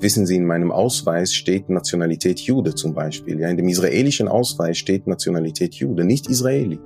Wissen 0.00 0.26
Sie, 0.26 0.36
in 0.36 0.46
meinem 0.46 0.70
Ausweis 0.70 1.34
steht 1.34 1.68
Nationalität 1.68 2.38
Jude 2.38 2.72
zum 2.72 2.94
Beispiel. 2.94 3.40
Ja, 3.40 3.48
in 3.48 3.56
dem 3.56 3.68
israelischen 3.68 4.28
Ausweis 4.28 4.78
steht 4.78 5.08
Nationalität 5.08 5.74
Jude, 5.74 6.04
nicht 6.04 6.30
Israeli. 6.30 6.78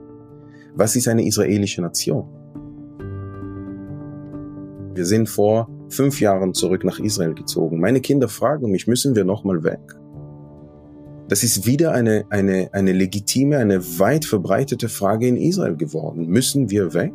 Was 0.74 0.96
ist 0.96 1.08
eine 1.08 1.26
israelische 1.26 1.82
Nation? 1.82 2.24
Wir 4.94 5.04
sind 5.04 5.28
vor 5.28 5.68
fünf 5.90 6.22
Jahren 6.22 6.54
zurück 6.54 6.84
nach 6.84 6.98
Israel 7.00 7.34
gezogen. 7.34 7.80
Meine 7.80 8.00
Kinder 8.00 8.28
fragen 8.28 8.70
mich, 8.70 8.86
müssen 8.86 9.14
wir 9.14 9.24
nochmal 9.24 9.62
weg? 9.62 9.80
Das 11.28 11.42
ist 11.44 11.66
wieder 11.66 11.92
eine, 11.92 12.24
eine, 12.30 12.70
eine 12.72 12.92
legitime, 12.92 13.58
eine 13.58 13.80
weit 13.98 14.24
verbreitete 14.24 14.88
Frage 14.88 15.28
in 15.28 15.36
Israel 15.36 15.76
geworden. 15.76 16.28
Müssen 16.28 16.70
wir 16.70 16.94
weg? 16.94 17.12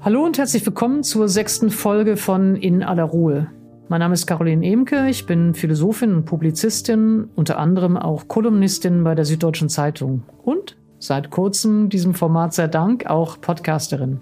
Hallo 0.00 0.24
und 0.24 0.38
herzlich 0.38 0.64
willkommen 0.64 1.02
zur 1.02 1.28
sechsten 1.28 1.70
Folge 1.70 2.16
von 2.16 2.54
In 2.54 2.84
aller 2.84 3.02
Ruhe. 3.02 3.50
Mein 3.90 4.00
Name 4.00 4.12
ist 4.12 4.26
Caroline 4.26 4.66
Emke, 4.66 5.08
ich 5.08 5.24
bin 5.24 5.54
Philosophin 5.54 6.14
und 6.14 6.24
Publizistin, 6.26 7.30
unter 7.36 7.58
anderem 7.58 7.96
auch 7.96 8.28
Kolumnistin 8.28 9.02
bei 9.02 9.14
der 9.14 9.24
Süddeutschen 9.24 9.70
Zeitung 9.70 10.24
und 10.44 10.76
seit 10.98 11.30
kurzem 11.30 11.88
diesem 11.88 12.12
Format 12.12 12.52
sei 12.52 12.66
Dank 12.66 13.06
auch 13.06 13.40
Podcasterin. 13.40 14.20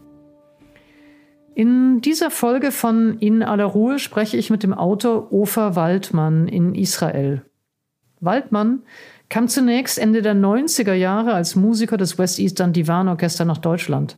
In 1.57 2.01
dieser 2.01 2.31
Folge 2.31 2.71
von 2.71 3.19
In 3.19 3.43
aller 3.43 3.65
Ruhe 3.65 3.99
spreche 3.99 4.37
ich 4.37 4.51
mit 4.51 4.63
dem 4.63 4.73
Autor 4.73 5.33
Ofer 5.33 5.75
Waldmann 5.75 6.47
in 6.47 6.77
Israel. 6.77 7.43
Waldmann 8.21 8.85
kam 9.29 9.49
zunächst 9.49 9.99
Ende 9.99 10.23
der 10.23 10.37
90er 10.37 10.95
Jahre 10.95 11.35
als 11.35 11.57
Musiker 11.57 11.97
des 11.97 12.19
West 12.19 12.39
Eastern 12.39 12.73
Divan 12.73 13.09
Orchester 13.09 13.45
nach 13.45 13.59
Deutschland. 13.59 14.17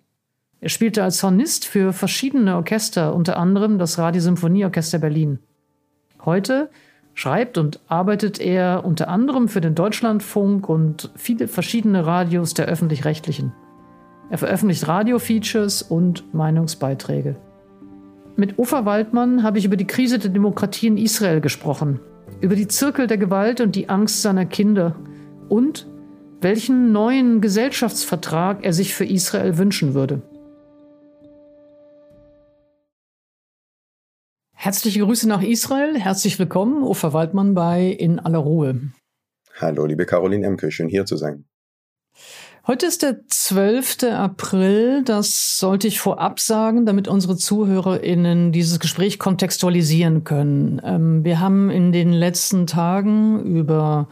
Er 0.61 0.69
spielte 0.71 1.05
als 1.05 1.23
Hornist 1.23 1.67
für 1.67 1.93
verschiedene 1.93 2.57
Orchester, 2.57 3.15
unter 3.15 3.37
anderem 3.37 3.79
das 3.79 3.97
Radiosymphonieorchester 3.99 4.99
Berlin. 4.99 5.39
Heute 6.25 6.69
schreibt 7.15 7.59
und 7.59 7.81
arbeitet 7.87 8.41
er 8.41 8.85
unter 8.85 9.09
anderem 9.09 9.49
für 9.49 9.61
den 9.61 9.77
Deutschlandfunk 9.77 10.69
und 10.69 11.11
viele 11.15 11.47
verschiedene 11.47 12.07
Radios 12.07 12.55
der 12.55 12.67
öffentlich-rechtlichen. 12.67 13.53
Er 14.31 14.39
veröffentlicht 14.39 14.87
Radiofeatures 14.89 15.83
und 15.83 16.35
Meinungsbeiträge. 16.35 17.37
Mit 18.37 18.59
Ufa 18.59 18.85
Waldmann 18.85 19.43
habe 19.43 19.59
ich 19.59 19.65
über 19.65 19.77
die 19.77 19.87
Krise 19.87 20.19
der 20.19 20.31
Demokratie 20.31 20.89
in 20.89 20.97
Israel 20.97 21.41
gesprochen, 21.41 22.01
über 22.41 22.57
die 22.57 22.69
Zirkel 22.69 23.07
der 23.07 23.19
Gewalt 23.19 23.61
und 23.61 23.75
die 23.75 23.89
Angst 23.89 24.23
seiner 24.23 24.45
Kinder 24.45 24.97
und 25.49 25.87
welchen 26.41 26.93
neuen 26.93 27.41
Gesellschaftsvertrag 27.41 28.65
er 28.65 28.73
sich 28.73 28.95
für 28.95 29.05
Israel 29.05 29.59
wünschen 29.59 29.95
würde. 29.95 30.23
Herzliche 34.61 34.99
Grüße 34.99 35.29
nach 35.29 35.41
Israel. 35.41 35.97
Herzlich 35.97 36.37
willkommen, 36.41 36.83
Ufer 36.83 37.13
Waldmann 37.13 37.55
bei 37.55 37.85
In 37.87 38.19
aller 38.19 38.41
Ruhe. 38.41 38.91
Hallo, 39.55 39.87
liebe 39.87 40.05
Caroline 40.05 40.45
Emke, 40.45 40.73
schön 40.73 40.89
hier 40.89 41.07
zu 41.07 41.17
sein. 41.17 41.45
Heute 42.67 42.87
ist 42.87 43.03
der 43.03 43.25
12. 43.29 44.03
April. 44.13 45.05
Das 45.05 45.61
sollte 45.61 45.87
ich 45.87 46.01
vorab 46.01 46.41
sagen, 46.41 46.87
damit 46.87 47.07
unsere 47.07 47.37
ZuhörerInnen 47.37 48.51
dieses 48.51 48.81
Gespräch 48.81 49.21
kontextualisieren 49.21 50.25
können. 50.25 50.83
Ähm, 50.83 51.25
wir 51.25 51.39
haben 51.39 51.71
in 51.71 51.93
den 51.93 52.13
letzten 52.13 52.67
Tagen 52.67 53.41
über 53.45 54.09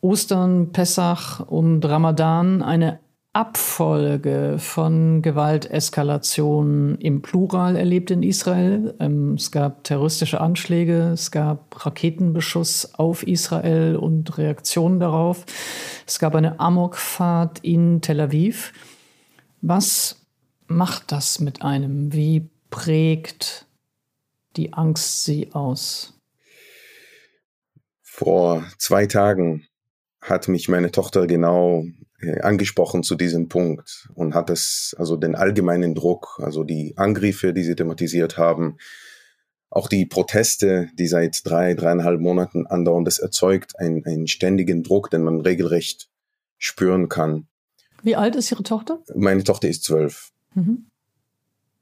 Ostern, 0.00 0.70
Pessach 0.70 1.40
und 1.40 1.84
Ramadan 1.84 2.62
eine 2.62 3.00
Abfolge 3.38 4.56
von 4.58 5.22
Gewalteskalationen 5.22 6.98
im 6.98 7.22
Plural 7.22 7.76
erlebt 7.76 8.10
in 8.10 8.24
Israel. 8.24 8.96
Ähm, 8.98 9.34
es 9.34 9.52
gab 9.52 9.84
terroristische 9.84 10.40
Anschläge, 10.40 11.10
es 11.12 11.30
gab 11.30 11.86
Raketenbeschuss 11.86 12.94
auf 12.94 13.22
Israel 13.22 13.94
und 13.94 14.38
Reaktionen 14.38 14.98
darauf. 14.98 15.46
Es 16.04 16.18
gab 16.18 16.34
eine 16.34 16.58
Amokfahrt 16.58 17.60
in 17.60 18.00
Tel 18.00 18.20
Aviv. 18.22 18.72
Was 19.60 20.26
macht 20.66 21.12
das 21.12 21.38
mit 21.38 21.62
einem? 21.62 22.12
Wie 22.12 22.50
prägt 22.70 23.66
die 24.56 24.72
Angst 24.72 25.24
sie 25.24 25.52
aus? 25.52 26.20
Vor 28.02 28.64
zwei 28.78 29.06
Tagen 29.06 29.68
hat 30.20 30.48
mich 30.48 30.68
meine 30.68 30.90
Tochter 30.90 31.28
genau 31.28 31.84
angesprochen 32.42 33.02
zu 33.02 33.14
diesem 33.14 33.48
Punkt 33.48 34.08
und 34.14 34.34
hat 34.34 34.50
es, 34.50 34.94
also 34.98 35.16
den 35.16 35.34
allgemeinen 35.34 35.94
Druck, 35.94 36.40
also 36.42 36.64
die 36.64 36.94
Angriffe, 36.96 37.52
die 37.52 37.62
sie 37.62 37.76
thematisiert 37.76 38.36
haben, 38.36 38.76
auch 39.70 39.88
die 39.88 40.06
Proteste, 40.06 40.88
die 40.98 41.06
seit 41.06 41.42
drei, 41.44 41.74
dreieinhalb 41.74 42.20
Monaten 42.20 42.66
andauern, 42.66 43.04
das 43.04 43.18
erzeugt 43.18 43.78
einen, 43.78 44.04
einen 44.04 44.26
ständigen 44.26 44.82
Druck, 44.82 45.10
den 45.10 45.22
man 45.22 45.40
regelrecht 45.40 46.08
spüren 46.56 47.08
kann. 47.08 47.46
Wie 48.02 48.16
alt 48.16 48.34
ist 48.36 48.50
Ihre 48.50 48.62
Tochter? 48.62 49.00
Meine 49.14 49.44
Tochter 49.44 49.68
ist 49.68 49.84
zwölf. 49.84 50.30
Mhm. 50.54 50.86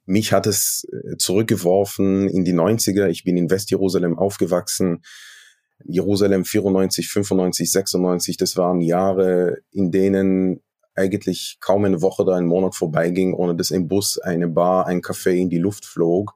Mich 0.04 0.32
hat 0.32 0.46
es 0.46 0.86
äh, 0.92 1.16
zurückgeworfen 1.16 2.28
in 2.28 2.44
die 2.44 2.54
90er. 2.54 3.08
Ich 3.08 3.24
bin 3.24 3.36
in 3.36 3.50
Westjerusalem 3.50 4.18
aufgewachsen. 4.18 5.02
Jerusalem 5.84 6.44
94, 6.44 7.08
95, 7.08 7.70
96, 7.70 8.36
das 8.36 8.56
waren 8.56 8.80
Jahre, 8.80 9.58
in 9.70 9.90
denen 9.90 10.62
eigentlich 10.94 11.58
kaum 11.60 11.84
eine 11.84 12.00
Woche 12.00 12.22
oder 12.22 12.36
ein 12.36 12.46
Monat 12.46 12.74
vorbeiging, 12.74 13.34
ohne 13.34 13.54
dass 13.54 13.70
ein 13.70 13.86
Bus, 13.86 14.18
eine 14.18 14.48
Bar, 14.48 14.86
ein 14.86 15.02
Café 15.02 15.32
in 15.32 15.50
die 15.50 15.58
Luft 15.58 15.84
flog. 15.84 16.34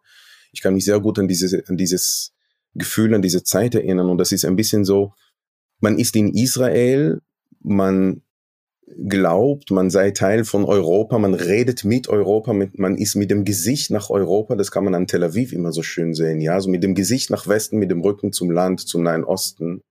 Ich 0.53 0.61
kann 0.61 0.75
mich 0.75 0.85
sehr 0.85 1.01
gut 1.01 1.19
an 1.19 1.29
dieses, 1.29 1.55
an 1.69 1.77
dieses 1.77 2.33
Gefühl, 2.75 3.15
an 3.15 3.23
diese 3.23 3.43
Zeit 3.43 3.75
erinnern. 3.75 4.11
Und 4.11 4.19
das 4.19 4.33
ist 4.33 4.45
ein 4.45 4.57
bisschen 4.57 4.85
so, 4.85 5.15
man 5.81 5.99
ist 5.99 6.15
in 6.15 6.35
Israel, 6.35 7.21
man 7.63 8.23
glaubt, 8.87 9.71
man 9.71 9.91
sei 9.91 10.11
Teil 10.11 10.45
von 10.45 10.65
Europa, 10.65 11.19
man 11.19 11.35
redet 11.35 11.85
mit 11.85 12.09
Europa, 12.09 12.53
mit, 12.53 12.79
man 12.79 12.97
ist 12.97 13.15
mit 13.15 13.31
dem 13.31 13.45
Gesicht 13.45 13.91
nach 13.91 14.11
Europa, 14.11 14.57
das 14.57 14.71
kann 14.71 14.85
man 14.85 14.95
an 14.95 15.07
Tel 15.07 15.23
Aviv 15.23 15.53
immer 15.53 15.73
so 15.73 15.83
schön 15.83 16.15
sehen, 16.15 16.41
ja, 16.41 16.61
so 16.61 16.69
mit 16.69 16.83
dem 16.83 16.95
Gesicht 16.95 17.31
nach 17.31 17.47
Westen, 17.47 17.79
mit 17.79 17.91
dem 17.91 18.01
Rücken 18.01 18.33
zum 18.33 18.51
Land, 18.51 18.81
zum 18.81 19.03
Nahen 19.03 19.25
Osten. 19.25 19.83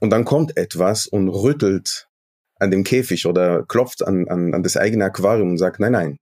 Und 0.00 0.10
dann 0.10 0.24
kommt 0.24 0.56
etwas 0.56 1.06
und 1.06 1.28
rüttelt 1.28 2.08
an 2.56 2.70
dem 2.70 2.84
Käfig 2.84 3.26
oder 3.26 3.64
klopft 3.66 4.06
an, 4.06 4.28
an, 4.28 4.54
an 4.54 4.62
das 4.62 4.76
eigene 4.76 5.04
Aquarium 5.04 5.50
und 5.50 5.58
sagt, 5.58 5.80
nein, 5.80 5.92
nein, 5.92 6.16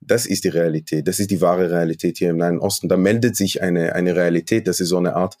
das 0.00 0.24
ist 0.26 0.44
die 0.44 0.48
Realität, 0.48 1.06
das 1.06 1.20
ist 1.20 1.30
die 1.30 1.40
wahre 1.40 1.70
Realität 1.70 2.18
hier 2.18 2.30
im 2.30 2.38
Nahen 2.38 2.58
Osten. 2.58 2.88
Da 2.88 2.96
meldet 2.96 3.36
sich 3.36 3.62
eine, 3.62 3.94
eine 3.94 4.16
Realität, 4.16 4.66
das 4.66 4.80
ist 4.80 4.88
so 4.88 4.96
eine 4.96 5.14
Art 5.14 5.36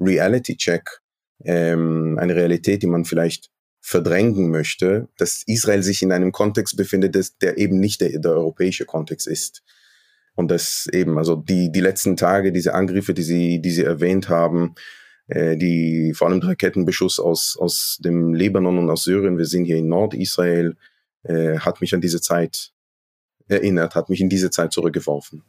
Reality-Check, 0.00 1.00
ähm, 1.44 2.18
eine 2.18 2.34
Realität, 2.34 2.82
die 2.82 2.86
man 2.86 3.04
vielleicht 3.04 3.50
verdrängen 3.86 4.48
möchte, 4.48 5.08
dass 5.18 5.42
Israel 5.46 5.82
sich 5.82 6.00
in 6.00 6.10
einem 6.10 6.32
Kontext 6.32 6.74
befindet, 6.74 7.14
der 7.42 7.58
eben 7.58 7.78
nicht 7.78 8.00
der, 8.00 8.18
der 8.18 8.32
europäische 8.32 8.86
Kontext 8.86 9.28
ist. 9.28 9.62
Und 10.34 10.50
das 10.50 10.88
eben, 10.90 11.18
also 11.18 11.36
die, 11.36 11.70
die 11.70 11.82
letzten 11.82 12.16
Tage, 12.16 12.50
diese 12.50 12.72
Angriffe, 12.72 13.12
die 13.12 13.22
Sie, 13.22 13.60
die 13.60 13.70
Sie 13.70 13.82
erwähnt 13.82 14.30
haben, 14.30 14.74
äh, 15.28 15.58
die 15.58 16.14
vor 16.14 16.28
allem 16.28 16.40
Raketenbeschuss 16.40 17.20
aus, 17.20 17.58
aus 17.60 17.98
dem 18.02 18.32
Libanon 18.32 18.78
und 18.78 18.88
aus 18.88 19.04
Syrien, 19.04 19.36
wir 19.36 19.44
sind 19.44 19.66
hier 19.66 19.76
in 19.76 19.88
Nordisrael, 19.88 20.76
äh, 21.24 21.58
hat 21.58 21.82
mich 21.82 21.94
an 21.94 22.00
diese 22.00 22.22
Zeit 22.22 22.72
erinnert, 23.48 23.94
hat 23.94 24.08
mich 24.08 24.22
in 24.22 24.30
diese 24.30 24.48
Zeit 24.48 24.72
zurückgeworfen. 24.72 25.42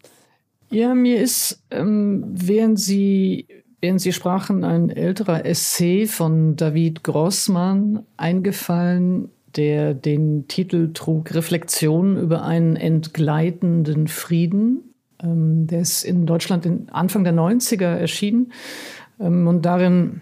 Ja, 0.69 0.94
mir 0.94 1.22
ist, 1.22 1.63
ähm, 1.72 2.25
während 2.28 2.81
Sie 2.81 3.47
Während 3.81 4.01
Sie 4.01 4.13
sprachen, 4.13 4.63
ein 4.63 4.89
älterer 4.89 5.45
Essay 5.45 6.07
von 6.07 6.55
David 6.55 7.03
Grossmann 7.03 8.05
eingefallen, 8.17 9.29
der 9.55 9.93
den 9.93 10.47
Titel 10.47 10.91
trug 10.93 11.33
Reflexion 11.33 12.17
über 12.17 12.43
einen 12.43 12.75
entgleitenden 12.75 14.07
Frieden. 14.07 14.95
Ähm, 15.21 15.67
der 15.67 15.81
ist 15.81 16.03
in 16.03 16.25
Deutschland 16.25 16.67
Anfang 16.91 17.23
der 17.23 17.33
90er 17.33 17.85
erschienen. 17.85 18.51
Ähm, 19.19 19.47
und 19.47 19.66
darin 19.66 20.21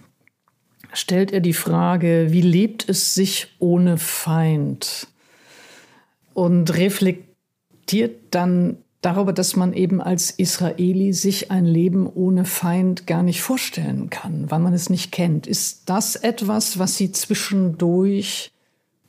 stellt 0.94 1.32
er 1.32 1.40
die 1.40 1.54
Frage, 1.54 2.28
wie 2.30 2.42
lebt 2.42 2.88
es 2.90 3.16
sich 3.16 3.48
ohne 3.60 3.98
Feind? 3.98 5.08
Und 6.34 6.76
reflektiert 6.76 8.20
dann 8.32 8.78
darüber, 9.04 9.34
dass 9.34 9.56
man 9.56 9.74
eben 9.74 10.02
als 10.02 10.32
Israeli 10.32 11.14
sich 11.14 11.52
ein 11.52 11.66
Leben 11.66 12.08
ohne 12.08 12.46
Feind 12.46 13.06
gar 13.06 13.22
nicht 13.22 13.42
vorstellen 13.42 14.10
kann, 14.10 14.50
weil 14.50 14.60
man 14.60 14.74
es 14.74 14.90
nicht 14.90 15.12
kennt. 15.12 15.46
Ist 15.46 15.90
das 15.90 16.16
etwas, 16.16 16.80
was 16.80 16.98
Sie 16.98 17.12
zwischendurch 17.12 18.52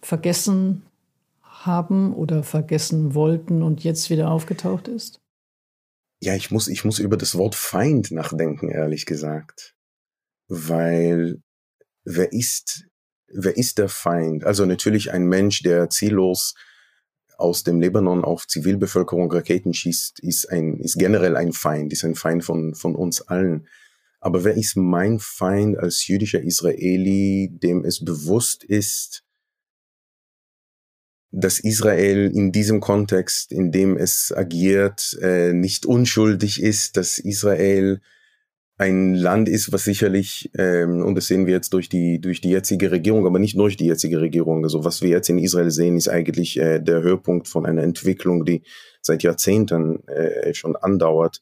vergessen 0.02 0.82
haben 1.43 2.12
oder 2.12 2.43
vergessen 2.43 3.14
wollten 3.14 3.62
und 3.62 3.85
jetzt 3.85 4.11
wieder 4.11 4.31
aufgetaucht 4.31 4.88
ist? 4.88 5.20
Ja, 6.20 6.35
ich 6.35 6.50
muss, 6.50 6.69
ich 6.69 6.85
muss 6.85 6.99
über 6.99 7.17
das 7.17 7.37
Wort 7.37 7.55
Feind 7.55 8.11
nachdenken, 8.11 8.70
ehrlich 8.70 9.06
gesagt. 9.06 9.75
Weil 10.49 11.40
wer 12.05 12.32
ist, 12.32 12.87
wer 13.29 13.56
ist 13.56 13.79
der 13.79 13.88
Feind? 13.88 14.44
Also 14.44 14.67
natürlich 14.67 15.12
ein 15.12 15.26
Mensch, 15.26 15.62
der 15.62 15.88
ziellos 15.90 16.55
aus 17.39 17.65
dem 17.65 17.81
Libanon 17.81 18.25
auf 18.25 18.47
Zivilbevölkerung 18.47 19.31
Raketen 19.31 19.75
schießt, 19.75 20.21
ist 20.21 20.51
ein, 20.51 20.79
ist 20.79 20.99
generell 20.99 21.37
ein 21.37 21.53
Feind, 21.53 21.93
ist 21.93 22.05
ein 22.05 22.15
Feind 22.15 22.45
von, 22.45 22.75
von 22.75 22.95
uns 22.95 23.23
allen. 23.23 23.67
Aber 24.21 24.45
wer 24.45 24.57
ist 24.57 24.77
mein 24.77 25.19
Feind 25.19 25.79
als 25.79 26.07
jüdischer 26.07 26.43
Israeli, 26.43 27.51
dem 27.53 27.85
es 27.85 28.05
bewusst 28.05 28.65
ist, 28.65 29.23
dass 31.31 31.59
Israel 31.59 32.31
in 32.33 32.53
diesem 32.53 32.81
Kontext, 32.81 33.51
in 33.51 33.73
dem 33.73 33.97
es 33.97 34.33
agiert, 34.35 35.19
äh, 35.21 35.53
nicht 35.53 35.85
unschuldig 35.85 36.63
ist, 36.63 36.97
dass 36.97 37.19
Israel 37.19 38.01
ein 38.85 39.15
Land 39.15 39.49
ist, 39.49 39.73
was 39.73 39.85
sicherlich, 39.85 40.51
ähm, 40.57 41.03
und 41.03 41.15
das 41.15 41.27
sehen 41.27 41.47
wir 41.47 41.55
jetzt 41.55 41.73
durch 41.73 41.89
die, 41.89 42.21
durch 42.21 42.41
die 42.41 42.51
jetzige 42.51 42.91
Regierung, 42.91 43.27
aber 43.27 43.39
nicht 43.39 43.59
durch 43.59 43.77
die 43.77 43.87
jetzige 43.87 44.21
Regierung. 44.21 44.63
Also 44.65 44.85
was 44.85 45.03
wir 45.03 45.11
jetzt 45.11 45.29
in 45.29 45.39
Israel 45.39 45.71
sehen, 45.71 45.97
ist 45.97 46.09
eigentlich 46.09 46.59
äh, 46.59 46.81
der 46.81 47.03
Höhepunkt 47.03 47.49
von 47.49 47.67
einer 47.67 47.83
Entwicklung, 47.83 48.45
die 48.45 48.63
seit 49.01 49.23
Jahrzehnten 49.23 50.07
äh, 50.09 50.53
schon 50.55 50.77
andauert, 50.77 51.41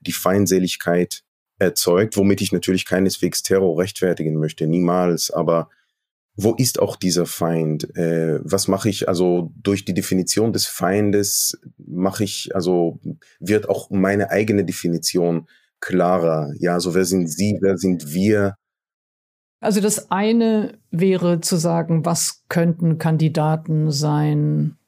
die 0.00 0.12
Feindseligkeit 0.12 1.22
erzeugt, 1.58 2.16
womit 2.16 2.40
ich 2.40 2.52
natürlich 2.52 2.86
keineswegs 2.86 3.42
Terror 3.42 3.78
rechtfertigen 3.78 4.36
möchte, 4.38 4.66
niemals, 4.66 5.30
aber 5.30 5.68
wo 6.36 6.54
ist 6.54 6.78
auch 6.80 6.96
dieser 6.96 7.26
Feind? 7.26 7.94
Äh, 7.96 8.40
was 8.42 8.66
mache 8.66 8.88
ich 8.88 9.08
also 9.08 9.52
durch 9.56 9.84
die 9.84 9.94
Definition 9.94 10.52
des 10.52 10.66
Feindes 10.66 11.60
mache 11.76 12.24
ich 12.24 12.54
also 12.54 12.98
wird 13.40 13.68
auch 13.68 13.90
meine 13.90 14.30
eigene 14.30 14.64
Definition 14.64 15.46
klarer. 15.80 16.52
Ja, 16.58 16.80
so 16.80 16.94
wer 16.94 17.04
sind 17.04 17.28
Sie, 17.28 17.58
wer 17.60 17.78
sind 17.78 18.12
wir? 18.12 18.54
Also 19.60 19.80
das 19.80 20.10
eine 20.10 20.78
wäre 20.90 21.40
zu 21.40 21.56
sagen, 21.56 22.04
was 22.06 22.44
könnten 22.48 22.98
Kandidaten 22.98 23.90
sein 23.90 24.78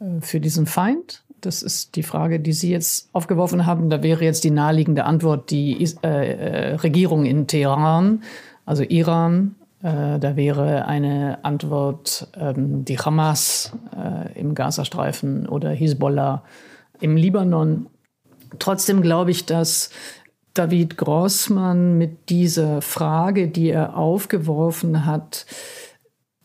äh, 0.00 0.20
für 0.20 0.40
diesen 0.40 0.66
Feind? 0.66 1.24
Das 1.40 1.62
ist 1.62 1.96
die 1.96 2.02
Frage, 2.02 2.40
die 2.40 2.52
Sie 2.52 2.70
jetzt 2.70 3.08
aufgeworfen 3.12 3.66
haben. 3.66 3.90
Da 3.90 4.02
wäre 4.02 4.24
jetzt 4.24 4.44
die 4.44 4.50
naheliegende 4.50 5.04
Antwort 5.04 5.50
die 5.50 5.84
äh, 6.02 6.06
äh, 6.08 6.74
Regierung 6.76 7.24
in 7.24 7.46
Teheran, 7.46 8.22
also 8.66 8.82
Iran. 8.82 9.54
Äh, 9.82 10.18
da 10.18 10.36
wäre 10.36 10.86
eine 10.86 11.44
Antwort 11.44 12.28
ähm, 12.36 12.84
die 12.84 12.98
Hamas 12.98 13.72
äh, 13.96 14.38
im 14.38 14.54
Gazastreifen 14.54 15.48
oder 15.48 15.70
Hisbollah 15.70 16.42
im 17.00 17.16
Libanon. 17.16 17.86
Trotzdem 18.58 19.02
glaube 19.02 19.30
ich, 19.30 19.46
dass 19.46 19.90
David 20.54 20.96
Grossmann 20.96 21.98
mit 21.98 22.30
dieser 22.30 22.82
Frage, 22.82 23.48
die 23.48 23.70
er 23.70 23.96
aufgeworfen 23.96 25.06
hat, 25.06 25.46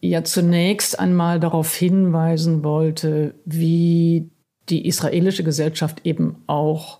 ja 0.01 0.23
zunächst 0.23 0.99
einmal 0.99 1.39
darauf 1.39 1.73
hinweisen 1.73 2.63
wollte, 2.63 3.35
wie 3.45 4.29
die 4.69 4.85
israelische 4.87 5.43
Gesellschaft 5.43 6.01
eben 6.05 6.43
auch 6.47 6.99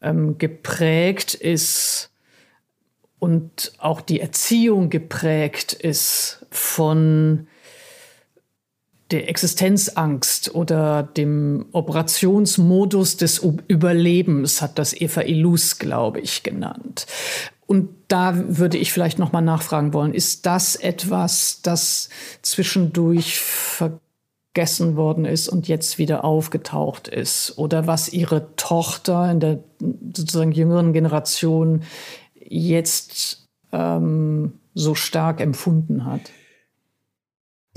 ähm, 0.00 0.38
geprägt 0.38 1.34
ist 1.34 2.10
und 3.18 3.72
auch 3.78 4.00
die 4.00 4.20
Erziehung 4.20 4.90
geprägt 4.90 5.72
ist 5.72 6.46
von 6.50 7.48
der 9.10 9.28
Existenzangst 9.28 10.54
oder 10.54 11.02
dem 11.02 11.66
Operationsmodus 11.72 13.16
des 13.16 13.38
Überlebens 13.68 14.60
hat 14.60 14.78
das 14.78 14.98
Eva 14.98 15.22
Illus, 15.22 15.78
glaube 15.78 16.20
ich, 16.20 16.42
genannt. 16.42 17.06
Und 17.66 17.90
da 18.08 18.34
würde 18.36 18.78
ich 18.78 18.92
vielleicht 18.92 19.18
noch 19.18 19.32
mal 19.32 19.40
nachfragen 19.40 19.92
wollen, 19.92 20.14
ist 20.14 20.46
das 20.46 20.76
etwas, 20.76 21.60
das 21.62 22.08
zwischendurch 22.42 23.38
vergessen 23.38 24.96
worden 24.96 25.24
ist 25.24 25.48
und 25.48 25.68
jetzt 25.68 25.98
wieder 25.98 26.24
aufgetaucht 26.24 27.08
ist 27.08 27.58
oder 27.58 27.86
was 27.86 28.10
ihre 28.10 28.54
Tochter 28.56 29.30
in 29.30 29.40
der 29.40 29.58
sozusagen 30.14 30.52
jüngeren 30.52 30.92
Generation 30.92 31.82
jetzt 32.34 33.46
ähm, 33.72 34.54
so 34.74 34.94
stark 34.94 35.40
empfunden 35.40 36.04
hat? 36.06 36.22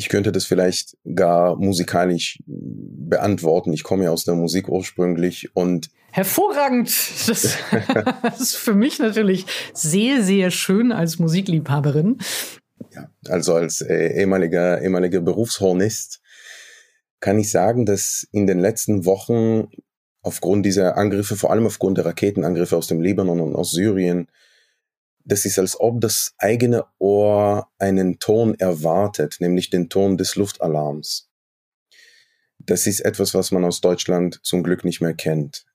Ich 0.01 0.09
könnte 0.09 0.31
das 0.31 0.45
vielleicht 0.45 0.98
gar 1.13 1.56
musikalisch 1.57 2.39
beantworten. 2.48 3.71
Ich 3.71 3.83
komme 3.83 4.06
ja 4.06 4.09
aus 4.09 4.24
der 4.24 4.33
Musik 4.33 4.68
ursprünglich 4.68 5.56
und 5.56 5.92
Hervorragend. 6.12 6.88
Das, 7.27 7.56
das 8.24 8.39
ist 8.39 8.56
für 8.56 8.74
mich 8.74 8.98
natürlich 8.98 9.45
sehr, 9.75 10.24
sehr 10.24 10.50
schön 10.50 10.92
als 10.92 11.19
Musikliebhaberin. 11.19 12.18
Ja, 12.95 13.12
also 13.27 13.53
als 13.53 13.81
äh, 13.81 14.19
ehemaliger, 14.19 14.81
ehemaliger 14.81 15.21
Berufshornist 15.21 16.19
kann 17.19 17.38
ich 17.38 17.51
sagen, 17.51 17.86
dass 17.86 18.27
in 18.31 18.47
den 18.47 18.57
letzten 18.57 19.06
Wochen 19.06 19.68
aufgrund 20.24 20.65
dieser 20.65 20.97
Angriffe, 20.97 21.36
vor 21.36 21.51
allem 21.51 21.68
aufgrund 21.68 22.00
der 22.00 22.07
Raketenangriffe 22.07 22.75
aus 22.75 22.88
dem 22.88 23.01
Libanon 23.01 23.39
und 23.39 23.56
aus 23.56 23.69
Syrien, 23.69 24.30
das 25.31 25.45
ist, 25.45 25.57
als 25.57 25.80
ob 25.80 26.01
das 26.01 26.33
eigene 26.38 26.83
Ohr 27.00 27.69
einen 27.80 28.19
Ton 28.19 28.54
erwartet, 28.60 29.38
nämlich 29.39 29.69
den 29.69 29.88
Ton 29.88 30.18
des 30.18 30.36
Luftalarms. 30.36 31.30
Das 32.60 32.86
ist 32.86 33.00
etwas, 33.00 33.33
was 33.33 33.51
man 33.51 33.63
aus 33.63 33.80
Deutschland 33.80 34.42
zum 34.44 34.62
Glück 34.62 34.83
nicht 34.83 35.00
mehr 35.00 35.13
kennt. 35.13 35.66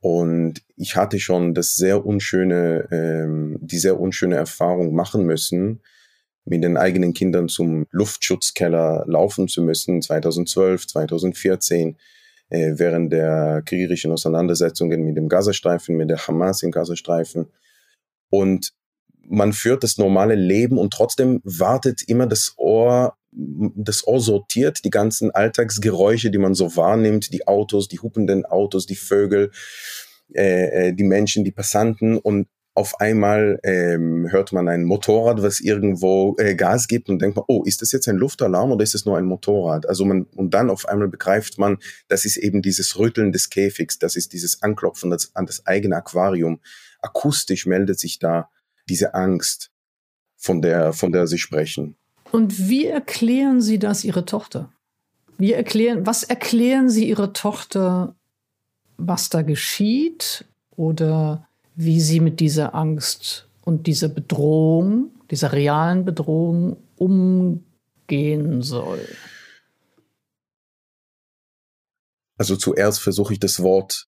Und 0.00 0.62
ich 0.76 0.94
hatte 0.94 1.18
schon 1.18 1.54
das 1.54 1.74
sehr 1.74 2.06
unschöne, 2.06 2.88
ähm, 2.92 3.58
die 3.60 3.78
sehr 3.78 3.98
unschöne 3.98 4.36
Erfahrung 4.36 4.94
machen 4.94 5.24
müssen, 5.24 5.82
mit 6.44 6.62
den 6.62 6.76
eigenen 6.76 7.12
Kindern 7.12 7.48
zum 7.48 7.86
Luftschutzkeller 7.90 9.04
laufen 9.08 9.48
zu 9.48 9.60
müssen, 9.60 10.00
2012, 10.00 10.86
2014, 10.86 11.98
äh, 12.48 12.74
während 12.76 13.12
der 13.12 13.62
kriegerischen 13.66 14.12
Auseinandersetzungen 14.12 15.02
mit 15.02 15.16
dem 15.16 15.28
Gazastreifen, 15.28 15.96
mit 15.96 16.10
der 16.10 16.28
Hamas 16.28 16.62
im 16.62 16.70
Gazastreifen. 16.70 17.48
Und 18.30 18.72
man 19.30 19.52
führt 19.52 19.84
das 19.84 19.96
normale 19.96 20.34
Leben 20.34 20.76
und 20.76 20.92
trotzdem 20.92 21.40
wartet 21.44 22.02
immer 22.08 22.26
das 22.26 22.54
Ohr, 22.56 23.14
das 23.30 24.04
Ohr 24.06 24.20
sortiert 24.20 24.84
die 24.84 24.90
ganzen 24.90 25.30
Alltagsgeräusche, 25.30 26.32
die 26.32 26.38
man 26.38 26.54
so 26.54 26.76
wahrnimmt, 26.76 27.32
die 27.32 27.46
Autos, 27.46 27.86
die 27.86 28.00
hupenden 28.00 28.44
Autos, 28.44 28.86
die 28.86 28.96
Vögel, 28.96 29.52
äh, 30.34 30.88
äh, 30.88 30.92
die 30.92 31.04
Menschen, 31.04 31.44
die 31.44 31.52
Passanten 31.52 32.18
und 32.18 32.48
auf 32.74 32.98
einmal 33.00 33.60
ähm, 33.62 34.28
hört 34.30 34.52
man 34.52 34.68
ein 34.68 34.84
Motorrad, 34.84 35.42
was 35.42 35.60
irgendwo 35.60 36.34
äh, 36.38 36.54
Gas 36.54 36.88
gibt 36.88 37.08
und 37.08 37.20
denkt 37.20 37.36
man, 37.36 37.44
oh, 37.46 37.62
ist 37.64 37.82
das 37.82 37.92
jetzt 37.92 38.08
ein 38.08 38.16
Luftalarm 38.16 38.72
oder 38.72 38.82
ist 38.82 38.94
das 38.94 39.04
nur 39.04 39.16
ein 39.16 39.26
Motorrad? 39.26 39.88
Also 39.88 40.04
man 40.04 40.24
und 40.34 40.54
dann 40.54 40.70
auf 40.70 40.88
einmal 40.88 41.08
begreift 41.08 41.58
man, 41.58 41.78
das 42.08 42.24
ist 42.24 42.36
eben 42.36 42.62
dieses 42.62 42.98
Rütteln 42.98 43.32
des 43.32 43.50
Käfigs, 43.50 43.98
das 43.98 44.16
ist 44.16 44.32
dieses 44.32 44.62
Anklopfen 44.62 45.10
das, 45.10 45.30
an 45.34 45.46
das 45.46 45.66
eigene 45.66 45.96
Aquarium. 45.96 46.60
Akustisch 47.00 47.66
meldet 47.66 47.98
sich 47.98 48.18
da 48.18 48.48
diese 48.90 49.14
Angst, 49.14 49.70
von 50.36 50.62
der, 50.62 50.92
von 50.92 51.12
der 51.12 51.26
Sie 51.26 51.38
sprechen. 51.38 51.96
Und 52.32 52.68
wie 52.68 52.86
erklären 52.86 53.60
Sie 53.60 53.78
das 53.78 54.04
Ihrer 54.04 54.26
Tochter? 54.26 54.72
Wie 55.38 55.52
erklären, 55.52 56.06
was 56.06 56.22
erklären 56.22 56.90
Sie 56.90 57.08
Ihrer 57.08 57.32
Tochter, 57.32 58.14
was 58.96 59.28
da 59.28 59.42
geschieht 59.42 60.44
oder 60.76 61.46
wie 61.74 62.00
sie 62.00 62.20
mit 62.20 62.40
dieser 62.40 62.74
Angst 62.74 63.48
und 63.62 63.86
dieser 63.86 64.08
Bedrohung, 64.08 65.12
dieser 65.30 65.52
realen 65.52 66.04
Bedrohung 66.04 66.76
umgehen 66.96 68.62
soll? 68.62 69.06
Also 72.36 72.56
zuerst 72.56 73.00
versuche 73.00 73.34
ich 73.34 73.40
das 73.40 73.62
Wort 73.62 74.08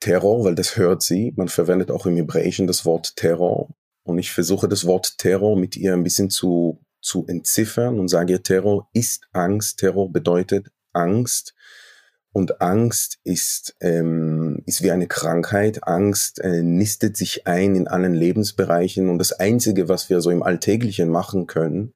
Terror, 0.00 0.44
weil 0.44 0.54
das 0.54 0.76
hört 0.76 1.02
sie. 1.02 1.32
Man 1.36 1.48
verwendet 1.48 1.90
auch 1.90 2.06
im 2.06 2.16
Hebräischen 2.16 2.66
das 2.66 2.84
Wort 2.84 3.16
Terror. 3.16 3.68
Und 4.04 4.18
ich 4.18 4.32
versuche 4.32 4.68
das 4.68 4.86
Wort 4.86 5.18
Terror 5.18 5.56
mit 5.56 5.76
ihr 5.76 5.92
ein 5.92 6.02
bisschen 6.02 6.30
zu, 6.30 6.84
zu 7.00 7.26
entziffern 7.26 8.00
und 8.00 8.08
sage, 8.08 8.42
Terror 8.42 8.88
ist 8.92 9.28
Angst. 9.32 9.78
Terror 9.78 10.10
bedeutet 10.10 10.68
Angst. 10.92 11.54
Und 12.34 12.62
Angst 12.62 13.18
ist, 13.24 13.76
ähm, 13.80 14.62
ist 14.64 14.82
wie 14.82 14.90
eine 14.90 15.06
Krankheit. 15.06 15.86
Angst 15.86 16.40
äh, 16.40 16.62
nistet 16.62 17.16
sich 17.16 17.46
ein 17.46 17.74
in 17.74 17.88
allen 17.88 18.14
Lebensbereichen. 18.14 19.10
Und 19.10 19.18
das 19.18 19.32
Einzige, 19.32 19.88
was 19.88 20.08
wir 20.08 20.20
so 20.22 20.30
im 20.30 20.42
Alltäglichen 20.42 21.10
machen 21.10 21.46
können, 21.46 21.92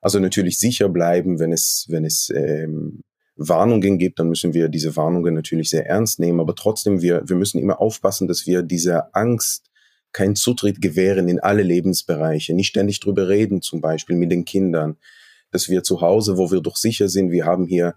also 0.00 0.20
natürlich 0.20 0.58
sicher 0.58 0.88
bleiben, 0.88 1.38
wenn 1.38 1.52
es, 1.52 1.86
wenn 1.88 2.04
es 2.04 2.30
ähm, 2.34 3.02
Warnungen 3.36 3.98
gibt, 3.98 4.18
dann 4.18 4.28
müssen 4.28 4.54
wir 4.54 4.68
diese 4.68 4.96
Warnungen 4.96 5.34
natürlich 5.34 5.70
sehr 5.70 5.86
ernst 5.86 6.18
nehmen. 6.18 6.40
Aber 6.40 6.54
trotzdem, 6.54 7.02
wir, 7.02 7.28
wir 7.28 7.36
müssen 7.36 7.58
immer 7.58 7.80
aufpassen, 7.80 8.26
dass 8.26 8.46
wir 8.46 8.62
diese 8.62 9.14
Angst 9.14 9.67
keinen 10.12 10.36
Zutritt 10.36 10.80
gewähren 10.80 11.28
in 11.28 11.40
alle 11.40 11.62
Lebensbereiche, 11.62 12.54
nicht 12.54 12.68
ständig 12.68 13.00
drüber 13.00 13.28
reden, 13.28 13.62
zum 13.62 13.80
Beispiel 13.80 14.16
mit 14.16 14.32
den 14.32 14.44
Kindern, 14.44 14.96
dass 15.50 15.68
wir 15.68 15.82
zu 15.82 16.00
Hause, 16.00 16.36
wo 16.38 16.50
wir 16.50 16.60
doch 16.60 16.76
sicher 16.76 17.08
sind, 17.08 17.30
wir 17.30 17.44
haben 17.44 17.66
hier 17.66 17.94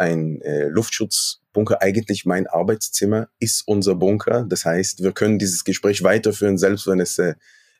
ein 0.00 0.40
äh, 0.40 0.68
Luftschutzbunker, 0.68 1.82
eigentlich 1.82 2.24
mein 2.24 2.46
Arbeitszimmer 2.46 3.28
ist 3.38 3.62
unser 3.66 3.94
Bunker. 3.94 4.46
Das 4.48 4.64
heißt, 4.64 5.02
wir 5.02 5.12
können 5.12 5.38
dieses 5.38 5.64
Gespräch 5.64 6.02
weiterführen, 6.02 6.56
selbst 6.56 6.86
wenn 6.86 7.00
es 7.00 7.18
äh, 7.18 7.34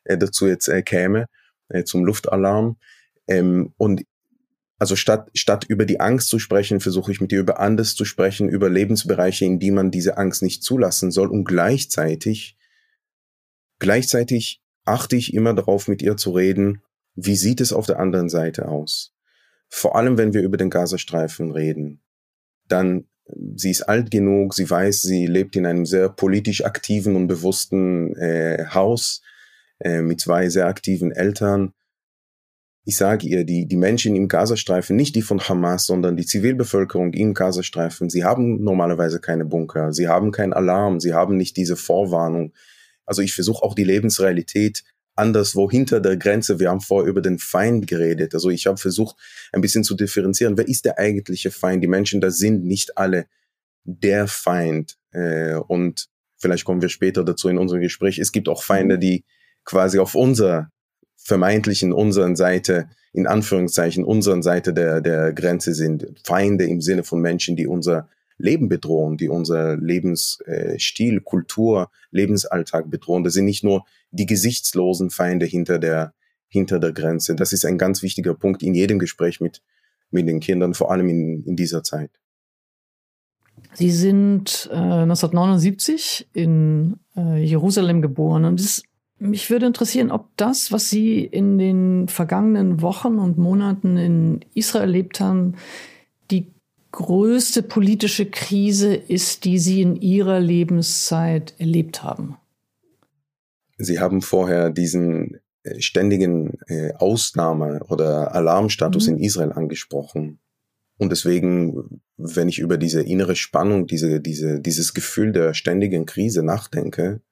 dazu 0.05 0.47
jetzt 0.47 0.69
äh, 0.69 0.83
käme, 0.83 1.27
äh, 1.69 1.85
zum 1.85 2.05
Luftalarm. 2.05 2.77
Ähm, 3.27 3.73
und 3.79 4.03
also 4.79 4.97
statt, 4.97 5.31
statt 5.35 5.65
über 5.69 5.85
die 5.85 6.01
Angst 6.01 6.29
zu 6.29 6.39
sprechen, 6.39 6.81
versuche 6.81 7.13
ich 7.13 7.21
mit 7.21 7.33
ihr 7.33 7.41
über 7.41 7.61
anders 7.61 7.95
zu 7.95 8.05
sprechen, 8.05 8.49
über 8.49 8.71
Lebensbereiche, 8.71 9.45
in 9.45 9.59
die 9.59 9.71
man 9.71 9.91
diese 9.91 10.17
Angst 10.17 10.43
nicht 10.43 10.63
zulassen 10.63 11.11
soll. 11.11 11.29
Und 11.29 11.45
gleichzeitig, 11.45 12.57
gleichzeitig 13.81 14.63
achte 14.85 15.17
ich 15.17 15.35
immer 15.35 15.55
darauf, 15.55 15.89
mit 15.89 16.03
ihr 16.03 16.17
zu 16.17 16.31
reden, 16.31 16.83
wie 17.17 17.35
sieht 17.35 17.61
es 17.61 17.73
auf 17.73 17.87
der 17.87 17.99
anderen 17.99 18.29
Seite 18.29 18.69
aus? 18.69 19.13
Vor 19.69 19.97
allem, 19.97 20.17
wenn 20.17 20.33
wir 20.33 20.43
über 20.43 20.57
den 20.57 20.71
Gazastreifen 20.71 21.51
reden, 21.51 22.01
dann, 22.69 23.09
sie 23.57 23.71
ist 23.71 23.83
alt 23.83 24.11
genug, 24.11 24.55
sie 24.55 24.71
weiß, 24.71 25.03
sie 25.03 25.27
lebt 25.27 25.57
in 25.57 25.67
einem 25.67 25.87
sehr 25.87 26.09
politisch 26.09 26.65
aktiven 26.65 27.17
und 27.17 27.27
bewussten 27.27 28.15
äh, 28.17 28.67
Haus 28.73 29.23
äh, 29.81 30.01
mit 30.01 30.21
zwei 30.21 30.49
sehr 30.49 30.67
aktiven 30.67 31.11
Eltern 31.11 31.75
ich 32.85 32.97
sage 32.97 33.29
ihr, 33.29 33.45
die, 33.45 33.67
die 33.67 33.77
Menschen 33.77 34.17
im 34.17 34.29
Gazastreifen, 34.29 34.97
nicht 34.97 35.15
die 35.15 35.23
von 35.23 35.41
Hamas, 35.41 35.87
sondern 35.87 36.17
die 36.17 36.25
Zivilbevölkerung 36.25 37.13
im 37.13 37.35
Gazastreifen, 37.35 38.09
sie 38.09 38.25
haben 38.25 38.63
normalerweise 38.63 39.21
keine 39.21 39.45
Bunker, 39.45 39.93
sie 39.93 40.09
haben 40.09 40.33
keinen 40.33 40.53
Alarm, 40.53 40.99
sie 40.99 41.15
haben 41.15 41.37
nicht 41.37 41.57
diese 41.57 41.77
Vorwarnung. 41.77 42.53
Also 43.11 43.23
ich 43.23 43.35
versuche 43.35 43.65
auch 43.65 43.75
die 43.75 43.83
Lebensrealität 43.83 44.85
anderswo 45.17 45.69
hinter 45.69 45.99
der 45.99 46.17
Grenze. 46.17 46.61
Wir 46.61 46.71
haben 46.71 46.81
vorher 46.81 47.11
über 47.11 47.21
den 47.21 47.41
Feind 47.41 47.89
geredet. 47.89 48.35
Also 48.35 48.51
ich 48.51 48.69
habe 48.69 48.77
versucht, 48.77 49.17
ein 49.53 49.61
bisschen 49.61 49.83
zu 49.83 49.97
differenzieren. 49.97 50.57
Wer 50.57 50.69
ist 50.69 50.85
der 50.85 50.97
eigentliche 50.97 51.51
Feind? 51.51 51.83
Die 51.83 51.89
Menschen, 51.89 52.21
da 52.21 52.31
sind 52.31 52.65
nicht 52.65 52.97
alle 52.97 53.27
der 53.83 54.29
Feind. 54.29 54.97
Äh, 55.11 55.55
und 55.57 56.07
vielleicht 56.39 56.65
kommen 56.65 56.83
wir 56.83 56.89
später 56.89 57.25
dazu 57.25 57.49
in 57.49 57.59
unserem 57.59 57.81
Gespräch. 57.81 58.21
Es 58.21 58.31
gibt 58.31 58.49
auch 58.49 58.63
Feinde, 58.63 58.97
die 58.97 59.25
quasi 59.65 59.99
auf 59.99 60.15
unserer 60.15 60.71
vermeintlichen 61.17 61.93
unseren 61.93 62.37
Seite, 62.37 62.91
in 63.13 63.27
Anführungszeichen 63.27 64.05
unseren 64.05 64.45
Seite 64.45 64.73
der, 64.73 65.01
der 65.01 65.33
Grenze 65.33 65.75
sind. 65.75 66.07
Feinde 66.25 66.65
im 66.65 66.81
Sinne 66.81 67.03
von 67.03 67.21
Menschen, 67.21 67.57
die 67.57 67.67
unser 67.67 68.09
Leben 68.41 68.69
bedrohen, 68.69 69.17
die 69.17 69.29
unser 69.29 69.77
Lebensstil, 69.77 71.21
Kultur, 71.21 71.91
Lebensalltag 72.11 72.91
bedrohen. 72.91 73.25
Das 73.25 73.35
sind 73.35 73.45
nicht 73.45 73.65
nur 73.65 73.85
die 74.11 74.27
gesichtslosen 74.27 75.11
Feinde 75.11 75.47
hinter 75.47 75.79
der, 75.79 76.15
hinter 76.49 76.79
der 76.79 76.93
Grenze. 76.93 77.35
Das 77.35 77.53
ist 77.53 77.65
ein 77.65 77.79
ganz 77.79 78.03
wichtiger 78.03 78.35
Punkt 78.35 78.63
in 78.63 78.75
jedem 78.75 78.99
Gespräch 78.99 79.41
mit, 79.41 79.63
mit 80.11 80.27
den 80.27 80.41
Kindern, 80.41 80.75
vor 80.75 80.91
allem 80.91 81.09
in, 81.09 81.45
in 81.45 81.57
dieser 81.57 81.83
Zeit. 81.83 82.11
Sie 83.75 83.91
sind 83.91 84.69
äh, 84.73 84.77
1979 84.77 86.29
in 86.33 86.97
äh, 87.17 87.43
Jerusalem 87.43 88.03
geboren 88.03 88.45
und 88.45 88.59
das 88.59 88.83
mich 89.23 89.51
würde 89.51 89.67
interessieren, 89.67 90.11
ob 90.11 90.29
das, 90.37 90.73
was 90.73 90.89
Sie 90.89 91.23
in 91.23 91.59
den 91.59 92.09
vergangenen 92.09 92.81
Wochen 92.81 93.19
und 93.19 93.37
Monaten 93.37 93.99
in 93.99 94.41
Israel 94.55 94.85
erlebt 94.85 95.21
haben, 95.21 95.57
die 96.31 96.51
größte 96.93 97.63
politische 97.63 98.27
Krise 98.27 98.95
ist, 98.95 99.45
die 99.45 99.59
Sie 99.59 99.83
in 99.83 99.97
Ihrer 99.97 100.41
Lebenszeit 100.41 101.55
erlebt 101.59 102.03
haben. 102.03 102.37
Sie 103.79 103.99
haben 103.99 104.23
vorher 104.23 104.71
diesen 104.71 105.41
äh, 105.63 105.81
ständigen 105.81 106.59
äh, 106.67 106.93
Ausnahme- 106.95 107.85
oder 107.89 108.35
Alarmstatus 108.35 109.07
mhm. 109.07 109.17
in 109.17 109.23
Israel 109.25 109.53
angesprochen. 109.53 110.39
Und 110.99 111.11
deswegen, 111.11 112.03
wenn 112.19 112.49
ich 112.49 112.59
über 112.59 112.77
diese 112.77 113.03
innere 113.03 113.35
Spannung, 113.35 113.87
diese, 113.87 114.21
diese, 114.21 114.61
dieses 114.61 114.93
Gefühl 114.93 115.33
der 115.33 115.55
ständigen 115.55 116.05
Krise 116.05 116.43
nachdenke, 116.43 117.23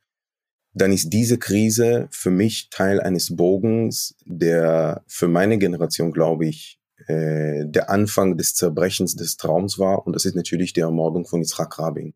dann 0.73 0.93
ist 0.93 1.11
diese 1.13 1.39
Krise 1.39 2.09
für 2.11 2.31
mich 2.31 2.71
Teil 2.71 3.01
eines 3.01 3.37
Bogens, 3.37 4.15
der 4.25 5.03
für 5.07 5.29
meine 5.29 5.59
Generation, 5.59 6.13
glaube 6.13 6.47
ich, 6.47 6.78
äh, 7.09 7.65
der 7.67 7.91
Anfang 7.91 8.37
des 8.37 8.55
Zerbrechens 8.55 9.17
des 9.17 9.37
Traums 9.37 9.79
war. 9.79 10.07
Und 10.07 10.15
das 10.15 10.25
ist 10.25 10.37
natürlich 10.37 10.73
die 10.75 10.81
Ermordung 10.81 11.27
von 11.27 11.41
Yitzhak 11.41 11.79
Rabin. 11.79 12.15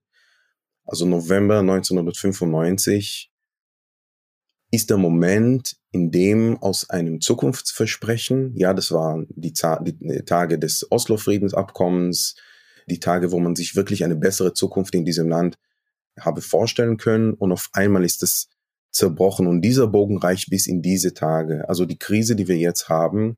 Also 0.85 1.07
November 1.07 1.61
1995 1.61 3.33
ist 4.71 4.91
der 4.91 4.97
Moment, 4.97 5.77
in 5.93 6.11
dem 6.11 6.57
aus 6.63 6.91
einem 6.91 7.21
Zukunftsversprechen, 7.21 8.57
ja, 8.57 8.75
das 8.75 8.93
waren 8.93 9.27
die, 9.31 9.53
die 9.53 10.25
Tage 10.25 10.59
des 10.59 10.91
Oslo-Friedensabkommens, 10.91 12.37
die 12.89 13.01
Tage, 13.01 13.33
wo 13.33 13.39
man 13.39 13.55
sich 13.55 13.77
wirklich 13.77 14.05
eine 14.05 14.17
bessere 14.17 14.55
Zukunft 14.55 14.95
in 14.95 15.05
diesem 15.05 15.29
Land 15.29 15.59
habe 16.19 16.41
vorstellen 16.43 16.97
können 16.97 17.35
und 17.35 17.53
auf 17.53 17.71
einmal 17.73 18.05
ist 18.05 18.23
es 18.23 18.49
zerbrochen 18.91 19.47
und 19.47 19.63
dieser 19.63 19.87
Bogen 19.87 20.19
reicht 20.19 20.51
bis 20.51 20.67
in 20.67 20.83
diese 20.83 21.15
Tage. 21.15 21.69
Also 21.69 21.87
die 21.87 21.99
Krise, 21.99 22.37
die 22.37 22.49
wir 22.49 22.59
jetzt 22.59 22.89
haben, 22.89 23.37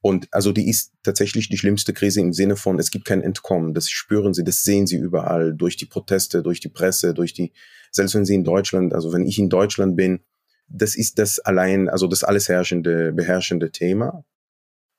und 0.00 0.28
also 0.30 0.52
die 0.52 0.68
ist 0.68 0.92
tatsächlich 1.02 1.48
die 1.48 1.58
schlimmste 1.58 1.92
Krise 1.92 2.20
im 2.20 2.32
Sinne 2.32 2.56
von, 2.56 2.78
es 2.78 2.90
gibt 2.90 3.06
kein 3.06 3.22
Entkommen. 3.22 3.74
Das 3.74 3.90
spüren 3.90 4.34
sie, 4.34 4.44
das 4.44 4.62
sehen 4.62 4.86
sie 4.86 4.96
überall, 4.96 5.54
durch 5.54 5.76
die 5.76 5.86
Proteste, 5.86 6.42
durch 6.42 6.60
die 6.60 6.68
Presse, 6.68 7.14
durch 7.14 7.34
die, 7.34 7.52
selbst 7.90 8.14
wenn 8.14 8.24
sie 8.24 8.34
in 8.34 8.44
Deutschland, 8.44 8.94
also 8.94 9.12
wenn 9.12 9.26
ich 9.26 9.38
in 9.38 9.48
Deutschland 9.48 9.96
bin, 9.96 10.20
das 10.68 10.96
ist 10.96 11.18
das 11.18 11.38
allein, 11.38 11.88
also 11.88 12.06
das 12.06 12.24
alles 12.24 12.48
herrschende, 12.48 13.12
beherrschende 13.12 13.70
Thema. 13.70 14.24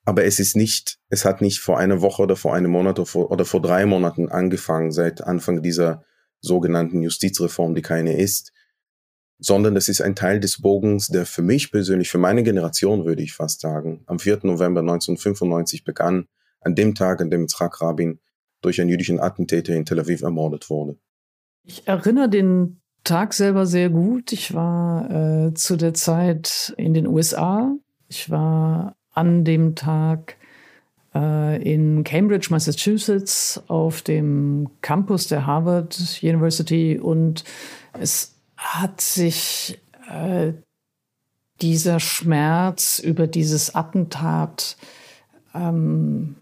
Aber 0.06 0.24
es 0.24 0.40
ist 0.40 0.56
nicht, 0.56 1.00
es 1.10 1.26
hat 1.26 1.42
nicht 1.42 1.60
vor 1.60 1.78
einer 1.78 2.02
Woche 2.02 2.24
oder 2.24 2.38
vor 2.38 2.54
einem 2.54 2.72
Monat 2.72 2.98
oder 3.00 3.06
vor, 3.06 3.32
oder 3.32 3.44
vor 3.46 3.62
drei 3.62 3.86
Monaten 3.86 4.30
angefangen, 4.30 4.92
seit 4.92 5.22
Anfang 5.22 5.62
dieser 5.62 6.04
sogenannten 6.40 7.02
Justizreform, 7.02 7.76
die 7.76 7.82
keine 7.82 8.18
ist, 8.18 8.54
sondern 9.40 9.76
es 9.76 9.88
ist 9.88 10.02
ein 10.02 10.16
Teil 10.16 10.40
des 10.40 10.62
Bogens, 10.62 11.08
der 11.08 11.26
für 11.26 11.42
mich 11.42 11.72
persönlich, 11.72 12.10
für 12.10 12.18
meine 12.18 12.44
Generation 12.44 13.06
würde 13.06 13.22
ich 13.22 13.34
fast 13.34 13.62
sagen, 13.62 14.02
am 14.08 14.20
4. 14.20 14.40
November 14.44 14.82
1995 14.82 15.84
begann, 15.84 16.28
an 16.62 16.76
dem 16.76 16.96
Tag, 16.96 17.22
an 17.22 17.30
dem 17.30 17.44
Yitzhak 17.44 17.82
Rabin 17.82 18.20
durch 18.62 18.82
einen 18.82 18.90
jüdischen 18.90 19.20
Attentäter 19.20 19.76
in 19.76 19.86
Tel 19.86 20.00
Aviv 20.00 20.24
ermordet 20.24 20.70
wurde. 20.70 20.98
Ich 21.64 21.88
erinnere 21.88 22.30
den 22.30 22.82
Tag 23.04 23.34
selber 23.34 23.66
sehr 23.66 23.90
gut. 23.90 24.32
Ich 24.32 24.54
war 24.54 25.10
äh, 25.48 25.54
zu 25.54 25.78
der 25.78 25.94
Zeit 25.94 26.74
in 26.78 26.94
den 26.94 27.08
USA. 27.08 27.74
Ich 28.08 28.30
war 28.30 28.96
an 29.14 29.46
dem 29.46 29.76
Tag 29.76 30.38
äh, 31.14 31.62
in 31.62 32.04
Cambridge, 32.04 32.48
Massachusetts, 32.50 33.62
auf 33.68 34.02
dem 34.02 34.70
Campus 34.82 35.28
der 35.28 35.46
Harvard 35.46 36.20
University 36.22 37.00
und 37.00 37.44
es 38.00 38.37
hat 38.58 39.00
sich 39.02 39.80
äh, 40.10 40.54
dieser 41.62 42.00
Schmerz 42.00 43.00
über 43.00 43.28
dieses 43.28 43.76
Attentat, 43.76 44.78
ähm, 45.56 46.36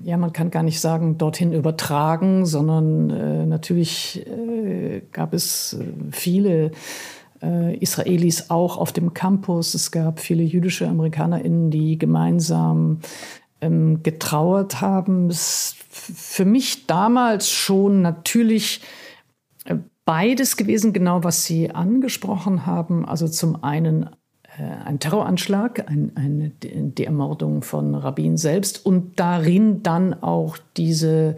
ja, 0.00 0.16
man 0.16 0.32
kann 0.32 0.50
gar 0.50 0.62
nicht 0.64 0.80
sagen, 0.80 1.16
dorthin 1.16 1.52
übertragen, 1.52 2.44
sondern 2.44 3.10
äh, 3.10 3.46
natürlich 3.46 4.26
äh, 4.26 5.02
gab 5.12 5.32
es 5.32 5.74
äh, 5.74 5.84
viele 6.10 6.72
äh, 7.40 7.76
Israelis 7.76 8.50
auch 8.50 8.76
auf 8.78 8.92
dem 8.92 9.14
Campus. 9.14 9.74
Es 9.74 9.92
gab 9.92 10.18
viele 10.18 10.42
jüdische 10.42 10.88
AmerikanerInnen, 10.88 11.70
die 11.70 11.98
gemeinsam 11.98 13.00
ähm, 13.60 14.02
getrauert 14.02 14.80
haben. 14.80 15.30
Es 15.30 15.76
für 15.88 16.44
mich 16.44 16.86
damals 16.86 17.50
schon 17.50 18.02
natürlich 18.02 18.80
äh, 19.66 19.76
beides 20.04 20.56
gewesen, 20.56 20.92
genau 20.92 21.24
was 21.24 21.44
Sie 21.44 21.70
angesprochen 21.70 22.66
haben. 22.66 23.04
Also 23.04 23.28
zum 23.28 23.62
einen 23.62 24.10
äh, 24.58 24.62
ein 24.62 24.98
Terroranschlag, 24.98 25.88
ein, 25.88 26.12
eine, 26.14 26.50
die 26.50 27.04
Ermordung 27.04 27.62
von 27.62 27.94
Rabin 27.94 28.36
selbst 28.36 28.84
und 28.84 29.18
darin 29.18 29.82
dann 29.82 30.14
auch 30.22 30.58
diese 30.76 31.36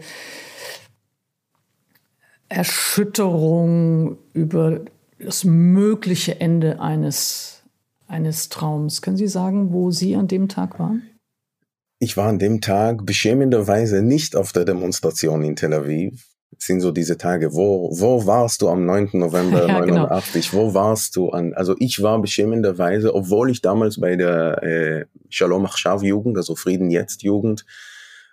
Erschütterung 2.49 4.17
über 4.33 4.81
das 5.19 5.43
mögliche 5.43 6.39
Ende 6.39 6.79
eines, 6.79 7.63
eines 8.07 8.49
Traums. 8.49 9.01
Können 9.01 9.17
Sie 9.17 9.27
sagen, 9.27 9.71
wo 9.71 9.91
Sie 9.91 10.15
an 10.15 10.27
dem 10.27 10.49
Tag 10.49 10.79
waren? 10.79 11.03
Ich 11.99 12.17
war 12.17 12.27
an 12.27 12.39
dem 12.39 12.61
Tag 12.61 13.05
beschämenderweise 13.05 14.01
nicht 14.01 14.35
auf 14.35 14.51
der 14.51 14.65
Demonstration 14.65 15.43
in 15.43 15.55
Tel 15.55 15.73
Aviv. 15.73 16.34
Sind 16.57 16.79
so 16.79 16.91
diese 16.91 17.17
Tage, 17.17 17.53
wo, 17.53 17.89
wo 17.91 18.25
warst 18.25 18.61
du 18.61 18.69
am 18.69 18.85
9. 18.85 19.09
November 19.13 19.67
ja, 19.67 19.79
89? 19.79 20.51
Genau. 20.51 20.63
Wo 20.63 20.73
warst 20.73 21.15
du 21.15 21.29
an? 21.29 21.53
Also 21.53 21.75
ich 21.79 22.01
war 22.01 22.21
beschämenderweise, 22.21 23.13
obwohl 23.13 23.51
ich 23.51 23.61
damals 23.61 23.99
bei 23.99 24.15
der 24.15 24.63
äh, 24.63 25.05
Shalom 25.29 25.65
Achshav 25.65 26.01
Jugend, 26.01 26.37
also 26.37 26.55
Frieden 26.55 26.89
Jetzt 26.91 27.23
Jugend, 27.23 27.65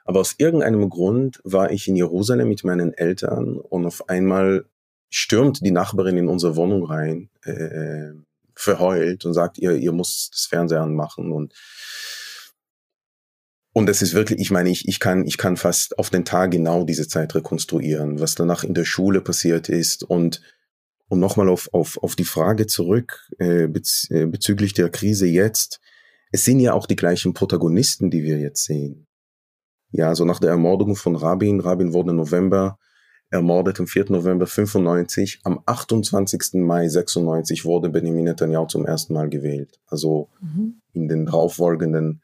aber 0.04 0.20
aus 0.20 0.34
irgendeinem 0.38 0.88
Grund 0.88 1.40
war 1.44 1.70
ich 1.70 1.88
in 1.88 1.96
Jerusalem 1.96 2.48
mit 2.48 2.64
meinen 2.64 2.92
Eltern 2.92 3.56
und 3.56 3.86
auf 3.86 4.08
einmal 4.08 4.66
stürmt 5.10 5.64
die 5.64 5.70
Nachbarin 5.70 6.16
in 6.16 6.28
unsere 6.28 6.56
Wohnung 6.56 6.84
rein, 6.84 7.28
äh, 7.44 8.12
verheult 8.54 9.24
und 9.24 9.34
sagt, 9.34 9.58
ihr, 9.58 9.72
ihr 9.72 9.92
muss 9.92 10.30
das 10.30 10.46
Fernseher 10.46 10.82
anmachen 10.82 11.32
und 11.32 11.54
und 13.72 13.86
das 13.86 14.02
ist 14.02 14.12
wirklich, 14.12 14.38
ich 14.38 14.50
meine, 14.50 14.68
ich, 14.68 14.86
ich 14.86 15.00
kann, 15.00 15.26
ich 15.26 15.38
kann 15.38 15.56
fast 15.56 15.98
auf 15.98 16.10
den 16.10 16.24
Tag 16.24 16.50
genau 16.50 16.84
diese 16.84 17.08
Zeit 17.08 17.34
rekonstruieren, 17.34 18.20
was 18.20 18.34
danach 18.34 18.64
in 18.64 18.74
der 18.74 18.84
Schule 18.84 19.22
passiert 19.22 19.68
ist 19.68 20.02
und, 20.02 20.42
und 21.08 21.20
nochmal 21.20 21.48
auf, 21.48 21.70
auf, 21.72 21.96
auf 22.02 22.14
die 22.14 22.24
Frage 22.24 22.66
zurück 22.66 23.28
äh, 23.38 23.66
bez, 23.68 24.08
äh, 24.10 24.26
bezüglich 24.26 24.74
der 24.74 24.90
Krise 24.90 25.26
jetzt. 25.26 25.80
Es 26.32 26.44
sind 26.44 26.60
ja 26.60 26.74
auch 26.74 26.86
die 26.86 26.96
gleichen 26.96 27.32
Protagonisten, 27.32 28.10
die 28.10 28.22
wir 28.22 28.38
jetzt 28.38 28.64
sehen. 28.64 29.06
Ja, 29.90 30.08
also 30.08 30.24
nach 30.24 30.38
der 30.38 30.50
Ermordung 30.50 30.96
von 30.96 31.16
Rabin, 31.16 31.60
Rabin 31.60 31.92
wurde 31.92 32.10
im 32.10 32.16
November 32.16 32.78
ermordet, 33.30 33.80
am 33.80 33.86
4. 33.86 34.06
November 34.10 34.46
95. 34.46 35.40
Am 35.44 35.60
28. 35.64 36.54
Mai 36.54 36.88
96 36.88 37.64
wurde 37.64 37.88
Benjamin 37.88 38.24
Netanyahu 38.24 38.66
zum 38.66 38.84
ersten 38.84 39.14
Mal 39.14 39.30
gewählt. 39.30 39.80
Also 39.86 40.28
mhm. 40.40 40.82
in 40.92 41.08
den 41.08 41.26
darauffolgenden 41.26 42.22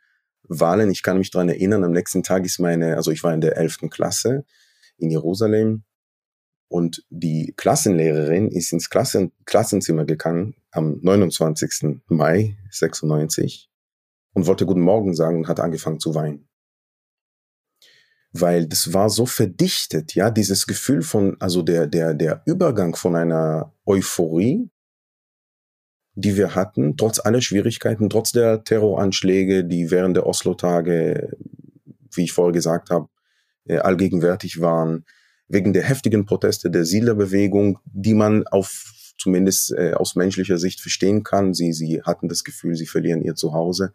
Wahlen. 0.49 0.91
Ich 0.91 1.03
kann 1.03 1.19
mich 1.19 1.31
daran 1.31 1.49
erinnern, 1.49 1.85
am 1.85 1.93
nächsten 1.93 2.23
Tag 2.23 2.45
ist 2.45 2.59
meine, 2.59 2.97
also 2.97 3.11
ich 3.11 3.23
war 3.23 3.33
in 3.33 3.41
der 3.41 3.57
11. 3.57 3.89
Klasse 3.91 4.45
in 4.97 5.11
Jerusalem 5.11 5.85
und 6.69 7.05
die 7.09 7.55
Klassenlehrerin 7.57 8.49
ist 8.49 8.73
ins 8.73 8.91
Klassen, 8.91 9.33
Klassenzimmer 9.47 10.05
gegangen 10.05 10.55
am 10.71 10.99
29. 11.01 12.01
Mai 12.09 12.57
96 12.71 13.71
und 14.35 14.47
wollte 14.47 14.67
Guten 14.67 14.83
Morgen 14.83 15.15
sagen 15.15 15.39
und 15.39 15.49
hat 15.49 15.61
angefangen 15.61 15.99
zu 16.01 16.15
weinen. 16.15 16.49
Weil 18.33 18.67
das 18.67 18.93
war 18.93 19.09
so 19.09 19.25
verdichtet, 19.25 20.15
ja, 20.15 20.31
dieses 20.31 20.67
Gefühl 20.67 21.01
von, 21.01 21.37
also 21.41 21.63
der, 21.63 21.87
der, 21.87 22.13
der 22.13 22.43
Übergang 22.45 22.95
von 22.95 23.17
einer 23.17 23.75
Euphorie, 23.87 24.71
die 26.21 26.37
wir 26.37 26.57
hatten, 26.57 26.97
trotz 26.97 27.21
aller 27.25 27.41
Schwierigkeiten, 27.41 28.11
trotz 28.11 28.33
der 28.33 28.65
Terroranschläge, 28.65 29.65
die 29.65 29.93
während 29.93 30.17
der 30.17 30.27
Oslo-Tage, 30.27 31.37
wie 32.13 32.25
ich 32.25 32.33
vorher 32.33 32.53
gesagt 32.53 32.91
habe, 32.91 33.09
äh, 33.67 33.79
allgegenwärtig 33.79 34.61
waren, 34.61 35.05
wegen 35.47 35.73
der 35.73 35.85
heftigen 35.85 36.27
Proteste 36.27 36.71
der 36.73 36.85
Siedlerbewegung, 36.85 37.79
die 37.85 38.15
man 38.15 38.45
auf 38.49 38.93
zumindest 39.17 39.73
äh, 39.73 39.93
aus 39.95 40.17
menschlicher 40.17 40.59
Sicht 40.59 40.81
verstehen 40.81 41.23
kann. 41.23 41.55
Sie, 41.55 41.73
sie 41.73 42.03
hatten 42.03 42.29
das 42.29 42.43
Gefühl, 42.43 42.75
sie 42.75 42.87
verlieren 42.87 43.23
ihr 43.23 43.37
Zuhause. 43.37 43.93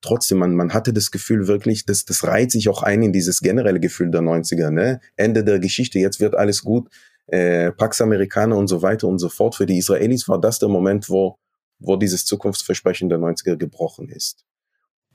Trotzdem, 0.00 0.38
man, 0.38 0.56
man 0.56 0.74
hatte 0.74 0.92
das 0.92 1.12
Gefühl 1.12 1.46
wirklich, 1.46 1.86
das, 1.86 2.04
das 2.04 2.24
reiht 2.24 2.50
sich 2.50 2.68
auch 2.68 2.82
ein 2.82 3.02
in 3.02 3.12
dieses 3.12 3.40
generelle 3.40 3.78
Gefühl 3.78 4.10
der 4.10 4.22
90er, 4.22 4.70
ne? 4.70 5.00
Ende 5.14 5.44
der 5.44 5.60
Geschichte, 5.60 6.00
jetzt 6.00 6.18
wird 6.18 6.34
alles 6.34 6.62
gut, 6.62 6.88
äh, 7.28 7.70
Pax 7.70 8.00
Amerikaner 8.00 8.56
und 8.56 8.66
so 8.66 8.82
weiter 8.82 9.06
und 9.06 9.20
so 9.20 9.28
fort. 9.28 9.54
Für 9.54 9.66
die 9.66 9.78
Israelis 9.78 10.28
war 10.28 10.40
das 10.40 10.58
der 10.58 10.68
Moment, 10.68 11.08
wo, 11.08 11.38
wo 11.82 11.96
dieses 11.96 12.24
Zukunftsversprechen 12.24 13.08
der 13.08 13.18
90er 13.18 13.56
gebrochen 13.56 14.08
ist. 14.08 14.44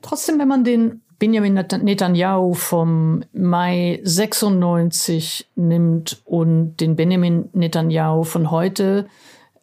Trotzdem, 0.01 0.39
wenn 0.39 0.47
man 0.47 0.63
den 0.63 1.01
Benjamin 1.19 1.53
Netanyahu 1.53 2.53
vom 2.53 3.23
Mai 3.33 3.99
96 4.03 5.47
nimmt 5.55 6.21
und 6.25 6.77
den 6.77 6.95
Benjamin 6.95 7.49
Netanyahu 7.53 8.23
von 8.23 8.51
heute, 8.51 9.07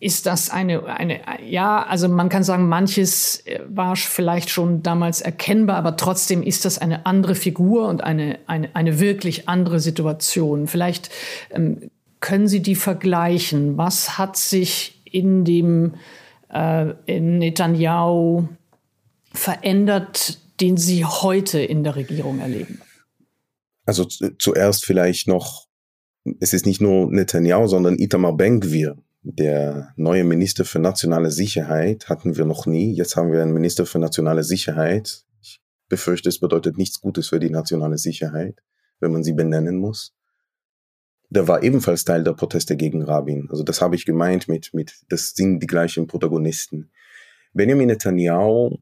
ist 0.00 0.26
das 0.26 0.50
eine, 0.50 0.84
eine, 0.84 1.20
ja, 1.46 1.82
also 1.82 2.08
man 2.08 2.28
kann 2.28 2.42
sagen, 2.42 2.68
manches 2.68 3.46
äh, 3.46 3.60
war 3.68 3.96
vielleicht 3.96 4.50
schon 4.50 4.82
damals 4.82 5.20
erkennbar, 5.20 5.76
aber 5.76 5.96
trotzdem 5.96 6.42
ist 6.42 6.64
das 6.64 6.78
eine 6.78 7.06
andere 7.06 7.34
Figur 7.34 7.88
und 7.88 8.02
eine, 8.02 8.38
eine, 8.46 8.74
eine 8.74 9.00
wirklich 9.00 9.48
andere 9.48 9.80
Situation. 9.80 10.66
Vielleicht 10.66 11.10
ähm, 11.50 11.90
können 12.20 12.48
Sie 12.48 12.60
die 12.60 12.74
vergleichen. 12.74 13.78
Was 13.78 14.18
hat 14.18 14.36
sich 14.36 15.00
in 15.04 15.44
dem 15.44 15.94
Netanyahu 16.54 18.48
verändert, 19.32 20.38
den 20.60 20.76
Sie 20.76 21.04
heute 21.04 21.60
in 21.60 21.82
der 21.82 21.96
Regierung 21.96 22.38
erleben? 22.38 22.80
Also 23.86 24.04
zuerst 24.04 24.84
vielleicht 24.84 25.26
noch, 25.28 25.66
es 26.40 26.52
ist 26.52 26.64
nicht 26.64 26.80
nur 26.80 27.10
Netanyahu, 27.10 27.66
sondern 27.66 27.98
Itamar 27.98 28.36
Ben-Gvir, 28.36 28.96
der 29.22 29.92
neue 29.96 30.24
Minister 30.24 30.64
für 30.64 30.78
nationale 30.78 31.30
Sicherheit, 31.30 32.08
hatten 32.08 32.36
wir 32.36 32.44
noch 32.44 32.66
nie. 32.66 32.94
Jetzt 32.94 33.16
haben 33.16 33.32
wir 33.32 33.42
einen 33.42 33.52
Minister 33.54 33.84
für 33.84 33.98
nationale 33.98 34.44
Sicherheit. 34.44 35.24
Ich 35.42 35.60
befürchte, 35.88 36.28
es 36.28 36.38
bedeutet 36.38 36.78
nichts 36.78 37.00
Gutes 37.00 37.28
für 37.28 37.40
die 37.40 37.50
nationale 37.50 37.98
Sicherheit, 37.98 38.62
wenn 39.00 39.12
man 39.12 39.24
sie 39.24 39.32
benennen 39.32 39.78
muss. 39.78 40.14
Der 41.30 41.48
war 41.48 41.62
ebenfalls 41.62 42.04
Teil 42.04 42.22
der 42.22 42.32
Proteste 42.32 42.76
gegen 42.76 43.02
Rabin. 43.02 43.48
Also 43.50 43.62
das 43.62 43.80
habe 43.80 43.96
ich 43.96 44.04
gemeint 44.04 44.48
mit, 44.48 44.72
mit, 44.72 44.94
das 45.08 45.30
sind 45.30 45.60
die 45.60 45.66
gleichen 45.66 46.06
Protagonisten. 46.06 46.90
Benjamin 47.52 47.88
Netanyahu 47.88 48.78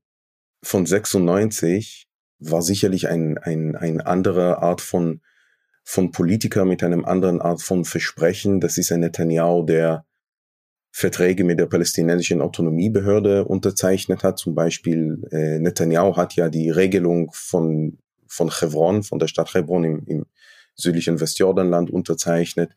von 0.62 0.86
96 0.86 2.06
war 2.38 2.62
sicherlich 2.62 3.08
ein, 3.08 3.38
ein, 3.38 3.76
ein 3.76 4.00
anderer 4.00 4.62
Art 4.62 4.80
von, 4.80 5.20
von 5.84 6.10
Politiker 6.10 6.64
mit 6.64 6.82
einem 6.82 7.04
anderen 7.04 7.40
Art 7.40 7.62
von 7.62 7.84
Versprechen. 7.84 8.60
Das 8.60 8.78
ist 8.78 8.92
ein 8.92 9.00
Netanyahu, 9.00 9.64
der 9.64 10.04
Verträge 10.90 11.44
mit 11.44 11.58
der 11.58 11.66
palästinensischen 11.66 12.42
Autonomiebehörde 12.42 13.46
unterzeichnet 13.46 14.22
hat. 14.22 14.38
Zum 14.38 14.54
Beispiel 14.54 15.26
äh, 15.30 15.58
Netanyahu 15.58 16.16
hat 16.16 16.34
ja 16.36 16.50
die 16.50 16.70
Regelung 16.70 17.30
von, 17.32 17.98
von 18.26 18.50
Hebron, 18.50 19.02
von 19.02 19.18
der 19.18 19.28
Stadt 19.28 19.54
Hebron 19.54 19.84
im, 19.84 20.02
im 20.06 20.26
südlichen 20.74 21.20
Westjordanland 21.20 21.90
unterzeichnet. 21.90 22.72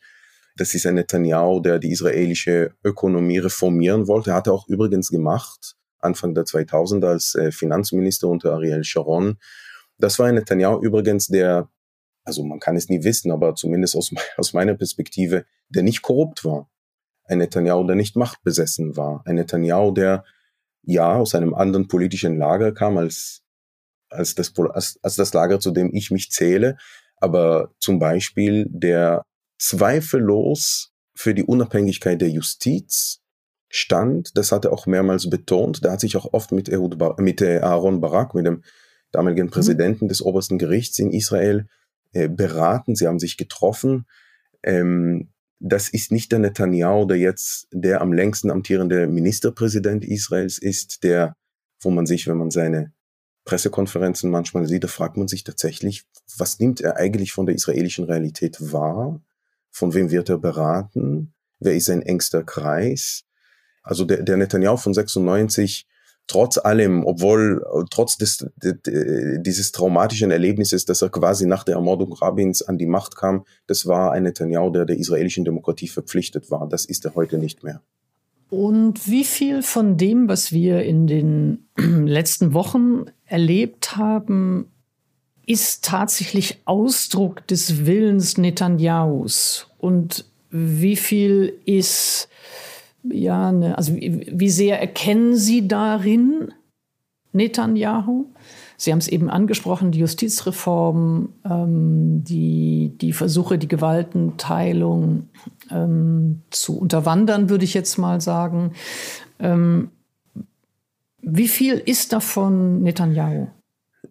Das 0.57 0.73
ist 0.73 0.85
ein 0.85 0.95
Netanyahu, 0.95 1.59
der 1.59 1.79
die 1.79 1.91
israelische 1.91 2.73
Ökonomie 2.83 3.39
reformieren 3.39 4.07
wollte. 4.07 4.33
Hat 4.33 4.47
er 4.47 4.53
auch 4.53 4.67
übrigens 4.67 5.09
gemacht. 5.09 5.75
Anfang 5.99 6.33
der 6.33 6.45
2000er 6.45 7.07
als 7.07 7.35
äh, 7.35 7.51
Finanzminister 7.51 8.27
unter 8.27 8.53
Ariel 8.53 8.83
Sharon. 8.83 9.37
Das 9.97 10.19
war 10.19 10.27
ein 10.27 10.35
Netanyahu 10.35 10.81
übrigens, 10.81 11.27
der, 11.27 11.69
also 12.23 12.43
man 12.43 12.59
kann 12.59 12.75
es 12.75 12.89
nie 12.89 13.03
wissen, 13.03 13.31
aber 13.31 13.55
zumindest 13.55 13.95
aus, 13.95 14.11
aus 14.37 14.53
meiner 14.53 14.75
Perspektive, 14.75 15.45
der 15.69 15.83
nicht 15.83 16.01
korrupt 16.01 16.45
war. 16.45 16.69
Ein 17.23 17.39
Netanyahu, 17.39 17.85
der 17.85 17.95
nicht 17.95 18.15
machtbesessen 18.15 18.95
war. 18.95 19.23
Ein 19.25 19.35
Netanyahu, 19.35 19.91
der 19.91 20.23
ja 20.83 21.15
aus 21.15 21.33
einem 21.33 21.53
anderen 21.53 21.87
politischen 21.87 22.37
Lager 22.37 22.71
kam 22.71 22.97
als, 22.97 23.41
als, 24.09 24.35
das, 24.35 24.53
als, 24.57 24.99
als 25.01 25.15
das 25.15 25.33
Lager, 25.33 25.59
zu 25.59 25.71
dem 25.71 25.93
ich 25.93 26.11
mich 26.11 26.29
zähle, 26.31 26.77
aber 27.17 27.71
zum 27.79 27.99
Beispiel 27.99 28.65
der 28.69 29.23
zweifellos 29.57 30.91
für 31.15 31.33
die 31.33 31.43
Unabhängigkeit 31.43 32.21
der 32.21 32.29
Justiz 32.29 33.21
stand, 33.69 34.37
das 34.37 34.51
hat 34.51 34.65
er 34.65 34.73
auch 34.73 34.85
mehrmals 34.85 35.29
betont. 35.29 35.83
Da 35.83 35.93
hat 35.93 35.99
sich 35.99 36.17
auch 36.17 36.33
oft 36.33 36.51
mit, 36.51 36.69
Ehud 36.69 36.97
Bar 36.97 37.19
mit 37.19 37.41
Aaron 37.41 38.01
Barak, 38.01 38.35
mit 38.35 38.45
dem 38.45 38.63
damaligen 39.11 39.47
mhm. 39.47 39.51
Präsidenten 39.51 40.07
des 40.07 40.21
obersten 40.21 40.57
Gerichts 40.57 40.99
in 40.99 41.11
Israel, 41.11 41.67
äh, 42.15 42.29
beraten. 42.29 42.95
Sie 42.95 43.07
haben 43.07 43.19
sich 43.19 43.37
getroffen. 43.37 44.05
Ähm, 44.63 45.29
das 45.59 45.89
ist 45.89 46.11
nicht 46.11 46.31
der 46.31 46.39
Netanyahu, 46.39 47.05
der 47.05 47.17
jetzt 47.17 47.67
der 47.71 48.01
am 48.01 48.13
längsten 48.13 48.51
amtierende 48.51 49.07
Ministerpräsident 49.07 50.05
Israels 50.05 50.57
ist, 50.57 51.03
der, 51.03 51.35
wo 51.81 51.89
man 51.89 52.05
sich, 52.05 52.27
wenn 52.27 52.37
man 52.37 52.51
seine 52.51 52.93
Pressekonferenzen 53.45 54.31
manchmal 54.31 54.65
sieht, 54.67 54.83
da 54.83 54.87
fragt 54.87 55.17
man 55.17 55.27
sich 55.27 55.43
tatsächlich, 55.43 56.03
was 56.37 56.59
nimmt 56.59 56.81
er 56.81 56.97
eigentlich 56.97 57.31
von 57.31 57.45
der 57.45 57.55
israelischen 57.55 58.05
Realität 58.05 58.57
wahr? 58.71 59.21
Von 59.71 59.93
wem 59.93 60.09
wird 60.09 60.29
er 60.29 60.39
beraten? 60.39 61.33
Wer 61.59 61.75
ist 61.75 61.85
sein 61.85 62.01
engster 62.01 62.43
Kreis? 62.43 63.23
Also 63.83 64.03
der, 64.03 64.23
der 64.23 64.37
Netanyahu 64.37 64.77
von 64.77 64.95
96, 64.95 65.87
trotz 66.27 66.57
allem, 66.57 67.05
obwohl, 67.05 67.63
trotz 67.91 68.17
des, 68.17 68.47
dieses 68.55 69.71
traumatischen 69.71 70.31
Erlebnisses, 70.31 70.85
dass 70.85 71.03
er 71.03 71.09
quasi 71.09 71.45
nach 71.45 71.63
der 71.63 71.75
Ermordung 71.75 72.13
Rabins 72.13 72.63
an 72.63 72.79
die 72.79 72.87
Macht 72.87 73.15
kam, 73.15 73.45
das 73.67 73.85
war 73.85 74.11
ein 74.11 74.23
Netanyahu, 74.23 74.71
der 74.71 74.85
der 74.85 74.97
israelischen 74.97 75.45
Demokratie 75.45 75.87
verpflichtet 75.87 76.49
war. 76.49 76.67
Das 76.67 76.85
ist 76.85 77.05
er 77.05 77.13
heute 77.13 77.37
nicht 77.37 77.63
mehr. 77.63 77.81
Und 78.49 79.07
wie 79.07 79.23
viel 79.23 79.61
von 79.61 79.97
dem, 79.97 80.27
was 80.27 80.51
wir 80.51 80.83
in 80.83 81.07
den 81.07 81.67
letzten 81.77 82.53
Wochen 82.53 83.05
erlebt 83.27 83.97
haben, 83.97 84.71
ist 85.45 85.85
tatsächlich 85.85 86.61
Ausdruck 86.65 87.45
des 87.47 87.85
Willens 87.85 88.37
Netanyahus? 88.37 89.67
Und 89.77 90.25
wie 90.49 90.95
viel 90.95 91.53
ist 91.65 92.29
ja, 93.11 93.51
ne, 93.51 93.77
also 93.77 93.95
wie, 93.95 94.27
wie 94.31 94.49
sehr 94.49 94.79
erkennen 94.79 95.35
Sie 95.35 95.67
darin 95.67 96.53
Netanyahu? 97.33 98.25
Sie 98.77 98.91
haben 98.91 98.99
es 98.99 99.07
eben 99.07 99.29
angesprochen, 99.29 99.91
die 99.91 99.99
Justizreform, 99.99 101.29
ähm, 101.45 102.23
die, 102.23 102.93
die 102.99 103.13
Versuche, 103.13 103.57
die 103.57 103.67
Gewaltenteilung 103.67 105.29
ähm, 105.71 106.41
zu 106.49 106.77
unterwandern, 106.77 107.49
würde 107.49 107.63
ich 107.63 107.73
jetzt 107.73 107.97
mal 107.97 108.19
sagen. 108.19 108.73
Ähm, 109.39 109.91
wie 111.25 111.47
viel 111.47 111.81
ist 111.85 112.13
davon 112.13 112.83
Netanyahu? 112.83 113.47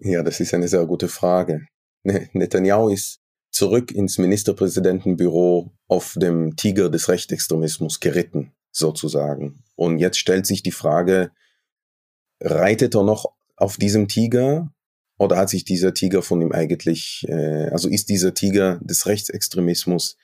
Ja, 0.00 0.22
das 0.22 0.40
ist 0.40 0.53
eine 0.53 0.68
sehr 0.68 0.85
gute 0.85 1.09
Frage. 1.09 1.66
Netanyahu 2.33 2.88
ist 2.88 3.20
zurück 3.50 3.92
ins 3.92 4.18
Ministerpräsidentenbüro 4.18 5.72
auf 5.87 6.16
dem 6.18 6.57
Tiger 6.57 6.90
des 6.90 7.09
Rechtsextremismus 7.09 8.00
geritten 8.00 8.53
sozusagen. 8.72 9.62
Und 9.77 9.98
jetzt 9.98 10.18
stellt 10.18 10.46
sich 10.46 10.62
die 10.62 10.72
Frage, 10.72 11.31
reitet 12.40 12.96
er 12.96 13.05
noch 13.05 13.33
auf 13.57 13.77
diesem 13.77 14.09
Tiger 14.09 14.72
oder 15.16 15.37
hat 15.37 15.48
sich 15.48 15.64
dieser 15.64 15.94
Tiger 15.94 16.22
von 16.22 16.40
ihm 16.40 16.50
eigentlich, 16.50 17.24
äh, 17.29 17.68
also 17.70 17.88
ist 17.88 18.09
dieser 18.09 18.35
Tiger 18.35 18.81
des 18.83 19.07
Rechtsextremismus 19.07 20.16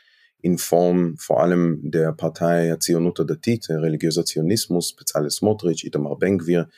in 0.43 0.59
Form 0.59 1.17
vor 1.19 1.43
allem 1.43 1.81
der 1.83 2.13
Partei 2.13 2.77
Zionuta 2.79 3.25
Datit, 3.25 3.69
religiöser 3.69 4.25
Zionismus, 4.25 4.95
Bezalel 4.95 5.31
Smotrich, 5.31 5.87
Itamar 5.87 6.19
Benkvir, 6.19 6.69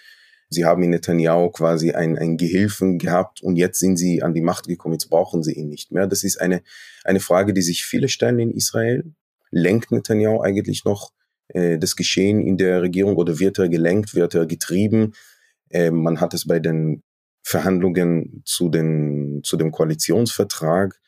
Sie 0.53 0.65
haben 0.65 0.83
in 0.83 0.91
Netanyahu 0.91 1.51
quasi 1.51 1.93
einen, 1.93 2.19
einen 2.19 2.37
Gehilfen 2.37 2.99
gehabt 2.99 3.43
und 3.43 3.57
jetzt 3.57 3.81
sind 3.81 3.97
sie 3.97 4.23
an 4.23 4.35
die 4.35 4.43
Macht 4.43 4.67
gekommen, 4.67 4.95
jetzt 4.95 5.09
brauchen 5.09 5.43
sie 5.43 5.55
ihn 5.55 5.69
nicht 5.69 5.93
mehr. 5.93 6.07
Das 6.07 6.25
ist 6.25 6.41
eine, 6.41 6.63
eine 7.05 7.21
Frage, 7.21 7.55
die 7.55 7.63
sich 7.63 7.85
viele 7.85 8.09
stellen 8.09 8.39
in 8.39 8.51
Israel. 8.51 9.05
Lenkt 9.51 9.91
Netanyahu 9.91 10.41
eigentlich 10.41 10.85
noch 10.85 11.11
äh, 11.49 11.79
das 11.79 11.97
Geschehen 11.97 12.41
in 12.41 12.59
der 12.59 12.83
Regierung 12.83 13.17
oder 13.17 13.39
wird 13.39 13.59
er 13.59 13.69
gelenkt, 13.69 14.15
wird 14.15 14.35
er 14.35 14.47
getrieben? 14.47 15.15
Äh, 15.71 15.91
man 15.91 16.21
hat 16.21 16.35
es 16.35 16.47
bei 16.47 16.59
den 16.59 17.03
Verhandlungen 17.43 18.43
zu, 18.45 18.69
den, 18.69 19.41
zu 19.43 19.57
dem 19.57 19.73
Koalitionsvertrag 19.73 21.01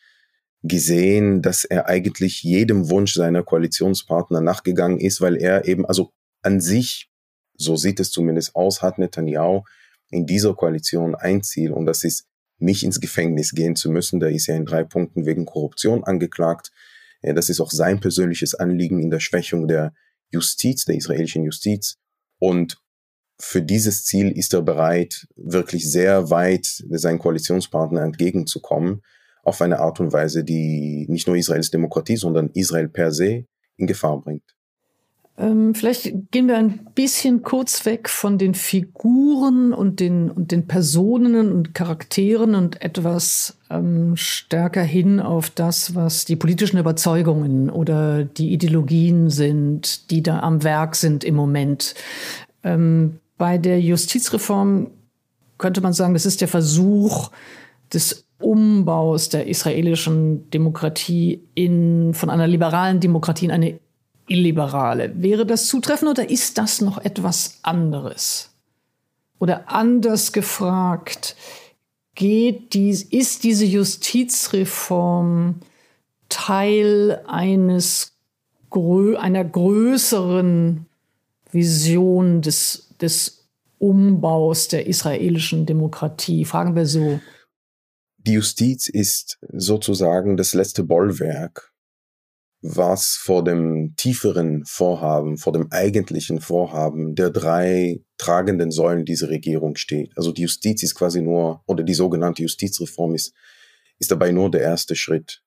gesehen, 0.65 1.43
dass 1.43 1.65
er 1.65 1.87
eigentlich 1.87 2.43
jedem 2.43 2.91
Wunsch 2.91 3.15
seiner 3.15 3.43
Koalitionspartner 3.43 4.41
nachgegangen 4.41 4.99
ist, 4.99 5.21
weil 5.21 5.37
er 5.37 5.67
eben, 5.67 5.87
also 5.87 6.11
an 6.43 6.61
sich, 6.61 7.11
so 7.57 7.77
sieht 7.77 8.01
es 8.01 8.11
zumindest 8.11 8.57
aus, 8.57 8.83
hat 8.83 8.99
Netanyahu 8.99 9.63
in 10.11 10.27
dieser 10.27 10.55
Koalition 10.55 11.15
ein 11.15 11.43
Ziel 11.43 11.71
und 11.71 11.87
das 11.87 12.03
ist, 12.03 12.27
nicht 12.59 12.83
ins 12.83 13.01
Gefängnis 13.01 13.53
gehen 13.53 13.77
zu 13.77 13.91
müssen. 13.91 14.21
Da 14.21 14.29
ist 14.29 14.49
er 14.49 14.57
in 14.57 14.65
drei 14.65 14.85
Punkten 14.85 15.27
wegen 15.27 15.45
Korruption 15.45 16.05
angeklagt. 16.05 16.71
Das 17.21 17.49
ist 17.49 17.61
auch 17.61 17.71
sein 17.71 18.01
persönliches 18.01 18.55
Anliegen 18.55 19.01
in 19.01 19.11
der 19.11 19.21
Schwächung 19.21 19.67
der 19.67 19.93
Justiz, 20.31 20.85
der 20.85 20.95
israelischen 20.95 21.45
Justiz. 21.45 21.97
Und 22.39 22.79
für 23.41 23.63
dieses 23.63 24.05
Ziel 24.05 24.31
ist 24.31 24.55
er 24.55 24.63
bereit, 24.63 25.27
wirklich 25.37 25.91
sehr 25.91 26.31
weit 26.31 26.67
seinen 26.67 27.19
Koalitionspartner 27.19 28.03
entgegenzukommen 28.03 29.03
auf 29.45 29.61
eine 29.61 29.79
Art 29.79 30.01
und 30.01 30.13
Weise, 30.13 30.45
die 30.45 31.07
nicht 31.09 31.27
nur 31.27 31.37
Israels 31.37 31.71
Demokratie, 31.71 32.17
sondern 32.17 32.51
Israel 32.55 32.89
per 32.89 33.13
se 33.13 33.45
in 33.77 33.87
Gefahr 33.87 34.21
bringt. 34.21 34.55
Ähm, 35.37 35.75
vielleicht 35.75 36.31
gehen 36.31 36.47
wir 36.47 36.57
ein 36.57 36.79
bisschen 36.95 37.43
kurz 37.43 37.85
weg 37.87 38.09
von 38.09 38.39
den 38.39 38.55
Figuren 38.55 39.73
und 39.73 39.99
den, 39.99 40.31
und 40.31 40.53
den 40.53 40.69
Personen 40.69 41.51
und 41.51 41.75
Charakteren 41.75 42.55
und 42.55 42.81
etwas 42.83 43.59
ähm, 43.69 44.17
stärker 44.17 44.83
hin 44.83 45.19
auf 45.19 45.51
das, 45.51 45.97
was 45.97 46.25
die 46.25 46.37
politischen 46.37 46.79
Überzeugungen 46.79 47.69
oder 47.69 48.23
die 48.23 48.53
Ideologien 48.53 49.29
sind, 49.29 50.11
die 50.13 50.23
da 50.23 50.39
am 50.39 50.63
Werk 50.63 50.95
sind 50.95 51.25
im 51.25 51.35
Moment. 51.35 51.97
Ähm, 52.63 53.19
bei 53.37 53.59
der 53.59 53.81
Justizreform 53.81 54.93
könnte 55.59 55.81
man 55.81 55.93
sagen, 55.95 56.15
das 56.15 56.27
ist 56.27 56.43
der 56.43 56.49
Versuch 56.49 57.33
des 57.93 58.24
Umbaus 58.45 59.29
der 59.31 59.47
israelischen 59.47 60.51
Demokratie 60.51 61.43
in, 61.55 62.13
von 62.15 62.31
einer 62.31 62.47
liberalen 62.47 63.01
Demokratie 63.01 63.47
in 63.47 63.51
eine 63.51 63.81
illiberale. 64.29 65.13
Wäre 65.17 65.47
das 65.47 65.67
zutreffend 65.67 66.11
oder 66.11 66.29
ist 66.29 66.59
das 66.59 66.81
noch 66.81 66.99
etwas 66.99 67.59
anderes? 67.63 68.51
Oder 69.39 69.71
anders 69.71 70.33
gefragt, 70.33 71.37
geht 72.15 72.75
dies, 72.75 73.03
ist 73.03 73.45
diese 73.45 73.65
Justizreform 73.65 75.57
Teil 76.29 77.21
eines 77.27 78.13
einer 79.19 79.45
größeren 79.45 80.87
Vision 81.53 82.43
des, 82.43 82.89
des 83.01 83.47
Umbaus 83.79 84.67
der 84.67 84.87
israelischen 84.87 85.65
Demokratie? 85.65 86.45
Fragen 86.45 86.75
wir 86.75 86.87
so. 86.87 87.21
Die 88.27 88.33
Justiz 88.33 88.89
ist 88.89 89.39
sozusagen 89.53 90.39
das 90.39 90.55
letzte 90.55 90.83
Bollwerk, 90.83 91.75
was 92.63 93.17
vor 93.17 93.45
dem 93.45 93.97
tieferen 93.97 94.65
Vorhaben, 94.65 95.37
vor 95.37 95.53
dem 95.53 95.71
eigentlichen 95.71 96.41
Vorhaben 96.41 97.15
der 97.15 97.29
drei 97.29 98.01
tragenden 98.17 98.71
Säulen 98.71 99.05
dieser 99.05 99.29
Regierung 99.29 99.77
steht. 99.77 100.17
Also 100.17 100.33
die 100.33 100.43
Justiz 100.43 100.83
ist 100.83 100.95
quasi 100.95 101.21
nur, 101.21 101.63
oder 101.67 101.85
die 101.85 101.93
sogenannte 101.93 102.41
Justizreform 102.41 103.15
ist, 103.15 103.35
ist 103.99 104.11
dabei 104.11 104.33
nur 104.33 104.51
der 104.51 104.63
erste 104.63 104.97
Schritt. 104.97 105.43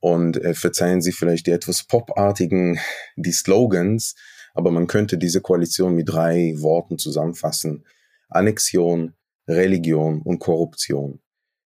Und 0.00 0.38
äh, 0.38 0.54
verzeihen 0.54 1.02
Sie 1.02 1.12
vielleicht 1.12 1.46
die 1.46 1.50
etwas 1.50 1.84
popartigen, 1.84 2.78
die 3.16 3.32
Slogans, 3.32 4.14
aber 4.54 4.70
man 4.70 4.86
könnte 4.86 5.18
diese 5.18 5.42
Koalition 5.42 5.94
mit 5.94 6.08
drei 6.08 6.54
Worten 6.56 6.96
zusammenfassen. 6.96 7.84
Annexion, 8.30 9.12
Religion 9.46 10.22
und 10.22 10.38
Korruption. 10.38 11.20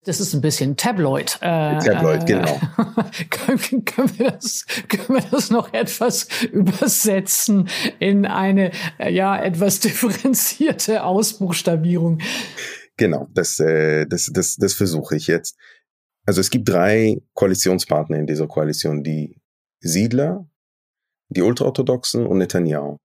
Das 0.05 0.21
ist 0.21 0.33
ein 0.33 0.41
bisschen 0.41 0.77
Tabloid. 0.77 1.37
Äh, 1.41 1.77
Tabloid, 1.79 2.23
äh, 2.23 2.25
genau. 2.25 2.59
können, 3.29 3.83
können, 3.83 4.17
wir 4.17 4.31
das, 4.31 4.65
können 4.87 5.19
wir 5.19 5.29
das 5.29 5.49
noch 5.49 5.73
etwas 5.73 6.27
übersetzen 6.51 7.67
in 7.99 8.25
eine 8.25 8.71
ja 8.97 9.41
etwas 9.41 9.81
differenzierte 9.81 11.03
Ausbuchstabierung? 11.03 12.19
Genau, 12.95 13.27
das, 13.33 13.59
äh, 13.59 14.05
das, 14.07 14.29
das, 14.33 14.55
das 14.55 14.73
versuche 14.73 15.17
ich 15.17 15.27
jetzt. 15.27 15.57
Also 16.25 16.39
es 16.39 16.49
gibt 16.49 16.69
drei 16.69 17.17
Koalitionspartner 17.33 18.17
in 18.17 18.27
dieser 18.27 18.47
Koalition, 18.47 19.03
die 19.03 19.41
Siedler, 19.81 20.49
die 21.27 21.41
Ultraorthodoxen 21.41 22.25
und 22.25 22.37
Netanyahu. 22.37 22.97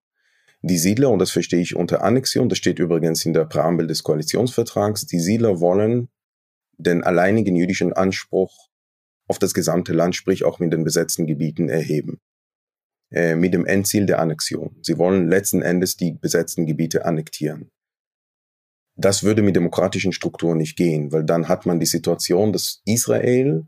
Die 0.63 0.79
Siedler, 0.79 1.11
und 1.11 1.19
das 1.19 1.31
verstehe 1.31 1.61
ich 1.61 1.77
unter 1.77 2.03
Annexion, 2.03 2.49
das 2.49 2.59
steht 2.59 2.79
übrigens 2.79 3.25
in 3.27 3.35
der 3.35 3.45
Präambel 3.45 3.87
des 3.87 4.03
Koalitionsvertrags, 4.03 5.07
die 5.07 5.21
Siedler 5.21 5.61
wollen 5.61 6.09
den 6.79 7.03
alleinigen 7.03 7.57
jüdischen 7.57 7.93
Anspruch 7.93 8.69
auf 9.27 9.39
das 9.39 9.55
gesamte 9.55 9.93
Land, 9.93 10.17
sprich 10.17 10.45
auch 10.45 10.59
mit 10.59 10.73
den 10.73 10.85
besetzten 10.85 11.27
Gebieten 11.27 11.69
erheben. 11.69 12.21
Äh, 13.11 13.37
mit 13.37 13.55
dem 13.55 13.65
Endziel 13.65 14.07
der 14.07 14.19
Annexion. 14.19 14.77
Sie 14.83 14.99
wollen 14.99 15.29
letzten 15.29 15.63
Endes 15.63 15.97
die 15.97 16.13
besetzten 16.13 16.67
Gebiete 16.67 17.05
annektieren. 17.05 17.71
Das 18.97 19.23
würde 19.23 19.43
mit 19.43 19.57
demokratischen 19.57 20.13
Strukturen 20.13 20.59
nicht 20.59 20.77
gehen, 20.77 21.13
weil 21.13 21.25
dann 21.25 21.49
hat 21.49 21.65
man 21.65 21.79
die 21.79 21.87
Situation, 21.87 22.53
dass 22.53 22.83
Israel 22.85 23.67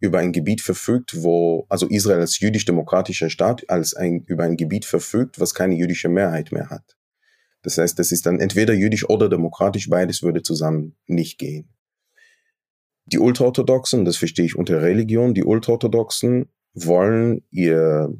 über 0.00 0.20
ein 0.20 0.32
Gebiet 0.32 0.60
verfügt, 0.60 1.22
wo, 1.22 1.66
also 1.68 1.88
Israel 1.88 2.20
als 2.20 2.38
jüdisch-demokratischer 2.38 3.30
Staat 3.30 3.68
als 3.68 3.94
ein, 3.94 4.22
über 4.26 4.44
ein 4.44 4.56
Gebiet 4.56 4.84
verfügt, 4.84 5.40
was 5.40 5.54
keine 5.54 5.74
jüdische 5.74 6.08
Mehrheit 6.08 6.52
mehr 6.52 6.70
hat. 6.70 6.96
Das 7.62 7.78
heißt, 7.78 7.98
das 7.98 8.12
ist 8.12 8.26
dann 8.26 8.38
entweder 8.38 8.74
jüdisch 8.74 9.08
oder 9.08 9.28
demokratisch, 9.28 9.90
beides 9.90 10.22
würde 10.22 10.42
zusammen 10.42 10.96
nicht 11.06 11.38
gehen. 11.38 11.68
Die 13.10 13.18
Ultraorthodoxen, 13.18 14.04
das 14.04 14.18
verstehe 14.18 14.44
ich 14.44 14.56
unter 14.56 14.82
Religion, 14.82 15.32
die 15.32 15.44
Ultraorthodoxen 15.44 16.50
wollen 16.74 17.42
ihr, 17.50 18.12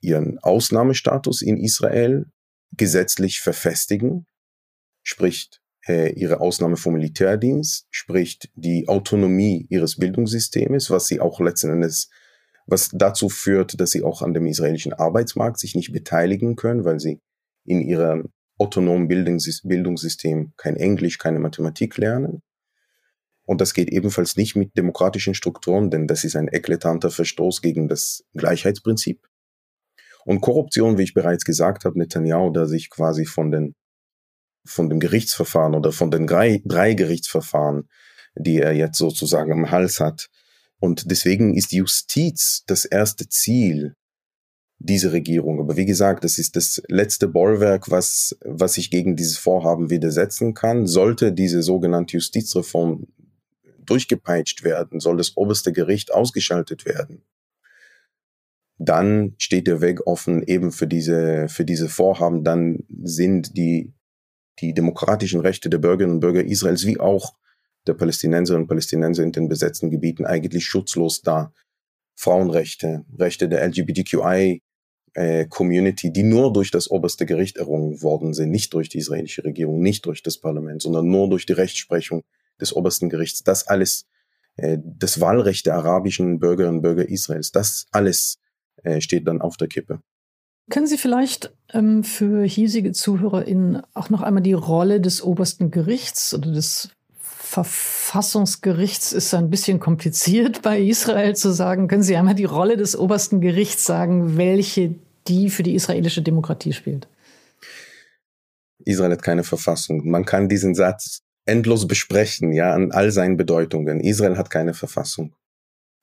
ihren 0.00 0.38
Ausnahmestatus 0.40 1.42
in 1.42 1.58
Israel 1.58 2.26
gesetzlich 2.76 3.40
verfestigen, 3.40 4.26
spricht 5.04 5.62
äh, 5.86 6.12
ihre 6.12 6.40
Ausnahme 6.40 6.76
vom 6.76 6.94
Militärdienst, 6.94 7.86
spricht 7.90 8.50
die 8.56 8.88
Autonomie 8.88 9.66
ihres 9.70 9.96
Bildungssystems, 9.96 10.90
was 10.90 11.06
sie 11.06 11.20
auch 11.20 11.38
letzten 11.38 11.70
Endes, 11.70 12.10
was 12.66 12.90
dazu 12.92 13.28
führt, 13.28 13.80
dass 13.80 13.92
sie 13.92 14.02
auch 14.02 14.22
an 14.22 14.34
dem 14.34 14.46
israelischen 14.46 14.92
Arbeitsmarkt 14.92 15.60
sich 15.60 15.76
nicht 15.76 15.92
beteiligen 15.92 16.56
können, 16.56 16.84
weil 16.84 16.98
sie 16.98 17.20
in 17.64 17.80
ihrem 17.80 18.32
autonomen 18.58 19.06
Bildungssystem 19.06 20.52
kein 20.56 20.76
Englisch, 20.76 21.18
keine 21.18 21.38
Mathematik 21.38 21.96
lernen. 21.96 22.42
Und 23.48 23.62
das 23.62 23.72
geht 23.72 23.88
ebenfalls 23.88 24.36
nicht 24.36 24.56
mit 24.56 24.76
demokratischen 24.76 25.32
Strukturen, 25.32 25.90
denn 25.90 26.06
das 26.06 26.22
ist 26.22 26.36
ein 26.36 26.48
eklatanter 26.48 27.10
Verstoß 27.10 27.62
gegen 27.62 27.88
das 27.88 28.22
Gleichheitsprinzip. 28.34 29.26
Und 30.26 30.42
Korruption, 30.42 30.98
wie 30.98 31.04
ich 31.04 31.14
bereits 31.14 31.46
gesagt 31.46 31.86
habe, 31.86 31.98
Netanyahu, 31.98 32.50
der 32.50 32.66
sich 32.66 32.90
quasi 32.90 33.24
von 33.24 33.50
den 33.50 33.74
von 34.66 34.90
dem 34.90 35.00
Gerichtsverfahren 35.00 35.74
oder 35.74 35.92
von 35.92 36.10
den 36.10 36.26
drei, 36.26 36.60
drei 36.66 36.92
Gerichtsverfahren, 36.92 37.88
die 38.34 38.58
er 38.58 38.72
jetzt 38.72 38.98
sozusagen 38.98 39.50
am 39.50 39.70
Hals 39.70 39.98
hat. 39.98 40.28
Und 40.78 41.10
deswegen 41.10 41.54
ist 41.54 41.72
Justiz 41.72 42.64
das 42.66 42.84
erste 42.84 43.30
Ziel 43.30 43.94
dieser 44.78 45.12
Regierung. 45.12 45.58
Aber 45.58 45.78
wie 45.78 45.86
gesagt, 45.86 46.22
das 46.22 46.36
ist 46.36 46.54
das 46.54 46.82
letzte 46.88 47.28
Bollwerk, 47.28 47.90
was, 47.90 48.36
was 48.44 48.74
sich 48.74 48.90
gegen 48.90 49.16
dieses 49.16 49.38
Vorhaben 49.38 49.88
widersetzen 49.88 50.52
kann. 50.52 50.86
Sollte 50.86 51.32
diese 51.32 51.62
sogenannte 51.62 52.18
Justizreform 52.18 53.06
durchgepeitscht 53.90 54.64
werden, 54.64 55.00
soll 55.00 55.16
das 55.16 55.36
oberste 55.36 55.72
Gericht 55.72 56.12
ausgeschaltet 56.12 56.84
werden, 56.84 57.22
dann 58.78 59.34
steht 59.38 59.66
der 59.66 59.80
Weg 59.80 60.06
offen 60.06 60.42
eben 60.42 60.70
für 60.70 60.86
diese, 60.86 61.48
für 61.48 61.64
diese 61.64 61.88
Vorhaben. 61.88 62.44
Dann 62.44 62.84
sind 63.02 63.56
die, 63.56 63.92
die 64.60 64.72
demokratischen 64.72 65.40
Rechte 65.40 65.68
der 65.68 65.78
Bürgerinnen 65.78 66.14
und 66.14 66.20
Bürger 66.20 66.44
Israels 66.44 66.86
wie 66.86 67.00
auch 67.00 67.34
der 67.86 67.94
Palästinenserinnen 67.94 68.64
und 68.64 68.68
Palästinenser 68.68 69.24
in 69.24 69.32
den 69.32 69.48
besetzten 69.48 69.90
Gebieten 69.90 70.24
eigentlich 70.24 70.64
schutzlos 70.64 71.22
da. 71.22 71.52
Frauenrechte, 72.14 73.04
Rechte 73.16 73.48
der 73.48 73.64
LGBTQI 73.66 74.62
äh, 75.14 75.46
Community, 75.46 76.12
die 76.12 76.24
nur 76.24 76.52
durch 76.52 76.70
das 76.70 76.90
oberste 76.90 77.26
Gericht 77.26 77.56
errungen 77.56 78.02
worden 78.02 78.34
sind, 78.34 78.50
nicht 78.50 78.74
durch 78.74 78.88
die 78.88 78.98
israelische 78.98 79.44
Regierung, 79.44 79.80
nicht 79.80 80.06
durch 80.06 80.22
das 80.22 80.38
Parlament, 80.38 80.82
sondern 80.82 81.08
nur 81.08 81.28
durch 81.28 81.46
die 81.46 81.52
Rechtsprechung 81.52 82.22
des 82.60 82.74
obersten 82.74 83.08
Gerichts, 83.08 83.42
das 83.42 83.66
alles, 83.66 84.06
äh, 84.56 84.78
das 84.82 85.20
Wahlrecht 85.20 85.66
der 85.66 85.74
arabischen 85.74 86.38
Bürgerinnen 86.38 86.76
und 86.76 86.82
Bürger 86.82 87.08
Israels, 87.08 87.52
das 87.52 87.86
alles 87.90 88.38
äh, 88.82 89.00
steht 89.00 89.26
dann 89.26 89.40
auf 89.40 89.56
der 89.56 89.68
Kippe. 89.68 90.00
Können 90.70 90.86
Sie 90.86 90.98
vielleicht 90.98 91.54
ähm, 91.72 92.04
für 92.04 92.44
hiesige 92.44 92.92
ZuhörerInnen 92.92 93.82
auch 93.94 94.10
noch 94.10 94.20
einmal 94.20 94.42
die 94.42 94.52
Rolle 94.52 95.00
des 95.00 95.22
obersten 95.22 95.70
Gerichts 95.70 96.34
oder 96.34 96.52
des 96.52 96.90
Verfassungsgerichts 97.48 99.14
ist 99.14 99.32
ein 99.32 99.48
bisschen 99.48 99.80
kompliziert 99.80 100.60
bei 100.60 100.78
Israel 100.78 101.34
zu 101.34 101.50
sagen. 101.50 101.88
Können 101.88 102.02
Sie 102.02 102.14
einmal 102.14 102.34
die 102.34 102.44
Rolle 102.44 102.76
des 102.76 102.94
obersten 102.94 103.40
Gerichts 103.40 103.86
sagen, 103.86 104.36
welche 104.36 104.96
die 105.28 105.48
für 105.48 105.62
die 105.62 105.74
israelische 105.74 106.20
Demokratie 106.20 106.74
spielt? 106.74 107.08
Israel 108.84 109.12
hat 109.12 109.22
keine 109.22 109.44
Verfassung. 109.44 110.06
Man 110.10 110.26
kann 110.26 110.50
diesen 110.50 110.74
Satz 110.74 111.22
endlos 111.48 111.86
besprechen, 111.88 112.52
ja, 112.52 112.72
an 112.72 112.92
all 112.92 113.10
seinen 113.10 113.36
Bedeutungen. 113.36 114.00
Israel 114.00 114.36
hat 114.36 114.50
keine 114.50 114.74
Verfassung. 114.74 115.34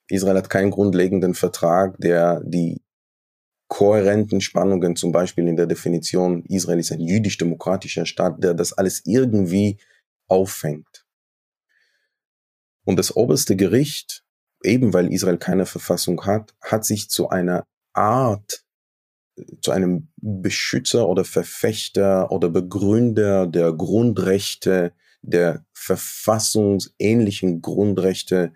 Israel 0.10 0.38
hat 0.38 0.49
keinen 0.49 0.71
grundlegenden 0.71 1.34
Vertrag, 1.34 1.97
der 1.99 2.41
die 2.43 2.81
kohärenten 3.67 4.41
Spannungen, 4.41 4.95
zum 4.95 5.12
Beispiel 5.12 5.47
in 5.47 5.55
der 5.55 5.65
Definition, 5.65 6.43
Israel 6.45 6.79
ist 6.79 6.91
ein 6.91 6.99
jüdisch-demokratischer 6.99 8.05
Staat, 8.05 8.43
der 8.43 8.53
das 8.53 8.73
alles 8.73 9.01
irgendwie 9.05 9.79
auffängt. 10.27 11.05
Und 12.84 12.99
das 12.99 13.15
oberste 13.15 13.55
Gericht, 13.55 14.23
eben 14.63 14.93
weil 14.93 15.12
Israel 15.12 15.38
keine 15.38 15.65
Verfassung 15.65 16.25
hat, 16.25 16.55
hat 16.62 16.86
sich 16.86 17.10
zu 17.10 17.29
einer 17.29 17.65
Art 17.93 18.65
zu 19.62 19.71
einem 19.71 20.10
Beschützer 20.17 21.10
oder 21.10 21.25
Verfechter 21.25 22.31
oder 22.31 22.49
Begründer 22.49 23.47
der 23.47 23.73
Grundrechte, 23.73 24.93
der 25.26 25.66
verfassungsähnlichen 25.74 27.62
Grundrechte 27.62 28.54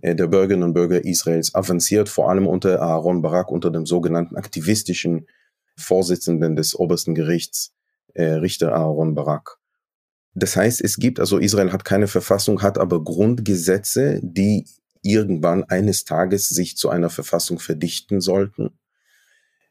äh, 0.00 0.14
der 0.14 0.26
Bürgerinnen 0.26 0.64
und 0.64 0.74
Bürger 0.74 1.04
Israels 1.04 1.54
avanciert, 1.54 2.08
vor 2.08 2.30
allem 2.30 2.46
unter 2.46 2.80
Aaron 2.80 3.22
Barak, 3.22 3.50
unter 3.50 3.70
dem 3.70 3.86
sogenannten 3.86 4.36
aktivistischen 4.36 5.26
Vorsitzenden 5.76 6.56
des 6.56 6.78
obersten 6.78 7.14
Gerichts, 7.14 7.72
äh, 8.14 8.24
Richter 8.24 8.74
Aaron 8.74 9.14
Barak. 9.14 9.58
Das 10.34 10.56
heißt, 10.56 10.82
es 10.82 10.96
gibt, 10.96 11.20
also 11.20 11.38
Israel 11.38 11.72
hat 11.72 11.84
keine 11.84 12.08
Verfassung, 12.08 12.62
hat 12.62 12.78
aber 12.78 13.04
Grundgesetze, 13.04 14.20
die 14.22 14.66
irgendwann 15.02 15.64
eines 15.64 16.04
Tages 16.04 16.48
sich 16.48 16.76
zu 16.76 16.88
einer 16.88 17.10
Verfassung 17.10 17.58
verdichten 17.58 18.20
sollten 18.20 18.70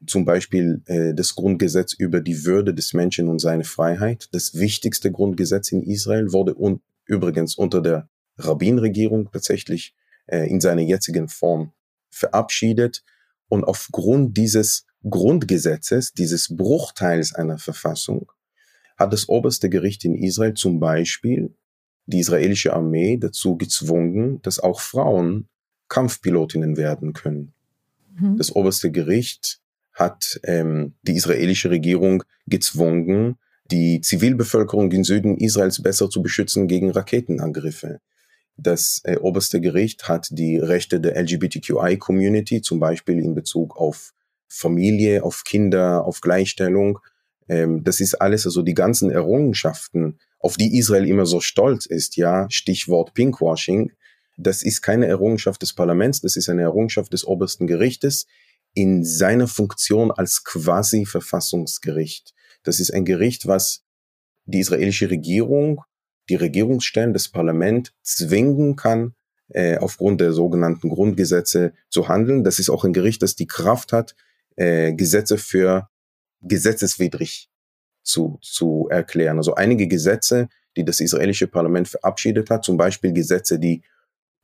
zum 0.08 0.26
Beispiel 0.26 0.82
äh, 0.86 1.14
das 1.14 1.36
Grundgesetz 1.36 1.94
über 1.94 2.22
die 2.22 2.46
Würde 2.46 2.74
des 2.74 2.94
Menschen 2.94 3.28
und 3.28 3.40
seine 3.40 3.64
Freiheit. 3.64 4.30
Das 4.32 4.56
wichtigste 4.56 5.12
Grundgesetz 5.12 5.72
in 5.72 5.84
Israel 5.84 6.32
wurde 6.32 6.56
un 6.56 6.82
übrigens 7.06 7.56
unter 7.56 7.82
der 7.82 8.10
Rabbin-Regierung 8.38 9.30
tatsächlich 9.32 9.96
äh, 10.28 10.50
in 10.50 10.62
seiner 10.62 10.82
jetzigen 10.82 11.28
Form 11.28 11.74
verabschiedet. 12.10 13.04
Und 13.48 13.64
aufgrund 13.64 14.38
dieses 14.38 14.86
Grundgesetzes, 15.08 16.14
dieses 16.14 16.56
Bruchteils 16.56 17.34
einer 17.34 17.58
Verfassung, 17.58 18.32
hat 18.98 19.14
das 19.14 19.28
oberste 19.30 19.70
Gericht 19.70 20.06
in 20.06 20.16
Israel 20.16 20.54
zum 20.54 20.80
Beispiel 20.80 21.56
die 22.06 22.20
israelische 22.20 22.74
Armee 22.74 23.18
dazu 23.18 23.58
gezwungen, 23.58 24.42
dass 24.42 24.60
auch 24.60 24.80
Frauen 24.80 25.48
Kampfpilotinnen 25.90 26.78
werden 26.78 27.14
können. 27.14 27.54
Mhm. 28.16 28.38
Das 28.38 28.56
oberste 28.56 28.92
Gericht 28.92 29.60
hat 29.94 30.40
ähm, 30.44 30.96
die 31.02 31.16
israelische 31.16 31.70
Regierung 31.70 32.24
gezwungen, 32.48 33.38
die 33.72 34.02
Zivilbevölkerung 34.02 34.92
im 34.92 35.04
Süden 35.04 35.38
Israels 35.38 35.82
besser 35.82 36.10
zu 36.10 36.22
beschützen 36.22 36.68
gegen 36.68 36.92
Raketenangriffe. 36.92 38.00
Das 38.58 39.02
äh, 39.06 39.18
oberste 39.18 39.62
Gericht 39.62 40.08
hat 40.08 40.28
die 40.32 40.58
Rechte 40.58 41.00
der 41.00 41.16
LGBTQI-Community, 41.22 42.62
zum 42.62 42.80
Beispiel 42.80 43.20
in 43.20 43.34
Bezug 43.34 43.78
auf 43.78 44.14
Familie, 44.48 45.24
auf 45.24 45.44
Kinder, 45.46 46.06
auf 46.06 46.22
Gleichstellung. 46.22 47.00
Ähm, 47.48 47.84
das 47.84 48.02
ist 48.02 48.16
alles, 48.16 48.46
also 48.46 48.62
die 48.62 48.74
ganzen 48.74 49.10
Errungenschaften, 49.10 50.20
auf 50.40 50.58
die 50.58 50.78
Israel 50.78 51.08
immer 51.08 51.26
so 51.26 51.40
stolz 51.40 51.86
ist, 51.86 52.18
ja, 52.18 52.48
Stichwort 52.50 53.14
Pinkwashing. 53.14 53.92
Das 54.38 54.64
ist 54.64 54.82
keine 54.82 55.08
Errungenschaft 55.08 55.62
des 55.62 55.74
Parlaments, 55.74 56.22
das 56.22 56.36
ist 56.36 56.50
eine 56.50 56.64
Errungenschaft 56.64 57.14
des 57.14 57.26
obersten 57.26 57.68
Gerichtes 57.68 58.28
in 58.74 59.04
seiner 59.04 59.48
Funktion 59.48 60.12
als 60.12 60.44
quasi 60.44 61.06
Verfassungsgericht. 61.06 62.34
Das 62.64 62.80
ist 62.80 62.94
ein 62.94 63.06
Gericht, 63.06 63.48
was 63.48 63.84
die 64.46 64.60
israelische 64.60 65.10
Regierung, 65.10 65.82
die 66.30 66.36
Regierungsstellen, 66.36 67.14
das 67.14 67.30
Parlament 67.30 67.94
zwingen 68.04 68.76
kann, 68.76 69.16
äh, 69.50 69.78
aufgrund 69.78 70.22
der 70.22 70.32
sogenannten 70.32 70.90
Grundgesetze 70.90 71.74
zu 71.90 72.08
handeln. 72.08 72.44
Das 72.44 72.60
ist 72.60 72.70
auch 72.70 72.86
ein 72.86 72.94
Gericht, 72.94 73.22
das 73.22 73.36
die 73.36 73.48
Kraft 73.48 73.92
hat, 73.92 74.16
äh, 74.56 74.94
Gesetze 74.94 75.38
für 75.38 75.90
gesetzeswidrig 76.42 77.50
zu, 78.04 78.40
zu 78.42 78.88
erklären. 78.90 79.38
Also 79.38 79.56
einige 79.56 79.88
Gesetze, 79.88 80.48
die 80.78 80.86
das 80.86 81.00
israelische 81.02 81.48
Parlament 81.48 81.88
verabschiedet 81.88 82.50
hat, 82.50 82.64
zum 82.64 82.78
Beispiel 82.78 83.14
Gesetze, 83.14 83.60
die 83.60 83.84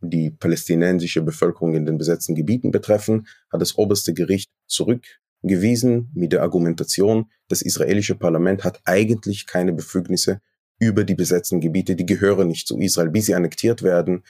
die 0.02 0.32
palästinensische 0.32 1.22
Bevölkerung 1.22 1.76
in 1.76 1.86
den 1.86 1.98
besetzten 1.98 2.36
Gebieten 2.36 2.72
betreffen, 2.72 3.28
hat 3.52 3.62
das 3.62 3.78
oberste 3.78 4.14
Gericht 4.14 4.52
zurückgewiesen 4.68 6.12
mit 6.14 6.34
der 6.34 6.44
Argumentation, 6.44 7.30
das 7.48 7.62
israelische 7.62 8.16
Parlament 8.16 8.64
hat 8.64 8.80
eigentlich 8.86 9.48
keine 9.48 9.74
Befugnisse 9.74 10.42
über 10.80 11.04
die 11.04 11.16
besetzten 11.16 11.60
Gebiete, 11.60 11.96
die 11.96 12.06
gehören 12.06 12.48
nicht 12.48 12.68
zu 12.68 12.78
Israel. 12.78 13.10
Bis 13.10 13.26
sie 13.26 13.36
annektiert 13.36 13.82
werden, 13.82 14.24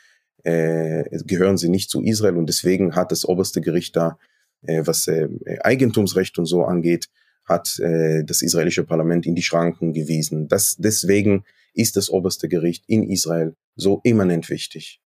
äh, 0.43 1.03
gehören 1.25 1.57
sie 1.57 1.69
nicht 1.69 1.89
zu 1.89 2.01
Israel 2.01 2.37
und 2.37 2.47
deswegen 2.47 2.95
hat 2.95 3.11
das 3.11 3.25
oberste 3.25 3.59
Gericht 3.59 3.95
da, 3.95 4.17
äh, 4.61 4.83
was 4.85 5.07
äh, 5.07 5.27
Eigentumsrecht 5.61 6.39
und 6.39 6.45
so 6.45 6.63
angeht, 6.63 7.09
hat 7.45 7.79
äh, 7.79 8.23
das 8.23 8.41
israelische 8.41 8.83
Parlament 8.83 9.25
in 9.25 9.35
die 9.35 9.41
Schranken 9.41 9.93
gewiesen. 9.93 10.47
Das, 10.47 10.75
deswegen 10.77 11.43
ist 11.73 11.95
das 11.95 12.09
oberste 12.09 12.47
Gericht 12.47 12.83
in 12.87 13.09
Israel 13.09 13.55
so 13.75 14.01
immanent 14.03 14.49
wichtig. 14.49 15.01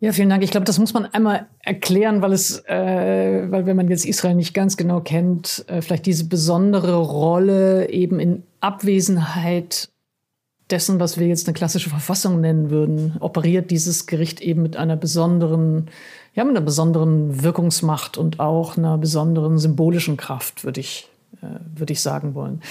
Ja, 0.00 0.12
vielen 0.12 0.30
Dank. 0.30 0.42
Ich 0.42 0.50
glaube, 0.50 0.64
das 0.64 0.78
muss 0.78 0.94
man 0.94 1.06
einmal 1.06 1.46
erklären, 1.60 2.22
weil 2.22 2.32
es, 2.32 2.58
äh, 2.66 3.50
weil 3.50 3.66
wenn 3.66 3.76
man 3.76 3.88
jetzt 3.88 4.06
Israel 4.06 4.34
nicht 4.34 4.54
ganz 4.54 4.76
genau 4.76 5.00
kennt, 5.00 5.64
äh, 5.68 5.82
vielleicht 5.82 6.06
diese 6.06 6.24
besondere 6.24 6.96
Rolle 6.96 7.90
eben 7.90 8.18
in 8.18 8.42
Abwesenheit 8.60 9.90
dessen, 10.70 11.00
was 11.00 11.18
wir 11.18 11.26
jetzt 11.26 11.46
eine 11.46 11.54
klassische 11.54 11.90
Verfassung 11.90 12.40
nennen 12.40 12.70
würden, 12.70 13.16
operiert 13.20 13.70
dieses 13.70 14.06
Gericht 14.06 14.40
eben 14.40 14.62
mit 14.62 14.76
einer 14.76 14.96
besonderen, 14.96 15.88
ja, 16.34 16.44
mit 16.44 16.56
einer 16.56 16.64
besonderen 16.64 17.42
Wirkungsmacht 17.42 18.16
und 18.16 18.40
auch 18.40 18.76
einer 18.76 18.96
besonderen 18.96 19.58
symbolischen 19.58 20.16
Kraft, 20.16 20.64
würde 20.64 20.80
ich, 20.80 21.08
äh, 21.42 21.46
würde 21.76 21.92
ich 21.92 22.00
sagen 22.00 22.34
wollen. 22.34 22.62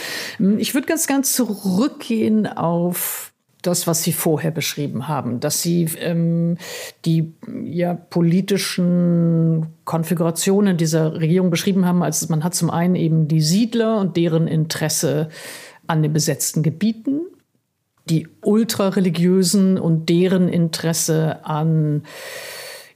Ich 0.58 0.74
würde 0.74 0.88
ganz, 0.88 1.08
ganz 1.08 1.34
zurückgehen 1.34 2.48
auf 2.48 3.29
das, 3.62 3.88
was 3.88 4.04
Sie 4.04 4.14
vorher 4.14 4.52
beschrieben 4.52 5.08
haben, 5.08 5.40
dass 5.40 5.62
Sie 5.62 5.90
ähm, 6.00 6.58
die 7.06 7.34
ja, 7.64 7.94
politischen 7.94 9.68
Konfigurationen 9.84 10.78
dieser 10.78 11.20
Regierung 11.20 11.50
beschrieben 11.50 11.86
haben, 11.86 12.02
als 12.02 12.30
man 12.30 12.44
hat 12.44 12.56
zum 12.56 12.70
einen 12.70 12.96
eben 12.96 13.28
die 13.28 13.42
Siedler 13.42 14.00
und 14.00 14.16
deren 14.16 14.48
Interesse 14.48 15.30
an 15.88 16.02
den 16.04 16.14
besetzten 16.14 16.64
Gebieten, 16.64 17.22
die 18.10 18.28
ultrareligiösen 18.42 19.78
und 19.78 20.10
deren 20.10 20.48
Interesse 20.48 21.46
an 21.46 22.04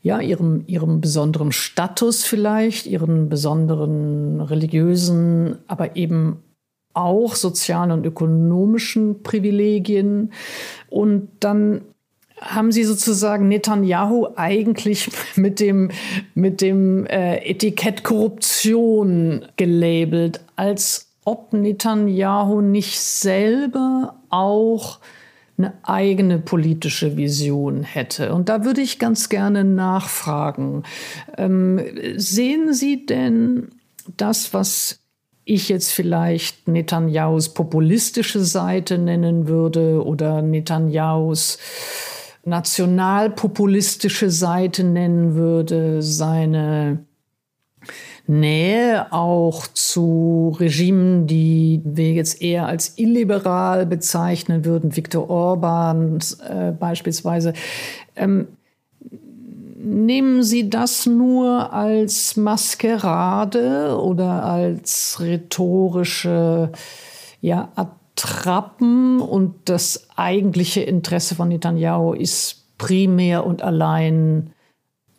ja, 0.02 0.20
ihrem, 0.20 0.64
ihrem 0.68 1.02
besonderen 1.02 1.52
Status 1.52 2.24
vielleicht, 2.24 2.88
ihren 2.88 3.30
besonderen 3.30 4.42
religiösen, 4.42 5.58
aber 5.68 5.96
eben 5.96 6.44
auch 6.94 7.36
sozialen 7.36 7.92
und 7.92 8.06
ökonomischen 8.06 9.24
Privilegien. 9.24 10.32
Und 10.90 11.30
dann 11.40 11.82
haben 12.40 12.72
sie 12.72 12.84
sozusagen 12.84 13.48
Netanyahu 13.48 14.28
eigentlich 14.36 15.10
mit 15.36 15.60
dem, 15.60 15.92
mit 16.36 16.62
dem 16.62 17.06
äh, 17.06 17.38
Etikett 17.38 18.04
Korruption 18.04 19.46
gelabelt, 19.56 20.42
als 20.56 21.08
ob 21.26 21.54
Netanyahu 21.54 22.62
nicht 22.62 23.00
selber 23.00 24.16
auch 24.30 25.00
eine 25.58 25.74
eigene 25.84 26.40
politische 26.40 27.16
Vision 27.16 27.84
hätte. 27.84 28.34
Und 28.34 28.50
da 28.50 28.66
würde 28.66 28.82
ich 28.82 29.00
ganz 29.00 29.30
gerne 29.30 29.64
nachfragen. 29.64 30.84
Ähm, 31.38 31.80
sehen 32.18 32.74
Sie 32.74 33.06
denn 33.06 33.70
das, 34.18 34.54
was 34.54 35.03
ich 35.46 35.70
jetzt 35.70 35.92
vielleicht 35.92 36.68
Netanyahus 36.68 37.54
populistische 37.54 38.40
Seite 38.40 38.98
nennen 38.98 39.48
würde 39.48 40.04
oder 40.04 40.42
Netanyahus 40.42 41.58
nationalpopulistische 42.46 44.30
Seite 44.30 44.84
nennen 44.84 45.36
würde, 45.36 46.02
seine 46.02 47.06
Nähe 48.26 49.12
auch 49.12 49.68
zu 49.68 50.56
Regimen, 50.58 51.28
die 51.28 51.82
wir 51.84 52.14
jetzt 52.14 52.42
eher 52.42 52.68
als 52.68 52.98
illiberal 52.98 53.86
bezeichnen 53.86 54.64
würden, 54.64 54.96
Viktor 54.96 55.30
Orban 55.30 56.20
äh, 56.48 56.72
beispielsweise. 56.72 57.54
Ähm, 58.16 58.48
Nehmen 59.86 60.44
Sie 60.44 60.70
das 60.70 61.06
nur 61.06 61.74
als 61.74 62.38
Maskerade 62.38 64.00
oder 64.02 64.46
als 64.46 65.18
rhetorische 65.20 66.72
ja, 67.42 67.68
Attrappen? 67.76 69.20
Und 69.20 69.56
das 69.66 70.08
eigentliche 70.16 70.80
Interesse 70.80 71.36
von 71.36 71.50
Netanyahu 71.50 72.14
ist 72.14 72.64
primär 72.78 73.46
und 73.46 73.62
allein 73.62 74.52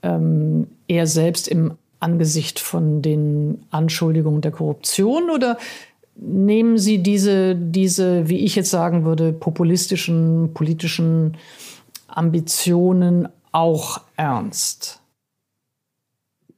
ähm, 0.02 0.68
er 0.88 1.06
selbst 1.06 1.46
im 1.46 1.74
Angesicht 2.00 2.58
von 2.58 3.02
den 3.02 3.66
Anschuldigungen 3.70 4.40
der 4.40 4.52
Korruption? 4.52 5.28
Oder 5.28 5.58
nehmen 6.16 6.78
Sie 6.78 7.02
diese, 7.02 7.54
diese, 7.54 8.30
wie 8.30 8.38
ich 8.46 8.56
jetzt 8.56 8.70
sagen 8.70 9.04
würde, 9.04 9.34
populistischen, 9.34 10.54
politischen 10.54 11.36
Ambitionen 12.08 13.28
auch 13.54 14.00
ernst? 14.16 15.00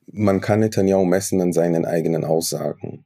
Man 0.07 0.41
kann 0.41 0.61
Netanyahu 0.61 1.05
messen 1.05 1.41
an 1.41 1.53
seinen 1.53 1.85
eigenen 1.85 2.25
Aussagen. 2.25 3.05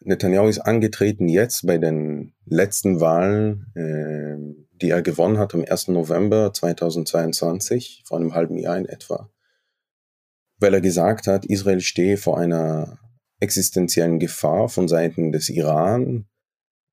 Netanyahu 0.00 0.48
ist 0.48 0.58
angetreten 0.58 1.28
jetzt 1.28 1.66
bei 1.66 1.78
den 1.78 2.34
letzten 2.44 3.00
Wahlen, 3.00 3.72
äh, 3.74 4.36
die 4.80 4.90
er 4.90 5.00
gewonnen 5.00 5.38
hat 5.38 5.54
am 5.54 5.64
1. 5.66 5.88
November 5.88 6.52
2022, 6.52 8.02
vor 8.04 8.18
einem 8.18 8.34
halben 8.34 8.58
Jahr 8.58 8.76
in 8.76 8.86
etwa, 8.86 9.30
weil 10.58 10.74
er 10.74 10.80
gesagt 10.80 11.26
hat, 11.26 11.46
Israel 11.46 11.80
stehe 11.80 12.16
vor 12.16 12.38
einer 12.38 12.98
existenziellen 13.40 14.18
Gefahr 14.18 14.68
von 14.68 14.88
Seiten 14.88 15.32
des 15.32 15.48
Iran, 15.48 16.26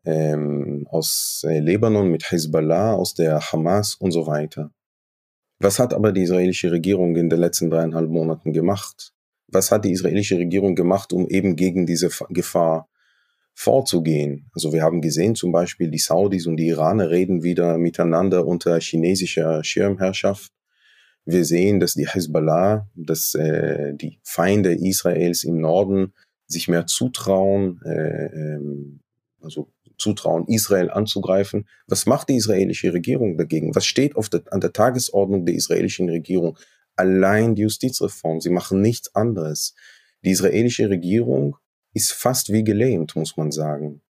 ähm, 0.05 0.87
aus 0.89 1.43
äh, 1.47 1.59
Libanon 1.59 2.09
mit 2.09 2.31
Hezbollah, 2.31 2.93
aus 2.93 3.13
der 3.13 3.39
Hamas 3.51 3.95
und 3.95 4.11
so 4.11 4.27
weiter. 4.27 4.71
Was 5.63 5.77
hat 5.77 5.93
aber 5.93 6.11
die 6.11 6.23
israelische 6.23 6.71
Regierung 6.71 7.15
in 7.15 7.29
den 7.29 7.39
letzten 7.39 7.69
dreieinhalb 7.69 8.09
Monaten 8.09 8.51
gemacht? 8.51 9.13
Was 9.47 9.71
hat 9.71 9.85
die 9.85 9.91
israelische 9.91 10.39
Regierung 10.39 10.73
gemacht, 10.73 11.13
um 11.13 11.27
eben 11.27 11.55
gegen 11.55 11.85
diese 11.85 12.09
Gefahr 12.29 12.89
vorzugehen? 13.53 14.49
Also 14.55 14.73
wir 14.73 14.81
haben 14.81 15.01
gesehen 15.01 15.35
zum 15.35 15.51
Beispiel, 15.51 15.91
die 15.91 15.99
Saudis 15.99 16.47
und 16.47 16.57
die 16.57 16.69
Iraner 16.69 17.11
reden 17.11 17.43
wieder 17.43 17.77
miteinander 17.77 18.47
unter 18.47 18.79
chinesischer 18.79 19.63
Schirmherrschaft. 19.63 20.51
Wir 21.25 21.45
sehen, 21.45 21.79
dass 21.79 21.93
die 21.93 22.07
Hezbollah, 22.07 22.89
dass 22.95 23.35
äh, 23.35 23.93
die 23.93 24.17
Feinde 24.23 24.73
Israels 24.73 25.43
im 25.43 25.59
Norden 25.59 26.13
sich 26.47 26.69
mehr 26.69 26.87
zutrauen, 26.87 27.79
äh, 27.85 28.25
ähm, 28.25 29.01
also 29.43 29.71
zutrauen, 30.01 30.47
Israel 30.47 30.89
anzugreifen. 30.89 31.67
Was 31.87 32.05
macht 32.05 32.29
die 32.29 32.35
israelische 32.35 32.93
Regierung 32.93 33.37
dagegen? 33.37 33.75
Was 33.75 33.85
steht 33.85 34.13
der, 34.33 34.43
an 34.51 34.59
der 34.59 34.73
Tagesordnung 34.73 35.45
der 35.45 35.55
israelischen 35.55 36.09
Regierung? 36.09 36.57
Allein 36.95 37.55
die 37.55 37.61
Justizreform. 37.61 38.41
Sie 38.41 38.49
machen 38.49 38.81
nichts 38.81 39.15
anderes. 39.15 39.75
Die 40.23 40.31
israelische 40.31 40.89
Regierung 40.89 41.55
ist 41.93 42.11
fast 42.11 42.51
wie 42.51 42.63
gelähmt, 42.63 43.15
muss 43.15 43.37
man 43.37 43.51
sagen. 43.51 44.01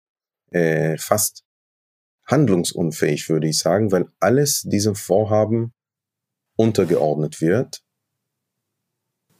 Äh, 0.51 0.97
fast 0.97 1.43
handlungsunfähig, 2.25 3.29
würde 3.29 3.47
ich 3.47 3.59
sagen, 3.59 3.91
weil 3.91 4.07
alles 4.19 4.63
diesem 4.63 4.95
Vorhaben 4.95 5.73
untergeordnet 6.55 7.41
wird. 7.41 7.83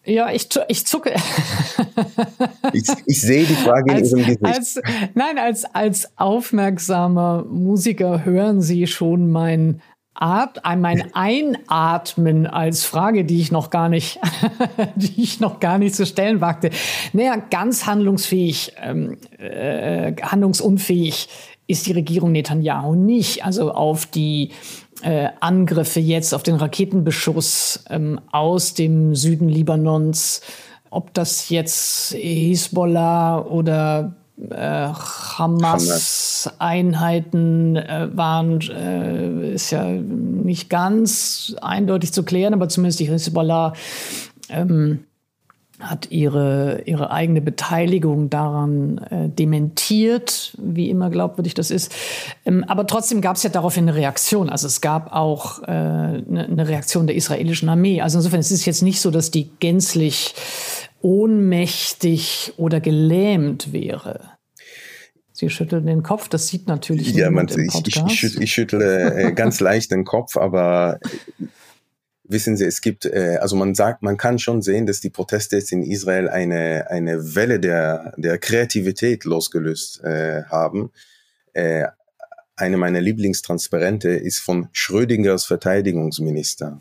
Ja, 0.04 0.32
ich, 0.32 0.50
ich 0.68 0.88
zucke. 0.88 1.14
ich, 2.74 2.88
ich 3.06 3.22
sehe 3.22 3.46
die 3.46 3.54
Frage 3.54 3.94
als, 3.94 4.12
in 4.12 4.20
Ihrem 4.20 4.28
Gesicht. 4.28 4.46
Als, 4.46 4.82
nein, 5.14 5.38
als, 5.38 5.66
als 5.66 6.18
aufmerksamer 6.18 7.46
Musiker 7.48 8.26
hören 8.26 8.62
Sie 8.62 8.88
schon 8.88 9.30
mein 9.30 9.82
At 10.14 10.62
äh, 10.66 10.76
mein 10.76 11.14
Einatmen 11.14 12.46
als 12.46 12.84
Frage, 12.84 13.26
die 13.26 13.40
ich 13.40 13.52
noch 13.52 13.70
gar 13.70 13.90
nicht, 13.90 14.20
die 14.96 15.22
ich 15.22 15.40
noch 15.40 15.60
gar 15.60 15.78
nicht 15.78 15.96
zu 15.96 16.06
stellen 16.06 16.42
wagte. 16.42 16.72
Naja, 17.14 17.38
ganz 17.38 17.86
handlungsfähig, 17.86 18.74
ähm, 18.82 19.18
äh, 19.38 20.14
handlungsunfähig 20.22 21.30
ist 21.68 21.88
die 21.88 21.94
Regierung 21.94 22.34
Netanyahu 22.34 22.96
nicht. 22.96 23.46
Also 23.46 23.72
auf 23.72 24.06
die 24.06 24.52
äh, 25.02 25.30
Angriffe 25.40 26.00
jetzt 26.00 26.34
auf 26.34 26.44
den 26.44 26.56
Raketenbeschuss 26.56 27.84
ähm, 27.90 28.20
aus 28.32 28.74
dem 28.74 29.16
Süden 29.16 29.50
Libanons, 29.50 30.42
ob 30.90 31.14
das 31.14 31.50
jetzt 31.50 32.14
Hisbollah 32.14 33.40
oder 33.40 34.16
äh, 34.50 34.88
Hamas-Einheiten 34.88 37.76
äh, 37.76 38.08
waren, 38.14 38.62
äh, 38.62 39.54
ist 39.54 39.72
ja 39.72 39.84
nicht 39.86 40.70
ganz 40.70 41.56
eindeutig 41.62 42.14
zu 42.14 42.24
klären, 42.24 42.54
aber 42.54 42.70
zumindest 42.70 43.00
die 43.00 43.10
Hisbollah 43.10 43.74
ähm, 44.50 45.06
hat 45.82 46.12
ihre, 46.12 46.84
ihre 46.86 47.12
eigene 47.12 47.42
Beteiligung 47.42 48.30
daran 48.30 48.98
äh, 49.10 49.30
dementiert, 49.30 50.56
wie 50.62 50.90
immer 50.90 51.10
glaubwürdig 51.10 51.54
das 51.54 51.72
ist. 51.72 51.94
Ähm, 52.46 52.64
aber 52.68 52.88
trotzdem 52.88 53.22
gab 53.22 53.36
es 53.36 53.44
ja 53.44 53.50
daraufhin 53.50 53.90
eine 53.90 53.96
Reaktion. 53.98 54.50
Also 54.50 54.68
es 54.68 54.82
gab 54.82 55.12
auch 55.12 55.64
äh, 55.64 55.66
eine, 55.72 56.48
eine 56.50 56.68
Reaktion 56.68 57.08
der 57.08 57.16
israelischen 57.16 57.70
Armee. 57.70 58.02
Also 58.02 58.18
insofern 58.20 58.40
es 58.40 58.52
ist 58.52 58.62
es 58.62 58.66
jetzt 58.66 58.84
nicht 58.84 59.02
so, 59.02 59.12
dass 59.12 59.32
die 59.32 59.50
gänzlich 59.60 60.34
ohnmächtig 61.02 62.54
oder 62.58 62.80
gelähmt 62.80 63.74
wäre. 63.74 64.32
Sie 65.34 65.50
schütteln 65.50 65.88
den 65.88 66.04
Kopf, 66.04 66.30
das 66.30 66.48
sieht 66.48 66.68
natürlich 66.68 67.14
ja, 67.14 67.32
man, 67.32 67.48
ich, 67.48 67.88
ich, 67.88 68.24
ich, 68.24 68.42
ich 68.42 68.52
schüttle 68.52 69.16
äh, 69.16 69.32
ganz 69.32 69.60
leicht 69.60 69.92
den 69.92 70.06
Kopf, 70.06 70.38
aber 70.38 71.00
wissen 72.32 72.58
Sie, 72.58 72.66
es 72.66 72.82
gibt, 72.82 73.06
äh, 73.06 73.38
also 73.42 73.56
man 73.56 73.76
sagt, 73.76 74.02
man 74.02 74.18
kann 74.18 74.40
schon 74.40 74.62
sehen, 74.62 74.86
dass 74.86 75.02
die 75.02 75.10
Proteste 75.10 75.58
jetzt 75.58 75.72
in 75.72 75.84
Israel 75.84 76.30
eine, 76.30 76.90
eine 76.90 77.36
Welle 77.36 77.60
der, 77.60 78.14
der 78.18 78.38
Kreativität 78.38 79.26
losgelöst 79.26 80.04
äh, 80.04 80.44
haben. 80.44 80.92
Äh, 81.54 81.86
eine 82.56 82.78
meiner 82.78 83.02
Lieblingstransparente 83.02 84.10
ist 84.10 84.40
von 84.40 84.70
Schrödingers 84.72 85.46
Verteidigungsminister. 85.46 86.80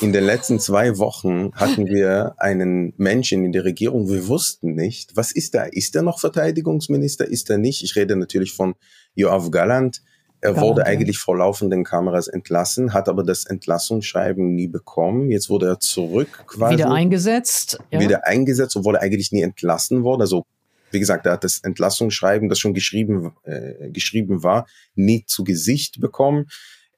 In 0.00 0.12
den 0.12 0.24
letzten 0.24 0.60
zwei 0.60 0.98
Wochen 0.98 1.52
hatten 1.54 1.86
wir 1.92 2.34
einen 2.38 2.92
Menschen 2.96 3.44
in 3.44 3.52
der 3.52 3.64
Regierung, 3.64 4.08
wir 4.08 4.28
wussten 4.28 4.74
nicht, 4.74 5.16
was 5.16 5.32
ist 5.32 5.54
da? 5.54 5.64
Ist 5.64 5.96
er 5.96 6.02
noch 6.02 6.20
Verteidigungsminister? 6.20 7.26
Ist 7.26 7.50
er 7.50 7.58
nicht? 7.58 7.82
Ich 7.82 7.96
rede 7.96 8.14
natürlich 8.14 8.52
von 8.52 8.76
Joachim 9.14 9.50
Galland 9.50 10.02
er 10.40 10.60
wurde 10.60 10.86
eigentlich 10.86 11.18
vor 11.18 11.38
laufenden 11.38 11.84
Kameras 11.84 12.28
entlassen, 12.28 12.92
hat 12.92 13.08
aber 13.08 13.22
das 13.22 13.46
Entlassungsschreiben 13.46 14.54
nie 14.54 14.68
bekommen. 14.68 15.30
Jetzt 15.30 15.48
wurde 15.48 15.66
er 15.66 15.80
zurück 15.80 16.44
quasi. 16.46 16.74
Wieder 16.74 16.90
eingesetzt. 16.90 17.78
Ja. 17.90 18.00
Wieder 18.00 18.26
eingesetzt, 18.26 18.76
obwohl 18.76 18.96
er 18.96 19.02
eigentlich 19.02 19.32
nie 19.32 19.42
entlassen 19.42 20.04
wurde. 20.04 20.22
Also, 20.22 20.44
wie 20.90 21.00
gesagt, 21.00 21.26
er 21.26 21.32
hat 21.32 21.44
das 21.44 21.58
Entlassungsschreiben, 21.60 22.48
das 22.48 22.58
schon 22.58 22.74
geschrieben, 22.74 23.32
äh, 23.44 23.90
geschrieben 23.90 24.42
war, 24.42 24.66
nie 24.94 25.24
zu 25.26 25.42
Gesicht 25.44 26.00
bekommen. 26.00 26.46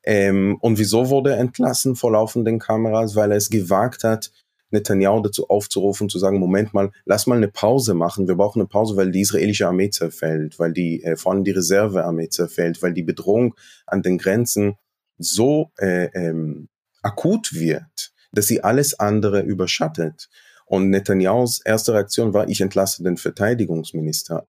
Ähm, 0.05 0.57
und 0.61 0.79
wieso 0.79 1.11
wurde 1.11 1.33
er 1.33 1.39
entlassen 1.39 1.97
vor 1.97 2.13
laufenden 2.13 2.59
Kameras? 2.59 3.15
Weil 3.17 3.31
er 3.31 3.37
es 3.37 3.51
gewagt 3.51 4.05
hat, 4.05 4.31
Netanyahu 4.71 5.23
dazu 5.23 5.49
aufzurufen, 5.49 6.09
zu 6.09 6.19
sagen, 6.19 6.39
Moment 6.39 6.75
mal, 6.75 6.91
lass 7.05 7.27
mal 7.27 7.37
eine 7.37 7.49
Pause 7.49 7.95
machen. 7.95 8.29
Wir 8.29 8.35
brauchen 8.35 8.61
eine 8.61 8.69
Pause, 8.69 8.97
weil 8.97 9.11
die 9.11 9.21
israelische 9.21 9.67
Armee 9.67 9.91
zerfällt, 9.91 10.59
weil 10.59 10.73
die, 10.73 11.03
äh, 11.03 11.17
vor 11.17 11.33
allem 11.33 11.45
die 11.45 11.53
Reservearmee 11.53 12.29
zerfällt, 12.29 12.83
weil 12.83 12.93
die 12.93 13.03
Bedrohung 13.03 13.55
an 13.87 14.03
den 14.03 14.19
Grenzen 14.19 14.77
so 15.19 15.71
äh, 15.79 16.11
ähm, 16.15 16.69
akut 17.03 17.55
wird, 17.55 18.13
dass 18.33 18.47
sie 18.47 18.63
alles 18.63 18.99
andere 18.99 19.41
überschattet. 19.41 20.29
Und 20.67 20.91
Netanyahus 20.91 21.61
erste 21.65 21.95
Reaktion 21.95 22.35
war, 22.35 22.49
ich 22.49 22.61
entlasse 22.61 23.03
den 23.03 23.17
Verteidigungsminister. 23.17 24.47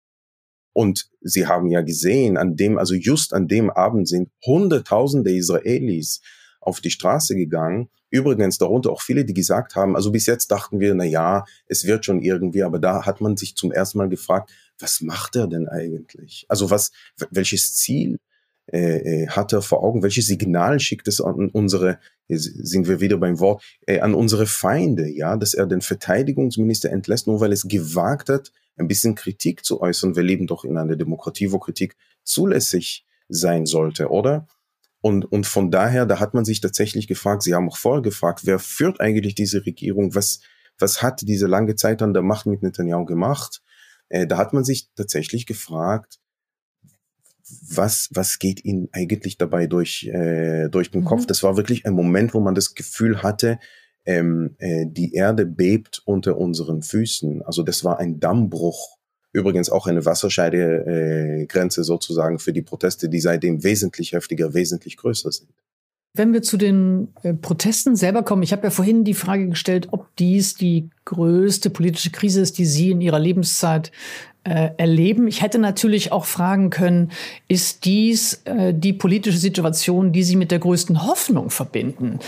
Und 0.72 1.08
Sie 1.20 1.46
haben 1.46 1.70
ja 1.70 1.80
gesehen, 1.80 2.36
an 2.36 2.54
dem, 2.54 2.78
also 2.78 2.94
just 2.94 3.34
an 3.34 3.48
dem 3.48 3.70
Abend 3.70 4.08
sind 4.08 4.30
Hunderttausende 4.44 5.32
Israelis 5.32 6.20
auf 6.60 6.80
die 6.80 6.90
Straße 6.90 7.34
gegangen 7.34 7.88
Übrigens 8.10 8.56
darunter 8.58 8.90
auch 8.90 9.02
viele, 9.02 9.24
die 9.24 9.34
gesagt 9.34 9.76
haben, 9.76 9.94
also 9.94 10.10
bis 10.10 10.26
jetzt 10.26 10.50
dachten 10.50 10.80
wir, 10.80 10.94
na 10.94 11.04
ja, 11.04 11.44
es 11.66 11.84
wird 11.86 12.04
schon 12.04 12.22
irgendwie, 12.22 12.62
aber 12.62 12.78
da 12.78 13.04
hat 13.04 13.20
man 13.20 13.36
sich 13.36 13.54
zum 13.54 13.70
ersten 13.70 13.98
Mal 13.98 14.08
gefragt, 14.08 14.50
was 14.78 15.00
macht 15.00 15.36
er 15.36 15.46
denn 15.46 15.68
eigentlich? 15.68 16.46
Also 16.48 16.70
was, 16.70 16.90
welches 17.30 17.74
Ziel 17.74 18.18
äh, 18.72 19.24
äh, 19.24 19.28
hat 19.28 19.52
er 19.52 19.60
vor 19.60 19.82
Augen? 19.82 20.02
Welches 20.02 20.26
Signal 20.26 20.80
schickt 20.80 21.06
es 21.06 21.20
an 21.20 21.50
unsere, 21.50 21.98
sind 22.28 22.88
wir 22.88 23.00
wieder 23.00 23.18
beim 23.18 23.40
Wort, 23.40 23.62
äh, 23.86 24.00
an 24.00 24.14
unsere 24.14 24.46
Feinde, 24.46 25.08
ja, 25.10 25.36
dass 25.36 25.52
er 25.52 25.66
den 25.66 25.82
Verteidigungsminister 25.82 26.90
entlässt, 26.90 27.26
nur 27.26 27.40
weil 27.40 27.52
es 27.52 27.68
gewagt 27.68 28.30
hat, 28.30 28.52
ein 28.76 28.88
bisschen 28.88 29.16
Kritik 29.16 29.64
zu 29.64 29.82
äußern. 29.82 30.16
Wir 30.16 30.22
leben 30.22 30.46
doch 30.46 30.64
in 30.64 30.78
einer 30.78 30.96
Demokratie, 30.96 31.52
wo 31.52 31.58
Kritik 31.58 31.96
zulässig 32.22 33.04
sein 33.28 33.66
sollte, 33.66 34.08
oder? 34.08 34.46
Und, 35.00 35.24
und 35.24 35.46
von 35.46 35.70
daher, 35.70 36.06
da 36.06 36.18
hat 36.18 36.34
man 36.34 36.44
sich 36.44 36.60
tatsächlich 36.60 37.06
gefragt, 37.06 37.42
Sie 37.42 37.54
haben 37.54 37.68
auch 37.68 37.76
vorher 37.76 38.02
gefragt, 38.02 38.40
wer 38.44 38.58
führt 38.58 39.00
eigentlich 39.00 39.34
diese 39.34 39.64
Regierung? 39.64 40.14
Was, 40.14 40.40
was 40.78 41.02
hat 41.02 41.20
diese 41.22 41.46
lange 41.46 41.76
Zeit 41.76 42.02
an 42.02 42.14
der 42.14 42.22
Macht 42.22 42.46
mit 42.46 42.62
Netanyahu 42.62 43.04
gemacht? 43.04 43.62
Äh, 44.08 44.26
da 44.26 44.38
hat 44.38 44.52
man 44.52 44.64
sich 44.64 44.88
tatsächlich 44.96 45.46
gefragt, 45.46 46.18
was, 47.70 48.08
was 48.12 48.38
geht 48.38 48.64
ihnen 48.64 48.88
eigentlich 48.92 49.38
dabei 49.38 49.66
durch, 49.66 50.04
äh, 50.12 50.68
durch 50.68 50.90
den 50.90 51.02
mhm. 51.02 51.06
Kopf? 51.06 51.26
Das 51.26 51.42
war 51.42 51.56
wirklich 51.56 51.86
ein 51.86 51.94
Moment, 51.94 52.34
wo 52.34 52.40
man 52.40 52.54
das 52.54 52.74
Gefühl 52.74 53.22
hatte, 53.22 53.58
ähm, 54.04 54.56
äh, 54.58 54.86
die 54.86 55.12
Erde 55.14 55.46
bebt 55.46 56.02
unter 56.04 56.38
unseren 56.38 56.82
Füßen. 56.82 57.42
Also 57.42 57.62
das 57.62 57.84
war 57.84 57.98
ein 57.98 58.20
Dammbruch. 58.20 58.97
Übrigens 59.38 59.70
auch 59.70 59.86
eine 59.86 60.04
Wasserscheidegrenze 60.04 61.80
äh, 61.80 61.84
sozusagen 61.84 62.38
für 62.38 62.52
die 62.52 62.62
Proteste, 62.62 63.08
die 63.08 63.20
seitdem 63.20 63.62
wesentlich 63.62 64.12
heftiger, 64.12 64.52
wesentlich 64.52 64.96
größer 64.96 65.30
sind. 65.30 65.48
Wenn 66.14 66.32
wir 66.32 66.42
zu 66.42 66.56
den 66.56 67.14
äh, 67.22 67.34
Protesten 67.34 67.94
selber 67.94 68.24
kommen, 68.24 68.42
ich 68.42 68.52
habe 68.52 68.64
ja 68.64 68.70
vorhin 68.70 69.04
die 69.04 69.14
Frage 69.14 69.48
gestellt, 69.48 69.88
ob 69.92 70.08
dies 70.16 70.54
die 70.54 70.90
größte 71.04 71.70
politische 71.70 72.10
Krise 72.10 72.40
ist, 72.40 72.58
die 72.58 72.66
Sie 72.66 72.90
in 72.90 73.00
Ihrer 73.00 73.20
Lebenszeit 73.20 73.92
äh, 74.48 74.70
erleben. 74.78 75.28
Ich 75.28 75.42
hätte 75.42 75.58
natürlich 75.58 76.10
auch 76.10 76.24
fragen 76.24 76.70
können, 76.70 77.10
ist 77.48 77.84
dies 77.84 78.42
äh, 78.44 78.72
die 78.72 78.92
politische 78.92 79.38
Situation, 79.38 80.12
die 80.12 80.22
Sie 80.22 80.36
mit 80.36 80.50
der 80.50 80.58
größten 80.58 81.06
Hoffnung 81.06 81.50
verbinden? 81.50 82.18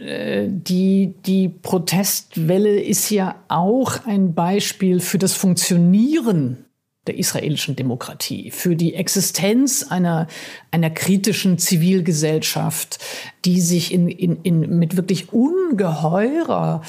Äh, 0.00 0.48
die, 0.48 1.14
die 1.24 1.48
Protestwelle 1.48 2.80
ist 2.80 3.10
ja 3.10 3.36
auch 3.48 4.04
ein 4.06 4.34
Beispiel 4.34 5.00
für 5.00 5.18
das 5.18 5.34
Funktionieren 5.34 6.64
der 7.06 7.18
israelischen 7.18 7.74
Demokratie, 7.74 8.50
für 8.50 8.76
die 8.76 8.94
Existenz 8.94 9.86
einer, 9.88 10.26
einer 10.70 10.90
kritischen 10.90 11.58
Zivilgesellschaft, 11.58 12.98
die 13.44 13.60
sich 13.60 13.94
in, 13.94 14.08
in, 14.08 14.42
in, 14.42 14.78
mit 14.78 14.96
wirklich 14.96 15.32
ungeheurer 15.32 16.82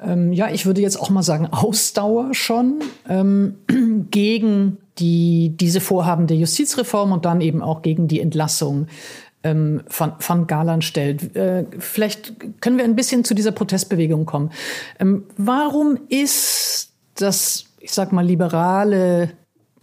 ähm, 0.00 0.32
ja, 0.32 0.50
ich 0.50 0.66
würde 0.66 0.80
jetzt 0.80 1.00
auch 1.00 1.10
mal 1.10 1.22
sagen, 1.22 1.46
Ausdauer 1.46 2.34
schon 2.34 2.80
ähm, 3.08 3.56
gegen 4.10 4.78
die, 4.98 5.54
diese 5.56 5.80
Vorhaben 5.80 6.26
der 6.26 6.36
Justizreform 6.36 7.12
und 7.12 7.24
dann 7.24 7.40
eben 7.40 7.62
auch 7.62 7.82
gegen 7.82 8.08
die 8.08 8.20
Entlassung 8.20 8.86
ähm, 9.42 9.82
von, 9.88 10.12
von 10.18 10.46
Galan 10.46 10.82
stellt. 10.82 11.36
Äh, 11.36 11.64
vielleicht 11.78 12.60
können 12.60 12.78
wir 12.78 12.84
ein 12.84 12.96
bisschen 12.96 13.24
zu 13.24 13.34
dieser 13.34 13.52
Protestbewegung 13.52 14.26
kommen. 14.26 14.50
Ähm, 14.98 15.24
warum 15.36 15.98
ist 16.08 16.92
das, 17.14 17.66
ich 17.80 17.92
sag 17.92 18.12
mal, 18.12 18.24
liberale 18.24 19.30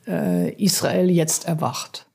äh, 0.08 0.54
Israel 0.64 1.10
jetzt 1.10 1.48
erwacht? 1.48 2.08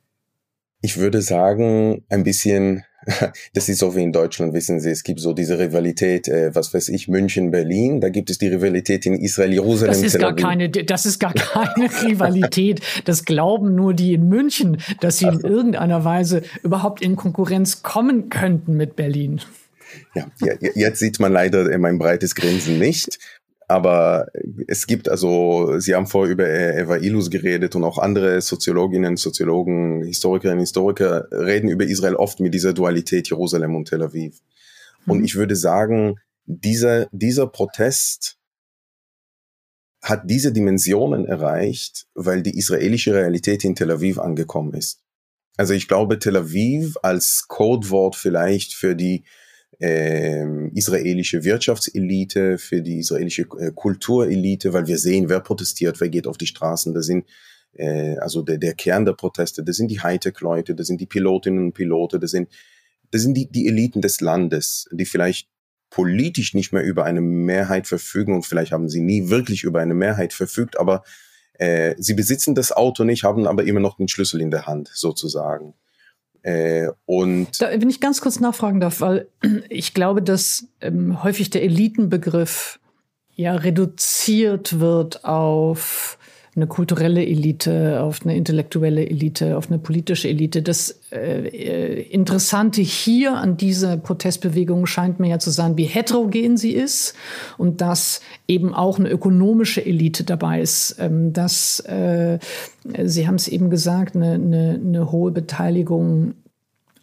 Ich 0.81 0.99
würde 0.99 1.23
sagen, 1.23 2.05
ein 2.09 2.23
bisschen, 2.23 2.85
das 3.55 3.69
ist 3.69 3.79
so 3.79 3.95
wie 3.95 4.03
in 4.03 4.13
Deutschland, 4.13 4.53
wissen 4.55 4.81
Sie, 4.81 4.91
es 4.91 5.05
gibt 5.05 5.21
so 5.21 5.33
diese 5.33 5.59
Rivalität, 5.59 6.29
äh, 6.29 6.55
was 6.55 6.75
weiß 6.75 6.89
ich, 6.89 7.09
München, 7.09 7.51
Berlin, 7.51 8.01
da 8.01 8.09
gibt 8.09 8.29
es 8.31 8.39
die 8.39 8.49
Rivalität 8.49 9.07
in 9.07 9.15
Israel, 9.15 9.53
Jerusalem. 9.53 9.93
Das 9.93 10.03
ist 10.03 10.19
gar 10.19 10.35
keine, 10.35 10.69
das 10.69 11.07
ist 11.07 11.19
gar 11.19 11.33
keine 11.35 11.89
Rivalität. 12.03 12.81
Das 13.05 13.25
glauben 13.25 13.75
nur 13.75 13.95
die 13.95 14.15
in 14.15 14.29
München, 14.29 14.79
dass 15.01 15.19
sie 15.19 15.27
in 15.27 15.41
irgendeiner 15.41 16.05
Weise 16.05 16.43
überhaupt 16.63 17.01
in 17.01 17.17
Konkurrenz 17.17 17.83
kommen 17.83 18.31
könnten 18.31 18.75
mit 18.75 18.97
Berlin. 18.97 19.41
Ja, 20.15 20.27
ja, 20.41 20.55
jetzt 20.75 20.99
sieht 20.99 21.19
man 21.19 21.33
leider 21.33 21.77
mein 21.79 21.99
breites 21.99 22.35
Grinsen 22.35 22.79
nicht. 22.79 23.19
Aber 23.71 24.29
es 24.67 24.87
gibt 24.87 25.11
also, 25.11 25.79
Sie 25.79 25.95
haben 25.95 26.07
vorher 26.07 26.33
über 26.33 26.49
Eva 26.49 26.97
Ilus 26.97 27.31
geredet 27.31 27.77
und 27.77 27.85
auch 27.85 27.99
andere 27.99 28.41
Soziologinnen, 28.41 29.19
Soziologen, 29.19 30.03
Historikerinnen, 30.05 30.61
Historiker 30.61 31.29
reden 31.31 31.69
über 31.69 31.85
Israel 31.85 32.15
oft 32.15 32.41
mit 32.41 32.55
dieser 32.55 32.73
Dualität 32.73 33.29
Jerusalem 33.29 33.77
und 33.77 33.89
Tel 33.89 34.03
Aviv. 34.03 34.41
Mhm. 35.05 35.13
Und 35.13 35.25
ich 35.25 35.35
würde 35.35 35.55
sagen, 35.55 36.17
dieser, 36.47 37.09
dieser 37.13 37.47
Protest 37.47 38.39
hat 40.03 40.23
diese 40.25 40.51
Dimensionen 40.51 41.27
erreicht, 41.27 42.07
weil 42.15 42.43
die 42.43 42.57
israelische 42.57 43.13
Realität 43.13 43.65
in 43.65 43.75
Tel 43.75 43.91
Aviv 43.91 44.19
angekommen 44.19 44.73
ist. 44.73 45.03
Also 45.59 45.75
ich 45.75 45.89
glaube, 45.89 46.19
Tel 46.19 46.37
Aviv 46.37 46.97
als 47.03 47.45
Codewort 47.49 48.17
vielleicht 48.17 48.73
für 48.73 48.97
die 48.97 49.25
äh, 49.81 50.69
israelische 50.75 51.45
Wirtschaftselite, 51.45 52.59
für 52.59 52.83
die 52.83 52.99
israelische 52.99 53.43
äh, 53.59 53.73
Kulturelite, 53.75 54.73
weil 54.73 54.87
wir 54.87 54.99
sehen, 54.99 55.29
wer 55.29 55.41
protestiert, 55.41 56.01
wer 56.01 56.09
geht 56.09 56.27
auf 56.27 56.39
die 56.39 56.47
Straßen. 56.47 56.95
Das 56.95 57.07
sind 57.07 57.25
äh, 57.75 58.17
also 58.19 58.43
der, 58.43 58.59
der 58.59 58.75
Kern 58.75 59.05
der 59.05 59.13
Proteste, 59.13 59.63
das 59.63 59.77
sind 59.77 59.91
die 59.91 60.01
Hightech-Leute, 60.01 60.75
das 60.75 60.87
sind 60.87 61.01
die 61.01 61.07
Pilotinnen 61.07 61.67
und 61.67 61.73
Pilote, 61.73 62.19
das 62.19 62.31
sind, 62.33 62.49
das 63.11 63.23
sind 63.23 63.35
die, 63.35 63.51
die 63.51 63.67
Eliten 63.69 64.03
des 64.03 64.21
Landes, 64.21 64.89
die 64.93 65.07
vielleicht 65.07 65.49
politisch 65.91 66.55
nicht 66.55 66.73
mehr 66.73 66.83
über 66.83 67.05
eine 67.05 67.21
Mehrheit 67.21 67.87
verfügen 67.87 68.35
und 68.35 68.45
vielleicht 68.45 68.73
haben 68.73 68.89
sie 68.89 69.01
nie 69.01 69.31
wirklich 69.31 69.65
über 69.65 69.81
eine 69.81 69.95
Mehrheit 69.95 70.33
verfügt, 70.33 70.79
aber 70.79 71.03
äh, 71.55 71.95
sie 71.99 72.15
besitzen 72.15 72.55
das 72.55 72.73
Auto 72.73 73.05
nicht, 73.05 73.25
haben 73.25 73.47
aber 73.47 73.65
immer 73.65 73.81
noch 73.81 73.97
den 73.97 74.09
Schlüssel 74.09 74.41
in 74.41 74.51
der 74.51 74.67
Hand, 74.67 74.91
sozusagen. 74.93 75.75
Äh, 76.49 76.89
und 77.05 77.61
da, 77.61 77.71
wenn 77.71 77.91
ich 77.91 78.01
ganz 78.01 78.21
kurz 78.23 78.41
nachfragen 78.41 78.81
darf, 78.81 79.01
weil 79.01 79.29
ich 79.69 79.93
glaube, 79.93 80.23
dass 80.23 80.67
ähm, 80.81 81.23
häufig 81.23 81.51
der 81.51 81.63
Elitenbegriff 81.63 82.81
ja 83.35 83.55
reduziert 83.55 84.81
wird 84.81 85.25
auf 85.25 86.18
eine 86.59 86.67
kulturelle 86.67 87.25
Elite, 87.25 88.03
auf 88.03 88.21
eine 88.25 88.37
intellektuelle 88.37 89.09
Elite, 89.09 89.57
auf 89.57 89.69
eine 89.69 89.79
politische 89.79 90.29
Elite. 90.29 90.61
Das 90.61 91.01
äh, 91.13 92.03
Interessante 92.11 92.83
hier 92.83 93.35
an 93.35 93.57
dieser 93.57 93.97
Protestbewegung 93.97 94.87
scheint 94.87 95.21
mir 95.21 95.29
ja 95.29 95.39
zu 95.39 95.51
sein, 95.51 95.77
wie 95.77 95.85
heterogen 95.85 96.57
sie 96.57 96.73
ist 96.73 97.15
und 97.59 97.81
dass 97.81 98.21
eben 98.49 98.75
auch 98.75 98.99
eine 98.99 99.09
ökonomische 99.09 99.85
Elite 99.85 100.25
dabei 100.25 100.61
ist, 100.61 100.97
ähm, 100.99 101.33
dass 101.33 101.81
äh, 101.81 102.39
Sie 103.05 103.27
haben 103.29 103.35
es 103.35 103.49
eben 103.49 103.71
gesagt, 103.71 104.17
eine, 104.17 104.33
eine, 104.33 104.81
eine 104.83 105.13
hohe 105.13 105.31
Beteiligung 105.31 106.35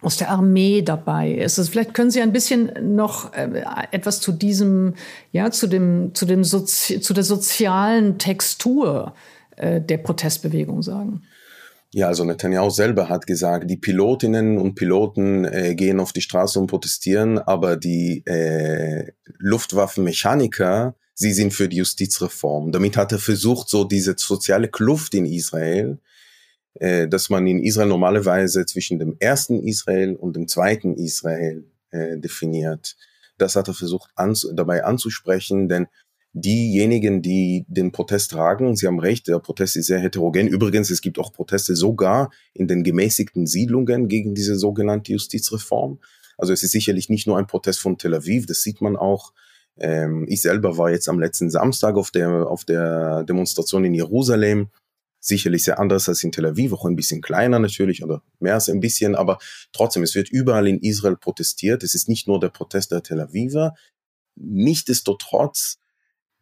aus 0.02 0.18
der 0.18 0.30
Armee 0.30 0.82
dabei 0.82 1.32
ist. 1.32 1.58
Also 1.58 1.72
vielleicht 1.72 1.94
können 1.94 2.12
Sie 2.12 2.22
ein 2.22 2.34
bisschen 2.34 2.96
noch 2.96 3.34
äh, 3.34 3.64
etwas 3.92 4.20
zu 4.20 4.32
diesem, 4.32 4.94
ja, 5.32 5.52
zu 5.52 5.68
dem, 5.68 6.14
zu 6.14 6.26
dem 6.26 6.44
Sozi 6.44 7.00
zu 7.00 7.14
der 7.14 7.24
sozialen 7.24 8.18
Textur 8.18 9.14
äh, 9.58 9.82
der 9.82 9.98
Protestbewegung 9.98 10.82
sagen? 10.82 11.24
Ja, 11.94 12.08
also 12.08 12.26
Netanyahu 12.26 12.70
selber 12.70 13.08
hat 13.08 13.26
gesagt, 13.26 13.70
die 13.70 13.78
Pilotinnen 13.78 14.58
und 14.58 14.76
Piloten 14.76 15.46
äh, 15.46 15.76
gehen 15.76 16.02
auf 16.02 16.12
die 16.12 16.22
Straße 16.22 16.60
und 16.60 16.68
protestieren, 16.68 17.40
aber 17.40 17.78
die 17.78 18.22
äh, 18.26 19.14
Luftwaffenmechaniker, 19.38 20.96
sie 21.14 21.32
sind 21.32 21.54
für 21.54 21.70
die 21.70 21.78
Justizreform. 21.78 22.74
Damit 22.74 22.98
hat 22.98 23.14
er 23.14 23.20
versucht, 23.20 23.70
so 23.70 23.86
diese 23.86 24.16
soziale 24.18 24.68
Kluft 24.68 25.14
in 25.14 25.26
Israel, 25.26 26.00
äh, 26.74 27.08
dass 27.08 27.30
man 27.30 27.48
in 27.48 27.64
Israel 27.64 27.88
normalerweise 27.88 28.66
zwischen 28.66 29.00
dem 29.00 29.16
ersten 29.20 29.64
Israel 29.64 30.18
und 30.18 30.36
dem 30.36 30.50
zweiten 30.50 30.96
Israel 30.96 31.64
äh, 31.92 32.18
definiert. 32.18 32.98
Das 33.38 33.56
hat 33.56 33.70
er 33.70 33.74
versucht 33.74 34.12
ans 34.16 34.48
dabei 34.54 34.84
anzusprechen, 34.84 35.70
denn 35.70 35.88
diejenigen, 36.38 37.22
die 37.22 37.66
den 37.70 37.94
Protest 37.94 38.32
tragen, 38.32 38.76
Sie 38.76 38.88
haben 38.88 39.00
recht, 39.00 39.30
der 39.30 39.40
Protest 39.40 39.78
ist 39.78 39.88
sehr 39.88 40.00
heterogen. 40.00 40.50
Übrigens, 40.50 40.90
es 40.90 41.00
gibt 41.00 41.18
auch 41.18 41.32
Proteste 41.32 41.78
sogar 41.78 42.30
in 42.54 42.68
den 42.68 42.84
gemäßigten 42.84 43.48
Siedlungen 43.48 44.10
gegen 44.10 44.36
diese 44.36 44.58
sogenannte 44.58 45.14
Justizreform. 45.14 46.00
Also 46.38 46.52
es 46.52 46.62
ist 46.62 46.72
sicherlich 46.72 47.08
nicht 47.08 47.26
nur 47.26 47.38
ein 47.38 47.48
Protest 47.48 47.80
von 47.80 47.98
Tel 47.98 48.14
Aviv, 48.14 48.48
das 48.48 48.62
sieht 48.62 48.82
man 48.82 48.98
auch. 48.98 49.32
Ähm, 49.78 50.26
ich 50.28 50.42
selber 50.42 50.78
war 50.78 50.92
jetzt 50.92 51.08
am 51.08 51.22
letzten 51.22 51.50
Samstag 51.50 51.96
auf 51.96 52.12
der, 52.12 52.48
auf 52.50 52.66
der 52.66 53.24
Demonstration 53.24 53.86
in 53.86 53.94
Jerusalem. 53.94 54.68
Sicherlich 55.22 55.64
sehr 55.64 55.80
anders 55.80 56.10
als 56.10 56.22
in 56.22 56.34
Tel 56.34 56.48
Aviv, 56.48 56.74
auch 56.74 56.84
ein 56.84 56.98
bisschen 56.98 57.22
kleiner 57.22 57.60
natürlich 57.60 58.04
oder 58.04 58.22
mehr 58.40 58.56
als 58.56 58.68
ein 58.68 58.82
bisschen, 58.82 59.16
aber 59.16 59.40
trotzdem, 59.72 60.04
es 60.04 60.16
wird 60.16 60.30
überall 60.30 60.68
in 60.68 60.80
Israel 60.80 61.16
protestiert. 61.16 61.82
Es 61.82 61.96
ist 61.96 62.10
nicht 62.10 62.28
nur 62.28 62.42
der 62.42 62.50
Protest 62.50 62.92
der 62.92 63.04
Tel 63.04 63.22
Aviver. 63.22 63.74
Nichtsdestotrotz 64.36 65.78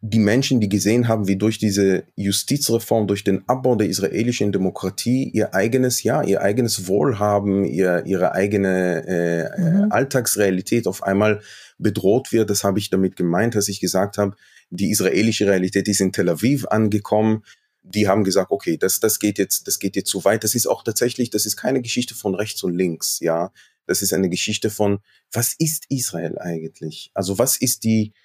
die 0.06 0.18
Menschen, 0.18 0.60
die 0.60 0.68
gesehen 0.68 1.08
haben, 1.08 1.28
wie 1.28 1.36
durch 1.36 1.56
diese 1.56 2.04
Justizreform, 2.14 3.06
durch 3.06 3.24
den 3.24 3.48
Abbau 3.48 3.74
der 3.74 3.88
israelischen 3.88 4.52
Demokratie 4.52 5.30
ihr 5.30 5.54
eigenes, 5.54 6.02
ja, 6.02 6.22
ihr 6.22 6.42
eigenes 6.42 6.88
Wohlhaben, 6.88 7.64
ihr, 7.64 8.04
ihre 8.04 8.32
eigene 8.32 9.06
äh, 9.06 9.60
mhm. 9.60 9.92
Alltagsrealität 9.92 10.86
auf 10.86 11.02
einmal 11.02 11.40
bedroht 11.78 12.32
wird. 12.32 12.50
Das 12.50 12.64
habe 12.64 12.78
ich 12.78 12.90
damit 12.90 13.16
gemeint, 13.16 13.54
dass 13.54 13.68
ich 13.68 13.80
gesagt 13.80 14.18
habe, 14.18 14.36
die 14.68 14.90
israelische 14.90 15.46
Realität 15.46 15.88
ist 15.88 16.02
in 16.02 16.12
Tel 16.12 16.28
Aviv 16.28 16.66
angekommen. 16.66 17.42
Die 17.82 18.06
haben 18.06 18.24
gesagt, 18.24 18.50
okay, 18.50 18.76
das, 18.76 19.00
das 19.00 19.18
geht 19.18 19.38
jetzt, 19.38 19.66
das 19.66 19.78
geht 19.78 19.96
jetzt 19.96 20.10
zu 20.10 20.22
weit. 20.26 20.44
Das 20.44 20.54
ist 20.54 20.66
auch 20.66 20.84
tatsächlich, 20.84 21.30
das 21.30 21.46
ist 21.46 21.56
keine 21.56 21.80
Geschichte 21.80 22.14
von 22.14 22.34
rechts 22.34 22.62
und 22.62 22.76
links, 22.76 23.20
ja. 23.20 23.52
Das 23.86 24.02
ist 24.02 24.12
eine 24.12 24.28
Geschichte 24.28 24.68
von, 24.68 24.98
was 25.32 25.54
ist 25.58 25.84
Israel 25.88 26.38
eigentlich? 26.38 27.10
Also 27.14 27.38
was 27.38 27.56
ist 27.56 27.84
die, 27.84 28.08
äh, 28.08 28.23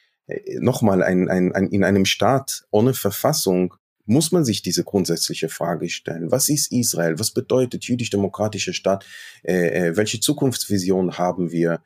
nochmal 0.59 1.03
ein, 1.03 1.29
ein, 1.29 1.53
ein, 1.53 1.67
in 1.67 1.83
einem 1.83 2.05
Staat 2.05 2.65
ohne 2.71 2.93
Verfassung 2.93 3.75
muss 4.09 4.31
man 4.31 4.43
sich 4.43 4.63
diese 4.63 4.83
grundsätzliche 4.83 5.49
Frage 5.49 5.87
stellen. 5.89 6.31
Was 6.31 6.49
ist 6.49 6.71
Israel? 6.71 7.19
Was 7.19 7.31
bedeutet 7.31 7.85
jüdisch-demokratischer 7.85 8.73
Staat? 8.73 9.05
Äh, 9.43 9.89
äh, 9.89 9.97
welche 9.97 10.19
Zukunftsvision 10.19 11.19
haben 11.19 11.51
wir? 11.51 11.81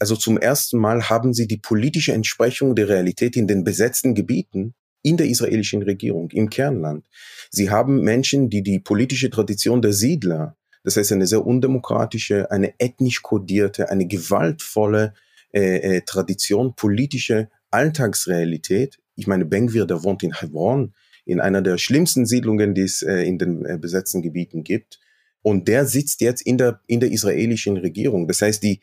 Also 0.00 0.16
zum 0.16 0.36
ersten 0.36 0.78
Mal 0.78 1.08
haben 1.08 1.32
sie 1.32 1.46
die 1.46 1.56
politische 1.56 2.12
Entsprechung 2.12 2.74
der 2.74 2.88
Realität 2.88 3.36
in 3.36 3.46
den 3.46 3.62
besetzten 3.62 4.14
Gebieten 4.14 4.74
in 5.02 5.16
der 5.16 5.28
israelischen 5.28 5.82
Regierung, 5.82 6.30
im 6.30 6.50
Kernland. 6.50 7.06
Sie 7.50 7.70
haben 7.70 8.00
Menschen, 8.00 8.50
die 8.50 8.62
die 8.62 8.80
politische 8.80 9.30
Tradition 9.30 9.80
der 9.80 9.92
Siedler, 9.92 10.56
das 10.82 10.96
heißt 10.96 11.12
eine 11.12 11.26
sehr 11.26 11.46
undemokratische, 11.46 12.50
eine 12.50 12.74
ethnisch 12.78 13.22
kodierte, 13.22 13.90
eine 13.90 14.06
gewaltvolle 14.06 15.14
äh, 15.52 15.98
äh, 15.98 16.00
Tradition, 16.00 16.74
politische 16.74 17.48
Alltagsrealität. 17.74 18.98
Ich 19.16 19.26
meine, 19.26 19.44
Benguir, 19.44 19.84
der 19.84 20.04
wohnt 20.04 20.22
in 20.22 20.40
Hebron, 20.40 20.94
in 21.24 21.40
einer 21.40 21.60
der 21.60 21.76
schlimmsten 21.78 22.24
Siedlungen, 22.24 22.74
die 22.74 22.82
es 22.82 23.02
äh, 23.02 23.22
in 23.22 23.38
den 23.38 23.64
äh, 23.64 23.78
besetzten 23.78 24.22
Gebieten 24.22 24.62
gibt. 24.62 25.00
Und 25.42 25.66
der 25.68 25.84
sitzt 25.84 26.20
jetzt 26.20 26.42
in 26.42 26.56
der, 26.56 26.80
in 26.86 27.00
der 27.00 27.10
israelischen 27.10 27.76
Regierung. 27.76 28.28
Das 28.28 28.42
heißt, 28.42 28.62
die, 28.62 28.80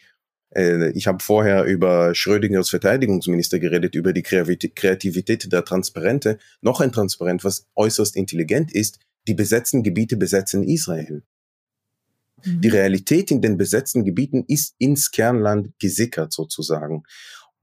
äh, 0.55 0.91
ich 0.91 1.07
habe 1.07 1.23
vorher 1.23 1.63
über 1.63 2.13
Schrödingers 2.13 2.69
Verteidigungsminister 2.69 3.59
geredet, 3.59 3.95
über 3.95 4.11
die 4.11 4.23
Kreativität 4.23 5.51
der 5.51 5.63
Transparente. 5.63 6.37
Noch 6.61 6.81
ein 6.81 6.91
Transparent, 6.91 7.43
was 7.45 7.67
äußerst 7.75 8.15
intelligent 8.17 8.73
ist, 8.73 8.99
die 9.27 9.35
besetzten 9.35 9.83
Gebiete 9.83 10.17
besetzen 10.17 10.63
Israel. 10.63 11.23
Die 12.43 12.67
mhm. 12.67 12.73
Realität 12.73 13.31
in 13.31 13.41
den 13.41 13.57
besetzten 13.57 14.03
Gebieten 14.03 14.43
ist 14.47 14.75
ins 14.79 15.11
Kernland 15.11 15.69
gesickert 15.79 16.33
sozusagen. 16.33 17.03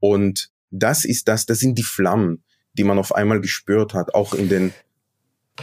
Und 0.01 0.51
das 0.71 1.05
ist 1.05 1.29
das, 1.29 1.47
das 1.47 1.59
sind 1.59 1.79
die 1.79 1.83
Flammen, 1.83 2.43
die 2.75 2.85
man 2.85 2.99
auf 2.99 3.15
einmal 3.15 3.41
gespürt 3.41 3.95
hat, 3.95 4.15
auch 4.15 4.35
in 4.35 4.49
den 4.49 4.73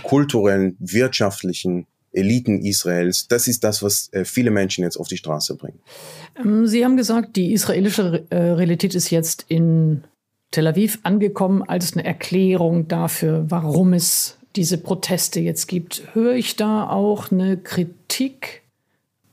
kulturellen, 0.03 0.76
wirtschaftlichen 0.80 1.88
Eliten 2.12 2.62
Israels. 2.62 3.28
Das 3.28 3.47
ist 3.47 3.64
das, 3.64 3.84
was 3.84 4.12
äh, 4.14 4.26
viele 4.26 4.51
Menschen 4.51 4.84
jetzt 4.84 4.97
auf 4.97 5.08
die 5.08 5.18
Straße 5.18 5.56
bringen. 5.56 5.80
Ähm, 6.43 6.66
Sie 6.66 6.84
haben 6.84 6.97
gesagt, 6.97 7.36
die 7.36 7.53
israelische 7.53 8.26
äh, 8.30 8.36
Realität 8.38 8.95
ist 8.95 9.10
jetzt 9.10 9.45
in 9.47 10.03
Tel 10.51 10.68
Aviv 10.68 10.99
angekommen 11.03 11.64
als 11.64 11.93
eine 11.93 12.06
Erklärung 12.06 12.88
dafür, 12.88 13.45
warum 13.49 13.93
es 13.93 14.38
diese 14.56 14.78
Proteste 14.78 15.41
jetzt 15.41 15.68
gibt. 15.68 16.03
Höre 16.14 16.36
ich 16.36 16.56
da 16.56 16.89
auch 16.89 17.32
eine 17.32 17.58
Kritik 17.58 18.62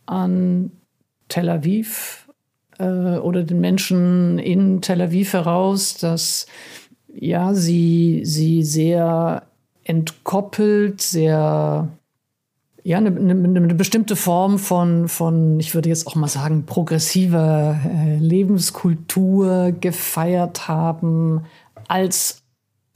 an 0.07 0.73
Tel 1.29 1.49
Aviv 1.49 2.22
äh, 2.83 3.19
oder 3.19 3.45
den 3.45 3.61
Menschen 3.61 4.39
in 4.39 4.81
Tel 4.81 5.01
Aviv 5.01 5.33
heraus, 5.33 5.95
dass 5.95 6.47
ja, 7.15 7.55
sie, 7.55 8.23
sie 8.25 8.63
sehr 8.63 9.45
entkoppelt, 9.85 11.03
sehr 11.03 11.89
ja, 12.85 12.97
eine, 12.97 13.11
eine, 13.11 13.33
eine, 13.33 13.75
bestimmte 13.75 14.17
Form 14.17 14.59
von, 14.59 15.09
von, 15.09 15.61
ich 15.61 15.75
würde 15.75 15.89
jetzt 15.89 16.07
auch 16.07 16.17
mal 16.17 16.29
sagen, 16.29 16.67
progressiver 16.67 17.79
äh, 17.85 18.19
Lebenskultur 18.19 19.73
gefeiert 19.73 20.67
haben, 20.67 21.45
als 21.87 22.43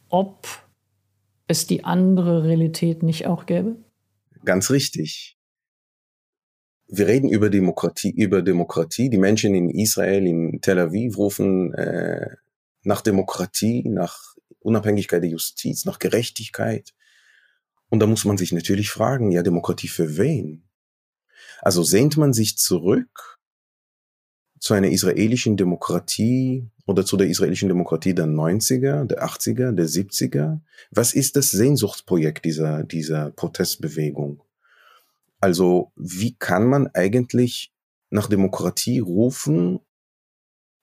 ob 0.08 0.48
es 1.46 1.66
die 1.66 1.84
andere 1.84 2.44
Realität 2.44 3.02
nicht 3.02 3.26
auch 3.26 3.46
gäbe? 3.46 3.76
Ganz 4.44 4.70
richtig. 4.70 5.35
Wir 6.88 7.08
reden 7.08 7.28
über 7.28 7.50
Demokratie, 7.50 8.10
über 8.10 8.42
Demokratie. 8.42 9.10
Die 9.10 9.18
Menschen 9.18 9.54
in 9.54 9.70
Israel, 9.70 10.26
in 10.26 10.60
Tel 10.60 10.78
Aviv 10.78 11.18
rufen 11.18 11.74
äh, 11.74 12.36
nach 12.82 13.00
Demokratie, 13.00 13.82
nach 13.88 14.36
Unabhängigkeit 14.60 15.22
der 15.22 15.30
Justiz, 15.30 15.84
nach 15.84 15.98
Gerechtigkeit. 15.98 16.94
Und 17.88 18.00
da 18.00 18.06
muss 18.06 18.24
man 18.24 18.36
sich 18.36 18.52
natürlich 18.52 18.90
fragen, 18.90 19.32
ja, 19.32 19.42
Demokratie 19.42 19.88
für 19.88 20.16
wen? 20.16 20.64
Also 21.60 21.82
sehnt 21.82 22.16
man 22.16 22.32
sich 22.32 22.58
zurück 22.58 23.38
zu 24.58 24.74
einer 24.74 24.90
israelischen 24.90 25.56
Demokratie 25.56 26.68
oder 26.86 27.04
zu 27.04 27.16
der 27.16 27.28
israelischen 27.28 27.68
Demokratie 27.68 28.14
der 28.14 28.26
90er, 28.26 29.04
der 29.04 29.24
80er, 29.24 29.72
der 29.72 29.86
70er? 29.86 30.60
Was 30.90 31.14
ist 31.14 31.36
das 31.36 31.50
Sehnsuchtsprojekt 31.50 32.44
dieser, 32.44 32.84
dieser 32.84 33.30
Protestbewegung? 33.30 34.42
Also 35.40 35.92
wie 35.96 36.36
kann 36.36 36.66
man 36.66 36.88
eigentlich 36.88 37.72
nach 38.10 38.28
Demokratie 38.28 39.00
rufen, 39.00 39.80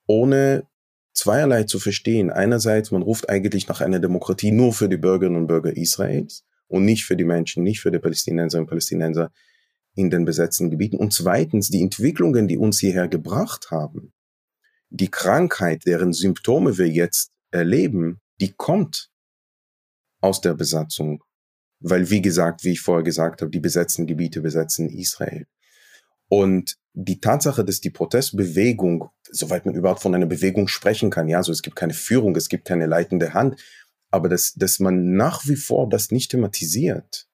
ohne 0.06 0.66
zweierlei 1.14 1.64
zu 1.64 1.78
verstehen. 1.78 2.30
Einerseits, 2.30 2.90
man 2.90 3.02
ruft 3.02 3.28
eigentlich 3.28 3.68
nach 3.68 3.80
einer 3.80 4.00
Demokratie 4.00 4.50
nur 4.50 4.72
für 4.72 4.88
die 4.88 4.96
Bürgerinnen 4.96 5.38
und 5.38 5.46
Bürger 5.46 5.74
Israels 5.76 6.44
und 6.68 6.84
nicht 6.84 7.04
für 7.04 7.16
die 7.16 7.24
Menschen, 7.24 7.62
nicht 7.62 7.80
für 7.80 7.90
die 7.90 7.98
Palästinenser 7.98 8.58
und 8.58 8.66
Palästinenser 8.66 9.32
in 9.94 10.10
den 10.10 10.24
besetzten 10.24 10.70
Gebieten. 10.70 10.96
Und 10.96 11.12
zweitens, 11.12 11.70
die 11.70 11.82
Entwicklungen, 11.82 12.48
die 12.48 12.58
uns 12.58 12.80
hierher 12.80 13.08
gebracht 13.08 13.70
haben, 13.70 14.12
die 14.90 15.10
Krankheit, 15.10 15.86
deren 15.86 16.12
Symptome 16.12 16.78
wir 16.78 16.88
jetzt 16.88 17.32
erleben, 17.50 18.20
die 18.40 18.52
kommt 18.52 19.10
aus 20.20 20.40
der 20.40 20.54
Besatzung. 20.54 21.22
Weil, 21.86 22.08
wie 22.08 22.22
gesagt, 22.22 22.64
wie 22.64 22.72
ich 22.72 22.80
vorher 22.80 23.04
gesagt 23.04 23.42
habe, 23.42 23.50
die 23.50 23.60
besetzten 23.60 24.06
Gebiete 24.06 24.40
besetzen 24.40 24.88
Israel. 24.88 25.46
Und 26.28 26.76
die 26.94 27.20
Tatsache, 27.20 27.62
dass 27.62 27.80
die 27.82 27.90
Protestbewegung, 27.90 29.10
soweit 29.30 29.66
man 29.66 29.74
überhaupt 29.74 30.00
von 30.00 30.14
einer 30.14 30.26
Bewegung 30.26 30.68
sprechen 30.68 31.10
kann, 31.10 31.28
ja, 31.28 31.36
also 31.36 31.52
es 31.52 31.60
gibt 31.60 31.76
keine 31.76 31.92
Führung, 31.92 32.34
es 32.36 32.48
gibt 32.48 32.64
keine 32.64 32.86
leitende 32.86 33.34
Hand, 33.34 33.60
aber 34.10 34.30
dass, 34.30 34.54
dass 34.54 34.78
man 34.78 35.14
nach 35.14 35.46
wie 35.46 35.56
vor 35.56 35.88
das 35.88 36.10
nicht 36.10 36.30
thematisiert, 36.30 37.28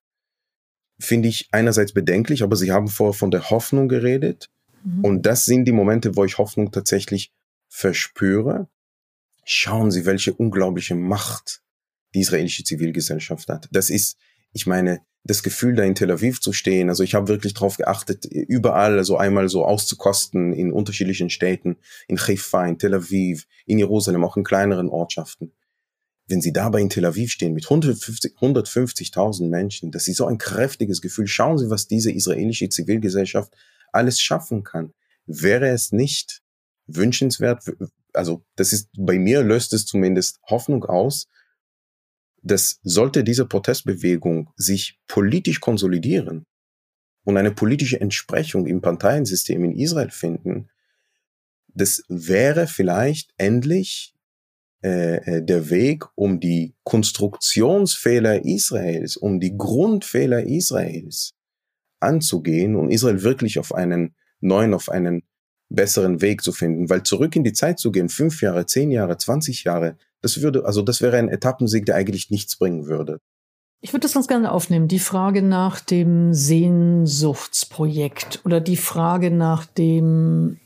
finde 0.99 1.29
ich 1.29 1.47
einerseits 1.51 1.93
bedenklich, 1.93 2.43
aber 2.43 2.55
Sie 2.57 2.71
haben 2.71 2.89
vorher 2.89 3.13
von 3.13 3.31
der 3.31 3.49
Hoffnung 3.49 3.87
geredet. 3.87 4.49
Mhm. 4.83 5.05
Und 5.05 5.25
das 5.25 5.45
sind 5.45 5.65
die 5.65 5.71
Momente, 5.71 6.15
wo 6.15 6.25
ich 6.25 6.37
Hoffnung 6.37 6.71
tatsächlich 6.71 7.31
verspüre. 7.69 8.67
Schauen 9.45 9.91
Sie, 9.91 10.05
welche 10.05 10.33
unglaubliche 10.33 10.95
Macht 10.95 11.61
die 12.13 12.19
israelische 12.19 12.63
Zivilgesellschaft 12.63 13.47
hat. 13.47 13.69
Das 13.71 13.89
ist, 13.89 14.17
ich 14.53 14.67
meine, 14.67 15.01
das 15.23 15.43
Gefühl, 15.43 15.75
da 15.75 15.83
in 15.83 15.95
Tel 15.95 16.11
Aviv 16.11 16.41
zu 16.41 16.51
stehen. 16.51 16.89
Also 16.89 17.03
ich 17.03 17.13
habe 17.13 17.27
wirklich 17.27 17.53
darauf 17.53 17.77
geachtet, 17.77 18.25
überall 18.25 18.97
also 18.97 19.17
einmal 19.17 19.49
so 19.49 19.65
auszukosten 19.65 20.51
in 20.53 20.71
unterschiedlichen 20.71 21.29
Städten, 21.29 21.77
in 22.07 22.17
Haifa, 22.17 22.65
in 22.65 22.79
Tel 22.79 22.95
Aviv, 22.95 23.45
in 23.65 23.77
Jerusalem, 23.77 24.23
auch 24.23 24.37
in 24.37 24.43
kleineren 24.43 24.89
Ortschaften. 24.89 25.53
Wenn 26.27 26.41
Sie 26.41 26.53
dabei 26.53 26.81
in 26.81 26.89
Tel 26.89 27.05
Aviv 27.05 27.31
stehen 27.31 27.53
mit 27.53 27.65
150.000 27.65 28.35
150 28.35 29.11
Menschen, 29.41 29.91
das 29.91 30.07
ist 30.07 30.17
so 30.17 30.25
ein 30.25 30.37
kräftiges 30.37 31.01
Gefühl. 31.01 31.27
Schauen 31.27 31.57
Sie, 31.57 31.69
was 31.69 31.87
diese 31.87 32.11
israelische 32.11 32.69
Zivilgesellschaft 32.69 33.53
alles 33.91 34.19
schaffen 34.19 34.63
kann. 34.63 34.93
Wäre 35.25 35.67
es 35.67 35.91
nicht 35.91 36.41
wünschenswert, 36.87 37.63
also 38.13 38.43
das 38.55 38.73
ist, 38.73 38.89
bei 38.97 39.19
mir 39.19 39.43
löst 39.43 39.73
es 39.73 39.85
zumindest 39.85 40.39
Hoffnung 40.49 40.83
aus, 40.85 41.27
dass 42.41 42.79
sollte 42.83 43.23
diese 43.23 43.45
Protestbewegung 43.45 44.49
sich 44.55 44.99
politisch 45.07 45.59
konsolidieren 45.59 46.45
und 47.23 47.37
eine 47.37 47.51
politische 47.51 48.01
Entsprechung 48.01 48.65
im 48.67 48.81
Parteiensystem 48.81 49.63
in 49.63 49.75
Israel 49.77 50.09
finden, 50.09 50.69
das 51.73 52.03
wäre 52.09 52.67
vielleicht 52.67 53.33
endlich 53.37 54.13
äh, 54.83 55.37
äh, 55.37 55.45
der 55.45 55.69
Weg, 55.69 56.05
um 56.15 56.39
die 56.39 56.73
Konstruktionsfehler 56.83 58.43
Israels, 58.43 59.15
um 59.15 59.39
die 59.39 59.55
Grundfehler 59.55 60.43
Israels 60.43 61.33
anzugehen 61.99 62.75
und 62.75 62.89
Israel 62.89 63.21
wirklich 63.21 63.59
auf 63.59 63.75
einen 63.75 64.15
neuen, 64.39 64.73
auf 64.73 64.89
einen 64.89 65.23
besseren 65.69 66.21
Weg 66.21 66.41
zu 66.41 66.51
finden. 66.51 66.89
Weil 66.89 67.03
zurück 67.03 67.35
in 67.35 67.43
die 67.43 67.53
Zeit 67.53 67.79
zu 67.79 67.91
gehen, 67.91 68.09
fünf 68.09 68.41
Jahre, 68.41 68.65
zehn 68.65 68.89
Jahre, 68.89 69.17
zwanzig 69.17 69.63
Jahre, 69.63 69.97
das 70.21 70.41
würde, 70.41 70.65
also 70.65 70.81
das 70.81 71.01
wäre 71.01 71.17
ein 71.17 71.29
Etappensieg, 71.29 71.85
der 71.85 71.95
eigentlich 71.95 72.29
nichts 72.29 72.57
bringen 72.57 72.87
würde. 72.87 73.19
Ich 73.81 73.93
würde 73.93 74.03
das 74.03 74.13
ganz 74.13 74.27
gerne 74.27 74.51
aufnehmen. 74.51 74.87
Die 74.87 74.99
Frage 74.99 75.41
nach 75.41 75.79
dem 75.79 76.35
Sehnsuchtsprojekt 76.35 78.41
oder 78.45 78.61
die 78.61 78.77
Frage 78.77 79.31
nach 79.31 79.65
dem, 79.65 80.59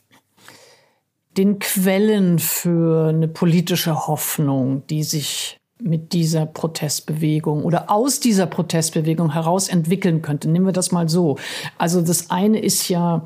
den 1.38 1.60
Quellen 1.60 2.40
für 2.40 3.08
eine 3.08 3.30
politische 3.30 4.08
Hoffnung, 4.08 4.86
die 4.88 5.04
sich 5.04 5.62
mit 5.82 6.12
dieser 6.14 6.46
Protestbewegung 6.46 7.64
oder 7.64 7.90
aus 7.90 8.20
dieser 8.20 8.48
Protestbewegung 8.48 9.32
heraus 9.34 9.70
entwickeln 9.70 10.22
könnte. 10.22 10.50
Nehmen 10.50 10.66
wir 10.66 10.74
das 10.74 10.92
mal 10.92 11.08
so. 11.10 11.38
Also 11.78 12.02
das 12.02 12.30
eine 12.30 12.60
ist 12.60 12.90
ja 12.90 13.24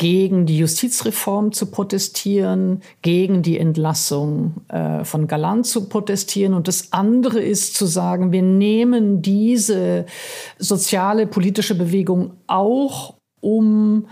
gegen 0.00 0.46
die 0.46 0.56
Justizreform 0.56 1.52
zu 1.52 1.66
protestieren, 1.66 2.80
gegen 3.02 3.42
die 3.42 3.58
Entlassung 3.58 4.54
äh, 4.68 5.04
von 5.04 5.26
Galant 5.26 5.66
zu 5.66 5.90
protestieren. 5.90 6.54
Und 6.54 6.68
das 6.68 6.94
andere 6.94 7.38
ist 7.38 7.74
zu 7.74 7.84
sagen, 7.84 8.32
wir 8.32 8.40
nehmen 8.40 9.20
diese 9.20 10.06
soziale, 10.58 11.26
politische 11.26 11.74
Bewegung 11.74 12.32
auch, 12.46 13.12
um 13.40 14.06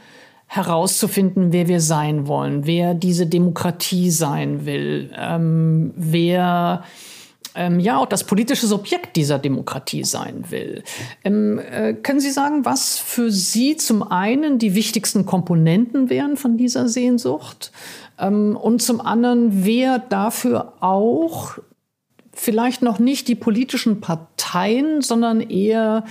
herauszufinden, 0.47 1.55
wer 1.55 1.69
wir 1.69 1.81
sein 1.81 2.27
wollen, 2.27 2.67
wer 2.67 2.93
diese 2.93 3.27
Demokratie 3.27 4.11
sein 4.11 4.67
will, 4.67 5.11
ähm, 5.19 5.95
wer 5.97 6.85
ähm, 7.59 7.81
ja 7.81 7.99
auch 7.99 8.07
das 8.07 8.25
politische 8.25 8.67
Subjekt 8.67 9.17
dieser 9.17 9.39
Demokratie 9.39 10.05
sein 10.05 10.45
will. 10.49 10.85
Ähm, 11.25 11.59
äh, 11.59 11.93
können 11.93 12.21
Sie 12.21 12.31
sagen, 12.31 12.65
was 12.65 12.99
für 12.99 13.31
Sie 13.31 13.77
zum 13.77 14.05
einen 14.05 14.59
die 14.59 14.75
wichtigsten 14.75 15.27
Komponenten 15.27 16.09
wären 16.09 16.37
von 16.37 16.57
dieser 16.57 16.89
Sehnsucht 16.89 17.73
ähm, 18.19 18.57
und 18.57 18.81
zum 18.81 19.01
anderen, 19.01 19.65
wer 19.67 19.99
dafür 19.99 20.75
auch 20.81 21.59
vielleicht 22.33 22.83
noch 22.83 23.01
nicht 23.01 23.27
die 23.27 23.35
politischen 23.35 24.01
Parteien, 24.01 25.03
sondern 25.03 25.41
eher 25.41 26.05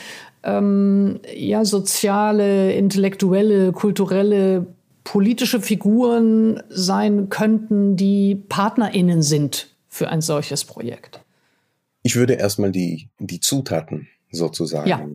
ähm, 0.43 1.21
ja, 1.33 1.63
soziale, 1.63 2.73
intellektuelle, 2.73 3.71
kulturelle, 3.71 4.67
politische 5.05 5.61
Figuren 5.61 6.61
sein 6.67 7.29
könnten, 7.29 7.95
die 7.95 8.35
PartnerInnen 8.35 9.21
sind 9.21 9.69
für 9.87 10.09
ein 10.09 10.19
solches 10.19 10.65
Projekt? 10.65 11.21
Ich 12.07 12.15
würde 12.15 12.35
erstmal 12.35 12.71
die, 12.71 13.09
die 13.19 13.41
Zutaten 13.41 14.07
sozusagen 14.31 14.87
ja. 14.87 15.05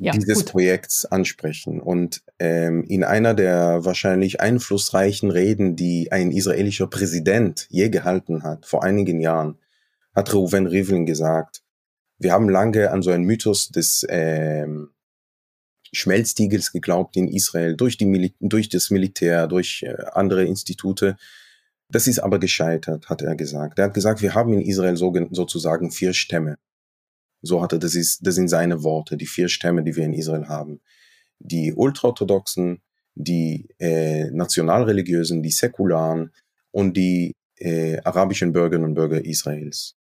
Ja, 0.00 0.10
dieses 0.10 0.38
gut. 0.38 0.46
Projekts 0.46 1.04
ansprechen. 1.04 1.80
Und 1.80 2.24
ähm, 2.40 2.82
in 2.82 3.04
einer 3.04 3.32
der 3.32 3.84
wahrscheinlich 3.84 4.40
einflussreichen 4.40 5.30
Reden, 5.30 5.76
die 5.76 6.10
ein 6.10 6.32
israelischer 6.32 6.88
Präsident 6.88 7.68
je 7.70 7.90
gehalten 7.90 8.42
hat, 8.42 8.66
vor 8.66 8.82
einigen 8.82 9.20
Jahren, 9.20 9.60
hat 10.16 10.34
Reuven 10.34 10.66
Rivlin 10.66 11.06
gesagt, 11.06 11.62
wir 12.18 12.32
haben 12.32 12.48
lange 12.48 12.90
an 12.90 13.02
so 13.02 13.12
einen 13.12 13.22
Mythos 13.22 13.68
des 13.68 14.04
ähm, 14.08 14.90
Schmelztiegels 15.92 16.72
geglaubt 16.72 17.16
in 17.16 17.28
Israel 17.28 17.76
durch, 17.76 17.98
die 17.98 18.06
Mil 18.06 18.32
durch 18.40 18.68
das 18.68 18.90
Militär, 18.90 19.46
durch 19.46 19.84
äh, 19.84 19.94
andere 20.10 20.44
Institute. 20.44 21.16
Das 21.92 22.06
ist 22.06 22.20
aber 22.20 22.38
gescheitert, 22.38 23.10
hat 23.10 23.20
er 23.20 23.36
gesagt. 23.36 23.78
Er 23.78 23.84
hat 23.86 23.94
gesagt, 23.94 24.22
wir 24.22 24.34
haben 24.34 24.54
in 24.54 24.62
Israel 24.62 24.96
so, 24.96 25.12
sozusagen 25.30 25.90
vier 25.90 26.14
Stämme. 26.14 26.56
So 27.42 27.60
hat 27.60 27.72
er, 27.72 27.78
das 27.78 27.94
ist, 27.94 28.26
das 28.26 28.34
sind 28.34 28.48
seine 28.48 28.82
Worte, 28.82 29.18
die 29.18 29.26
vier 29.26 29.48
Stämme, 29.48 29.82
die 29.82 29.94
wir 29.94 30.04
in 30.04 30.14
Israel 30.14 30.48
haben. 30.48 30.80
Die 31.38 31.74
Ultraorthodoxen, 31.74 32.80
die 33.14 33.68
äh, 33.78 34.30
Nationalreligiösen, 34.30 35.42
die 35.42 35.50
Säkularen 35.50 36.32
und 36.70 36.96
die 36.96 37.36
äh, 37.56 37.98
arabischen 38.04 38.52
Bürgerinnen 38.52 38.88
und 38.88 38.94
Bürger 38.94 39.22
Israels. 39.22 39.94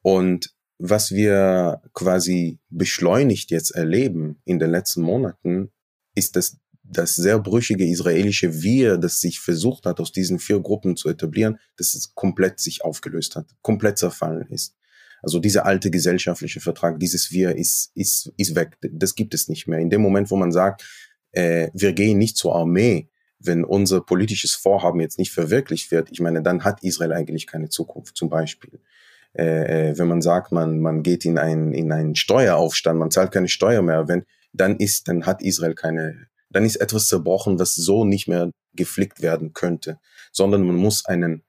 Und 0.00 0.54
was 0.78 1.10
wir 1.10 1.82
quasi 1.92 2.60
beschleunigt 2.68 3.50
jetzt 3.50 3.70
erleben 3.70 4.40
in 4.44 4.60
den 4.60 4.70
letzten 4.70 5.02
Monaten, 5.02 5.72
ist 6.14 6.36
das, 6.36 6.56
das 6.84 7.16
sehr 7.16 7.38
brüchige 7.38 7.86
israelische 7.86 8.62
Wir, 8.62 8.98
das 8.98 9.20
sich 9.20 9.40
versucht 9.40 9.86
hat, 9.86 10.00
aus 10.00 10.12
diesen 10.12 10.38
vier 10.38 10.60
Gruppen 10.60 10.96
zu 10.96 11.08
etablieren, 11.08 11.58
dass 11.76 11.94
es 11.94 12.14
komplett 12.14 12.60
sich 12.60 12.84
aufgelöst 12.84 13.36
hat, 13.36 13.46
komplett 13.62 13.98
zerfallen 13.98 14.48
ist. 14.50 14.76
Also 15.22 15.38
dieser 15.38 15.64
alte 15.64 15.90
gesellschaftliche 15.90 16.60
Vertrag, 16.60 17.00
dieses 17.00 17.32
Wir 17.32 17.56
ist, 17.56 17.90
ist, 17.94 18.30
ist 18.36 18.54
weg. 18.54 18.76
Das 18.82 19.14
gibt 19.14 19.32
es 19.32 19.48
nicht 19.48 19.66
mehr. 19.66 19.78
In 19.78 19.88
dem 19.88 20.02
Moment, 20.02 20.30
wo 20.30 20.36
man 20.36 20.52
sagt, 20.52 20.84
äh, 21.32 21.70
wir 21.72 21.94
gehen 21.94 22.18
nicht 22.18 22.36
zur 22.36 22.54
Armee, 22.54 23.08
wenn 23.38 23.64
unser 23.64 24.02
politisches 24.02 24.52
Vorhaben 24.52 25.00
jetzt 25.00 25.18
nicht 25.18 25.32
verwirklicht 25.32 25.90
wird, 25.90 26.10
ich 26.10 26.20
meine, 26.20 26.42
dann 26.42 26.64
hat 26.64 26.82
Israel 26.82 27.12
eigentlich 27.12 27.46
keine 27.46 27.70
Zukunft, 27.70 28.16
zum 28.16 28.28
Beispiel. 28.28 28.80
Äh, 29.36 29.90
äh, 29.90 29.98
wenn 29.98 30.08
man 30.08 30.22
sagt, 30.22 30.52
man, 30.52 30.80
man 30.80 31.02
geht 31.02 31.24
in 31.24 31.38
einen, 31.38 31.72
in 31.72 31.90
einen 31.90 32.14
Steueraufstand, 32.14 32.98
man 32.98 33.10
zahlt 33.10 33.32
keine 33.32 33.48
Steuer 33.48 33.82
mehr, 33.82 34.06
wenn, 34.06 34.24
dann 34.52 34.76
ist, 34.76 35.08
dann 35.08 35.26
hat 35.26 35.42
Israel 35.42 35.74
keine, 35.74 36.28
dann 36.54 36.64
ist 36.64 36.76
etwas 36.76 37.08
zerbrochen, 37.08 37.58
was 37.58 37.74
so 37.74 38.04
nicht 38.04 38.28
mehr 38.28 38.52
geflickt 38.74 39.20
werden 39.20 39.52
könnte, 39.52 39.98
sondern 40.32 40.64
man 40.64 40.76
muss 40.76 41.04
einen, 41.04 41.42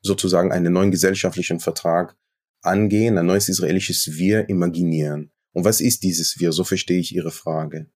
sozusagen 0.00 0.50
einen 0.50 0.72
neuen 0.72 0.90
gesellschaftlichen 0.90 1.60
Vertrag 1.60 2.16
angehen, 2.62 3.18
ein 3.18 3.26
neues 3.26 3.50
israelisches 3.50 4.16
Wir 4.16 4.48
imaginieren. 4.48 5.32
Und 5.52 5.66
was 5.66 5.82
ist 5.82 6.02
dieses 6.02 6.40
Wir? 6.40 6.52
So 6.52 6.64
verstehe 6.64 6.98
ich 6.98 7.14
Ihre 7.14 7.30
Frage. 7.30 7.90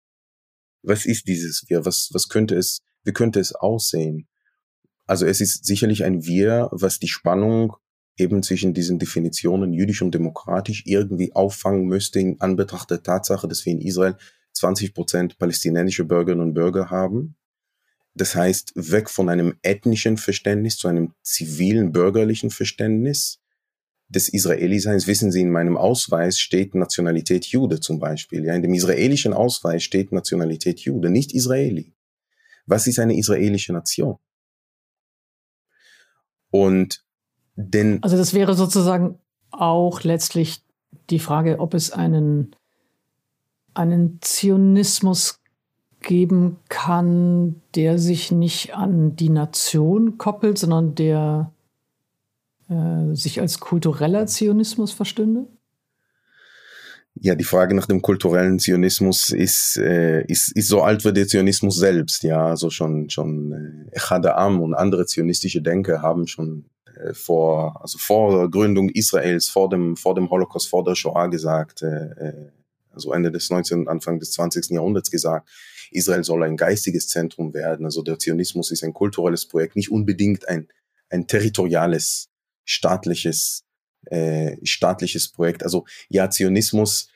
Was 0.83 1.05
ist 1.07 1.27
dieses 1.27 1.65
Wir? 1.67 1.85
Was, 1.85 2.09
was 2.13 2.29
könnte 2.29 2.55
es, 2.55 2.83
wie 3.03 3.13
könnte 3.13 3.39
es 3.39 3.55
aussehen? 3.55 4.27
Also 5.07 5.25
es 5.25 5.41
ist 5.41 5.65
sicherlich 5.65 6.03
ein 6.03 6.23
Wir, 6.23 6.69
was 6.71 6.99
die 6.99 7.07
Spannung 7.07 7.77
eben 8.15 8.43
zwischen 8.43 8.75
diesen 8.75 8.99
Definitionen 8.99 9.73
jüdisch 9.73 10.03
und 10.03 10.13
demokratisch 10.13 10.83
irgendwie 10.85 11.33
auffangen 11.33 11.85
müsste 11.87 12.19
in 12.19 12.39
Anbetracht 12.41 12.91
der 12.91 13.01
Tatsache, 13.01 13.47
dass 13.47 13.65
wir 13.65 13.73
in 13.73 13.81
Israel 13.81 14.17
20 14.57 14.93
Prozent 14.93 15.37
palästinensische 15.37 16.05
Bürgerinnen 16.05 16.41
und 16.41 16.53
Bürger 16.53 16.89
haben. 16.89 17.35
Das 18.13 18.35
heißt, 18.35 18.73
weg 18.75 19.09
von 19.09 19.29
einem 19.29 19.57
ethnischen 19.61 20.17
Verständnis 20.17 20.77
zu 20.77 20.87
einem 20.87 21.13
zivilen 21.21 21.91
bürgerlichen 21.91 22.49
Verständnis 22.49 23.39
des 24.09 24.29
Israeliseins. 24.29 25.07
Wissen 25.07 25.31
Sie, 25.31 25.41
in 25.41 25.51
meinem 25.51 25.77
Ausweis 25.77 26.39
steht 26.39 26.73
Nationalität 26.73 27.45
Jude 27.45 27.79
zum 27.79 27.99
Beispiel. 27.99 28.43
Ja, 28.45 28.55
in 28.55 28.61
dem 28.61 28.73
israelischen 28.73 29.33
Ausweis 29.33 29.83
steht 29.83 30.11
Nationalität 30.11 30.79
Jude, 30.79 31.09
nicht 31.09 31.33
Israeli. 31.33 31.93
Was 32.65 32.87
ist 32.87 32.99
eine 32.99 33.17
israelische 33.17 33.73
Nation? 33.73 34.17
Und 36.49 37.03
denn 37.55 38.01
also 38.03 38.17
das 38.17 38.33
wäre 38.33 38.53
sozusagen 38.53 39.19
auch 39.51 40.03
letztlich 40.03 40.63
die 41.09 41.19
Frage, 41.19 41.59
ob 41.59 41.73
es 41.73 41.91
einen, 41.91 42.55
einen 43.77 44.19
Zionismus 44.21 45.39
geben 46.01 46.57
kann, 46.69 47.61
der 47.75 47.97
sich 47.97 48.31
nicht 48.31 48.75
an 48.75 49.15
die 49.15 49.29
Nation 49.29 50.17
koppelt, 50.17 50.57
sondern 50.57 50.95
der 50.95 51.51
äh, 52.69 53.13
sich 53.13 53.41
als 53.41 53.59
kultureller 53.59 54.27
Zionismus 54.27 54.91
verstünde? 54.91 55.47
Ja, 57.19 57.33
die 57.33 57.43
Frage 57.43 57.75
nach 57.75 57.87
dem 57.87 58.01
kulturellen 58.01 58.59
Zionismus 58.59 59.29
ist, 59.29 59.77
äh, 59.77 60.23
ist, 60.25 60.55
ist 60.55 60.67
so 60.67 60.81
alt 60.81 61.03
wie 61.03 61.13
der 61.13 61.27
Zionismus 61.27 61.77
selbst. 61.77 62.23
Ja, 62.23 62.47
also 62.47 62.69
schon, 62.69 63.09
schon 63.09 63.87
äh, 63.91 63.95
Echad 63.95 64.25
Am 64.27 64.61
und 64.61 64.75
andere 64.75 65.05
zionistische 65.07 65.61
Denker 65.61 66.03
haben 66.03 66.27
schon 66.27 66.65
äh, 66.95 67.13
vor, 67.13 67.81
also 67.81 67.97
vor 67.97 68.51
Gründung 68.51 68.89
Israels, 68.89 69.47
vor 69.47 69.67
dem, 69.69 69.97
vor 69.97 70.13
dem 70.13 70.29
Holocaust, 70.29 70.69
vor 70.69 70.83
der 70.83 70.95
Shoah 70.95 71.27
gesagt, 71.27 71.81
äh, 71.81 71.87
äh 71.87 72.51
also 72.97 73.13
Ende 73.13 73.31
des 73.31 73.49
19. 73.49 73.87
Anfang 73.87 74.19
des 74.19 74.31
20. 74.31 74.71
Jahrhunderts 74.71 75.11
gesagt, 75.11 75.49
Israel 75.91 76.23
soll 76.23 76.43
ein 76.43 76.57
geistiges 76.57 77.07
Zentrum 77.07 77.53
werden. 77.53 77.85
Also 77.85 78.01
der 78.01 78.19
Zionismus 78.19 78.71
ist 78.71 78.83
ein 78.83 78.93
kulturelles 78.93 79.47
Projekt, 79.47 79.75
nicht 79.75 79.91
unbedingt 79.91 80.47
ein, 80.49 80.67
ein 81.09 81.27
territoriales, 81.27 82.29
staatliches, 82.65 83.63
äh, 84.05 84.57
staatliches 84.63 85.31
Projekt. 85.31 85.63
Also 85.63 85.85
ja, 86.09 86.29
Zionismus, 86.29 87.09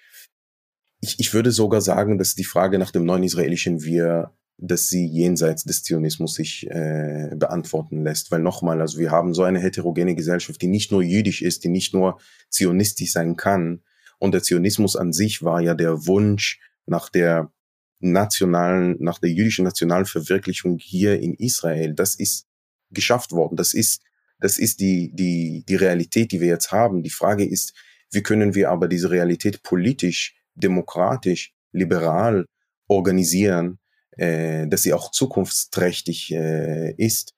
ich, 1.02 1.20
ich 1.20 1.34
würde 1.34 1.52
sogar 1.52 1.82
sagen, 1.82 2.18
dass 2.18 2.36
die 2.36 2.46
Frage 2.46 2.80
nach 2.80 2.92
dem 2.92 3.06
neuen 3.06 3.24
israelischen 3.24 3.84
Wir 3.84 4.32
dass 4.62 4.90
sie 4.90 5.08
jenseits 5.08 5.64
des 5.64 5.84
Zionismus 5.84 6.36
sich 6.36 6.70
äh, 6.70 7.32
beantworten 7.36 8.04
lässt. 8.04 8.32
Weil 8.32 8.42
nochmal, 8.42 8.80
also 8.80 9.00
wir 9.00 9.10
haben 9.10 9.34
so 9.34 9.42
eine 9.42 9.60
heterogene 9.60 10.14
Gesellschaft, 10.14 10.62
die 10.62 10.68
nicht 10.68 10.92
nur 10.92 11.02
jüdisch 11.02 11.42
ist, 11.42 11.64
die 11.64 11.70
nicht 11.70 11.96
nur 11.96 12.20
zionistisch 12.50 13.12
sein 13.12 13.36
kann. 13.36 13.82
Und 14.22 14.34
der 14.34 14.44
Zionismus 14.44 14.96
an 14.96 15.14
sich 15.14 15.42
war 15.42 15.62
ja 15.62 15.74
der 15.74 16.06
Wunsch 16.06 16.60
nach 16.86 17.10
der 17.10 17.52
nationalen, 18.00 18.98
nach 19.00 19.18
der 19.18 19.32
jüdischen 19.32 19.66
Nationalverwirklichung 19.66 20.78
hier 20.78 21.20
in 21.20 21.34
Israel. 21.34 21.96
Das 21.96 22.14
ist 22.14 22.46
geschafft 22.92 23.32
worden. 23.32 23.56
Das 23.56 23.74
ist, 23.74 24.04
das 24.40 24.60
ist 24.60 24.80
die, 24.80 25.12
die, 25.12 25.64
die 25.68 25.76
Realität, 25.76 26.32
die 26.32 26.40
wir 26.40 26.50
jetzt 26.50 26.72
haben. 26.72 27.02
Die 27.02 27.10
Frage 27.10 27.44
ist, 27.44 27.74
wie 28.12 28.22
können 28.22 28.54
wir 28.54 28.70
aber 28.70 28.88
diese 28.88 29.10
Realität 29.10 29.64
politisch, 29.64 30.36
demokratisch, 30.54 31.56
liberal 31.72 32.46
organisieren, 32.88 33.80
äh, 34.18 34.68
dass 34.68 34.84
sie 34.84 34.94
auch 34.94 35.10
zukunftsträchtig 35.10 36.32
äh, 36.32 36.94
ist. 36.94 37.34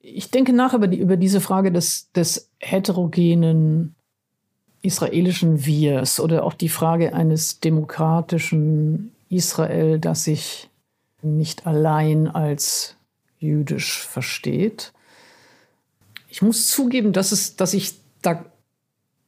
Ich 0.00 0.30
denke 0.30 0.52
nach 0.52 0.74
über, 0.74 0.86
die, 0.86 0.98
über 0.98 1.16
diese 1.16 1.40
Frage 1.40 1.72
des, 1.72 2.12
des 2.12 2.50
heterogenen 2.58 3.96
israelischen 4.86 5.66
Wirs 5.66 6.20
oder 6.20 6.44
auch 6.44 6.54
die 6.54 6.68
Frage 6.68 7.14
eines 7.14 7.60
demokratischen 7.60 9.12
Israel, 9.28 9.98
das 9.98 10.24
sich 10.24 10.68
nicht 11.22 11.66
allein 11.66 12.28
als 12.28 12.96
jüdisch 13.38 14.02
versteht. 14.06 14.92
Ich 16.28 16.42
muss 16.42 16.68
zugeben, 16.68 17.12
dass, 17.12 17.32
es, 17.32 17.56
dass 17.56 17.74
ich 17.74 17.94
da 18.22 18.44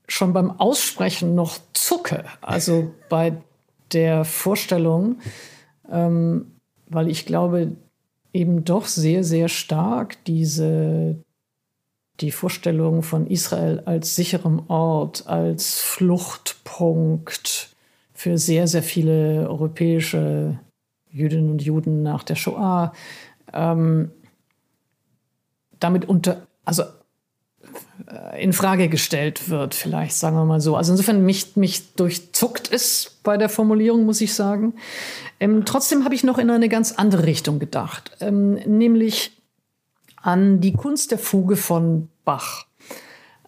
schon 0.07 0.33
beim 0.33 0.51
Aussprechen 0.59 1.35
noch 1.35 1.59
zucke. 1.73 2.25
Also 2.41 2.95
bei 3.09 3.35
der 3.93 4.25
Vorstellung, 4.25 5.19
ähm, 5.91 6.53
weil 6.89 7.09
ich 7.09 7.27
glaube 7.27 7.77
eben 8.33 8.65
doch 8.65 8.87
sehr, 8.87 9.25
sehr 9.25 9.49
stark 9.49 10.23
diese, 10.25 11.17
die 12.21 12.33
Vorstellung 12.33 13.03
von 13.03 13.27
Israel 13.27 13.83
als 13.85 14.17
sicherem 14.17 14.63
Ort, 14.69 15.27
als 15.27 15.81
Fluchtpunkt 15.81 17.71
für 18.13 18.39
sehr, 18.39 18.67
sehr 18.67 18.83
viele 18.83 19.49
europäische 19.49 20.59
Jüdinnen 21.11 21.51
und 21.51 21.63
Juden 21.63 22.03
nach 22.03 22.25
der 22.25 22.35
Shoah, 22.35 22.93
ähm, 23.53 24.11
damit 25.79 26.09
unter, 26.09 26.47
also 26.65 26.83
äh, 28.11 28.43
in 28.43 28.53
Frage 28.53 28.89
gestellt 28.89 29.49
wird, 29.49 29.75
vielleicht 29.75 30.17
sagen 30.17 30.37
wir 30.37 30.45
mal 30.45 30.61
so. 30.61 30.77
Also 30.77 30.93
insofern 30.93 31.25
mich, 31.25 31.57
mich 31.57 31.95
durchzuckt 31.95 32.73
es 32.73 33.19
bei 33.23 33.37
der 33.37 33.49
Formulierung, 33.49 34.05
muss 34.05 34.21
ich 34.21 34.35
sagen. 34.35 34.75
Ähm, 35.39 35.65
trotzdem 35.65 36.05
habe 36.05 36.17
ich 36.17 36.25
noch 36.25 36.39
in 36.39 36.51
eine 36.51 36.69
ganz 36.69 36.93
andere 36.93 37.25
Richtung 37.25 37.61
gedacht, 37.61 38.17
ähm, 38.21 38.55
nämlich 38.55 39.38
an 40.23 40.61
die 40.61 40.73
Kunst 40.73 41.11
der 41.11 41.19
Fuge 41.19 41.57
von 41.57 42.09
Bach. 42.25 42.67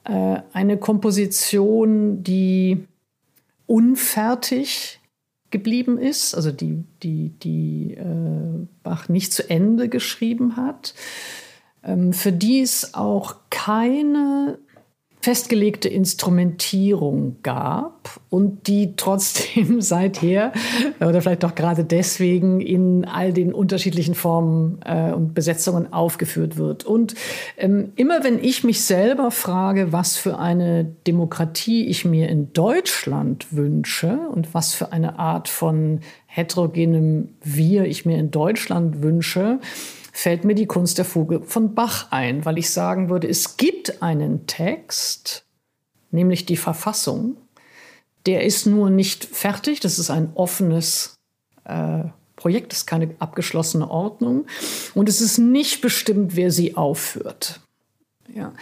Äh, 0.05 0.41
eine 0.53 0.79
Komposition, 0.79 2.23
die 2.23 2.87
unfertig 3.67 5.01
geblieben 5.51 5.99
ist, 5.99 6.35
also 6.35 6.53
die, 6.53 6.85
die, 7.03 7.31
die 7.43 7.95
äh, 7.95 8.67
Bach 8.83 9.09
nicht 9.09 9.33
zu 9.33 9.49
Ende 9.51 9.89
geschrieben 9.89 10.57
hat 10.57 10.95
ähm, 11.83 12.13
für 12.13 12.33
die 12.33 12.61
es 12.61 12.95
auch 12.95 13.37
keine 13.51 14.59
festgelegte 15.21 15.89
Instrumentierung 15.89 17.37
gab 17.43 18.21
und 18.31 18.67
die 18.67 18.95
trotzdem 18.97 19.81
seither 19.83 20.53
oder 20.99 21.21
vielleicht 21.21 21.43
doch 21.43 21.55
gerade 21.55 21.85
deswegen 21.85 22.61
in 22.61 23.05
all 23.05 23.33
den 23.33 23.53
unterschiedlichen 23.53 24.15
Formen 24.15 24.81
äh, 24.85 25.13
und 25.13 25.35
Besetzungen 25.35 25.93
aufgeführt 25.93 26.57
wird. 26.57 26.85
Und 26.85 27.15
ähm, 27.59 27.93
immer 27.97 28.25
wenn 28.25 28.43
ich 28.43 28.65
mich 28.65 28.83
selber 28.83 29.31
frage, 29.31 29.93
was 29.93 30.17
für 30.17 30.39
eine 30.39 30.85
Demokratie 31.07 31.87
ich 31.87 32.07
mir 32.07 32.29
in 32.29 32.53
Deutschland 32.55 33.47
wünsche 33.51 34.19
und 34.33 34.55
was 34.55 34.73
für 34.73 34.93
eine 34.93 35.19
Art 35.19 35.49
von 35.49 36.01
heterogenem 36.27 37.31
Wir 37.43 37.85
ich 37.85 38.07
mir 38.07 38.19
in 38.19 38.31
Deutschland 38.31 39.03
wünsche, 39.03 39.59
fällt 40.13 40.45
mir 40.45 40.55
die 40.55 40.67
Kunst 40.67 40.99
der 40.99 41.05
Fuge 41.05 41.43
von 41.43 41.75
Bach 41.75 42.11
ein, 42.11 42.45
weil 42.45 42.59
ich 42.59 42.71
sagen 42.71 43.09
würde, 43.09 43.29
es 43.29 43.57
gibt 43.57 44.03
einen 44.03 44.47
Text, 44.47 45.45
nämlich 46.11 46.47
die 46.47 46.57
Verfassung, 46.57 47.37
der 48.27 48.45
ist 48.45 48.67
nur 48.67 48.91
nicht 48.91 49.25
fertig, 49.25 49.81
das 49.81 49.99
ist 49.99 50.11
ein 50.11 50.33
offenes 50.35 51.19
äh, 51.65 52.05
Projekt, 52.37 52.73
das 52.73 52.81
ist 52.81 52.87
keine 52.87 53.15
abgeschlossene 53.19 53.91
Ordnung 53.91 54.47
und 54.95 55.09
es 55.09 55.21
ist 55.21 55.39
nicht 55.39 55.81
bestimmt, 55.81 56.37
wer 56.37 56.51
sie 56.51 56.77
aufführt. 56.77 57.61
Ja. 58.35 58.53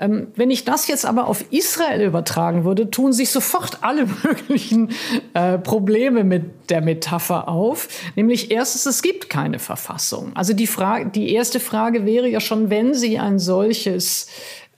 Ähm, 0.00 0.28
wenn 0.34 0.50
ich 0.50 0.64
das 0.64 0.88
jetzt 0.88 1.04
aber 1.04 1.26
auf 1.26 1.44
Israel 1.52 2.02
übertragen 2.02 2.64
würde, 2.64 2.90
tun 2.90 3.12
sich 3.12 3.30
sofort 3.30 3.78
alle 3.82 4.06
möglichen 4.24 4.90
äh, 5.34 5.58
Probleme 5.58 6.24
mit 6.24 6.70
der 6.70 6.80
Metapher 6.80 7.48
auf. 7.48 7.88
Nämlich 8.16 8.50
erstens, 8.50 8.86
es 8.86 9.02
gibt 9.02 9.28
keine 9.28 9.58
Verfassung. 9.58 10.34
Also 10.34 10.54
die, 10.54 10.66
Frage, 10.66 11.10
die 11.10 11.32
erste 11.34 11.60
Frage 11.60 12.06
wäre 12.06 12.28
ja 12.28 12.40
schon, 12.40 12.70
wenn 12.70 12.94
Sie 12.94 13.18
ein 13.18 13.38
solches 13.38 14.28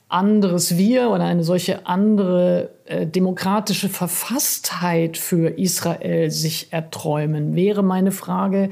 anderes 0.09 0.77
Wir 0.77 1.09
oder 1.09 1.23
eine 1.23 1.43
solche 1.43 1.87
andere 1.87 2.69
äh, 2.85 3.07
demokratische 3.07 3.89
Verfasstheit 3.89 5.17
für 5.17 5.57
Israel 5.57 6.29
sich 6.29 6.71
erträumen, 6.71 7.55
wäre 7.55 7.81
meine 7.81 8.11
Frage, 8.11 8.69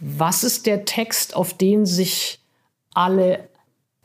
was 0.00 0.44
ist 0.44 0.66
der 0.66 0.84
Text, 0.84 1.36
auf 1.36 1.54
den 1.54 1.86
sich 1.86 2.40
alle 2.92 3.48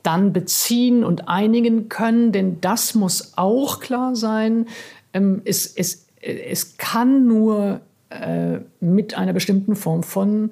dann 0.04 0.34
beziehen 0.34 1.04
und 1.04 1.28
einigen 1.28 1.90
können, 1.90 2.32
denn 2.32 2.62
das 2.62 2.96
muss 2.96 3.34
auch 3.36 3.80
klar 3.80 4.16
sein. 4.16 4.68
Ähm, 5.14 5.42
es, 5.46 5.66
es, 5.66 6.08
es 6.22 6.78
kann 6.78 7.28
nur 7.28 7.82
äh, 8.10 8.60
mit 8.80 9.14
einer 9.16 9.34
bestimmten 9.34 9.76
Form 9.76 10.04
von, 10.04 10.52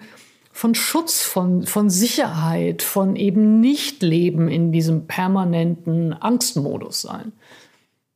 von 0.52 0.76
Schutz, 0.76 1.22
von, 1.24 1.66
von 1.66 1.90
Sicherheit, 1.90 2.82
von 2.82 3.16
eben 3.16 3.60
Nicht-Leben 3.60 4.48
in 4.48 4.72
diesem 4.72 5.08
permanenten 5.08 6.14
Angstmodus 6.14 7.02
sein. 7.02 7.32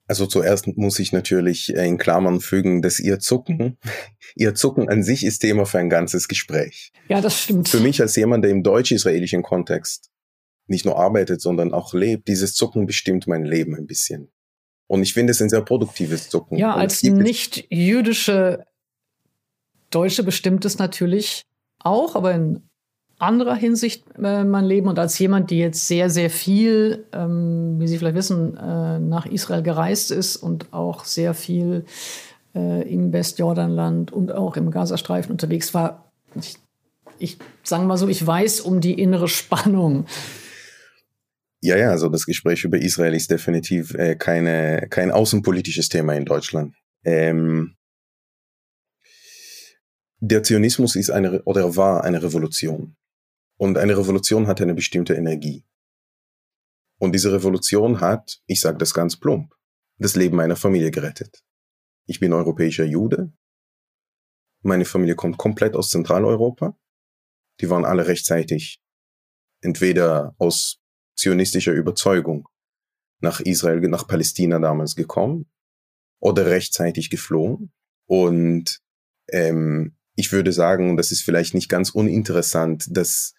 Also 0.08 0.26
zuerst 0.26 0.68
muss 0.76 1.00
ich 1.00 1.14
natürlich 1.14 1.74
in 1.74 1.98
Klammern 1.98 2.42
fügen, 2.42 2.82
dass 2.82 3.00
ihr 3.00 3.20
Zucken, 3.20 3.78
ihr 4.36 4.54
Zucken 4.54 4.90
an 4.90 5.04
sich 5.04 5.26
ist 5.26 5.40
Thema 5.40 5.66
für 5.66 5.80
ein 5.80 5.90
ganzes 5.90 6.28
Gespräch. 6.28 6.92
Ja, 7.08 7.22
das 7.22 7.44
stimmt. 7.44 7.70
Für 7.70 7.80
mich 7.80 8.02
als 8.02 8.16
jemand, 8.16 8.44
der 8.44 8.52
im 8.52 8.62
deutsch-israelischen 8.62 9.42
Kontext 9.42 10.11
nicht 10.72 10.86
nur 10.86 10.98
arbeitet, 10.98 11.42
sondern 11.42 11.74
auch 11.74 11.94
lebt. 11.94 12.28
Dieses 12.28 12.54
Zucken 12.56 12.88
bestimmt 12.88 13.28
mein 13.28 13.46
Leben 13.46 13.76
ein 13.76 13.86
bisschen. 13.86 14.32
Und 14.88 15.04
ich 15.04 15.14
finde 15.14 15.32
es 15.32 15.42
ein 15.42 15.50
sehr 15.50 15.62
produktives 15.62 16.30
Zucken. 16.30 16.58
Ja, 16.58 16.76
als 16.76 17.04
nicht 17.04 17.68
jüdische 17.70 18.66
Deutsche 19.90 20.24
bestimmt 20.24 20.66
es 20.66 20.80
natürlich 20.80 21.46
auch, 21.80 22.16
aber 22.16 22.34
in 22.34 22.64
anderer 23.20 23.56
Hinsicht 23.56 24.04
äh, 24.22 24.44
mein 24.44 24.66
Leben 24.66 24.88
und 24.88 24.98
als 24.98 25.18
jemand, 25.20 25.52
die 25.52 25.60
jetzt 25.60 25.88
sehr, 25.88 26.10
sehr 26.10 26.30
viel, 26.30 27.06
ähm, 27.14 27.80
wie 27.80 27.88
Sie 27.88 27.98
vielleicht 27.98 28.16
wissen, 28.16 28.58
äh, 28.58 29.00
nach 29.00 29.26
Israel 29.26 29.62
gereist 29.62 30.12
ist 30.12 30.38
und 30.38 30.74
auch 30.74 31.06
sehr 31.06 31.34
viel 31.34 31.86
äh, 32.56 32.92
im 32.92 33.14
Westjordanland 33.14 34.12
und 34.12 34.34
auch 34.34 34.58
im 34.58 34.72
Gazastreifen 34.72 35.32
unterwegs 35.32 35.74
war. 35.74 36.12
Ich, 36.36 36.58
ich 37.20 37.38
sage 37.64 37.86
mal 37.86 37.98
so, 37.98 38.08
ich 38.08 38.26
weiß 38.26 38.62
um 38.62 38.82
die 38.82 39.00
innere 39.00 39.28
Spannung 39.28 40.06
ja, 41.62 41.78
ja, 41.78 41.92
also 41.92 42.10
das 42.10 42.26
Gespräch 42.26 42.64
über 42.64 42.80
Israel 42.80 43.14
ist 43.14 43.30
definitiv 43.30 43.94
äh, 43.94 44.16
keine, 44.16 44.88
kein 44.90 45.12
außenpolitisches 45.12 45.90
Thema 45.90 46.14
in 46.14 46.26
Deutschland. 46.26 46.76
Ähm, 47.04 47.78
der 50.20 50.44
Zionismus 50.44 50.96
ist 50.96 51.12
eine 51.12 51.44
oder 51.44 51.76
war 51.76 52.04
eine 52.04 52.22
Revolution. 52.22 52.96
Und 53.58 53.78
eine 53.78 53.96
Revolution 53.96 54.48
hat 54.48 54.60
eine 54.60 54.74
bestimmte 54.74 55.14
Energie. 55.14 55.64
Und 57.00 57.14
diese 57.14 57.32
Revolution 57.32 58.02
hat, 58.02 58.42
ich 58.48 58.60
sage 58.60 58.78
das 58.78 58.94
ganz 58.94 59.18
plump, 59.18 59.54
das 59.98 60.16
Leben 60.16 60.38
meiner 60.38 60.56
Familie 60.56 60.90
gerettet. 60.90 61.44
Ich 62.08 62.20
bin 62.20 62.34
europäischer 62.34 62.86
Jude. 62.86 63.34
Meine 64.64 64.86
Familie 64.86 65.16
kommt 65.16 65.38
komplett 65.38 65.76
aus 65.76 65.90
Zentraleuropa. 65.90 66.76
Die 67.60 67.70
waren 67.70 67.86
alle 67.86 68.08
rechtzeitig 68.08 68.82
entweder 69.62 70.36
aus 70.40 70.81
zionistischer 71.22 71.74
Überzeugung 71.74 72.48
nach 73.20 73.40
Israel, 73.40 73.80
nach 73.82 74.08
Palästina 74.08 74.60
damals 74.60 74.96
gekommen 74.96 75.46
oder 76.20 76.48
rechtzeitig 76.48 77.10
geflohen. 77.10 77.72
Und 78.08 78.80
ähm, 79.30 79.96
ich 80.16 80.32
würde 80.32 80.52
sagen, 80.52 80.98
das 80.98 81.12
ist 81.12 81.22
vielleicht 81.22 81.54
nicht 81.54 81.70
ganz 81.70 81.92
uninteressant, 81.92 82.86
dass 82.90 83.34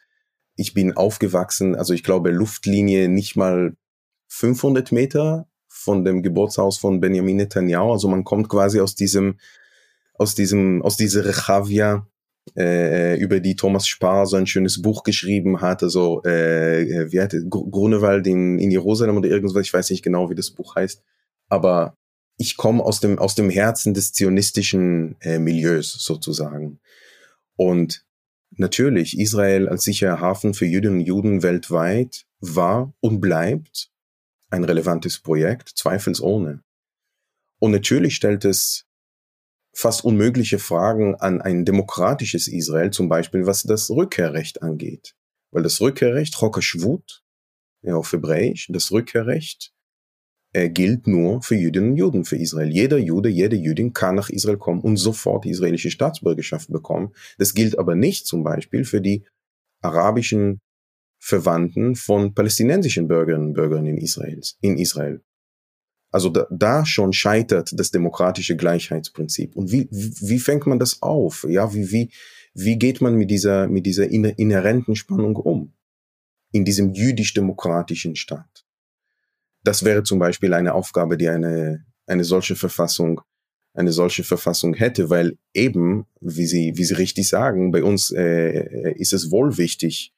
ich 0.55 0.74
bin 0.74 0.97
aufgewachsen, 0.97 1.74
also 1.74 1.93
ich 1.93 2.05
glaube 2.05 2.30
Luftlinie 2.30 3.09
nicht 3.09 3.37
mal 3.37 3.76
500 4.28 4.93
Meter 4.93 5.49
von 5.68 6.05
dem 6.05 6.22
Geburtshaus 6.22 6.78
von 6.78 7.01
Benjamin 7.01 7.37
Netanyahu. 7.37 7.93
Also 7.93 8.09
man 8.09 8.24
kommt 8.24 8.49
quasi 8.49 8.80
aus 8.80 8.95
diesem, 8.95 9.39
aus 10.14 10.35
diesem, 10.35 10.83
aus 10.83 10.97
dieser 10.97 11.24
Rechavia 11.24 12.07
äh, 12.57 13.18
über 13.18 13.40
die 13.40 13.57
Thomas 13.57 13.86
Spar 13.86 14.26
so 14.26 14.36
ein 14.36 14.47
schönes 14.47 14.82
Buch 14.82 15.05
geschrieben 15.05 15.61
hat, 15.61 15.82
also 15.82 16.22
äh, 16.24 16.82
äh 16.82 17.12
wie 17.12 17.20
hatte 17.20 17.47
Grunewald 17.49 18.26
in, 18.26 18.59
in 18.59 18.70
Jerusalem 18.70 19.16
oder 19.16 19.28
irgendwas, 19.28 19.64
ich 19.64 19.72
weiß 19.72 19.90
nicht 19.90 20.03
genau, 20.03 20.30
wie 20.30 20.34
das 20.34 20.51
Buch 20.51 20.74
heißt, 20.74 21.03
aber 21.49 21.97
ich 22.36 22.57
komme 22.57 22.82
aus 22.82 23.01
dem 23.01 23.18
aus 23.18 23.34
dem 23.34 23.51
Herzen 23.51 23.95
des 23.95 24.12
zionistischen 24.12 25.16
äh, 25.20 25.38
Milieus 25.38 25.93
sozusagen. 25.93 26.80
Und 27.57 28.05
natürlich 28.51 29.18
Israel 29.18 29.68
als 29.68 29.84
sicherer 29.84 30.20
Hafen 30.20 30.55
für 30.55 30.66
Jüdinnen 30.66 31.01
und 31.01 31.07
Juden 31.07 31.43
weltweit 31.43 32.26
war 32.40 32.93
und 33.01 33.20
bleibt 33.20 33.90
ein 34.51 34.64
relevantes 34.64 35.18
Projekt, 35.18 35.70
zweifelsohne. 35.70 36.62
Und 37.59 37.70
natürlich 37.70 38.16
stellt 38.16 38.45
es 38.45 38.86
fast 39.73 40.05
unmögliche 40.05 40.59
Fragen 40.59 41.14
an 41.14 41.41
ein 41.41 41.64
demokratisches 41.64 42.49
Israel, 42.49 42.91
zum 42.91 43.09
Beispiel 43.09 43.47
was 43.47 43.62
das 43.62 43.91
Rückkehrrecht 43.91 44.62
angeht. 44.62 45.14
Weil 45.51 45.62
das 45.62 45.81
Rückkehrrecht, 45.81 46.37
Chokashvut, 46.37 47.23
ja 47.83 47.97
auf 47.97 48.12
Hebräisch, 48.12 48.68
das 48.70 48.91
Rückkehrrecht 48.91 49.73
äh, 50.53 50.68
gilt 50.68 51.07
nur 51.07 51.43
für 51.43 51.55
Jüdinnen 51.55 51.93
und 51.93 51.97
Juden, 51.97 52.25
für 52.25 52.37
Israel. 52.37 52.70
Jeder 52.70 52.99
Jude, 52.99 53.29
jede 53.29 53.57
Jüdin 53.57 53.93
kann 53.93 54.14
nach 54.14 54.29
Israel 54.29 54.59
kommen 54.59 54.81
und 54.81 54.97
sofort 54.99 55.45
die 55.45 55.51
israelische 55.51 55.91
Staatsbürgerschaft 55.91 56.70
bekommen. 56.70 57.12
Das 57.39 57.55
gilt 57.55 57.79
aber 57.79 57.95
nicht 57.95 58.27
zum 58.27 58.45
Beispiel 58.45 58.85
für 58.85 59.01
die 59.01 59.25
arabischen 59.81 60.61
Verwandten 61.18 61.95
von 61.95 62.35
palästinensischen 62.35 63.09
Bürgerinnen 63.09 63.49
und 63.49 63.55
Bürgern 63.55 63.87
in, 63.87 63.97
Israels, 63.97 64.59
in 64.61 64.77
Israel. 64.77 65.23
Also 66.13 66.29
da, 66.29 66.47
da 66.51 66.85
schon 66.85 67.15
scheitert 67.15 67.73
das 67.75 67.91
demokratische 67.91 68.55
Gleichheitsprinzip. 68.55 69.57
Und 69.57 69.73
wie, 69.73 69.89
wie 69.91 70.39
fängt 70.39 70.67
man 70.67 70.79
das 70.79 71.01
auf? 71.01 71.47
Ja, 71.49 71.73
wie, 71.75 71.91
wie, 71.91 72.13
wie 72.55 72.79
geht 72.79 73.01
man 73.01 73.17
mit 73.17 73.31
dieser, 73.31 73.67
mit 73.67 73.87
dieser 73.87 74.09
inhärenten 74.09 74.95
Spannung 74.95 75.37
um? 75.37 75.73
In 76.53 76.67
diesem 76.67 76.93
jüdisch-demokratischen 76.93 78.15
Staat. 78.15 78.67
Das 79.65 79.85
wäre 79.85 80.03
zum 80.03 80.19
Beispiel 80.19 80.53
eine 80.53 80.75
Aufgabe, 80.75 81.17
die 81.17 81.29
eine, 81.29 81.87
eine 82.07 82.25
solche 82.25 82.57
Verfassung, 82.57 83.23
eine 83.73 83.93
solche 83.93 84.23
Verfassung 84.23 84.75
hätte, 84.75 85.09
weil 85.09 85.39
eben, 85.55 86.05
wie 86.21 86.47
Sie, 86.47 86.77
wie 86.77 86.85
Sie 86.85 86.95
richtig 86.95 87.27
sagen, 87.27 87.71
bei 87.71 87.83
uns 87.83 88.11
äh, 88.11 88.93
ist 88.97 89.15
es 89.15 89.31
wohl 89.31 89.57
wichtig, 89.57 90.13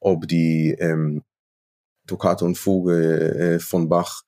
ob 0.00 0.26
die 0.26 0.74
ähm, 0.78 1.24
Toccate 2.06 2.46
und 2.46 2.56
Fuge 2.56 3.34
äh, 3.34 3.58
von 3.58 3.90
Bach 3.90 4.22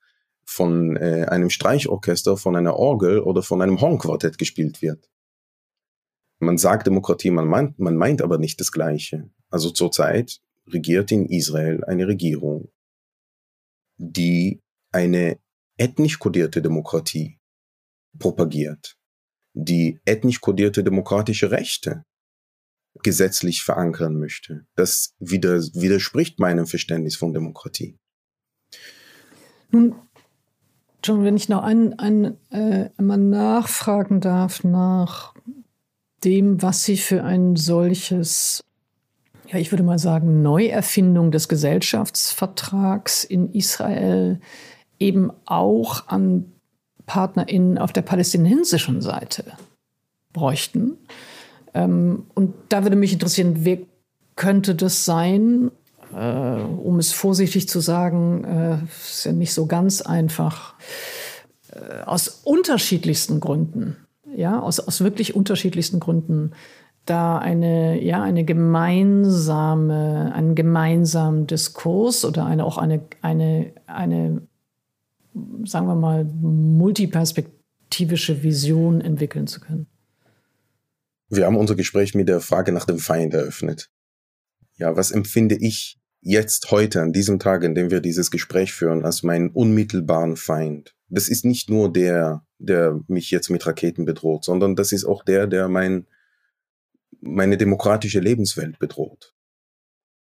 von 0.49 0.97
äh, 0.97 1.27
einem 1.29 1.51
Streichorchester, 1.51 2.35
von 2.35 2.55
einer 2.55 2.75
Orgel 2.75 3.19
oder 3.19 3.43
von 3.43 3.61
einem 3.61 3.79
Hornquartett 3.79 4.39
gespielt 4.39 4.81
wird. 4.81 5.07
Man 6.39 6.57
sagt 6.57 6.87
Demokratie, 6.87 7.29
man 7.29 7.45
meint, 7.47 7.77
man 7.77 7.95
meint 7.95 8.23
aber 8.23 8.39
nicht 8.39 8.59
das 8.59 8.71
Gleiche. 8.71 9.29
Also 9.51 9.69
zurzeit 9.69 10.41
regiert 10.67 11.11
in 11.11 11.27
Israel 11.27 11.83
eine 11.83 12.07
Regierung, 12.07 12.71
die 13.97 14.59
eine 14.91 15.39
ethnisch 15.77 16.17
kodierte 16.17 16.63
Demokratie 16.63 17.37
propagiert, 18.17 18.97
die 19.53 19.99
ethnisch 20.03 20.41
kodierte 20.41 20.83
demokratische 20.83 21.51
Rechte 21.51 22.05
gesetzlich 23.03 23.61
verankern 23.61 24.15
möchte. 24.15 24.65
Das 24.75 25.13
widerspricht 25.19 26.39
meinem 26.39 26.65
Verständnis 26.65 27.15
von 27.15 27.33
Demokratie. 27.33 27.99
Nun, 29.71 30.08
John, 31.03 31.23
wenn 31.23 31.37
ich 31.37 31.49
noch 31.49 31.63
ein, 31.63 31.97
ein, 31.97 32.37
äh, 32.49 32.89
einmal 32.97 33.17
nachfragen 33.17 34.19
darf 34.19 34.63
nach 34.63 35.33
dem, 36.23 36.61
was 36.61 36.83
Sie 36.83 36.97
für 36.97 37.23
ein 37.23 37.55
solches, 37.55 38.63
ja, 39.47 39.57
ich 39.57 39.71
würde 39.71 39.83
mal 39.83 39.99
sagen, 39.99 40.41
Neuerfindung 40.41 41.31
des 41.31 41.47
Gesellschaftsvertrags 41.47 43.23
in 43.23 43.53
Israel 43.53 44.41
eben 44.99 45.31
auch 45.45 46.07
an 46.07 46.51
PartnerInnen 47.05 47.77
auf 47.77 47.93
der 47.93 48.01
palästinensischen 48.01 49.01
Seite 49.01 49.45
bräuchten. 50.33 50.97
Ähm, 51.73 52.27
und 52.35 52.53
da 52.69 52.83
würde 52.83 52.97
mich 52.97 53.13
interessieren, 53.13 53.59
wer 53.59 53.79
könnte 54.35 54.75
das 54.75 55.05
sein? 55.05 55.71
Äh, 56.13 56.61
um 56.61 56.99
es 56.99 57.11
vorsichtig 57.11 57.67
zu 57.69 57.79
sagen, 57.79 58.43
äh, 58.43 58.77
ist 58.91 59.25
ja 59.25 59.31
nicht 59.31 59.53
so 59.53 59.67
ganz 59.67 60.01
einfach. 60.01 60.75
Äh, 61.71 62.01
aus 62.03 62.41
unterschiedlichsten 62.43 63.39
Gründen, 63.39 63.95
ja, 64.35 64.59
aus, 64.59 64.79
aus 64.79 65.01
wirklich 65.01 65.35
unterschiedlichsten 65.35 65.99
Gründen, 65.99 66.53
da 67.05 67.37
eine, 67.37 68.03
ja, 68.03 68.23
eine 68.23 68.43
gemeinsame, 68.43 70.33
einen 70.33 70.55
gemeinsamen 70.55 71.45
Diskurs 71.47 72.25
oder 72.25 72.45
eine, 72.45 72.65
auch 72.65 72.77
eine, 72.77 73.01
eine, 73.21 73.73
eine, 73.87 74.41
sagen 75.65 75.87
wir 75.87 75.95
mal, 75.95 76.25
multiperspektivische 76.25 78.43
Vision 78.43 79.01
entwickeln 79.01 79.47
zu 79.47 79.59
können. 79.59 79.87
Wir 81.29 81.45
haben 81.45 81.57
unser 81.57 81.75
Gespräch 81.75 82.15
mit 82.15 82.27
der 82.27 82.41
Frage 82.41 82.71
nach 82.71 82.85
dem 82.85 82.97
Feind 82.97 83.35
eröffnet. 83.35 83.91
Ja, 84.77 84.95
was 84.95 85.11
empfinde 85.11 85.55
ich 85.55 85.98
jetzt, 86.21 86.71
heute, 86.71 87.01
an 87.01 87.13
diesem 87.13 87.39
Tag, 87.39 87.63
in 87.63 87.75
dem 87.75 87.91
wir 87.91 88.01
dieses 88.01 88.31
Gespräch 88.31 88.73
führen, 88.73 89.05
als 89.05 89.23
meinen 89.23 89.49
unmittelbaren 89.49 90.35
Feind? 90.35 90.95
Das 91.07 91.27
ist 91.27 91.45
nicht 91.45 91.69
nur 91.69 91.91
der, 91.91 92.45
der 92.59 92.99
mich 93.07 93.31
jetzt 93.31 93.49
mit 93.49 93.65
Raketen 93.65 94.05
bedroht, 94.05 94.45
sondern 94.45 94.75
das 94.75 94.91
ist 94.91 95.05
auch 95.05 95.23
der, 95.23 95.47
der 95.47 95.69
mein, 95.69 96.05
meine 97.21 97.57
demokratische 97.57 98.19
Lebenswelt 98.19 98.79
bedroht. 98.79 99.33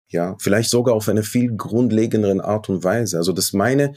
Ja, 0.09 0.37
vielleicht 0.39 0.71
sogar 0.71 0.95
auf 0.95 1.09
eine 1.09 1.23
viel 1.23 1.57
grundlegenderen 1.57 2.41
Art 2.41 2.69
und 2.69 2.85
Weise. 2.85 3.17
Also 3.17 3.33
das 3.33 3.53
meine, 3.53 3.95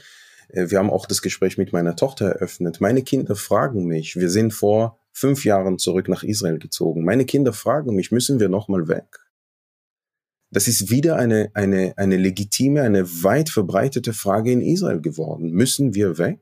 äh, 0.48 0.70
wir 0.70 0.78
haben 0.78 0.90
auch 0.90 1.06
das 1.06 1.22
Gespräch 1.22 1.58
mit 1.58 1.72
meiner 1.72 1.96
Tochter 1.96 2.26
eröffnet. 2.26 2.80
Meine 2.80 3.02
Kinder 3.02 3.36
fragen 3.36 3.86
mich, 3.86 4.16
wir 4.16 4.30
sind 4.30 4.52
vor 4.52 4.98
fünf 5.12 5.44
Jahren 5.44 5.78
zurück 5.78 6.08
nach 6.08 6.22
Israel 6.22 6.58
gezogen. 6.58 7.04
Meine 7.04 7.24
Kinder 7.24 7.52
fragen 7.52 7.94
mich, 7.94 8.12
müssen 8.12 8.40
wir 8.40 8.48
nochmal 8.48 8.88
weg? 8.88 9.27
Das 10.50 10.66
ist 10.66 10.90
wieder 10.90 11.16
eine, 11.16 11.50
eine, 11.54 11.92
eine 11.96 12.16
legitime, 12.16 12.82
eine 12.82 13.22
weit 13.22 13.50
verbreitete 13.50 14.12
Frage 14.12 14.52
in 14.52 14.62
Israel 14.62 15.00
geworden. 15.00 15.50
Müssen 15.50 15.94
wir 15.94 16.18
weg? 16.18 16.40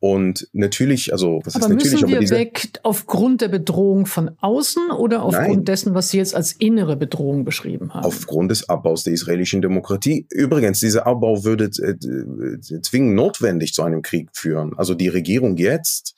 Und 0.00 0.48
natürlich, 0.52 1.12
also 1.12 1.40
was 1.44 1.56
aber 1.56 1.64
ist 1.64 1.70
natürlich, 1.70 1.92
müssen 1.92 2.08
wir 2.08 2.16
aber 2.16 2.20
diese, 2.20 2.34
weg 2.36 2.70
aufgrund 2.84 3.40
der 3.40 3.48
Bedrohung 3.48 4.06
von 4.06 4.30
außen 4.38 4.92
oder 4.92 5.22
aufgrund 5.24 5.48
nein, 5.48 5.64
dessen, 5.64 5.94
was 5.94 6.10
Sie 6.10 6.18
jetzt 6.18 6.36
als 6.36 6.52
innere 6.52 6.96
Bedrohung 6.96 7.44
beschrieben 7.44 7.94
haben? 7.94 8.04
Aufgrund 8.04 8.52
des 8.52 8.68
Abbaus 8.68 9.02
der 9.02 9.12
israelischen 9.12 9.60
Demokratie. 9.60 10.26
Übrigens, 10.30 10.78
dieser 10.78 11.04
Abbau 11.06 11.42
würde 11.42 11.64
äh, 11.64 11.90
äh, 11.90 12.80
zwingend 12.82 13.16
notwendig 13.16 13.74
zu 13.74 13.82
einem 13.82 14.02
Krieg 14.02 14.28
führen. 14.32 14.72
Also 14.76 14.94
die 14.94 15.08
Regierung 15.08 15.56
jetzt 15.56 16.14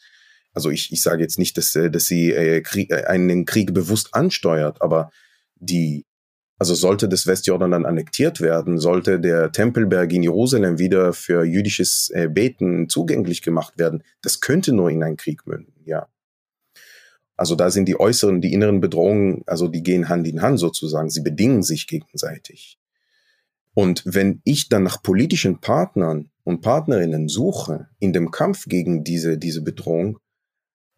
also 0.52 0.70
ich, 0.70 0.92
ich 0.92 1.02
sage 1.02 1.22
jetzt 1.22 1.38
nicht, 1.38 1.56
dass, 1.56 1.74
äh, 1.76 1.90
dass 1.90 2.06
sie 2.06 2.32
äh, 2.32 2.60
Krieg, 2.60 2.90
äh, 2.90 3.04
einen 3.04 3.44
Krieg 3.44 3.72
bewusst 3.72 4.14
ansteuert, 4.14 4.82
aber 4.82 5.10
die, 5.60 6.04
also 6.58 6.74
sollte 6.74 7.08
das 7.08 7.26
Westjordan 7.26 7.70
dann 7.70 7.86
annektiert 7.86 8.40
werden, 8.40 8.78
sollte 8.78 9.20
der 9.20 9.52
Tempelberg 9.52 10.12
in 10.12 10.22
Jerusalem 10.22 10.78
wieder 10.78 11.12
für 11.12 11.44
jüdisches 11.44 12.10
äh, 12.10 12.28
Beten 12.28 12.88
zugänglich 12.88 13.42
gemacht 13.42 13.78
werden, 13.78 14.02
das 14.22 14.40
könnte 14.40 14.72
nur 14.72 14.90
in 14.90 15.02
einen 15.02 15.16
Krieg 15.16 15.46
münden, 15.46 15.82
ja. 15.84 16.08
Also 17.36 17.54
da 17.54 17.70
sind 17.70 17.86
die 17.86 17.98
äußeren, 17.98 18.42
die 18.42 18.52
inneren 18.52 18.82
Bedrohungen, 18.82 19.44
also 19.46 19.66
die 19.68 19.82
gehen 19.82 20.10
Hand 20.10 20.26
in 20.26 20.42
Hand 20.42 20.58
sozusagen, 20.58 21.08
sie 21.08 21.22
bedingen 21.22 21.62
sich 21.62 21.86
gegenseitig. 21.86 22.78
Und 23.72 24.02
wenn 24.04 24.42
ich 24.44 24.68
dann 24.68 24.82
nach 24.82 25.02
politischen 25.02 25.58
Partnern 25.60 26.30
und 26.44 26.60
Partnerinnen 26.60 27.28
suche 27.28 27.88
in 27.98 28.12
dem 28.12 28.30
Kampf 28.30 28.66
gegen 28.66 29.04
diese, 29.04 29.38
diese 29.38 29.62
Bedrohung, 29.62 30.18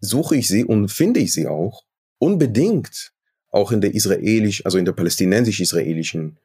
suche 0.01 0.37
ich 0.37 0.49
sie 0.49 0.65
und 0.65 0.89
finde 0.89 1.21
ich 1.21 1.33
sie 1.33 1.47
auch 1.47 1.85
unbedingt 2.19 3.13
auch 3.53 3.71
in 3.71 3.81
der 3.81 3.95
israelisch, 3.95 4.65
also 4.65 4.79
in 4.79 4.85
der 4.85 4.93
palästinensisch-israelischen 4.93 6.39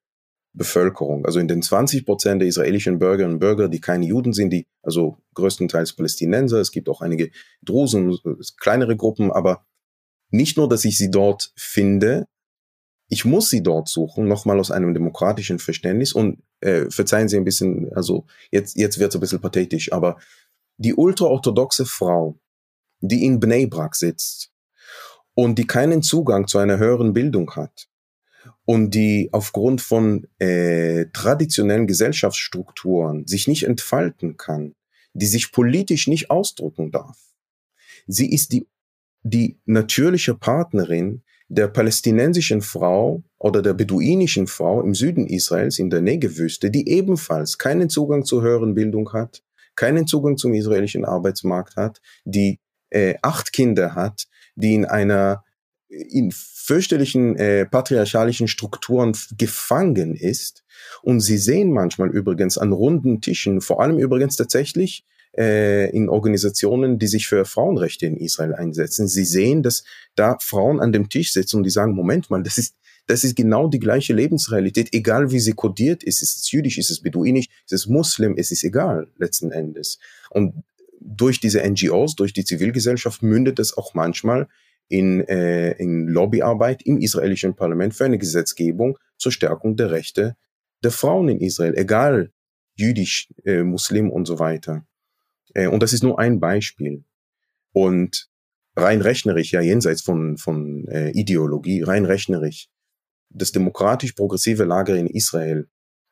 Bevölkerung, 0.53 1.25
also 1.25 1.39
in 1.39 1.47
den 1.47 1.61
20 1.61 2.05
Prozent 2.05 2.41
der 2.41 2.47
israelischen 2.47 2.99
Bürgerinnen 2.99 3.35
und 3.35 3.39
Bürger, 3.39 3.69
die 3.69 3.81
keine 3.81 4.05
Juden 4.05 4.33
sind, 4.33 4.51
die 4.51 4.67
also 4.83 5.17
größtenteils 5.33 5.93
Palästinenser, 5.93 6.59
es 6.59 6.71
gibt 6.71 6.89
auch 6.89 7.01
einige 7.01 7.31
Drusen, 7.63 8.17
kleinere 8.59 8.95
Gruppen, 8.95 9.31
aber 9.31 9.65
nicht 10.29 10.57
nur, 10.57 10.67
dass 10.67 10.85
ich 10.85 10.97
sie 10.97 11.09
dort 11.09 11.53
finde, 11.55 12.27
ich 13.09 13.23
muss 13.23 13.49
sie 13.49 13.63
dort 13.63 13.87
suchen, 13.87 14.27
nochmal 14.27 14.59
aus 14.59 14.71
einem 14.71 14.93
demokratischen 14.93 15.59
Verständnis. 15.59 16.11
Und 16.11 16.43
äh, 16.59 16.89
verzeihen 16.89 17.29
Sie 17.29 17.37
ein 17.37 17.45
bisschen, 17.45 17.91
also 17.93 18.25
jetzt, 18.51 18.75
jetzt 18.75 18.99
wird 18.99 19.11
es 19.11 19.15
ein 19.15 19.21
bisschen 19.21 19.39
pathetisch, 19.39 19.93
aber 19.93 20.17
die 20.77 20.93
ultraorthodoxe 20.93 21.85
Frau, 21.85 22.37
die 22.99 23.23
in 23.25 23.39
Bnei 23.39 23.65
Brak 23.65 23.95
sitzt 23.95 24.51
und 25.37 25.59
die 25.59 25.67
keinen 25.67 26.01
Zugang 26.01 26.47
zu 26.47 26.57
einer 26.57 26.79
höheren 26.79 27.13
Bildung 27.13 27.51
hat 27.55 27.87
und 28.65 28.95
die 28.95 29.29
aufgrund 29.33 29.81
von 29.81 30.25
äh, 30.39 31.05
traditionellen 31.13 31.85
Gesellschaftsstrukturen 31.85 33.27
sich 33.27 33.47
nicht 33.47 33.61
entfalten 33.61 34.37
kann, 34.37 34.73
die 35.13 35.27
sich 35.27 35.51
politisch 35.51 36.07
nicht 36.07 36.31
ausdrücken 36.31 36.91
darf. 36.91 37.19
Sie 38.07 38.33
ist 38.33 38.51
die, 38.51 38.67
die 39.21 39.59
natürliche 39.65 40.33
Partnerin 40.33 41.21
der 41.49 41.67
palästinensischen 41.67 42.63
Frau 42.63 43.21
oder 43.37 43.61
der 43.61 43.75
beduinischen 43.75 44.47
Frau 44.47 44.81
im 44.81 44.95
Süden 44.95 45.27
Israels 45.27 45.77
in 45.77 45.91
der 45.91 46.01
Negevwüste, 46.01 46.71
die 46.71 46.89
ebenfalls 46.89 47.59
keinen 47.59 47.89
Zugang 47.89 48.25
zur 48.25 48.41
höheren 48.41 48.73
Bildung 48.73 49.13
hat, 49.13 49.43
keinen 49.75 50.07
Zugang 50.07 50.37
zum 50.37 50.55
israelischen 50.55 51.05
Arbeitsmarkt 51.05 51.75
hat, 51.75 52.01
die 52.25 52.59
äh, 52.89 53.15
acht 53.21 53.53
Kinder 53.53 53.95
hat, 53.95 54.27
die 54.55 54.73
in 54.73 54.85
einer 54.85 55.43
in 55.89 56.31
fürchterlichen 56.31 57.37
äh, 57.37 57.65
patriarchalischen 57.65 58.47
Strukturen 58.47 59.15
gefangen 59.37 60.15
ist. 60.15 60.63
Und 61.01 61.21
sie 61.21 61.37
sehen 61.37 61.71
manchmal 61.71 62.09
übrigens 62.09 62.57
an 62.57 62.73
runden 62.73 63.21
Tischen, 63.21 63.61
vor 63.61 63.81
allem 63.81 63.97
übrigens 63.97 64.35
tatsächlich 64.35 65.05
äh, 65.37 65.89
in 65.91 66.09
Organisationen, 66.09 66.99
die 66.99 67.07
sich 67.07 67.27
für 67.27 67.45
Frauenrechte 67.45 68.05
in 68.05 68.17
Israel 68.17 68.53
einsetzen. 68.53 69.07
Sie 69.07 69.23
sehen, 69.23 69.63
dass 69.63 69.83
da 70.15 70.37
Frauen 70.41 70.79
an 70.79 70.91
dem 70.91 71.09
Tisch 71.09 71.31
sitzen 71.31 71.57
und 71.57 71.63
die 71.63 71.69
sagen, 71.69 71.93
Moment 71.93 72.29
mal, 72.29 72.43
das 72.43 72.57
ist, 72.57 72.75
das 73.05 73.23
ist 73.23 73.35
genau 73.37 73.69
die 73.69 73.79
gleiche 73.79 74.13
Lebensrealität, 74.13 74.93
egal 74.93 75.31
wie 75.31 75.39
sie 75.39 75.53
kodiert 75.53 76.03
ist. 76.03 76.21
Ist 76.21 76.37
es 76.37 76.51
jüdisch, 76.51 76.77
ist 76.77 76.89
es 76.89 77.01
beduinisch, 77.01 77.47
ist 77.65 77.73
es 77.73 77.87
muslim, 77.87 78.35
es 78.37 78.51
ist 78.51 78.63
egal 78.65 79.07
letzten 79.17 79.51
Endes. 79.51 79.99
Und 80.29 80.63
durch 80.99 81.39
diese 81.39 81.61
NGOs, 81.61 82.15
durch 82.15 82.33
die 82.33 82.45
Zivilgesellschaft 82.45 83.23
mündet 83.23 83.59
es 83.59 83.77
auch 83.77 83.93
manchmal 83.93 84.47
in, 84.87 85.21
äh, 85.27 85.71
in 85.73 86.07
Lobbyarbeit 86.07 86.81
im 86.83 86.99
israelischen 86.99 87.55
Parlament 87.55 87.93
für 87.93 88.05
eine 88.05 88.17
Gesetzgebung 88.17 88.97
zur 89.17 89.31
Stärkung 89.31 89.75
der 89.75 89.91
Rechte 89.91 90.35
der 90.83 90.91
Frauen 90.91 91.29
in 91.29 91.39
Israel, 91.39 91.75
egal 91.75 92.31
jüdisch, 92.75 93.33
äh, 93.45 93.63
Muslim 93.63 94.11
und 94.11 94.25
so 94.25 94.39
weiter. 94.39 94.85
Äh, 95.53 95.67
und 95.67 95.81
das 95.81 95.93
ist 95.93 96.03
nur 96.03 96.19
ein 96.19 96.39
Beispiel. 96.39 97.03
Und 97.73 98.29
rein 98.75 99.01
rechnerisch, 99.01 99.51
ja 99.51 99.61
jenseits 99.61 100.01
von, 100.01 100.37
von 100.37 100.87
äh, 100.87 101.09
Ideologie, 101.11 101.81
rein 101.81 102.05
rechnerisch, 102.05 102.69
das 103.29 103.51
demokratisch-progressive 103.51 104.63
Lager 104.63 104.95
in 104.95 105.07
Israel 105.07 105.67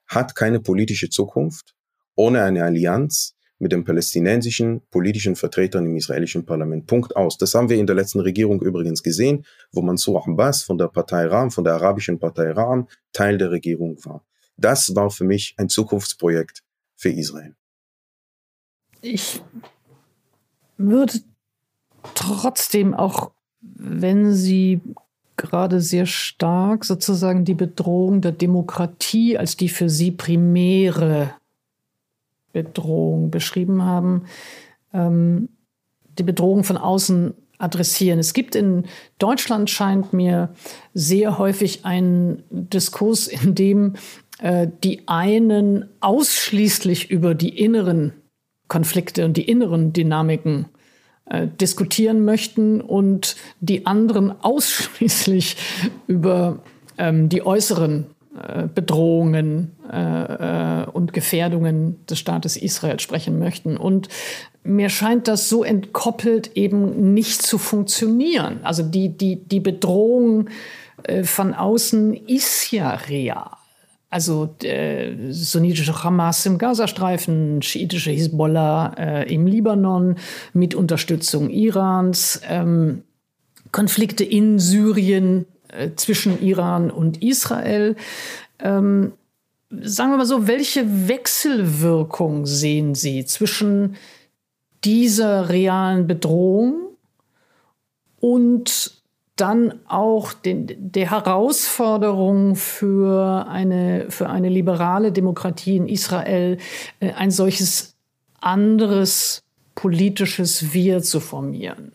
hat 0.07 0.36
keine 0.36 0.59
politische 0.59 1.09
Zukunft 1.09 1.75
ohne 2.15 2.43
eine 2.43 2.63
Allianz 2.63 3.34
mit 3.57 3.71
den 3.71 3.85
palästinensischen 3.85 4.81
politischen 4.91 5.35
Vertretern 5.35 5.85
im 5.85 5.95
israelischen 5.95 6.45
Parlament. 6.45 6.87
Punkt 6.87 7.15
aus. 7.15 7.37
Das 7.37 7.53
haben 7.55 7.69
wir 7.69 7.77
in 7.77 7.87
der 7.87 7.95
letzten 7.95 8.19
Regierung 8.19 8.61
übrigens 8.61 9.01
gesehen, 9.01 9.45
wo 9.71 9.81
Mansour 9.81 10.27
Abbas 10.27 10.63
von 10.63 10.77
der 10.77 10.87
Partei 10.87 11.25
Ram, 11.27 11.51
von 11.51 11.63
der 11.63 11.73
arabischen 11.73 12.19
Partei 12.19 12.51
Ram, 12.51 12.87
Teil 13.13 13.37
der 13.37 13.51
Regierung 13.51 13.97
war. 14.05 14.25
Das 14.57 14.95
war 14.95 15.09
für 15.09 15.23
mich 15.23 15.55
ein 15.57 15.69
Zukunftsprojekt 15.69 16.63
für 16.95 17.09
Israel. 17.09 17.55
Ich 19.01 19.41
würde 20.77 21.19
trotzdem 22.13 22.93
auch, 22.93 23.31
wenn 23.61 24.33
Sie 24.33 24.81
gerade 25.37 25.81
sehr 25.81 26.05
stark 26.05 26.85
sozusagen 26.85 27.45
die 27.45 27.53
Bedrohung 27.53 28.21
der 28.21 28.31
Demokratie 28.31 29.37
als 29.37 29.57
die 29.57 29.69
für 29.69 29.89
Sie 29.89 30.11
primäre 30.11 31.33
Bedrohung 32.55 33.31
beschrieben 33.31 33.83
haben, 33.83 34.23
ähm, 34.93 35.49
die 36.17 36.23
Bedrohung 36.23 36.63
von 36.63 36.77
außen 36.77 37.33
adressieren. 37.57 38.17
Es 38.17 38.33
gibt 38.33 38.55
in 38.55 38.85
Deutschland, 39.19 39.69
scheint 39.69 40.13
mir, 40.13 40.53
sehr 40.93 41.37
häufig 41.37 41.83
einen 41.83 42.43
Diskurs, 42.49 43.27
in 43.43 43.55
dem 43.55 43.93
äh, 44.39 44.67
die 44.83 45.07
einen 45.07 45.85
ausschließlich 45.99 47.11
über 47.11 47.35
die 47.35 47.59
inneren 47.59 48.13
Konflikte 48.69 49.25
und 49.25 49.35
die 49.35 49.47
inneren 49.49 49.91
Dynamiken 49.91 50.65
äh, 51.25 51.47
diskutieren 51.47 52.23
möchten 52.23 52.79
und 52.79 53.35
die 53.59 53.85
anderen 53.85 54.31
ausschließlich 54.41 55.57
über 56.07 56.63
ähm, 56.97 57.27
die 57.27 57.45
äußeren 57.45 58.14
äh, 58.36 58.67
Bedrohungen 58.73 59.71
äh, 59.91 60.83
äh, 60.83 60.86
und 60.88 61.13
Gefährdungen 61.13 62.05
des 62.07 62.19
Staates 62.19 62.57
Israel 62.57 62.99
sprechen 62.99 63.39
möchten. 63.39 63.77
Und 63.77 64.09
mir 64.63 64.89
scheint 64.89 65.27
das 65.27 65.47
so 65.47 65.63
entkoppelt 65.63 66.55
eben 66.55 67.13
nicht 67.13 67.41
zu 67.41 67.57
funktionieren. 67.57 68.59
Also 68.63 68.83
die, 68.83 69.09
die, 69.09 69.38
die 69.38 69.59
Bedrohung 69.59 70.49
äh, 71.03 71.23
von 71.23 71.53
außen 71.53 72.13
ist 72.13 72.71
ja 72.71 72.91
real. 72.91 73.51
Also 74.09 74.55
äh, 74.63 75.31
sunnitische 75.31 76.03
Hamas 76.03 76.45
im 76.45 76.57
Gazastreifen, 76.57 77.61
schiitische 77.61 78.11
Hisbollah 78.11 78.93
äh, 78.97 79.33
im 79.33 79.45
Libanon 79.45 80.15
mit 80.53 80.73
Unterstützung 80.73 81.49
Irans, 81.49 82.41
ähm, 82.47 83.03
Konflikte 83.71 84.23
in 84.23 84.57
Syrien 84.57 85.45
zwischen 85.95 86.41
Iran 86.41 86.91
und 86.91 87.21
Israel. 87.23 87.95
Ähm, 88.59 89.13
sagen 89.82 90.11
wir 90.11 90.17
mal 90.17 90.26
so, 90.26 90.47
welche 90.47 91.07
Wechselwirkung 91.07 92.45
sehen 92.45 92.95
Sie 92.95 93.26
zwischen 93.26 93.95
dieser 94.84 95.49
realen 95.49 96.07
Bedrohung 96.07 96.95
und 98.19 99.01
dann 99.36 99.82
auch 99.88 100.32
den, 100.32 100.91
der 100.91 101.11
Herausforderung 101.11 102.55
für 102.55 103.47
eine, 103.49 104.05
für 104.09 104.30
eine 104.30 104.47
liberale 104.47 105.11
Demokratie 105.11 105.76
in 105.76 105.89
Israel, 105.89 106.57
äh, 106.99 107.11
ein 107.13 107.32
solches 107.32 107.95
anderes 108.39 109.43
politisches 109.73 110.73
Wir 110.73 111.01
zu 111.01 111.19
formieren? 111.19 111.91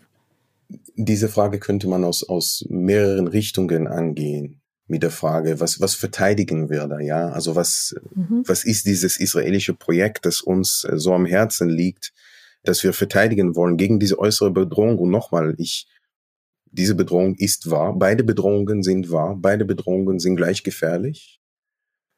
Diese 1.03 1.30
Frage 1.30 1.59
könnte 1.59 1.88
man 1.88 2.05
aus, 2.05 2.22
aus 2.22 2.66
mehreren 2.68 3.26
Richtungen 3.26 3.86
angehen. 3.86 4.61
Mit 4.86 5.03
der 5.03 5.11
Frage, 5.11 5.59
was, 5.59 5.80
was 5.80 5.94
verteidigen 5.94 6.68
wir 6.68 6.86
da, 6.88 6.98
ja? 6.98 7.30
Also 7.30 7.55
was, 7.57 7.94
mhm. 8.14 8.42
was 8.46 8.64
ist 8.64 8.84
dieses 8.84 9.18
israelische 9.18 9.72
Projekt, 9.72 10.26
das 10.26 10.42
uns 10.42 10.84
äh, 10.84 10.98
so 10.98 11.14
am 11.14 11.24
Herzen 11.24 11.70
liegt, 11.70 12.12
das 12.64 12.84
wir 12.84 12.92
verteidigen 12.92 13.57
wollen 13.57 13.78
gegen 13.78 13.98
diese 13.98 14.18
äußere 14.18 14.51
Bedrohung? 14.51 14.98
Und 14.98 15.11
nochmal, 15.11 15.55
ich, 15.57 15.86
diese 16.66 16.94
Bedrohung 16.94 17.34
ist 17.36 17.70
wahr. 17.70 17.96
Beide 17.98 18.22
Bedrohungen 18.22 18.82
sind 18.82 19.11
wahr. 19.11 19.36
Beide 19.38 19.64
Bedrohungen 19.64 20.18
sind 20.18 20.36
gleich 20.36 20.64
gefährlich. 20.64 21.40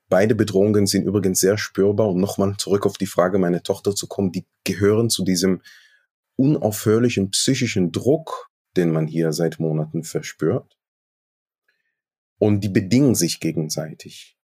Beide 0.09 0.35
Bedrohungen 0.35 0.89
sind 0.89 1.05
übrigens 1.05 1.39
sehr 1.39 1.59
spürbar. 1.59 2.09
Um 2.09 2.20
nochmal 2.20 2.57
zurück 2.59 2.85
auf 2.85 2.99
die 2.99 3.07
Frage 3.07 3.39
meiner 3.39 3.62
Tochter 3.62 3.95
zu 3.95 4.09
kommen, 4.09 4.33
die 4.33 4.45
gehören 4.64 5.09
zu 5.09 5.24
diesem 5.24 5.61
unaufhörlichen 6.35 7.30
psychischen 7.30 7.93
Druck, 7.93 8.51
den 8.77 8.91
man 8.91 9.07
hier 9.07 9.33
seit 9.33 9.59
Monaten 9.61 10.05
verspürt. 10.05 10.79
Und 12.39 12.62
die 12.62 12.68
bedingen 12.68 13.14
sich 13.14 13.41
gegenseitig. 13.41 14.37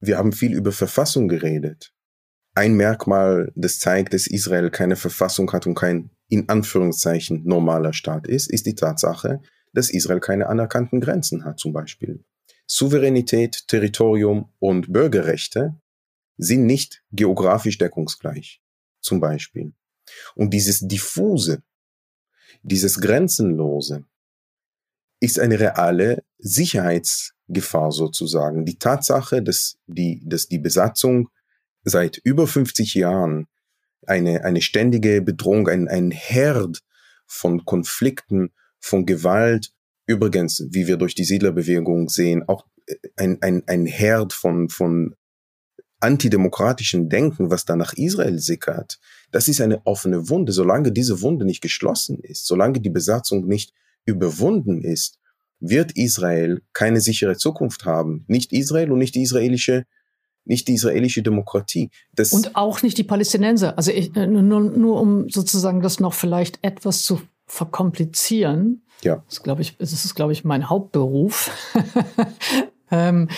Wir 0.00 0.18
haben 0.18 0.32
viel 0.32 0.52
über 0.52 0.72
Verfassung 0.72 1.28
geredet. 1.28 1.94
Ein 2.54 2.74
Merkmal, 2.74 3.52
das 3.54 3.78
zeigt, 3.78 4.14
dass 4.14 4.26
Israel 4.26 4.70
keine 4.70 4.96
Verfassung 4.96 5.52
hat 5.52 5.66
und 5.66 5.74
kein 5.74 6.10
in 6.28 6.48
Anführungszeichen 6.48 7.44
normaler 7.44 7.92
Staat 7.92 8.26
ist, 8.26 8.50
ist 8.50 8.66
die 8.66 8.74
Tatsache, 8.74 9.40
dass 9.72 9.90
Israel 9.90 10.20
keine 10.20 10.48
anerkannten 10.48 11.00
Grenzen 11.00 11.44
hat 11.44 11.58
zum 11.58 11.72
Beispiel. 11.72 12.24
Souveränität, 12.66 13.68
Territorium 13.68 14.52
und 14.58 14.92
Bürgerrechte 14.92 15.80
sind 16.36 16.66
nicht 16.66 17.04
geografisch 17.12 17.78
deckungsgleich, 17.78 18.60
zum 19.00 19.20
Beispiel. 19.20 19.72
Und 20.34 20.50
dieses 20.50 20.80
diffuse, 20.80 21.62
dieses 22.62 23.00
grenzenlose 23.00 24.04
ist 25.20 25.38
eine 25.38 25.58
reale 25.58 26.22
Sicherheitsgefahr 26.38 27.92
sozusagen. 27.92 28.64
Die 28.64 28.78
Tatsache, 28.78 29.42
dass 29.42 29.78
die, 29.86 30.22
dass 30.26 30.48
die 30.48 30.58
Besatzung 30.58 31.30
seit 31.84 32.18
über 32.18 32.46
50 32.46 32.94
Jahren 32.94 33.46
eine, 34.06 34.44
eine 34.44 34.60
ständige 34.60 35.22
Bedrohung, 35.22 35.68
ein, 35.68 35.88
ein 35.88 36.10
Herd 36.10 36.80
von 37.26 37.64
Konflikten, 37.64 38.52
von 38.78 39.06
Gewalt, 39.06 39.72
übrigens, 40.06 40.64
wie 40.70 40.86
wir 40.86 40.96
durch 40.96 41.14
die 41.14 41.24
Siedlerbewegung 41.24 42.08
sehen, 42.08 42.44
auch 42.46 42.66
ein, 43.16 43.42
ein, 43.42 43.62
ein 43.66 43.86
Herd 43.86 44.32
von, 44.32 44.68
von 44.68 45.16
antidemokratischen 46.00 47.08
Denken, 47.08 47.50
was 47.50 47.64
da 47.64 47.76
nach 47.76 47.94
Israel 47.94 48.38
sickert, 48.38 48.98
das 49.30 49.48
ist 49.48 49.60
eine 49.60 49.84
offene 49.86 50.28
Wunde. 50.28 50.52
Solange 50.52 50.92
diese 50.92 51.22
Wunde 51.22 51.44
nicht 51.44 51.62
geschlossen 51.62 52.20
ist, 52.20 52.46
solange 52.46 52.80
die 52.80 52.90
Besatzung 52.90 53.46
nicht 53.46 53.72
überwunden 54.04 54.82
ist, 54.82 55.18
wird 55.58 55.92
Israel 55.92 56.62
keine 56.72 57.00
sichere 57.00 57.36
Zukunft 57.36 57.84
haben. 57.84 58.24
Nicht 58.28 58.52
Israel 58.52 58.92
und 58.92 58.98
nicht 58.98 59.14
die 59.14 59.22
israelische 59.22 59.84
nicht 60.48 60.68
die 60.68 60.74
israelische 60.74 61.22
Demokratie. 61.22 61.90
Das 62.14 62.32
und 62.32 62.54
auch 62.54 62.80
nicht 62.82 62.96
die 62.98 63.04
Palästinenser. 63.04 63.76
Also 63.76 63.90
ich, 63.90 64.14
äh, 64.14 64.28
nur, 64.28 64.60
nur 64.60 65.00
um 65.00 65.28
sozusagen 65.28 65.82
das 65.82 65.98
noch 65.98 66.14
vielleicht 66.14 66.60
etwas 66.62 67.02
zu 67.02 67.20
verkomplizieren. 67.46 68.84
Ja. 69.02 69.24
Das 69.28 69.42
glaube 69.42 69.62
ich, 69.62 69.76
das 69.76 69.92
ist 69.92 70.14
glaube 70.14 70.32
ich 70.32 70.44
mein 70.44 70.70
Hauptberuf. 70.70 71.50
ähm, 72.90 73.28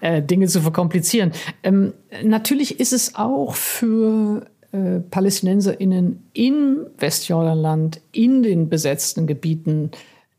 äh, 0.00 0.22
Dinge 0.22 0.46
zu 0.46 0.60
verkomplizieren. 0.60 1.32
Ähm, 1.62 1.94
natürlich 2.22 2.80
ist 2.80 2.92
es 2.92 3.14
auch 3.14 3.54
für 3.54 4.46
äh, 4.72 5.00
PalästinenserInnen 5.00 6.28
im 6.32 6.86
Westjordanland, 6.98 8.00
in 8.12 8.42
den 8.42 8.68
besetzten 8.68 9.26
Gebieten, 9.26 9.90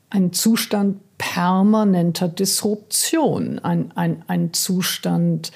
ein 0.09 0.33
Zustand 0.33 0.99
permanenter 1.17 2.27
Disruption, 2.27 3.59
ein, 3.59 3.91
ein, 3.95 4.23
ein 4.27 4.53
Zustand 4.53 5.51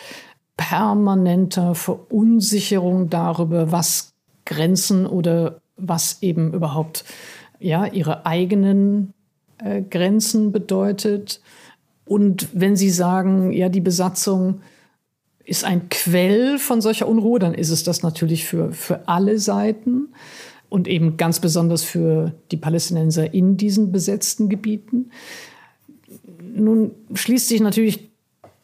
permanenter 0.57 1.75
Verunsicherung 1.75 3.09
darüber, 3.09 3.71
was 3.71 4.13
Grenzen 4.45 5.05
oder 5.05 5.61
was 5.77 6.21
eben 6.21 6.53
überhaupt 6.53 7.05
ja 7.59 7.85
ihre 7.85 8.25
eigenen 8.25 9.13
äh, 9.57 9.81
Grenzen 9.81 10.51
bedeutet. 10.51 11.41
Und 12.09 12.49
wenn 12.53 12.75
Sie 12.75 12.89
sagen, 12.89 13.51
ja, 13.51 13.69
die 13.69 13.81
Besatzung 13.81 14.61
ist 15.45 15.63
ein 15.63 15.89
Quell 15.89 16.57
von 16.57 16.81
solcher 16.81 17.07
Unruhe, 17.07 17.37
dann 17.37 17.53
ist 17.53 17.69
es 17.69 17.83
das 17.83 18.01
natürlich 18.01 18.45
für, 18.45 18.71
für 18.71 19.07
alle 19.07 19.37
Seiten 19.37 20.07
und 20.69 20.87
eben 20.87 21.17
ganz 21.17 21.39
besonders 21.39 21.83
für 21.83 22.33
die 22.49 22.57
Palästinenser 22.57 23.31
in 23.35 23.57
diesen 23.57 23.91
besetzten 23.91 24.49
Gebieten. 24.49 25.11
Nun 26.41 26.95
schließt 27.13 27.47
sich 27.47 27.61
natürlich 27.61 28.09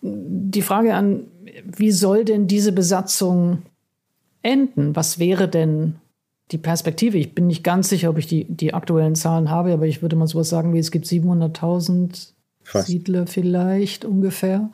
die 0.01 0.63
Frage 0.63 0.95
an, 0.95 1.27
wie 1.63 1.91
soll 1.91 2.25
denn 2.25 2.47
diese 2.47 2.71
Besatzung 2.71 3.59
enden? 4.41 4.95
Was 4.95 5.19
wäre 5.19 5.47
denn 5.47 5.97
die 6.49 6.57
Perspektive? 6.57 7.19
Ich 7.19 7.35
bin 7.35 7.45
nicht 7.45 7.63
ganz 7.63 7.89
sicher, 7.89 8.09
ob 8.09 8.17
ich 8.17 8.25
die, 8.25 8.45
die 8.45 8.73
aktuellen 8.73 9.13
Zahlen 9.13 9.51
habe, 9.51 9.71
aber 9.71 9.85
ich 9.85 10.01
würde 10.01 10.15
mal 10.15 10.25
sowas 10.25 10.49
sagen, 10.49 10.73
wie 10.73 10.79
es 10.79 10.89
gibt 10.89 11.05
700.000 11.05 12.33
Siedler 12.65 13.27
vielleicht 13.27 14.05
ungefähr. 14.05 14.69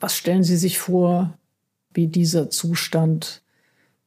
Was 0.00 0.16
stellen 0.16 0.44
Sie 0.44 0.56
sich 0.56 0.78
vor, 0.78 1.34
wie 1.92 2.06
dieser 2.06 2.50
Zustand 2.50 3.42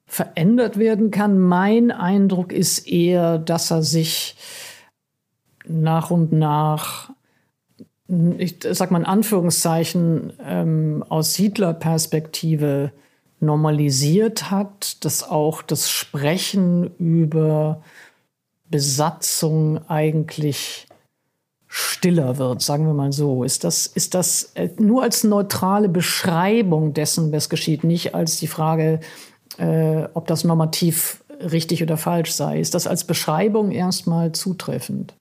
verändert 0.06 0.78
werden 0.78 1.12
kann? 1.12 1.40
Mein 1.40 1.92
Eindruck 1.92 2.54
ist 2.54 2.88
eher, 2.88 3.38
dass 3.38 3.72
er 3.72 3.84
sich 3.84 4.36
nach 5.68 6.12
und 6.12 6.32
nach 6.32 7.12
ich 8.38 8.58
sag 8.72 8.92
mal 8.92 9.00
in 9.00 9.06
Anführungszeichen, 9.06 10.34
ähm, 10.46 11.04
aus 11.08 11.34
Siedlerperspektive 11.36 12.92
normalisiert 13.40 14.52
hat, 14.52 15.04
dass 15.06 15.24
auch 15.24 15.62
das 15.62 15.90
Sprechen 15.90 16.94
über 16.98 17.82
Besatzung 18.70 19.88
eigentlich 19.90 20.88
stiller 21.74 22.38
wird, 22.38 22.61
sagen 22.61 22.86
wir 22.86 22.93
mal 22.93 23.13
so. 23.13 23.45
Ist 23.45 23.63
das, 23.63 23.88
ist 23.88 24.13
das 24.13 24.51
äh, 24.55 24.69
nur 24.78 25.03
als 25.03 25.24
neutrale 25.24 25.88
Beschreibung 25.88 26.93
dessen, 26.93 27.32
was 27.32 27.47
geschieht, 27.47 27.86
nicht 27.86 28.13
als 28.13 28.36
die 28.36 28.47
Frage, 28.47 28.99
äh, 29.57 30.03
ob 30.13 30.28
das 30.28 30.43
normativ 30.43 31.24
richtig 31.39 31.82
oder 31.82 31.95
falsch 31.95 32.34
sei? 32.34 32.59
Ist 32.59 32.76
das 32.76 32.88
als 32.88 33.05
Beschreibung 33.05 33.72
erstmal 33.72 34.34
zutreffend? 34.34 35.15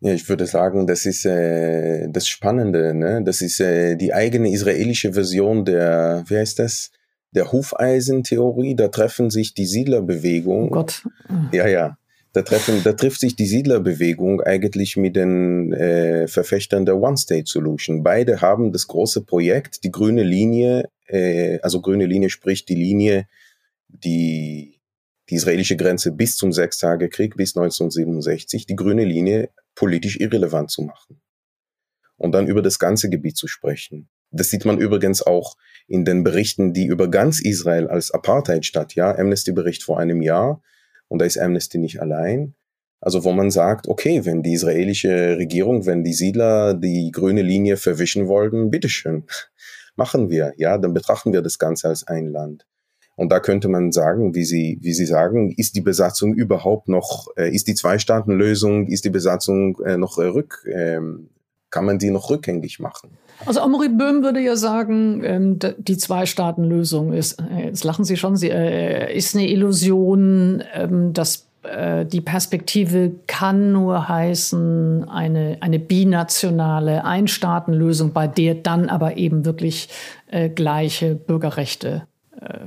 Ja, 0.00 0.14
ich 0.14 0.26
würde 0.30 0.46
sagen, 0.46 0.86
das 0.86 1.04
ist 1.04 1.26
äh, 1.26 2.08
das 2.08 2.26
Spannende. 2.28 2.94
Ne? 2.94 3.22
Das 3.22 3.42
ist 3.42 3.60
äh, 3.60 3.96
die 3.96 4.14
eigene 4.14 4.50
israelische 4.50 5.12
Version 5.12 5.66
der, 5.66 6.24
wie 6.28 6.38
heißt 6.38 6.58
das? 6.60 6.92
Der 7.34 7.52
Hufeisentheorie. 7.52 8.74
Da 8.74 8.88
treffen 8.88 9.28
sich 9.28 9.52
die 9.52 9.66
Siedlerbewegung. 9.66 10.68
Oh 10.68 10.70
Gott. 10.70 11.06
Ja, 11.52 11.66
ja. 11.66 11.98
Da, 12.36 12.42
treffen, 12.42 12.82
da 12.84 12.92
trifft 12.92 13.20
sich 13.20 13.34
die 13.34 13.46
Siedlerbewegung 13.46 14.42
eigentlich 14.42 14.98
mit 14.98 15.16
den 15.16 15.72
äh, 15.72 16.28
Verfechtern 16.28 16.84
der 16.84 16.98
One-State-Solution. 16.98 18.02
Beide 18.02 18.42
haben 18.42 18.72
das 18.72 18.86
große 18.86 19.24
Projekt, 19.24 19.84
die 19.84 19.90
grüne 19.90 20.22
Linie, 20.22 20.90
äh, 21.06 21.58
also 21.60 21.80
grüne 21.80 22.04
Linie 22.04 22.28
spricht 22.28 22.68
die 22.68 22.74
Linie, 22.74 23.26
die 23.88 24.74
die 25.30 25.34
israelische 25.34 25.76
Grenze 25.76 26.12
bis 26.12 26.36
zum 26.36 26.52
Sechstagekrieg, 26.52 27.36
bis 27.36 27.56
1967, 27.56 28.66
die 28.66 28.76
grüne 28.76 29.04
Linie 29.04 29.48
politisch 29.74 30.20
irrelevant 30.20 30.70
zu 30.70 30.82
machen. 30.82 31.20
Und 32.16 32.32
dann 32.32 32.46
über 32.46 32.62
das 32.62 32.78
ganze 32.78 33.08
Gebiet 33.08 33.36
zu 33.36 33.48
sprechen. 33.48 34.08
Das 34.30 34.50
sieht 34.50 34.64
man 34.64 34.78
übrigens 34.78 35.22
auch 35.22 35.56
in 35.88 36.04
den 36.04 36.22
Berichten, 36.22 36.74
die 36.74 36.86
über 36.86 37.08
ganz 37.08 37.40
Israel 37.40 37.88
als 37.88 38.10
Apartheidstadt, 38.10 38.94
ja, 38.94 39.16
Amnesty-Bericht 39.16 39.82
vor 39.82 39.98
einem 39.98 40.22
Jahr, 40.22 40.62
und 41.08 41.20
da 41.20 41.26
ist 41.26 41.38
Amnesty 41.38 41.78
nicht 41.78 42.00
allein. 42.00 42.54
Also 43.00 43.24
wo 43.24 43.32
man 43.32 43.50
sagt, 43.50 43.88
okay, 43.88 44.24
wenn 44.24 44.42
die 44.42 44.54
israelische 44.54 45.36
Regierung, 45.36 45.86
wenn 45.86 46.02
die 46.02 46.14
Siedler 46.14 46.74
die 46.74 47.10
grüne 47.12 47.42
Linie 47.42 47.76
verwischen 47.76 48.26
wollten, 48.26 48.70
bitteschön, 48.70 49.24
machen 49.96 50.30
wir, 50.30 50.54
ja, 50.56 50.78
dann 50.78 50.94
betrachten 50.94 51.32
wir 51.32 51.42
das 51.42 51.58
Ganze 51.58 51.88
als 51.88 52.06
ein 52.06 52.26
Land. 52.26 52.66
Und 53.16 53.32
da 53.32 53.40
könnte 53.40 53.68
man 53.68 53.92
sagen, 53.92 54.34
wie 54.34 54.44
Sie, 54.44 54.78
wie 54.82 54.92
Sie 54.92 55.06
sagen, 55.06 55.50
ist 55.56 55.74
die 55.74 55.80
Besatzung 55.80 56.34
überhaupt 56.34 56.88
noch, 56.88 57.28
äh, 57.36 57.50
ist 57.50 57.66
die 57.66 57.74
Zwei-Staaten-Lösung, 57.74 58.88
ist 58.88 59.06
die 59.06 59.10
Besatzung 59.10 59.78
äh, 59.80 59.96
noch 59.96 60.18
äh, 60.18 60.26
rück, 60.26 60.66
äh, 60.66 61.00
kann 61.70 61.84
man 61.84 61.98
die 61.98 62.10
noch 62.10 62.30
rückgängig 62.30 62.78
machen? 62.78 63.16
Also 63.44 63.60
Amory 63.60 63.90
Böhm 63.90 64.22
würde 64.22 64.40
ja 64.40 64.56
sagen, 64.56 65.22
ähm, 65.24 65.58
die 65.78 65.96
Zwei-Staaten-Lösung 65.96 67.12
ist, 67.12 67.40
äh, 67.40 67.66
jetzt 67.66 67.84
lachen 67.84 68.04
Sie 68.04 68.16
schon, 68.16 68.36
sie 68.36 68.50
äh, 68.50 69.14
ist 69.14 69.34
eine 69.34 69.48
Illusion, 69.48 70.62
ähm, 70.72 71.12
dass 71.12 71.46
äh, 71.62 72.06
die 72.06 72.20
Perspektive 72.22 73.12
kann 73.26 73.72
nur 73.72 74.08
heißen, 74.08 75.08
eine, 75.08 75.58
eine 75.60 75.78
binationale 75.78 77.04
Einstaatenlösung, 77.04 78.12
bei 78.12 78.26
der 78.26 78.54
dann 78.54 78.88
aber 78.88 79.16
eben 79.16 79.44
wirklich 79.44 79.88
gleiche 80.56 81.14
Bürgerrechte 81.14 82.08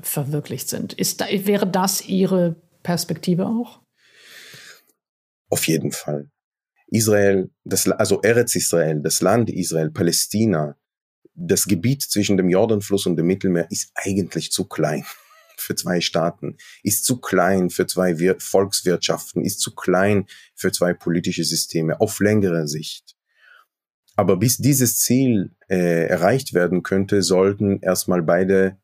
verwirklicht 0.02 0.70
sind. 0.70 0.94
Ist 0.94 1.24
wäre 1.46 1.68
das 1.68 2.08
Ihre 2.08 2.56
Perspektive 2.84 3.48
auch? 3.48 3.82
Auf 5.50 5.68
jeden 5.68 5.92
Fall. 5.92 6.30
Israel, 6.92 7.50
das, 7.64 7.88
also 7.88 8.22
Eretz 8.22 8.56
Israel, 8.56 9.02
das 9.02 9.22
Land 9.22 9.50
Israel, 9.50 9.92
Palästina, 9.92 10.76
das 11.36 11.66
Gebiet 11.66 12.02
zwischen 12.02 12.38
dem 12.38 12.50
Jordanfluss 12.50 13.06
und 13.06 13.16
dem 13.16 13.28
Mittelmeer 13.28 13.68
ist 13.70 13.92
eigentlich 13.96 14.52
zu 14.52 14.66
klein 14.66 15.06
für 15.58 15.76
zwei 15.76 16.02
Staaten, 16.02 16.58
ist 16.84 17.06
zu 17.06 17.20
klein 17.20 17.70
für 17.70 17.88
zwei 17.88 18.20
Wir 18.20 18.40
Volkswirtschaften, 18.40 19.44
ist 19.44 19.60
zu 19.60 19.76
klein 19.76 20.26
für 20.56 20.72
zwei 20.72 20.94
politische 20.94 21.44
Systeme 21.44 22.00
auf 22.02 22.20
längere 22.20 22.68
Sicht. 22.68 23.16
Aber 24.16 24.36
bis 24.36 24.58
dieses 24.58 24.98
Ziel 24.98 25.56
äh, 25.70 26.08
erreicht 26.08 26.54
werden 26.54 26.84
könnte, 26.84 27.22
sollten 27.22 27.80
erstmal 27.82 28.22
beide 28.22 28.78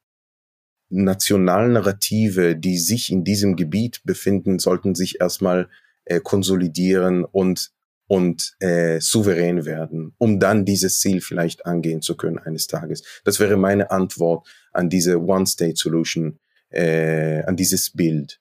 Nationalnarrative, 0.89 2.55
die 2.55 2.77
sich 2.77 3.11
in 3.11 3.23
diesem 3.23 3.55
Gebiet 3.57 4.01
befinden, 4.05 4.59
sollten 4.59 4.95
sich 4.95 5.19
erstmal 5.19 5.67
äh, 6.05 6.21
konsolidieren 6.21 7.25
und 7.25 7.71
und 8.07 8.55
äh, 8.59 8.99
souverän 8.99 9.65
werden, 9.65 10.13
um 10.17 10.39
dann 10.39 10.65
dieses 10.65 10.99
Ziel 10.99 11.21
vielleicht 11.21 11.65
angehen 11.65 12.01
zu 12.01 12.15
können 12.15 12.37
eines 12.37 12.67
Tages. 12.67 13.03
Das 13.23 13.39
wäre 13.39 13.57
meine 13.57 13.91
Antwort 13.91 14.47
an 14.71 14.89
diese 14.89 15.21
One-State-Solution, 15.21 16.39
äh, 16.69 17.43
an 17.43 17.55
dieses 17.55 17.91
Bild. 17.91 18.39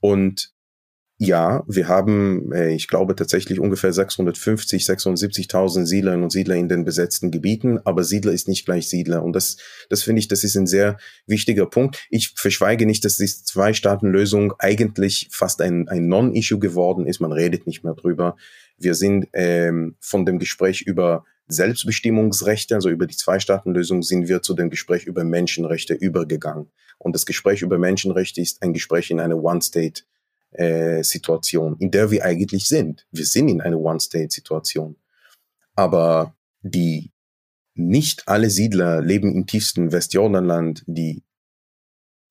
Und 0.00 0.54
ja, 1.18 1.62
wir 1.68 1.86
haben, 1.86 2.52
äh, 2.52 2.74
ich 2.74 2.88
glaube 2.88 3.14
tatsächlich 3.14 3.60
ungefähr 3.60 3.92
650, 3.92 4.82
670.000 4.82 5.86
Siedlerinnen 5.86 6.24
und 6.24 6.30
Siedler 6.30 6.56
in 6.56 6.68
den 6.68 6.84
besetzten 6.84 7.30
Gebieten, 7.30 7.78
aber 7.84 8.02
Siedler 8.02 8.32
ist 8.32 8.48
nicht 8.48 8.64
gleich 8.64 8.88
Siedler. 8.88 9.22
Und 9.22 9.34
das, 9.34 9.56
das 9.88 10.02
finde 10.02 10.18
ich, 10.18 10.28
das 10.28 10.42
ist 10.42 10.56
ein 10.56 10.66
sehr 10.66 10.98
wichtiger 11.26 11.66
Punkt. 11.66 12.04
Ich 12.10 12.34
verschweige 12.36 12.84
nicht, 12.84 13.04
dass 13.04 13.16
die 13.16 13.26
Zwei-Staaten-Lösung 13.26 14.54
eigentlich 14.58 15.28
fast 15.30 15.60
ein, 15.60 15.88
ein 15.88 16.08
Non-Issue 16.08 16.58
geworden 16.58 17.06
ist. 17.06 17.20
Man 17.20 17.32
redet 17.32 17.66
nicht 17.66 17.84
mehr 17.84 17.94
drüber. 17.94 18.36
Wir 18.76 18.94
sind 18.94 19.28
ähm, 19.32 19.96
von 20.00 20.26
dem 20.26 20.38
Gespräch 20.38 20.82
über 20.82 21.24
Selbstbestimmungsrechte, 21.46 22.74
also 22.74 22.88
über 22.88 23.06
die 23.06 23.16
Zwei-Staaten-Lösung, 23.16 24.02
sind 24.02 24.28
wir 24.28 24.42
zu 24.42 24.54
dem 24.54 24.70
Gespräch 24.70 25.04
über 25.06 25.24
Menschenrechte 25.24 25.94
übergegangen. 25.94 26.70
Und 26.98 27.14
das 27.14 27.26
Gespräch 27.26 27.62
über 27.62 27.78
Menschenrechte 27.78 28.40
ist 28.40 28.62
ein 28.62 28.72
Gespräch 28.72 29.10
in 29.10 29.20
einer 29.20 29.42
One-State 29.42 30.02
äh, 30.52 31.02
in 31.78 31.90
der 31.90 32.10
wir 32.10 32.24
eigentlich 32.24 32.66
sind. 32.66 33.06
Wir 33.10 33.26
sind 33.26 33.48
in 33.48 33.60
einer 33.60 33.78
One-State-Situation. 33.78 34.96
Aber 35.74 36.34
die 36.62 37.10
nicht 37.74 38.28
alle 38.28 38.50
Siedler 38.50 39.02
leben 39.02 39.34
im 39.34 39.46
tiefsten 39.46 39.92
Westjordanland. 39.92 40.84
Die 40.86 41.22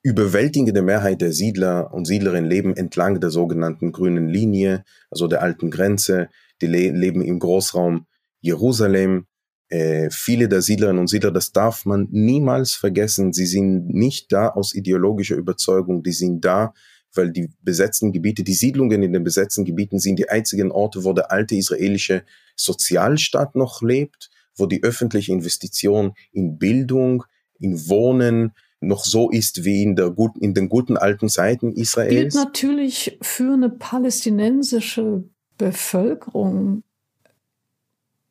überwältigende 0.04 0.82
Mehrheit 0.82 1.22
der 1.22 1.32
Siedler 1.32 1.94
und 1.94 2.06
Siedlerinnen 2.06 2.50
leben 2.50 2.76
entlang 2.76 3.22
der 3.22 3.30
sogenannten 3.30 3.94
grünen 3.94 4.28
Linie, 4.28 4.84
also 5.10 5.28
der 5.28 5.42
alten 5.42 5.72
Grenze. 5.72 6.30
Die 6.62 6.68
le 6.68 6.92
leben 6.92 7.22
im 7.22 7.40
Großraum 7.40 8.06
Jerusalem. 8.42 9.26
Äh, 9.70 10.10
viele 10.12 10.50
der 10.50 10.62
Siedlerinnen 10.62 11.00
und 11.00 11.08
Siedler, 11.08 11.32
das 11.32 11.52
darf 11.54 11.86
man 11.86 12.10
niemals 12.12 12.74
vergessen. 12.74 13.32
Sie 13.32 13.46
sind 13.46 13.88
nicht 13.88 14.32
da 14.32 14.50
aus 14.50 14.76
ideologischer 14.76 15.38
Überzeugung. 15.38 16.04
Die 16.04 16.12
sind 16.12 16.44
da, 16.44 16.74
weil 17.16 17.32
die 17.32 17.50
besetzten 17.62 18.12
Gebiete, 18.12 18.44
die 18.44 18.54
Siedlungen 18.54 19.02
in 19.04 19.14
den 19.14 19.24
besetzten 19.24 19.64
Gebieten 19.64 20.00
sind 20.00 20.20
die 20.20 20.30
einzigen 20.30 20.72
Orte, 20.72 21.06
wo 21.06 21.14
der 21.14 21.32
alte 21.32 21.56
israelische 21.56 22.24
Sozialstaat 22.58 23.56
noch 23.56 23.82
lebt, 23.82 24.30
wo 24.58 24.66
die 24.66 24.84
öffentliche 24.84 25.32
Investition 25.32 26.14
in 26.34 26.60
Bildung, 26.60 27.24
in 27.58 27.88
Wohnen 27.88 28.52
noch 28.88 29.04
so 29.06 29.30
ist 29.30 29.64
wie 29.64 29.84
in, 29.84 29.96
der 29.96 30.10
gut, 30.10 30.38
in 30.38 30.54
den 30.54 30.70
guten 30.70 30.98
alten 30.98 31.30
Zeiten 31.30 31.74
Israels. 31.74 32.10
Gilt 32.10 32.36
natürlich 32.36 33.18
für 33.22 33.54
eine 33.54 33.70
palästinensische 33.70 35.24
Bevölkerung, 35.58 36.84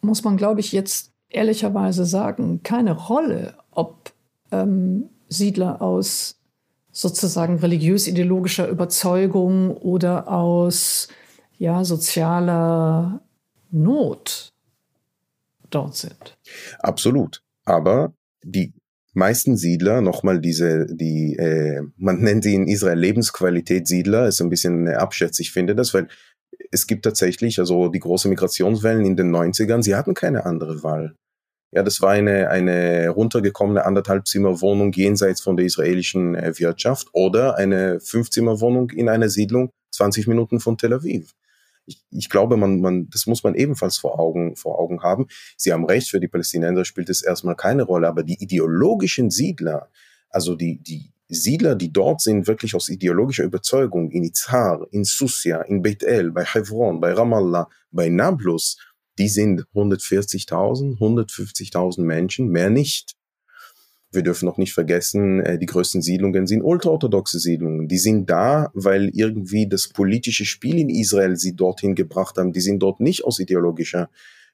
muss 0.00 0.24
man, 0.24 0.36
glaube 0.36 0.61
ich, 0.61 0.72
jetzt 0.72 1.12
ehrlicherweise 1.28 2.05
sagen, 2.05 2.62
keine 2.62 2.92
Rolle, 2.92 3.55
ob 3.70 4.12
ähm, 4.50 5.09
Siedler 5.28 5.80
aus 5.80 6.38
sozusagen 6.90 7.59
religiös-ideologischer 7.59 8.68
Überzeugung 8.68 9.76
oder 9.76 10.28
aus 10.28 11.09
ja, 11.59 11.84
sozialer 11.84 13.22
Not 13.70 14.53
dort 15.70 15.96
sind. 15.96 16.36
Absolut. 16.80 17.42
Aber 17.64 18.12
die 18.42 18.74
meisten 19.13 19.57
Siedler, 19.57 20.01
nochmal 20.01 20.41
diese, 20.41 20.87
die, 20.87 21.37
äh, 21.37 21.83
man 21.97 22.21
nennt 22.21 22.45
sie 22.45 22.55
in 22.55 22.69
Israel 22.69 22.99
Lebensqualität 22.99 23.87
Siedler, 23.87 24.27
ist 24.27 24.41
ein 24.41 24.51
bisschen 24.51 24.89
abschätzig, 24.89 25.49
ich 25.49 25.53
finde 25.53 25.75
das, 25.75 25.93
weil 25.95 26.09
es 26.71 26.87
gibt 26.87 27.05
tatsächlich, 27.05 27.59
also 27.59 27.89
die 27.89 27.99
große 27.99 28.29
Migrationswellen 28.29 29.05
in 29.05 29.17
den 29.17 29.35
90ern, 29.35 29.83
sie 29.83 29.95
hatten 29.95 30.15
keine 30.15 30.47
andere 30.47 30.83
Wahl. 30.83 31.14
Ja, 31.75 31.83
das 31.83 32.03
war 32.03 32.11
eine, 32.11 32.51
eine 32.51 33.09
runtergekommene 33.09 33.87
Anderthalbzimmerwohnung 33.87 34.93
jenseits 34.93 35.41
von 35.41 35.57
der 35.57 35.64
israelischen 35.64 36.34
äh, 36.34 36.59
Wirtschaft 36.59 37.09
oder 37.13 37.57
eine 37.57 37.99
Fünfzimmerwohnung 38.01 38.91
in 38.91 39.09
einer 39.09 39.30
Siedlung 39.30 39.71
20 39.95 40.26
Minuten 40.26 40.61
von 40.61 40.76
Tel 40.76 40.93
Aviv. 40.93 41.33
Ich, 41.84 42.03
ich 42.11 42.29
glaube, 42.29 42.57
man, 42.57 42.80
man, 42.80 43.09
das 43.11 43.26
muss 43.26 43.42
man 43.42 43.54
ebenfalls 43.54 43.99
vor 43.99 44.18
Augen, 44.18 44.57
vor 44.57 44.79
Augen 44.79 45.03
haben. 45.03 45.26
Sie 45.57 45.72
haben 45.72 45.84
recht, 45.84 46.11
für 46.11 46.21
die 46.21 46.29
Palästinenser 46.29 46.84
spielt 46.84 47.09
es 47.09 47.22
erstmal 47.22 47.57
keine 47.57 47.83
Rolle, 47.83 48.09
aber 48.09 48.22
die 48.22 48.42
ideologischen 48.42 49.30
Siedler, 49.30 49.88
also 50.30 50.54
die, 50.54 50.83
die 50.83 51.13
Siedler, 51.29 51.75
die 51.75 51.92
dort 51.92 52.21
sind, 52.21 52.46
wirklich 52.46 52.75
aus 52.75 52.88
ideologischer 52.88 53.45
Überzeugung, 53.45 54.11
in 54.11 54.25
Izhar, 54.25 54.87
in 54.91 55.04
Susia, 55.04 55.63
in 55.63 55.83
Beit 55.83 56.03
El, 56.03 56.30
bei 56.30 56.45
Hebron, 56.45 57.00
bei 57.00 57.13
Ramallah, 57.13 57.68
bei 57.91 58.09
Nablus, 58.09 58.79
die 59.18 59.29
sind 59.29 59.64
140.000, 59.75 60.99
150.000 60.99 62.03
Menschen, 62.03 62.49
mehr 62.49 62.71
nicht. 62.71 63.14
Wir 64.13 64.22
dürfen 64.22 64.45
noch 64.45 64.59
nicht 64.59 64.75
vergessen, 64.75 65.41
äh, 65.41 65.59
die 65.59 65.67
größten 65.67 66.03
Siedlungen 66.03 66.47
sind 66.47 66.63
ultraorthodoxe 66.63 67.39
Siedlungen. 67.39 67.89
Die 67.89 67.99
sind 67.99 68.29
da, 68.29 68.71
weil 68.75 69.09
irgendwie 69.14 69.67
das 69.67 69.89
politische 69.89 70.45
Spiel 70.45 70.79
in 70.79 70.91
Israel 70.91 71.37
sie 71.37 71.57
dorthin 71.57 71.95
gebracht 71.95 72.37
haben. 72.37 72.53
Die 72.53 72.61
sind 72.61 72.80
dort 72.80 73.01
nicht 73.01 73.25
aus 73.25 73.39
ideologischer 73.39 74.11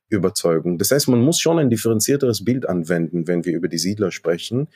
Überzeugung. 0.09 0.78
Das 0.78 0.90
heißt, 0.90 1.09
man 1.09 1.20
muss 1.20 1.40
schon 1.40 1.59
ein 1.59 1.70
differenzierteres 1.70 2.44
Bild 2.44 2.68
anwenden, 2.68 3.26
wenn 3.26 3.44
wir 3.44 3.55
über 3.55 3.68
die 3.68 3.78
Siedler 3.78 4.10
sprechen. 4.12 4.68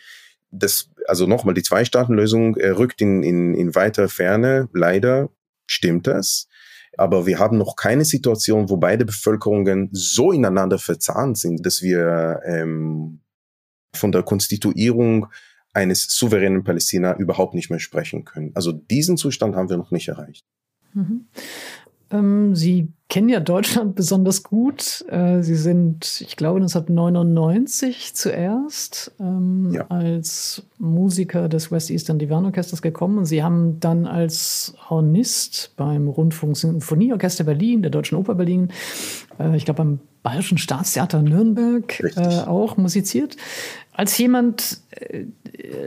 Das, 0.50 0.90
also 1.06 1.26
nochmal, 1.26 1.54
die 1.54 1.62
Zwei-Staaten-Lösung 1.62 2.56
äh, 2.56 2.68
rückt 2.68 3.00
in, 3.00 3.22
in, 3.22 3.54
in 3.54 3.74
weiter 3.74 4.08
Ferne. 4.08 4.68
Leider 4.74 5.30
stimmt 5.66 6.06
das. 6.06 6.48
Aber 6.98 7.26
wir 7.26 7.38
haben 7.38 7.56
noch 7.56 7.76
keine 7.76 8.04
Situation, 8.04 8.68
wo 8.68 8.76
beide 8.76 9.06
Bevölkerungen 9.06 9.88
so 9.92 10.30
ineinander 10.32 10.78
verzahnt 10.78 11.38
sind, 11.38 11.64
dass 11.64 11.80
wir 11.80 12.40
ähm, 12.44 13.21
von 13.94 14.12
der 14.12 14.22
Konstituierung 14.22 15.26
eines 15.72 16.04
souveränen 16.08 16.64
Palästina 16.64 17.16
überhaupt 17.16 17.54
nicht 17.54 17.70
mehr 17.70 17.78
sprechen 17.78 18.24
können. 18.24 18.52
Also 18.54 18.72
diesen 18.72 19.16
Zustand 19.16 19.56
haben 19.56 19.70
wir 19.70 19.76
noch 19.76 19.90
nicht 19.90 20.08
erreicht. 20.08 20.44
Mhm. 20.94 21.26
Ähm, 22.12 22.54
Sie 22.54 22.92
kennen 23.08 23.28
ja 23.28 23.40
Deutschland 23.40 23.94
besonders 23.96 24.42
gut. 24.42 25.04
Äh, 25.08 25.42
Sie 25.42 25.54
sind, 25.54 26.20
ich 26.20 26.36
glaube, 26.36 26.60
1999 26.60 28.14
zuerst 28.14 29.12
ähm, 29.18 29.72
ja. 29.74 29.86
als 29.88 30.62
Musiker 30.78 31.48
des 31.48 31.70
West 31.70 31.90
Eastern 31.90 32.18
Divan 32.18 32.44
Orchesters 32.44 32.82
gekommen 32.82 33.18
und 33.18 33.24
Sie 33.24 33.42
haben 33.42 33.80
dann 33.80 34.06
als 34.06 34.74
Hornist 34.88 35.72
beim 35.76 36.08
Rundfunk 36.08 36.56
Sinfonieorchester 36.56 37.44
Berlin, 37.44 37.82
der 37.82 37.90
Deutschen 37.90 38.16
Oper 38.16 38.34
Berlin, 38.34 38.68
äh, 39.38 39.56
ich 39.56 39.64
glaube 39.64 39.78
beim 39.78 40.00
Bayerischen 40.22 40.58
Staatstheater 40.58 41.20
Nürnberg 41.20 41.98
äh, 42.16 42.44
auch 42.46 42.76
musiziert. 42.76 43.36
Als 43.92 44.16
jemand, 44.18 44.80
äh, 44.90 45.24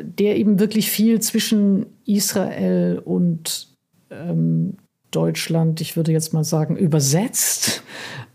der 0.04 0.38
eben 0.38 0.60
wirklich 0.60 0.92
viel 0.92 1.22
zwischen 1.22 1.86
Israel 2.06 3.02
und 3.04 3.70
ähm, 4.12 4.78
Deutschland, 5.16 5.82
ich 5.82 5.96
würde 5.96 6.12
jetzt 6.12 6.34
mal 6.34 6.44
sagen, 6.44 6.76
übersetzt 6.76 7.84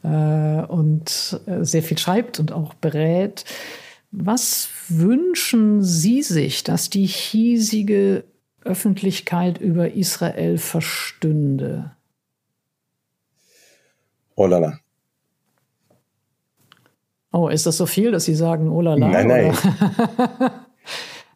äh, 0.03 0.09
und 0.09 1.41
äh, 1.47 1.65
sehr 1.65 1.83
viel 1.83 1.99
schreibt 1.99 2.41
und 2.41 2.53
auch 2.53 2.75
berät. 2.75 3.45
Was 4.13 4.71
wünschen 4.89 5.83
Sie 5.83 6.23
sich, 6.23 6.65
dass 6.65 6.91
die 6.91 7.07
hiesige 7.07 8.25
Öffentlichkeit 8.65 9.59
über 9.59 9.93
Israel 9.93 10.59
verstünde? 10.59 11.93
Oh 14.35 14.47
la 14.47 14.59
la. 14.59 14.79
Oh, 17.33 17.49
ist 17.49 17.67
das 17.67 17.77
so 17.77 17.87
viel, 17.87 18.11
dass 18.11 18.25
Sie 18.25 18.35
sagen, 18.35 18.71
oh 18.71 18.81
la 18.81 18.95
la? 18.95 19.09
Nein, 19.09 19.29
nein. 19.29 19.55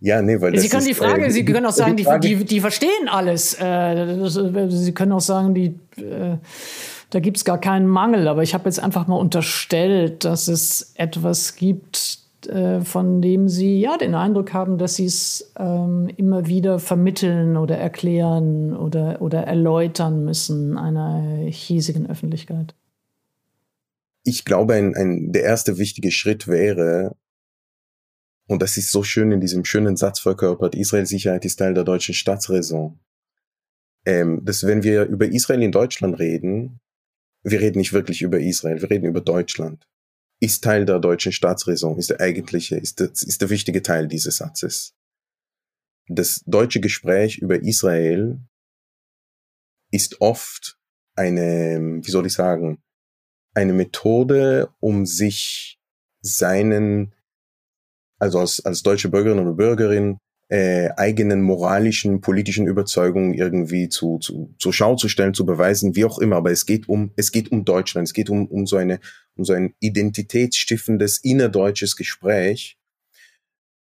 Ja, 0.04 0.20
nee, 0.20 0.38
weil 0.38 0.58
Sie 0.58 0.68
können 0.68 0.84
die 0.84 0.92
Frage, 0.92 1.24
äh, 1.24 1.30
Sie 1.30 1.46
können 1.46 1.64
auch 1.64 1.72
sagen, 1.72 1.96
die, 1.96 2.06
die, 2.20 2.44
die 2.44 2.60
verstehen 2.60 3.08
alles. 3.08 3.54
Äh, 3.58 4.28
Sie 4.68 4.92
können 4.92 5.12
auch 5.12 5.22
sagen, 5.22 5.54
die, 5.54 5.78
äh, 5.96 6.36
da 7.08 7.20
gibt 7.20 7.38
es 7.38 7.44
gar 7.46 7.58
keinen 7.58 7.86
Mangel. 7.86 8.28
Aber 8.28 8.42
ich 8.42 8.52
habe 8.52 8.66
jetzt 8.66 8.80
einfach 8.80 9.06
mal 9.06 9.16
unterstellt, 9.16 10.26
dass 10.26 10.46
es 10.48 10.92
etwas 10.96 11.56
gibt, 11.56 12.18
äh, 12.46 12.82
von 12.82 13.22
dem 13.22 13.48
Sie 13.48 13.80
ja 13.80 13.96
den 13.96 14.14
Eindruck 14.14 14.52
haben, 14.52 14.76
dass 14.76 14.96
Sie 14.96 15.06
es 15.06 15.54
ähm, 15.58 16.10
immer 16.18 16.46
wieder 16.46 16.80
vermitteln 16.80 17.56
oder 17.56 17.78
erklären 17.78 18.76
oder, 18.76 19.22
oder 19.22 19.44
erläutern 19.44 20.22
müssen 20.22 20.76
einer 20.76 21.46
hiesigen 21.48 22.10
Öffentlichkeit. 22.10 22.74
Ich 24.22 24.44
glaube, 24.44 24.74
ein, 24.74 24.94
ein, 24.94 25.32
der 25.32 25.44
erste 25.44 25.78
wichtige 25.78 26.10
Schritt 26.10 26.46
wäre, 26.46 27.16
und 28.46 28.60
das 28.60 28.76
ist 28.76 28.90
so 28.90 29.02
schön 29.02 29.32
in 29.32 29.40
diesem 29.40 29.64
schönen 29.64 29.96
Satz 29.96 30.20
verkörpert, 30.20 30.74
Israels 30.74 31.08
Sicherheit 31.08 31.44
ist 31.44 31.56
Teil 31.56 31.74
der 31.74 31.84
deutschen 31.84 32.14
Staatsräson. 32.14 33.00
Ähm, 34.06 34.44
dass 34.44 34.66
wenn 34.66 34.82
wir 34.82 35.04
über 35.06 35.26
Israel 35.26 35.62
in 35.62 35.72
Deutschland 35.72 36.18
reden, 36.18 36.80
wir 37.42 37.60
reden 37.60 37.78
nicht 37.78 37.92
wirklich 37.92 38.20
über 38.20 38.38
Israel, 38.38 38.82
wir 38.82 38.90
reden 38.90 39.06
über 39.06 39.22
Deutschland. 39.22 39.86
Ist 40.40 40.62
Teil 40.62 40.84
der 40.84 40.98
deutschen 40.98 41.32
Staatsräson, 41.32 41.98
ist 41.98 42.10
der 42.10 42.20
eigentliche, 42.20 42.76
ist 42.76 43.00
der, 43.00 43.10
ist 43.10 43.40
der 43.40 43.48
wichtige 43.48 43.82
Teil 43.82 44.08
dieses 44.08 44.36
Satzes. 44.36 44.94
Das 46.06 46.42
deutsche 46.44 46.80
Gespräch 46.80 47.38
über 47.38 47.62
Israel 47.62 48.40
ist 49.90 50.20
oft 50.20 50.78
eine, 51.14 52.00
wie 52.02 52.10
soll 52.10 52.26
ich 52.26 52.34
sagen, 52.34 52.82
eine 53.54 53.72
Methode, 53.72 54.68
um 54.80 55.06
sich 55.06 55.78
seinen 56.20 57.13
also 58.18 58.38
als, 58.38 58.64
als 58.64 58.82
deutsche 58.82 59.08
Bürgerin 59.08 59.38
oder 59.38 59.52
Bürgerin, 59.52 60.18
äh, 60.48 60.90
eigenen 60.96 61.40
moralischen, 61.42 62.20
politischen 62.20 62.66
Überzeugungen 62.66 63.34
irgendwie 63.34 63.88
zu, 63.88 64.18
zu, 64.18 64.54
zur 64.58 64.72
Schau 64.72 64.94
zu 64.94 65.08
stellen, 65.08 65.34
zu 65.34 65.46
beweisen, 65.46 65.96
wie 65.96 66.04
auch 66.04 66.18
immer. 66.18 66.36
Aber 66.36 66.50
es 66.50 66.66
geht 66.66 66.88
um, 66.88 67.12
es 67.16 67.32
geht 67.32 67.50
um 67.50 67.64
Deutschland. 67.64 68.08
Es 68.08 68.14
geht 68.14 68.28
um, 68.30 68.46
um 68.46 68.66
so 68.66 68.76
eine, 68.76 69.00
um 69.36 69.44
so 69.44 69.54
ein 69.54 69.74
identitätsstiftendes 69.80 71.18
innerdeutsches 71.18 71.96
Gespräch. 71.96 72.76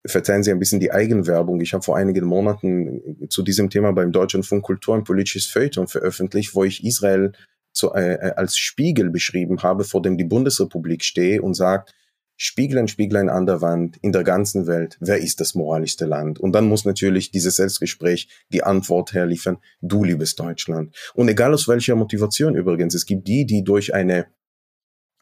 Verzeihen 0.05 0.43
Sie 0.43 0.51
ein 0.51 0.59
bisschen 0.59 0.79
die 0.79 0.91
Eigenwerbung. 0.91 1.59
Ich 1.61 1.73
habe 1.73 1.83
vor 1.83 1.97
einigen 1.97 2.25
Monaten 2.25 3.27
zu 3.29 3.41
diesem 3.41 3.69
Thema 3.69 3.91
beim 3.93 4.11
Deutschen 4.11 4.43
Funk 4.43 4.63
Kultur 4.63 4.95
ein 4.95 5.05
politisches 5.05 5.45
Feuilleton 5.45 5.87
veröffentlicht, 5.87 6.53
wo 6.53 6.63
ich 6.63 6.83
Israel 6.83 7.31
zu, 7.71 7.93
äh, 7.93 8.33
als 8.35 8.57
Spiegel 8.57 9.09
beschrieben 9.09 9.63
habe, 9.63 9.83
vor 9.83 10.01
dem 10.01 10.17
die 10.17 10.25
Bundesrepublik 10.25 11.03
stehe 11.03 11.41
und 11.41 11.55
sagt, 11.55 11.95
Spieglein, 12.35 12.87
Spieglein 12.87 13.29
an 13.29 13.45
der 13.45 13.61
Wand 13.61 13.97
in 14.01 14.11
der 14.11 14.23
ganzen 14.23 14.67
Welt, 14.67 14.97
wer 14.99 15.19
ist 15.19 15.39
das 15.39 15.55
moralischste 15.55 16.05
Land? 16.05 16.39
Und 16.39 16.53
dann 16.53 16.67
muss 16.67 16.83
natürlich 16.83 17.31
dieses 17.31 17.57
Selbstgespräch 17.57 18.27
die 18.49 18.63
Antwort 18.63 19.13
herliefern, 19.13 19.57
du 19.81 20.03
liebes 20.03 20.35
Deutschland. 20.35 20.95
Und 21.13 21.29
egal 21.29 21.53
aus 21.53 21.67
welcher 21.67 21.95
Motivation 21.95 22.55
übrigens, 22.55 22.95
es 22.95 23.05
gibt 23.05 23.27
die, 23.27 23.45
die 23.45 23.63
durch 23.63 23.93
eine 23.93 24.27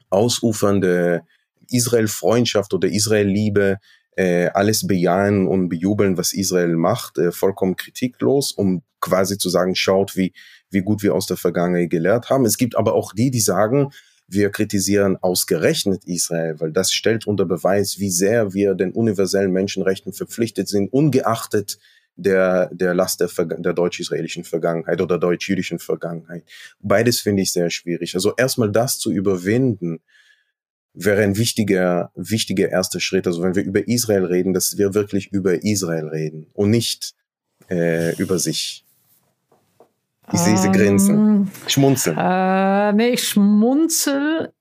ausufernde 0.10 1.24
Israel-Freundschaft 1.70 2.74
oder 2.74 2.88
Israel-Liebe 2.88 3.78
äh, 4.16 4.48
alles 4.48 4.86
bejahen 4.88 5.48
und 5.48 5.70
bejubeln, 5.70 6.18
was 6.18 6.34
Israel 6.34 6.76
macht, 6.76 7.18
äh, 7.18 7.32
vollkommen 7.32 7.76
kritiklos, 7.76 8.52
um 8.52 8.84
quasi 9.00 9.38
zu 9.38 9.50
sagen, 9.50 9.76
schaut, 9.76 10.16
wie, 10.16 10.34
wie 10.70 10.82
gut 10.82 11.02
wir 11.02 11.16
aus 11.16 11.28
der 11.28 11.38
Vergangenheit 11.38 11.90
gelehrt 11.90 12.30
haben. 12.30 12.46
Es 12.46 12.58
gibt 12.58 12.76
aber 12.76 12.94
auch 12.94 13.14
die, 13.14 13.32
die 13.32 13.40
sagen, 13.40 13.92
wir 14.32 14.49
kritisieren 14.49 15.18
ausgerechnet 15.18 16.06
Israel, 16.06 16.60
weil 16.60 16.72
das 16.72 16.94
stellt 16.94 17.28
unter 17.28 17.45
Beweis, 17.45 17.99
wie 17.99 18.10
sehr 18.10 18.53
wir 18.53 18.76
den 18.76 18.91
universellen 18.94 19.52
Menschenrechten 19.52 20.14
verpflichtet 20.14 20.70
sind, 20.70 20.91
ungeachtet 20.94 21.80
der, 22.16 22.70
der 22.74 22.94
Last 22.94 23.20
der, 23.20 23.30
der 23.45 23.74
deutsch-israelischen 23.74 24.44
Vergangenheit 24.44 25.02
oder 25.02 25.18
deutsch-jüdischen 25.18 25.80
Vergangenheit. 25.80 26.44
Beides 26.80 27.20
finde 27.20 27.44
ich 27.44 27.52
sehr 27.52 27.70
schwierig. 27.70 28.16
Also 28.16 28.34
erstmal 28.38 28.72
das 28.72 28.99
zu 28.99 29.12
überwinden, 29.12 29.99
wäre 30.94 31.24
ein 31.24 31.38
wichtiger, 31.38 32.12
wichtiger 32.16 32.70
erster 32.70 32.99
Schritt. 32.99 33.28
Also 33.28 33.44
wenn 33.44 33.56
wir 33.56 33.64
über 33.64 33.88
Israel 33.88 34.26
reden, 34.26 34.53
dass 34.53 34.78
wir 34.78 34.94
wirklich 34.94 35.32
über 35.32 35.64
Israel 35.64 36.08
reden 36.08 36.48
und 36.53 36.70
nicht 36.70 37.14
äh, 37.70 38.16
über 38.16 38.40
sich. 38.40 38.86
Ich 40.34 40.40
sehe 40.40 40.58
sie 40.58 40.72
grinsen. 40.72 41.18
Ähm, 41.18 41.52
Schmunzeln. 41.68 42.18
Äh, 42.18 42.94
nee, 42.94 43.10
ich 43.10 43.28
schmunzel 43.28 44.53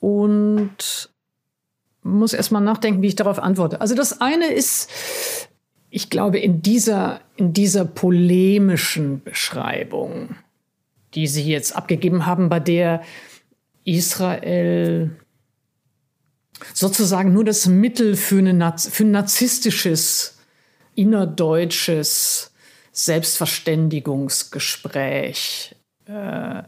und 0.00 1.10
muss 2.02 2.32
erstmal 2.32 2.62
nachdenken, 2.62 3.02
wie 3.02 3.08
ich 3.08 3.16
darauf 3.16 3.38
antworte. 3.38 3.80
Also 3.80 3.94
das 3.94 4.20
eine 4.20 4.52
ist, 4.52 4.90
ich 5.90 6.10
glaube, 6.10 6.38
in 6.38 6.62
dieser, 6.62 7.20
in 7.36 7.52
dieser 7.52 7.84
polemischen 7.84 9.22
Beschreibung, 9.22 10.36
die 11.14 11.26
Sie 11.26 11.44
jetzt 11.44 11.76
abgegeben 11.76 12.26
haben, 12.26 12.48
bei 12.48 12.60
der 12.60 13.02
Israel 13.84 15.16
sozusagen 16.74 17.32
nur 17.32 17.44
das 17.44 17.66
Mittel 17.66 18.16
für, 18.16 18.38
eine, 18.38 18.74
für 18.78 19.04
ein 19.04 19.10
narzisstisches, 19.10 20.38
innerdeutsches 20.94 22.51
Selbstverständigungsgespräch 22.92 25.74
äh, 26.06 26.62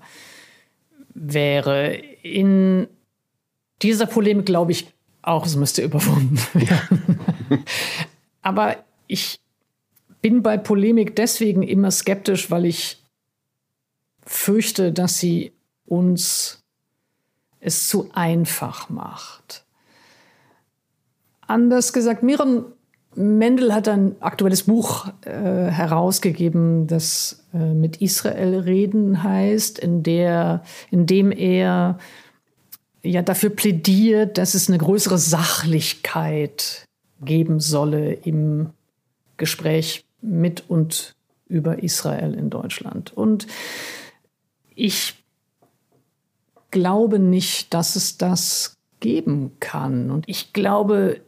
wäre. 1.14 1.94
In 2.22 2.88
dieser 3.82 4.06
Polemik 4.06 4.46
glaube 4.46 4.72
ich 4.72 4.92
auch, 5.22 5.46
es 5.46 5.56
müsste 5.56 5.82
überwunden 5.82 6.38
werden. 6.54 7.20
Aber 8.42 8.76
ich 9.06 9.38
bin 10.22 10.42
bei 10.42 10.56
Polemik 10.56 11.14
deswegen 11.16 11.62
immer 11.62 11.90
skeptisch, 11.90 12.50
weil 12.50 12.64
ich 12.64 13.02
fürchte, 14.26 14.92
dass 14.92 15.18
sie 15.18 15.52
uns 15.84 16.62
es 17.60 17.88
zu 17.88 18.10
einfach 18.14 18.90
macht. 18.90 19.64
Anders 21.46 21.92
gesagt, 21.92 22.22
Miron 22.22 22.72
Mendel 23.16 23.72
hat 23.74 23.88
ein 23.88 24.16
aktuelles 24.20 24.64
Buch 24.64 25.08
äh, 25.22 25.30
herausgegeben, 25.30 26.86
das 26.86 27.44
äh, 27.52 27.58
mit 27.58 28.02
Israel 28.02 28.58
reden 28.60 29.22
heißt, 29.22 29.78
in, 29.78 30.02
der, 30.02 30.62
in 30.90 31.06
dem 31.06 31.30
er 31.30 31.98
ja 33.02 33.22
dafür 33.22 33.50
plädiert, 33.50 34.38
dass 34.38 34.54
es 34.54 34.68
eine 34.68 34.78
größere 34.78 35.18
Sachlichkeit 35.18 36.84
geben 37.20 37.60
solle 37.60 38.12
im 38.12 38.70
Gespräch 39.36 40.04
mit 40.20 40.68
und 40.68 41.14
über 41.46 41.82
Israel 41.82 42.34
in 42.34 42.50
Deutschland. 42.50 43.12
Und 43.12 43.46
ich 44.74 45.14
glaube 46.70 47.18
nicht, 47.18 47.72
dass 47.74 47.94
es 47.94 48.18
das 48.18 48.74
geben 49.00 49.52
kann. 49.60 50.10
Und 50.10 50.28
ich 50.28 50.52
glaube, 50.52 51.20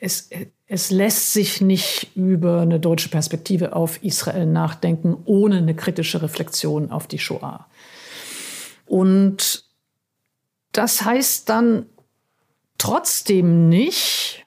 es, 0.00 0.30
es 0.66 0.90
lässt 0.90 1.32
sich 1.32 1.60
nicht 1.60 2.14
über 2.16 2.60
eine 2.60 2.80
deutsche 2.80 3.08
Perspektive 3.08 3.74
auf 3.74 4.02
Israel 4.02 4.46
nachdenken, 4.46 5.16
ohne 5.24 5.58
eine 5.58 5.74
kritische 5.74 6.22
Reflexion 6.22 6.90
auf 6.90 7.06
die 7.06 7.18
Shoah. 7.18 7.66
Und 8.86 9.64
das 10.72 11.04
heißt 11.04 11.48
dann 11.48 11.86
trotzdem 12.78 13.68
nicht, 13.68 14.44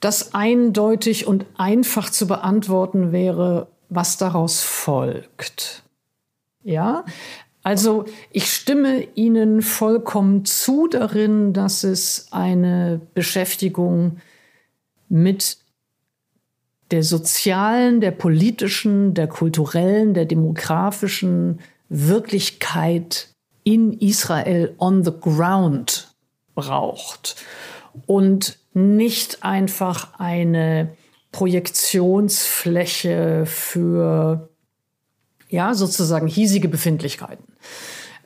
dass 0.00 0.34
eindeutig 0.34 1.26
und 1.26 1.46
einfach 1.56 2.10
zu 2.10 2.26
beantworten 2.26 3.12
wäre, 3.12 3.68
was 3.88 4.16
daraus 4.16 4.62
folgt. 4.62 5.84
Ja, 6.64 7.04
also 7.62 8.04
ich 8.30 8.52
stimme 8.52 9.06
Ihnen 9.14 9.62
vollkommen 9.62 10.44
zu 10.44 10.88
darin, 10.88 11.52
dass 11.52 11.84
es 11.84 12.28
eine 12.32 13.00
Beschäftigung 13.14 14.18
mit 15.08 15.58
der 16.90 17.02
sozialen, 17.02 18.00
der 18.00 18.10
politischen, 18.10 19.14
der 19.14 19.28
kulturellen, 19.28 20.12
der 20.12 20.24
demografischen 20.24 21.60
Wirklichkeit 21.88 23.28
in 23.64 23.92
Israel 23.92 24.74
on 24.78 25.04
the 25.04 25.12
ground 25.12 26.12
braucht 26.54 27.36
und 28.06 28.58
nicht 28.74 29.44
einfach 29.44 30.18
eine 30.18 30.96
Projektionsfläche 31.30 33.44
für 33.46 34.48
ja 35.48 35.74
sozusagen 35.74 36.26
hiesige 36.26 36.68
Befindlichkeiten. 36.68 37.51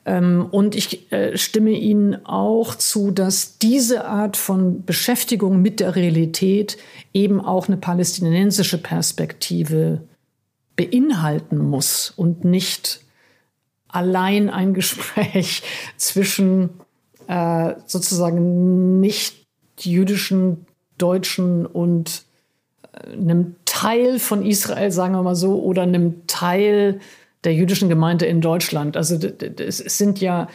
Ähm, 0.06 0.46
und 0.50 0.76
ich 0.76 1.10
äh, 1.12 1.36
stimme 1.36 1.72
Ihnen 1.72 2.24
auch 2.24 2.76
zu, 2.76 3.10
dass 3.10 3.58
diese 3.58 4.04
Art 4.04 4.36
von 4.36 4.84
Beschäftigung 4.84 5.60
mit 5.60 5.80
der 5.80 5.96
Realität 5.96 6.78
eben 7.12 7.40
auch 7.40 7.66
eine 7.66 7.76
palästinensische 7.76 8.78
Perspektive 8.78 10.02
beinhalten 10.76 11.58
muss 11.58 12.12
und 12.14 12.44
nicht 12.44 13.00
allein 13.88 14.48
ein 14.48 14.74
Gespräch 14.74 15.62
zwischen 15.96 16.70
äh, 17.26 17.74
sozusagen 17.86 19.00
nicht 19.00 19.44
jüdischen 19.80 20.66
Deutschen 20.98 21.66
und 21.66 22.22
äh, 22.92 23.12
einem 23.12 23.56
Teil 23.64 24.20
von 24.20 24.46
Israel, 24.46 24.92
sagen 24.92 25.14
wir 25.14 25.22
mal 25.22 25.34
so, 25.34 25.60
oder 25.60 25.82
einem 25.82 26.26
Teil 26.28 27.00
der 27.46 27.54
jüdischen 27.54 27.88
Gemeinde 27.88 28.26
in 28.26 28.40
Deutschland. 28.40 28.96
Also 28.96 29.16
es 29.16 29.78
sind 29.78 30.20
ja 30.20 30.48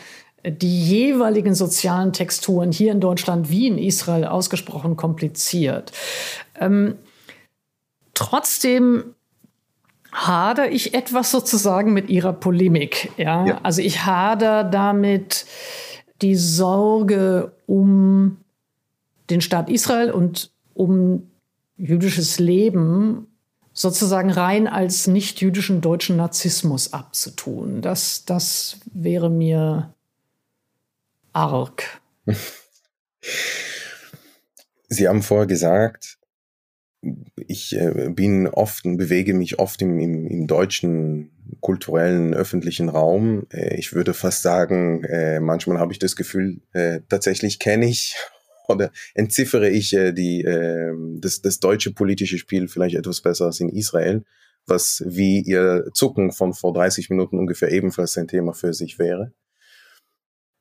die 0.45 0.83
jeweiligen 0.83 1.55
sozialen 1.55 2.13
Texturen 2.13 2.71
hier 2.71 2.91
in 2.91 2.99
Deutschland 2.99 3.49
wie 3.49 3.67
in 3.67 3.77
Israel 3.77 4.25
ausgesprochen 4.25 4.97
kompliziert. 4.97 5.93
Ähm, 6.59 6.95
trotzdem 8.13 9.15
hader 10.11 10.71
ich 10.71 10.93
etwas 10.93 11.31
sozusagen 11.31 11.93
mit 11.93 12.09
ihrer 12.09 12.33
Polemik. 12.33 13.11
Ja? 13.17 13.45
ja? 13.45 13.59
Also 13.63 13.81
ich 13.81 14.05
hader 14.05 14.65
damit 14.65 15.45
die 16.21 16.35
Sorge 16.35 17.53
um 17.65 18.37
den 19.29 19.39
Staat 19.39 19.69
Israel 19.69 20.11
und 20.11 20.51
um 20.73 21.31
jüdisches 21.77 22.37
Leben 22.37 23.30
sozusagen 23.73 24.29
rein 24.31 24.67
als 24.67 25.07
nicht-jüdischen 25.07 25.81
deutschen 25.81 26.17
Narzissmus 26.17 26.93
abzutun. 26.93 27.81
Das, 27.81 28.25
das 28.25 28.77
wäre 28.93 29.29
mir 29.29 29.93
arg. 31.33 32.01
Sie 34.89 35.07
haben 35.07 35.21
vorher 35.23 35.47
gesagt, 35.47 36.17
ich 37.47 37.75
äh, 37.75 38.09
bin 38.09 38.47
oft 38.47 38.85
und 38.85 38.97
bewege 38.97 39.33
mich 39.33 39.57
oft 39.57 39.81
im, 39.81 39.99
im, 39.99 40.27
im 40.27 40.47
deutschen 40.47 41.31
kulturellen 41.61 42.33
öffentlichen 42.33 42.89
Raum. 42.89 43.47
Äh, 43.51 43.75
ich 43.75 43.93
würde 43.93 44.13
fast 44.13 44.43
sagen, 44.43 45.03
äh, 45.05 45.39
manchmal 45.39 45.79
habe 45.79 45.93
ich 45.93 45.99
das 45.99 46.15
Gefühl, 46.15 46.61
tatsächlich 47.09 47.59
kenne 47.59 47.87
ich 47.87 48.15
oder 48.71 48.91
entziffere 49.13 49.69
ich 49.69 49.93
äh, 49.93 50.11
die, 50.11 50.41
äh, 50.41 50.93
das, 51.19 51.41
das 51.41 51.59
deutsche 51.59 51.91
politische 51.91 52.37
Spiel 52.37 52.67
vielleicht 52.67 52.95
etwas 52.95 53.21
besser 53.21 53.45
als 53.45 53.59
in 53.59 53.69
Israel, 53.69 54.23
was 54.65 55.03
wie 55.05 55.41
ihr 55.41 55.89
Zucken 55.93 56.31
von 56.31 56.53
vor 56.53 56.73
30 56.73 57.09
Minuten 57.09 57.39
ungefähr 57.39 57.71
ebenfalls 57.71 58.17
ein 58.17 58.27
Thema 58.27 58.53
für 58.53 58.73
sich 58.73 58.99
wäre. 58.99 59.33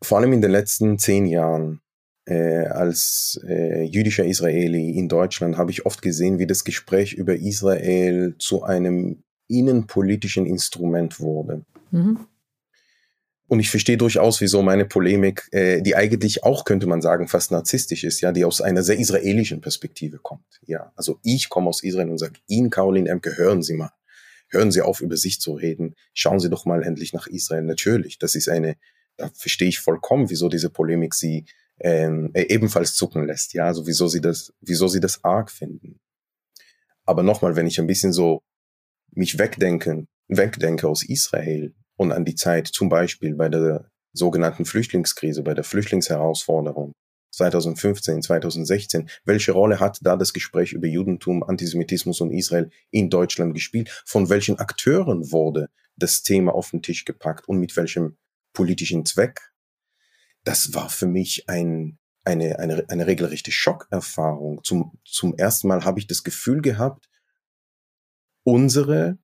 Vor 0.03 0.19
allem 0.19 0.33
in 0.33 0.41
den 0.41 0.51
letzten 0.51 0.99
zehn 0.99 1.27
Jahren 1.27 1.81
äh, 2.27 2.67
als 2.67 3.41
äh, 3.47 3.83
jüdischer 3.83 4.25
Israeli 4.25 4.91
in 4.91 5.09
Deutschland 5.09 5.57
habe 5.57 5.71
ich 5.71 5.85
oft 5.87 6.01
gesehen, 6.01 6.39
wie 6.39 6.47
das 6.47 6.65
Gespräch 6.65 7.15
über 7.15 7.37
Israel 7.37 8.35
zu 8.39 8.63
einem 8.63 9.23
innenpolitischen 9.49 10.47
Instrument 10.47 11.21
wurde. 11.21 11.65
Mhm. 11.91 12.21
Und 13.51 13.59
ich 13.59 13.69
verstehe 13.69 13.97
durchaus, 13.97 14.41
wieso 14.41 14.63
meine 14.63 14.85
Polemik, 14.85 15.49
äh, 15.51 15.83
die 15.83 15.97
eigentlich 15.97 16.45
auch, 16.45 16.65
könnte 16.65 16.87
man 16.87 17.03
sagen, 17.03 17.27
fast 17.27 17.51
narzisstisch 17.51 18.05
ist, 18.05 18.21
ja, 18.21 18.31
die 18.31 18.45
aus 18.45 18.61
einer 18.61 18.85
sehr 18.85 18.97
israelischen 18.97 19.61
Perspektive 19.61 20.21
kommt. 20.21 20.61
Ja, 20.67 20.93
also 20.95 21.19
ich 21.25 21.49
komme 21.49 21.69
aus 21.69 21.83
Israel 21.83 22.11
und 22.11 22.19
sage, 22.19 22.35
Ihnen, 22.47 22.71
Caroline 22.71 23.11
Emke, 23.11 23.37
hören 23.37 23.65
Sie 23.65 23.75
mal. 23.75 23.91
Hören 24.51 24.71
Sie 24.71 24.83
auf, 24.83 25.01
über 25.01 25.17
sich 25.17 25.41
zu 25.41 25.55
reden. 25.55 25.97
Schauen 26.15 26.39
Sie 26.39 26.49
doch 26.49 26.65
mal 26.65 26.85
endlich 26.85 27.13
nach 27.13 27.27
Israel. 27.27 27.63
Natürlich, 27.63 28.21
das 28.21 28.37
ist 28.37 28.49
eine, 28.49 28.77
da 29.17 29.29
verstehe 29.35 29.69
ich 29.69 29.81
vollkommen, 29.81 30.31
wieso 30.31 30.49
diese 30.49 30.71
Polemik 30.71 31.13
Sie 31.13 31.45
ähm, 31.81 32.31
äh, 32.35 32.43
ebenfalls 32.43 32.95
zucken 32.95 33.27
lässt. 33.27 33.53
Ja, 33.53 33.65
also 33.65 33.85
wieso 33.85 34.07
Sie 34.07 34.21
das, 34.21 34.53
wieso 34.61 34.87
Sie 34.87 35.01
das 35.01 35.25
arg 35.25 35.51
finden. 35.51 35.99
Aber 37.05 37.25
nochmal, 37.25 37.57
wenn 37.57 37.67
ich 37.67 37.81
ein 37.81 37.89
bisschen 37.89 38.13
so 38.13 38.43
mich 39.11 39.41
wegdenken, 39.41 40.07
wegdenke 40.29 40.87
aus 40.87 41.03
Israel, 41.03 41.75
und 42.01 42.13
an 42.13 42.25
die 42.25 42.35
Zeit 42.35 42.67
zum 42.67 42.89
Beispiel 42.89 43.35
bei 43.35 43.51
der 43.51 43.91
sogenannten 44.15 44.65
Flüchtlingskrise, 44.65 45.43
bei 45.43 45.53
der 45.53 45.65
Flüchtlingsherausforderung 45.65 46.95
2015, 47.33 48.23
2016. 48.23 49.11
Welche 49.27 49.53
Rolle 49.53 49.81
hat 49.81 49.99
da 50.01 50.17
das 50.17 50.33
Gespräch 50.33 50.73
über 50.73 50.87
Judentum, 50.87 51.43
Antisemitismus 51.43 52.23
und 52.23 52.31
Israel 52.31 52.71
in 52.91 53.11
Deutschland 53.11 53.53
gespielt? 53.53 54.03
Von 54.07 54.31
welchen 54.31 54.59
Akteuren 54.59 55.31
wurde 55.31 55.69
das 55.95 56.23
Thema 56.23 56.55
auf 56.55 56.71
den 56.71 56.81
Tisch 56.81 57.05
gepackt 57.05 57.47
und 57.47 57.59
mit 57.59 57.77
welchem 57.77 58.17
politischen 58.55 59.05
Zweck? 59.05 59.53
Das 60.43 60.73
war 60.73 60.89
für 60.89 61.07
mich 61.07 61.51
ein, 61.51 61.99
eine, 62.25 62.59
eine, 62.61 62.83
eine 62.89 63.07
regelrechte 63.07 63.53
Schockerfahrung. 63.53 64.65
Zum, 64.65 64.99
zum 65.05 65.37
ersten 65.37 65.69
Mal 65.69 65.85
habe 65.85 65.99
ich 65.99 66.07
das 66.07 66.25
Gefühl 66.25 66.63
gehabt, 66.63 67.11
unsere 68.43 69.19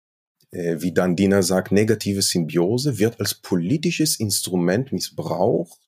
wie 0.81 0.93
dann 0.93 1.17
Dina 1.17 1.43
sagt, 1.43 1.73
negative 1.73 2.23
Symbiose 2.23 2.99
wird 2.99 3.21
als 3.21 3.35
politisches 3.35 4.19
Instrument 4.19 4.93
missbraucht, 4.93 5.81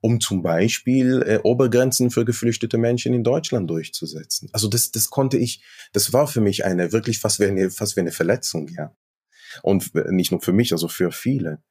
um 0.00 0.20
zum 0.20 0.42
Beispiel 0.42 1.22
äh, 1.26 1.38
Obergrenzen 1.42 2.10
für 2.10 2.26
geflüchtete 2.26 2.76
Menschen 2.76 3.14
in 3.14 3.24
Deutschland 3.24 3.70
durchzusetzen. 3.70 4.50
Also 4.52 4.68
das, 4.68 4.90
das 4.90 5.08
konnte 5.08 5.38
ich, 5.38 5.62
das 5.94 6.12
war 6.12 6.26
für 6.26 6.42
mich 6.42 6.64
eine 6.66 6.92
wirklich 6.92 7.18
fast 7.20 7.40
wie 7.40 7.46
eine, 7.46 7.70
fast 7.70 7.96
wie 7.96 8.00
eine 8.00 8.12
Verletzung, 8.12 8.68
ja. 8.68 8.94
Und 9.62 9.94
nicht 10.10 10.30
nur 10.30 10.42
für 10.42 10.52
mich, 10.52 10.72
also 10.72 10.88
für 10.88 11.10
viele. 11.12 11.62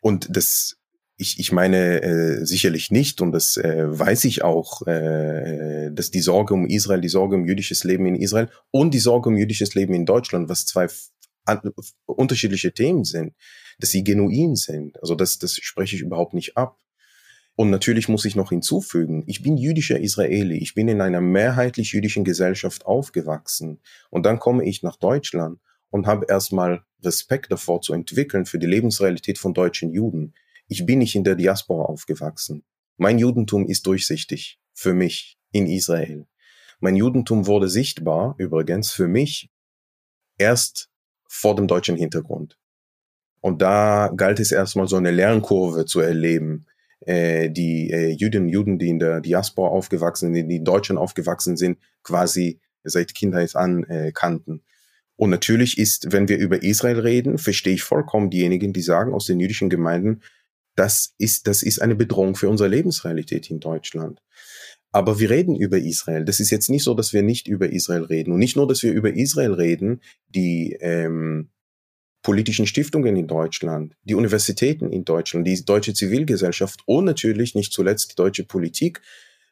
Und 0.00 0.28
das, 0.34 0.76
ich, 1.16 1.38
ich 1.38 1.52
meine 1.52 2.02
äh, 2.02 2.44
sicherlich 2.46 2.90
nicht, 2.90 3.20
und 3.20 3.32
das 3.32 3.56
äh, 3.56 3.84
weiß 3.86 4.24
ich 4.24 4.42
auch, 4.42 4.86
äh, 4.86 5.90
dass 5.92 6.10
die 6.10 6.20
Sorge 6.20 6.54
um 6.54 6.66
Israel, 6.66 7.00
die 7.00 7.08
Sorge 7.08 7.36
um 7.36 7.46
jüdisches 7.46 7.84
Leben 7.84 8.06
in 8.06 8.14
Israel 8.14 8.48
und 8.70 8.94
die 8.94 8.98
Sorge 8.98 9.28
um 9.28 9.36
jüdisches 9.36 9.74
Leben 9.74 9.94
in 9.94 10.06
Deutschland, 10.06 10.48
was 10.48 10.64
zwei 10.66 10.88
unterschiedliche 12.06 12.72
Themen 12.72 13.04
sind, 13.04 13.34
dass 13.78 13.90
sie 13.90 14.04
genuin 14.04 14.56
sind. 14.56 15.00
Also 15.00 15.14
das, 15.14 15.38
das 15.38 15.56
spreche 15.56 15.96
ich 15.96 16.02
überhaupt 16.02 16.34
nicht 16.34 16.56
ab. 16.56 16.78
Und 17.56 17.70
natürlich 17.70 18.08
muss 18.08 18.24
ich 18.24 18.34
noch 18.34 18.48
hinzufügen, 18.48 19.22
ich 19.26 19.42
bin 19.42 19.56
jüdischer 19.56 20.00
Israeli, 20.00 20.58
ich 20.58 20.74
bin 20.74 20.88
in 20.88 21.00
einer 21.00 21.20
mehrheitlich 21.20 21.92
jüdischen 21.92 22.24
Gesellschaft 22.24 22.84
aufgewachsen. 22.84 23.80
Und 24.10 24.26
dann 24.26 24.40
komme 24.40 24.64
ich 24.64 24.82
nach 24.82 24.96
Deutschland 24.96 25.60
und 25.90 26.06
habe 26.06 26.26
erstmal 26.28 26.84
Respekt 27.02 27.52
davor 27.52 27.80
zu 27.80 27.92
entwickeln 27.92 28.46
für 28.46 28.58
die 28.58 28.66
Lebensrealität 28.66 29.38
von 29.38 29.54
deutschen 29.54 29.92
Juden. 29.92 30.34
Ich 30.66 30.84
bin 30.84 30.98
nicht 30.98 31.14
in 31.14 31.22
der 31.22 31.36
Diaspora 31.36 31.84
aufgewachsen. 31.84 32.64
Mein 32.96 33.18
Judentum 33.18 33.66
ist 33.66 33.86
durchsichtig 33.86 34.58
für 34.72 34.94
mich 34.94 35.38
in 35.52 35.66
Israel. 35.66 36.26
Mein 36.80 36.96
Judentum 36.96 37.46
wurde 37.46 37.68
sichtbar, 37.68 38.34
übrigens, 38.38 38.90
für 38.90 39.06
mich 39.06 39.50
erst 40.38 40.90
vor 41.28 41.56
dem 41.56 41.66
deutschen 41.66 41.96
Hintergrund. 41.96 42.58
Und 43.40 43.60
da 43.60 44.10
galt 44.16 44.40
es 44.40 44.52
erstmal 44.52 44.88
so 44.88 44.96
eine 44.96 45.10
Lernkurve 45.10 45.84
zu 45.84 46.00
erleben. 46.00 46.66
Äh, 47.00 47.50
die 47.50 47.90
äh, 47.90 48.08
Jüdinnen 48.12 48.46
und 48.46 48.52
Juden, 48.52 48.78
die 48.78 48.88
in 48.88 48.98
der 48.98 49.20
Diaspora 49.20 49.68
aufgewachsen 49.68 50.32
sind, 50.34 50.48
die 50.48 50.56
in 50.56 50.64
Deutschland 50.64 50.98
aufgewachsen 50.98 51.56
sind, 51.58 51.78
quasi 52.02 52.60
seit 52.82 53.14
Kindheit 53.14 53.54
an 53.56 53.84
äh, 53.84 54.12
kannten. 54.12 54.62
Und 55.16 55.30
natürlich 55.30 55.76
ist, 55.78 56.12
wenn 56.12 56.28
wir 56.28 56.38
über 56.38 56.62
Israel 56.62 56.98
reden, 56.98 57.36
verstehe 57.36 57.74
ich 57.74 57.82
vollkommen 57.82 58.30
diejenigen, 58.30 58.72
die 58.72 58.82
sagen 58.82 59.12
aus 59.12 59.26
den 59.26 59.38
jüdischen 59.38 59.68
Gemeinden, 59.68 60.22
das 60.76 61.14
ist, 61.18 61.46
das 61.46 61.62
ist 61.62 61.80
eine 61.80 61.94
Bedrohung 61.94 62.34
für 62.34 62.48
unsere 62.48 62.68
Lebensrealität 62.68 63.50
in 63.50 63.60
Deutschland. 63.60 64.20
Aber 64.94 65.18
wir 65.18 65.28
reden 65.28 65.56
über 65.56 65.76
Israel. 65.78 66.24
Das 66.24 66.38
ist 66.38 66.50
jetzt 66.50 66.70
nicht 66.70 66.84
so, 66.84 66.94
dass 66.94 67.12
wir 67.12 67.24
nicht 67.24 67.48
über 67.48 67.72
Israel 67.72 68.04
reden. 68.04 68.30
Und 68.30 68.38
nicht 68.38 68.54
nur, 68.54 68.68
dass 68.68 68.84
wir 68.84 68.92
über 68.92 69.12
Israel 69.12 69.52
reden, 69.52 70.00
die 70.28 70.76
ähm, 70.80 71.50
politischen 72.22 72.64
Stiftungen 72.64 73.16
in 73.16 73.26
Deutschland, 73.26 73.96
die 74.04 74.14
Universitäten 74.14 74.92
in 74.92 75.04
Deutschland, 75.04 75.48
die 75.48 75.64
deutsche 75.64 75.94
Zivilgesellschaft 75.94 76.84
und 76.86 77.06
natürlich 77.06 77.56
nicht 77.56 77.72
zuletzt 77.72 78.12
die 78.12 78.14
deutsche 78.14 78.44
Politik 78.44 79.02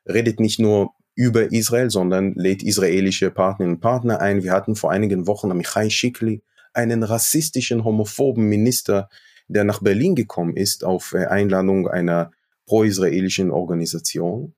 redet 0.08 0.38
nicht 0.38 0.60
nur 0.60 0.92
über 1.16 1.50
Israel, 1.50 1.90
sondern 1.90 2.34
lädt 2.34 2.62
israelische 2.62 3.32
Partnerinnen 3.32 3.78
und 3.78 3.80
Partner 3.80 4.20
ein. 4.20 4.44
Wir 4.44 4.52
hatten 4.52 4.76
vor 4.76 4.92
einigen 4.92 5.26
Wochen 5.26 5.48
Michai 5.56 5.90
Schikli, 5.90 6.44
einen 6.72 7.02
rassistischen, 7.02 7.82
homophoben 7.82 8.48
Minister, 8.48 9.08
der 9.48 9.64
nach 9.64 9.82
Berlin 9.82 10.14
gekommen 10.14 10.56
ist 10.56 10.84
auf 10.84 11.14
äh, 11.14 11.26
Einladung 11.26 11.88
einer 11.88 12.30
pro-israelischen 12.66 13.50
Organisation, 13.50 14.54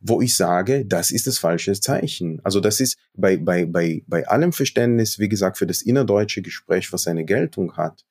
wo 0.00 0.20
ich 0.20 0.36
sage, 0.36 0.84
das 0.84 1.10
ist 1.10 1.26
das 1.26 1.38
falsche 1.38 1.72
Zeichen. 1.80 2.40
Also 2.44 2.60
das 2.60 2.80
ist 2.80 2.98
bei, 3.14 3.36
bei, 3.36 3.64
bei, 3.64 4.02
bei 4.06 4.26
allem 4.28 4.52
Verständnis, 4.52 5.18
wie 5.18 5.28
gesagt, 5.28 5.58
für 5.58 5.66
das 5.66 5.82
innerdeutsche 5.82 6.42
Gespräch, 6.42 6.92
was 6.92 7.02
seine 7.02 7.24
Geltung 7.24 7.76
hat. 7.76 8.04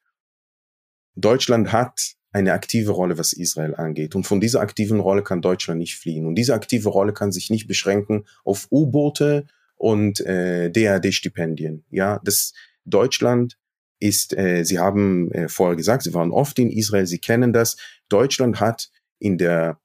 Deutschland 1.16 1.72
hat 1.72 2.16
eine 2.32 2.52
aktive 2.52 2.92
Rolle, 2.92 3.18
was 3.18 3.32
Israel 3.32 3.76
angeht. 3.76 4.14
Und 4.14 4.26
von 4.26 4.42
dieser 4.42 4.60
aktiven 4.60 5.00
Rolle 5.00 5.24
kann 5.24 5.42
Deutschland 5.42 5.80
nicht 5.80 5.96
fliehen. 5.96 6.26
Und 6.26 6.36
diese 6.36 6.54
aktive 6.54 6.90
Rolle 6.90 7.14
kann 7.14 7.32
sich 7.32 7.50
nicht 7.50 7.68
beschränken 7.68 8.26
auf 8.44 8.68
U-Boote 8.72 9.46
und 9.78 10.20
äh, 10.20 10.70
DAD-Stipendien. 10.70 11.86
Ja, 11.92 12.20
das 12.26 12.54
Deutschland 12.84 13.58
ist, 14.00 14.38
äh, 14.38 14.64
Sie 14.64 14.80
haben 14.80 15.32
äh, 15.32 15.48
vorher 15.48 15.78
gesagt, 15.78 16.04
Sie 16.04 16.14
waren 16.14 16.32
oft 16.32 16.60
in 16.60 16.72
Israel, 16.72 17.06
Sie 17.06 17.20
kennen 17.20 17.54
das. 17.54 17.78
Deutschland 18.10 18.60
hat 18.60 18.90
in 19.20 19.38
der 19.38 19.80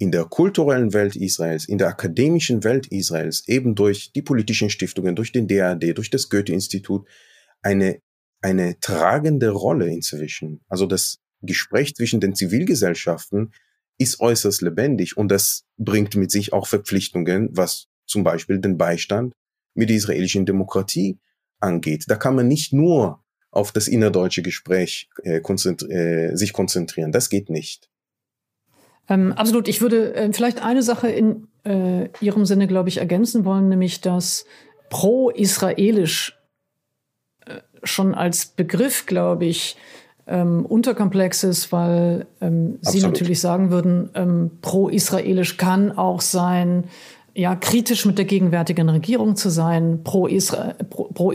in 0.00 0.10
der 0.10 0.24
kulturellen 0.24 0.94
Welt 0.94 1.14
Israels, 1.14 1.68
in 1.68 1.76
der 1.76 1.88
akademischen 1.88 2.64
Welt 2.64 2.86
Israels, 2.86 3.46
eben 3.46 3.74
durch 3.74 4.12
die 4.12 4.22
politischen 4.22 4.70
Stiftungen, 4.70 5.14
durch 5.14 5.30
den 5.30 5.46
DAD, 5.46 5.92
durch 5.94 6.08
das 6.08 6.30
Goethe-Institut, 6.30 7.06
eine, 7.60 8.00
eine 8.40 8.80
tragende 8.80 9.50
Rolle 9.50 9.88
inzwischen. 9.88 10.62
Also 10.68 10.86
das 10.86 11.18
Gespräch 11.42 11.94
zwischen 11.94 12.18
den 12.18 12.34
Zivilgesellschaften 12.34 13.52
ist 13.98 14.20
äußerst 14.20 14.62
lebendig 14.62 15.18
und 15.18 15.28
das 15.28 15.64
bringt 15.76 16.16
mit 16.16 16.30
sich 16.30 16.54
auch 16.54 16.66
Verpflichtungen, 16.66 17.50
was 17.52 17.88
zum 18.06 18.24
Beispiel 18.24 18.58
den 18.58 18.78
Beistand 18.78 19.34
mit 19.74 19.90
der 19.90 19.96
israelischen 19.96 20.46
Demokratie 20.46 21.18
angeht. 21.60 22.04
Da 22.08 22.16
kann 22.16 22.34
man 22.34 22.48
nicht 22.48 22.72
nur 22.72 23.22
auf 23.50 23.70
das 23.70 23.86
innerdeutsche 23.86 24.40
Gespräch 24.40 25.10
äh, 25.24 25.40
konzentri 25.40 25.92
äh, 25.92 26.36
sich 26.36 26.54
konzentrieren. 26.54 27.12
Das 27.12 27.28
geht 27.28 27.50
nicht. 27.50 27.89
Ähm, 29.10 29.32
absolut. 29.32 29.68
Ich 29.68 29.82
würde 29.82 30.14
äh, 30.14 30.32
vielleicht 30.32 30.64
eine 30.64 30.82
Sache 30.82 31.08
in 31.08 31.48
äh, 31.64 32.08
Ihrem 32.20 32.46
Sinne, 32.46 32.66
glaube 32.66 32.88
ich, 32.88 32.98
ergänzen 32.98 33.44
wollen, 33.44 33.68
nämlich 33.68 34.00
dass 34.00 34.46
pro-israelisch 34.88 36.38
äh, 37.44 37.58
schon 37.82 38.14
als 38.14 38.46
Begriff, 38.46 39.04
glaube 39.06 39.44
ich, 39.44 39.76
ähm, 40.26 40.64
unterkomplex 40.64 41.42
ist, 41.42 41.72
weil 41.72 42.26
ähm, 42.40 42.78
Sie 42.82 43.00
natürlich 43.00 43.40
sagen 43.40 43.70
würden, 43.70 44.10
ähm, 44.14 44.52
pro-israelisch 44.62 45.56
kann 45.56 45.90
auch 45.90 46.20
sein, 46.20 46.84
ja, 47.34 47.54
kritisch 47.54 48.06
mit 48.06 48.18
der 48.18 48.24
gegenwärtigen 48.24 48.88
Regierung 48.88 49.36
zu 49.36 49.50
sein. 49.50 50.02
Pro-israelisch 50.04 50.76
pro, 50.88 51.04
pro 51.04 51.32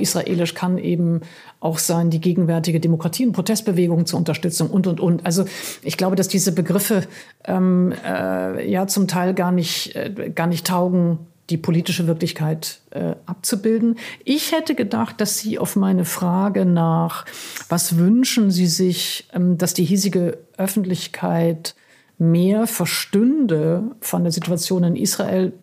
kann 0.54 0.78
eben 0.78 1.22
auch 1.60 1.80
sein, 1.80 2.10
die 2.10 2.22
gegenwärtige 2.22 2.80
Demokratie 2.80 3.26
und 3.26 3.34
Protestbewegung 3.34 4.06
zur 4.06 4.20
Unterstützung 4.20 4.70
und, 4.70 4.88
und, 4.88 5.00
und. 5.00 5.26
Also 5.26 5.46
ich 5.84 5.98
glaube, 5.98 6.16
dass 6.16 6.28
diese 6.28 6.52
Begriffe 6.52 7.04
ähm, 7.46 7.94
äh, 8.06 8.70
ja 8.70 8.88
zum 8.88 9.08
Teil 9.08 9.34
gar 9.34 9.52
nicht, 9.52 9.96
äh, 9.96 10.32
gar 10.34 10.48
nicht 10.48 10.68
taugen, 10.68 11.20
die 11.50 11.58
politische 11.58 12.08
Wirklichkeit 12.08 12.80
äh, 12.90 13.16
abzubilden. 13.26 13.98
Ich 14.24 14.52
hätte 14.52 14.74
gedacht, 14.74 15.22
dass 15.22 15.38
Sie 15.38 15.60
auf 15.60 15.76
meine 15.76 16.06
Frage 16.06 16.66
nach, 16.66 17.26
was 17.70 17.98
wünschen 17.98 18.50
Sie 18.50 18.68
sich, 18.68 19.28
ähm, 19.34 19.58
dass 19.58 19.74
die 19.74 19.86
hiesige 19.86 20.40
Öffentlichkeit 20.58 21.76
mehr 22.18 22.66
verstünde 22.66 23.84
von 24.00 24.24
der 24.24 24.32
Situation 24.32 24.84
in 24.84 24.96
Israel, 24.96 25.54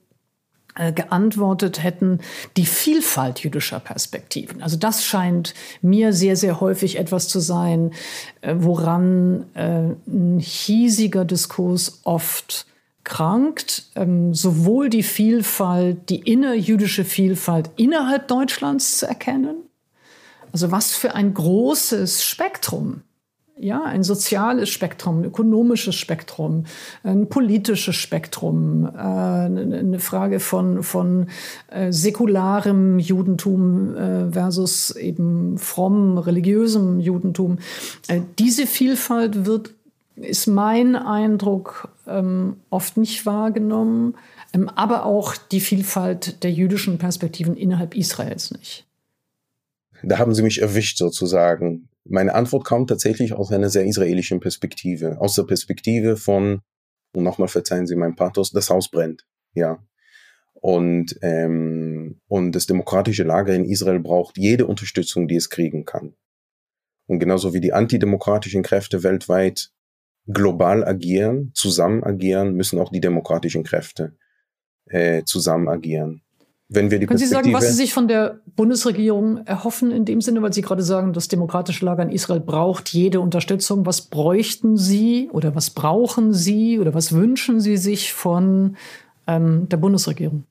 geantwortet 0.92 1.82
hätten, 1.82 2.20
die 2.56 2.66
Vielfalt 2.66 3.40
jüdischer 3.40 3.80
Perspektiven. 3.80 4.62
Also 4.62 4.76
das 4.76 5.04
scheint 5.04 5.54
mir 5.82 6.12
sehr, 6.12 6.36
sehr 6.36 6.60
häufig 6.60 6.98
etwas 6.98 7.28
zu 7.28 7.40
sein, 7.40 7.92
äh, 8.40 8.54
woran 8.58 9.46
äh, 9.54 9.94
ein 10.06 10.38
hiesiger 10.38 11.24
Diskurs 11.24 12.00
oft 12.04 12.66
krankt, 13.04 13.90
ähm, 13.96 14.32
sowohl 14.32 14.88
die 14.88 15.02
Vielfalt, 15.02 16.08
die 16.08 16.20
innerjüdische 16.20 17.04
Vielfalt 17.04 17.70
innerhalb 17.76 18.28
Deutschlands 18.28 18.98
zu 18.98 19.06
erkennen, 19.06 19.56
also 20.52 20.70
was 20.70 20.94
für 20.94 21.14
ein 21.14 21.34
großes 21.34 22.24
Spektrum 22.24 23.02
ja, 23.58 23.82
ein 23.84 24.02
soziales 24.02 24.70
Spektrum, 24.70 25.20
ein 25.20 25.24
ökonomisches 25.24 25.94
Spektrum, 25.94 26.64
ein 27.02 27.28
politisches 27.28 27.94
Spektrum, 27.94 28.86
äh, 28.86 28.98
eine 28.98 29.98
Frage 29.98 30.40
von, 30.40 30.82
von 30.82 31.28
äh, 31.68 31.92
säkularem 31.92 32.98
Judentum 32.98 33.94
äh, 33.94 34.32
versus 34.32 34.96
eben 34.96 35.58
fromm, 35.58 36.18
religiösem 36.18 37.00
Judentum. 37.00 37.58
diese 38.38 38.66
Vielfalt 38.66 39.46
wird, 39.46 39.70
ist 40.16 40.46
mein 40.46 40.96
Eindruck, 40.96 41.88
ähm, 42.06 42.56
oft 42.70 42.96
nicht 42.96 43.26
wahrgenommen, 43.26 44.14
ähm, 44.52 44.68
aber 44.68 45.06
auch 45.06 45.36
die 45.36 45.60
Vielfalt 45.60 46.42
der 46.42 46.52
jüdischen 46.52 46.98
Perspektiven 46.98 47.56
innerhalb 47.56 47.94
Israels 47.94 48.50
nicht. 48.50 48.86
Da 50.02 50.18
haben 50.18 50.34
Sie 50.34 50.42
mich 50.42 50.60
erwischt 50.60 50.98
sozusagen. 50.98 51.88
Meine 52.04 52.34
Antwort 52.34 52.64
kommt 52.64 52.88
tatsächlich 52.88 53.32
aus 53.32 53.52
einer 53.52 53.70
sehr 53.70 53.84
israelischen 53.84 54.40
Perspektive, 54.40 55.20
aus 55.20 55.34
der 55.34 55.44
Perspektive 55.44 56.16
von, 56.16 56.62
und 57.14 57.22
nochmal 57.22 57.48
verzeihen 57.48 57.86
Sie 57.86 57.96
mein 57.96 58.16
Pathos, 58.16 58.50
das 58.50 58.70
Haus 58.70 58.90
brennt, 58.90 59.24
ja. 59.54 59.84
Und, 60.54 61.18
ähm, 61.22 62.20
und 62.28 62.52
das 62.52 62.66
demokratische 62.66 63.24
Lager 63.24 63.54
in 63.54 63.64
Israel 63.64 64.00
braucht 64.00 64.38
jede 64.38 64.66
Unterstützung, 64.66 65.26
die 65.26 65.36
es 65.36 65.50
kriegen 65.50 65.84
kann. 65.84 66.14
Und 67.06 67.18
genauso 67.18 67.52
wie 67.52 67.60
die 67.60 67.72
antidemokratischen 67.72 68.62
Kräfte 68.62 69.02
weltweit 69.02 69.72
global 70.26 70.84
agieren, 70.84 71.50
zusammen 71.54 72.04
agieren, 72.04 72.54
müssen 72.54 72.78
auch 72.78 72.90
die 72.90 73.00
demokratischen 73.00 73.64
Kräfte 73.64 74.16
äh, 74.86 75.24
zusammen 75.24 75.68
agieren 75.68 76.21
wenn 76.74 76.90
wir 76.90 76.98
die 76.98 77.06
Können 77.06 77.18
Sie 77.18 77.26
sagen, 77.26 77.52
was 77.52 77.68
Sie 77.68 77.74
sich 77.74 77.92
von 77.92 78.08
der 78.08 78.40
Bundesregierung 78.56 79.46
erhoffen 79.46 79.90
in 79.90 80.04
dem 80.04 80.20
Sinne, 80.20 80.42
weil 80.42 80.52
Sie 80.52 80.62
gerade 80.62 80.82
sagen, 80.82 81.12
das 81.12 81.28
demokratische 81.28 81.84
Lager 81.84 82.02
in 82.02 82.10
Israel 82.10 82.40
braucht 82.40 82.90
jede 82.90 83.20
Unterstützung. 83.20 83.86
Was 83.86 84.02
bräuchten 84.02 84.76
Sie 84.76 85.28
oder 85.32 85.54
was 85.54 85.70
brauchen 85.70 86.32
Sie 86.32 86.78
oder 86.78 86.94
was 86.94 87.12
wünschen 87.12 87.60
Sie 87.60 87.76
sich 87.76 88.12
von 88.12 88.76
ähm, 89.26 89.68
der 89.68 89.76
Bundesregierung? 89.76 90.44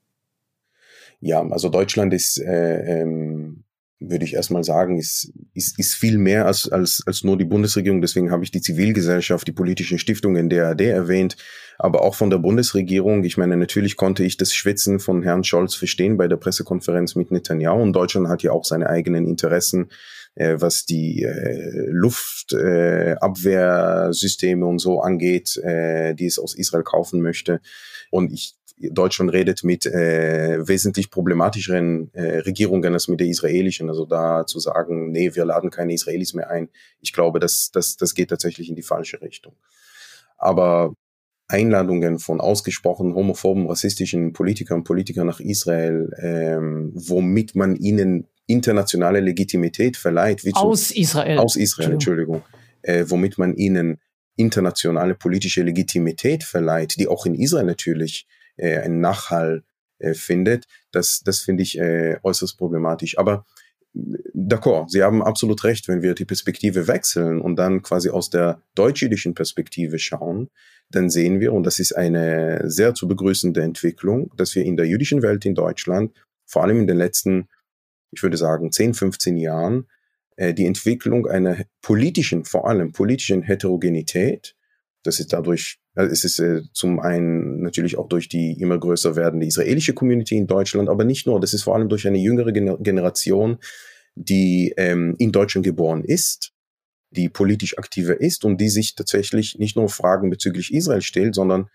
Ja, 1.20 1.42
also 1.48 1.70
Deutschland 1.70 2.14
ist 2.14 2.40
äh, 2.40 3.02
ähm, 3.02 3.64
würde 4.02 4.26
ich 4.26 4.34
erstmal 4.34 4.64
sagen, 4.64 4.98
ist, 4.98 5.32
ist, 5.54 5.80
ist 5.80 5.94
viel 5.94 6.18
mehr 6.18 6.48
als, 6.48 6.68
als, 6.68 7.04
als 7.06 7.24
nur 7.24 7.38
die 7.38 7.46
Bundesregierung. 7.46 8.02
Deswegen 8.02 8.32
habe 8.32 8.44
ich 8.44 8.52
die 8.52 8.62
Zivilgesellschaft, 8.62 9.48
die 9.48 9.52
politischen 9.52 10.00
Stiftungen 10.00 10.50
DAD 10.50 10.82
erwähnt, 10.82 11.38
aber 11.78 12.02
auch 12.02 12.16
von 12.16 12.32
der 12.32 12.40
Bundesregierung. 12.40 13.24
Ich 13.24 13.38
meine, 13.38 13.56
natürlich 13.56 13.96
konnte 13.96 14.24
ich 14.24 14.38
das 14.38 14.54
Schwitzen 14.54 15.00
von 15.00 15.22
Herrn 15.22 15.44
Scholz 15.44 15.76
verstehen 15.76 16.18
bei 16.18 16.28
der 16.28 16.38
Pressekonferenz 16.38 17.14
mit 17.16 17.32
Netanyahu. 17.32 17.82
Und 17.82 17.94
Deutschland 17.94 18.28
hat 18.28 18.42
ja 18.42 18.52
auch 18.52 18.66
seine 18.66 18.90
eigenen 18.90 19.28
Interessen, 19.28 19.90
äh, 20.36 20.56
was 20.58 20.86
die 20.86 21.24
äh, 21.24 21.88
Luftabwehrsysteme 21.90 24.66
äh, 24.66 24.70
und 24.70 24.80
so 24.80 25.02
angeht, 25.02 25.58
äh, 25.58 26.16
die 26.16 26.26
es 26.26 26.40
aus 26.40 26.56
Israel 26.56 26.84
kaufen 26.84 27.22
möchte. 27.22 27.60
Und 28.10 28.32
ich 28.32 28.56
Deutschland 28.90 29.32
redet 29.32 29.64
mit 29.64 29.86
äh, 29.86 30.68
wesentlich 30.68 31.12
problematischeren 31.12 32.10
äh, 32.14 32.40
Regierungen 32.40 32.94
als 32.94 33.08
mit 33.08 33.20
der 33.20 33.28
israelischen. 33.28 33.90
Also 33.90 34.06
da 34.06 34.46
zu 34.46 34.60
sagen, 34.60 35.12
nee, 35.12 35.36
wir 35.36 35.46
laden 35.46 35.70
keine 35.70 35.94
Israelis 35.94 36.34
mehr 36.34 36.50
ein, 36.50 36.70
ich 37.00 37.14
glaube, 37.14 37.40
das, 37.40 37.70
das, 37.72 37.98
das 37.98 38.14
geht 38.14 38.30
tatsächlich 38.30 38.70
in 38.70 38.76
die 38.76 38.82
falsche 38.82 39.22
Richtung. 39.22 39.54
Aber 40.38 40.94
Einladungen 41.48 42.20
von 42.20 42.40
ausgesprochen 42.40 43.14
homophoben, 43.14 43.68
rassistischen 43.68 44.34
Politikern 44.34 44.80
und 44.80 44.84
Politikern 44.86 45.28
nach 45.28 45.40
Israel, 45.40 46.10
ähm, 46.22 46.92
womit 46.96 47.56
man 47.56 47.76
ihnen 47.76 48.28
internationale 48.48 49.20
Legitimität 49.20 49.98
verleiht. 49.98 50.46
Wie 50.46 50.54
aus 50.54 50.92
Israel. 50.92 51.38
Aus 51.38 51.56
Israel, 51.56 51.94
Entschuldigung. 51.94 52.44
Äh, 52.82 53.06
womit 53.08 53.38
man 53.38 53.56
ihnen 53.56 54.00
internationale 54.36 55.14
politische 55.14 55.62
Legitimität 55.62 56.44
verleiht, 56.44 56.96
die 57.00 57.08
auch 57.08 57.26
in 57.26 57.36
Israel 57.36 57.66
natürlich 57.66 58.28
äh, 58.58 58.78
einen 58.78 59.00
Nachhall 59.00 59.64
äh, 60.00 60.14
findet. 60.14 60.66
Das, 60.92 61.22
das 61.24 61.40
finde 61.40 61.64
ich 61.64 61.78
äh, 61.78 62.18
äußerst 62.24 62.58
problematisch. 62.58 63.18
Aber 63.18 63.46
d'accord, 63.94 64.90
Sie 64.90 65.04
haben 65.04 65.22
absolut 65.22 65.64
recht, 65.64 65.88
wenn 65.88 66.02
wir 66.02 66.14
die 66.14 66.26
Perspektive 66.26 66.88
wechseln 66.88 67.42
und 67.42 67.58
dann 67.58 67.82
quasi 67.82 68.10
aus 68.10 68.30
der 68.30 68.62
deutsch-jüdischen 68.76 69.34
Perspektive 69.34 70.00
schauen, 70.00 70.50
dann 70.90 71.10
sehen 71.10 71.40
wir, 71.40 71.54
und 71.54 71.66
das 71.66 71.80
ist 71.80 71.94
eine 71.94 72.62
sehr 72.70 72.94
zu 72.94 73.08
begrüßende 73.08 73.62
Entwicklung, 73.62 74.32
dass 74.36 74.56
wir 74.56 74.64
in 74.64 74.78
der 74.78 74.88
jüdischen 74.88 75.22
Welt 75.22 75.46
in 75.46 75.56
Deutschland, 75.56 76.14
vor 76.46 76.64
allem 76.64 76.80
in 76.80 76.88
den 76.88 76.98
letzten, 76.98 77.48
ich 78.12 78.24
würde 78.24 78.38
sagen, 78.38 78.72
10, 78.72 78.94
15 78.94 79.38
Jahren, 79.38 79.88
äh, 80.36 80.54
die 80.54 80.66
Entwicklung 80.66 81.28
einer 81.28 81.58
politischen, 81.82 82.46
vor 82.46 82.68
allem 82.68 82.92
politischen 82.92 83.42
Heterogenität, 83.42 84.56
das 85.04 85.20
ist 85.20 85.34
dadurch 85.34 85.81
es 85.94 86.24
ist 86.24 86.40
äh, 86.40 86.62
zum 86.74 87.00
einen 87.00 87.62
natürlich 87.62 87.98
auch 87.98 88.08
durch 88.08 88.30
die 88.30 88.54
immer 88.60 88.80
größer 88.80 89.16
werdende 89.16 89.46
israelische 89.46 89.94
Community 89.94 90.38
in 90.38 90.48
Deutschland, 90.48 90.90
aber 90.90 91.04
nicht 91.04 91.28
nur. 91.28 91.40
Das 91.40 91.54
ist 91.54 91.64
vor 91.64 91.76
allem 91.76 91.90
durch 91.90 92.08
eine 92.08 92.18
jüngere 92.18 92.52
Generation, 92.52 93.58
die 94.16 94.74
ähm, 94.78 95.16
in 95.20 95.32
Deutschland 95.32 95.66
geboren 95.66 96.04
ist, 96.04 96.54
die 97.12 97.28
politisch 97.28 97.78
aktiver 97.78 98.20
ist 98.20 98.46
und 98.46 98.60
die 98.62 98.70
sich 98.70 98.96
tatsächlich 98.96 99.58
nicht 99.60 99.76
nur 99.76 99.90
Fragen 99.90 100.30
bezüglich 100.30 100.74
Israel 100.74 101.02
stellt, 101.02 101.36
sondern 101.36 101.68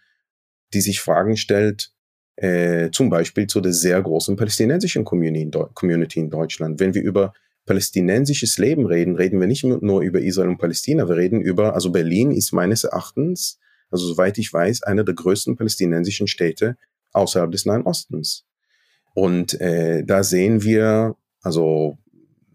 die 0.72 0.80
sich 0.80 1.00
Fragen 1.00 1.36
stellt, 1.36 1.90
äh, 2.36 2.90
zum 2.90 3.10
Beispiel 3.10 3.46
zu 3.46 3.60
der 3.60 3.72
sehr 3.72 4.00
großen 4.02 4.36
palästinensischen 4.36 5.04
Community 5.04 6.20
in 6.20 6.30
Deutschland. 6.30 6.80
Wenn 6.80 6.94
wir 6.94 7.02
über 7.02 7.34
palästinensisches 7.66 8.58
Leben 8.58 8.86
reden, 8.86 9.16
reden 9.16 9.40
wir 9.40 9.46
nicht 9.46 9.64
nur 9.64 10.00
über 10.00 10.20
Israel 10.20 10.48
und 10.48 10.58
Palästina, 10.58 11.08
wir 11.08 11.16
reden 11.16 11.40
über, 11.40 11.74
also 11.74 11.90
Berlin 11.90 12.30
ist 12.30 12.52
meines 12.52 12.84
Erachtens, 12.84 13.58
also 13.90 14.06
soweit 14.06 14.38
ich 14.38 14.52
weiß, 14.52 14.82
einer 14.82 15.04
der 15.04 15.14
größten 15.14 15.56
palästinensischen 15.56 16.26
Städte 16.26 16.76
außerhalb 17.12 17.50
des 17.50 17.66
Nahen 17.66 17.82
Ostens. 17.82 18.44
Und 19.14 19.58
äh, 19.60 20.04
da 20.04 20.22
sehen 20.22 20.62
wir, 20.62 21.16
also 21.42 21.98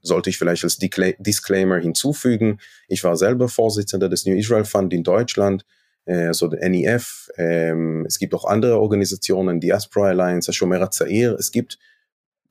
sollte 0.03 0.29
ich 0.29 0.37
vielleicht 0.37 0.63
als 0.63 0.77
Disclaimer 0.77 1.79
hinzufügen, 1.79 2.59
ich 2.87 3.03
war 3.03 3.15
selber 3.15 3.47
Vorsitzender 3.49 4.09
des 4.09 4.25
New 4.25 4.35
Israel 4.35 4.65
Fund 4.65 4.93
in 4.93 5.03
Deutschland, 5.03 5.65
äh, 6.05 6.27
also 6.27 6.47
der 6.47 6.67
NEF. 6.69 7.29
Ähm, 7.37 8.05
es 8.07 8.19
gibt 8.19 8.33
auch 8.33 8.45
andere 8.45 8.79
Organisationen, 8.79 9.59
Diaspora 9.59 10.09
Alliance, 10.09 10.51
Shomer 10.53 10.89
Zair. 10.91 11.33
Es 11.33 11.51
gibt, 11.51 11.79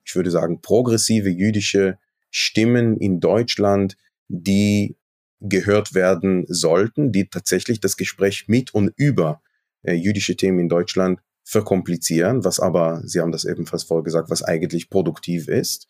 ich 0.03 0.15
würde 0.15 0.31
sagen, 0.31 0.61
progressive 0.61 1.29
jüdische 1.29 1.97
Stimmen 2.29 2.97
in 2.97 3.19
Deutschland, 3.19 3.97
die 4.27 4.95
gehört 5.41 5.93
werden 5.93 6.45
sollten, 6.47 7.11
die 7.11 7.27
tatsächlich 7.27 7.79
das 7.79 7.97
Gespräch 7.97 8.45
mit 8.47 8.73
und 8.73 8.93
über 8.95 9.41
äh, 9.83 9.93
jüdische 9.93 10.35
Themen 10.35 10.59
in 10.59 10.69
Deutschland 10.69 11.19
verkomplizieren, 11.43 12.43
was 12.45 12.59
aber, 12.59 13.01
Sie 13.03 13.19
haben 13.19 13.31
das 13.31 13.45
ebenfalls 13.45 13.83
vorher 13.83 14.03
gesagt, 14.03 14.29
was 14.29 14.43
eigentlich 14.43 14.89
produktiv 14.89 15.47
ist. 15.47 15.87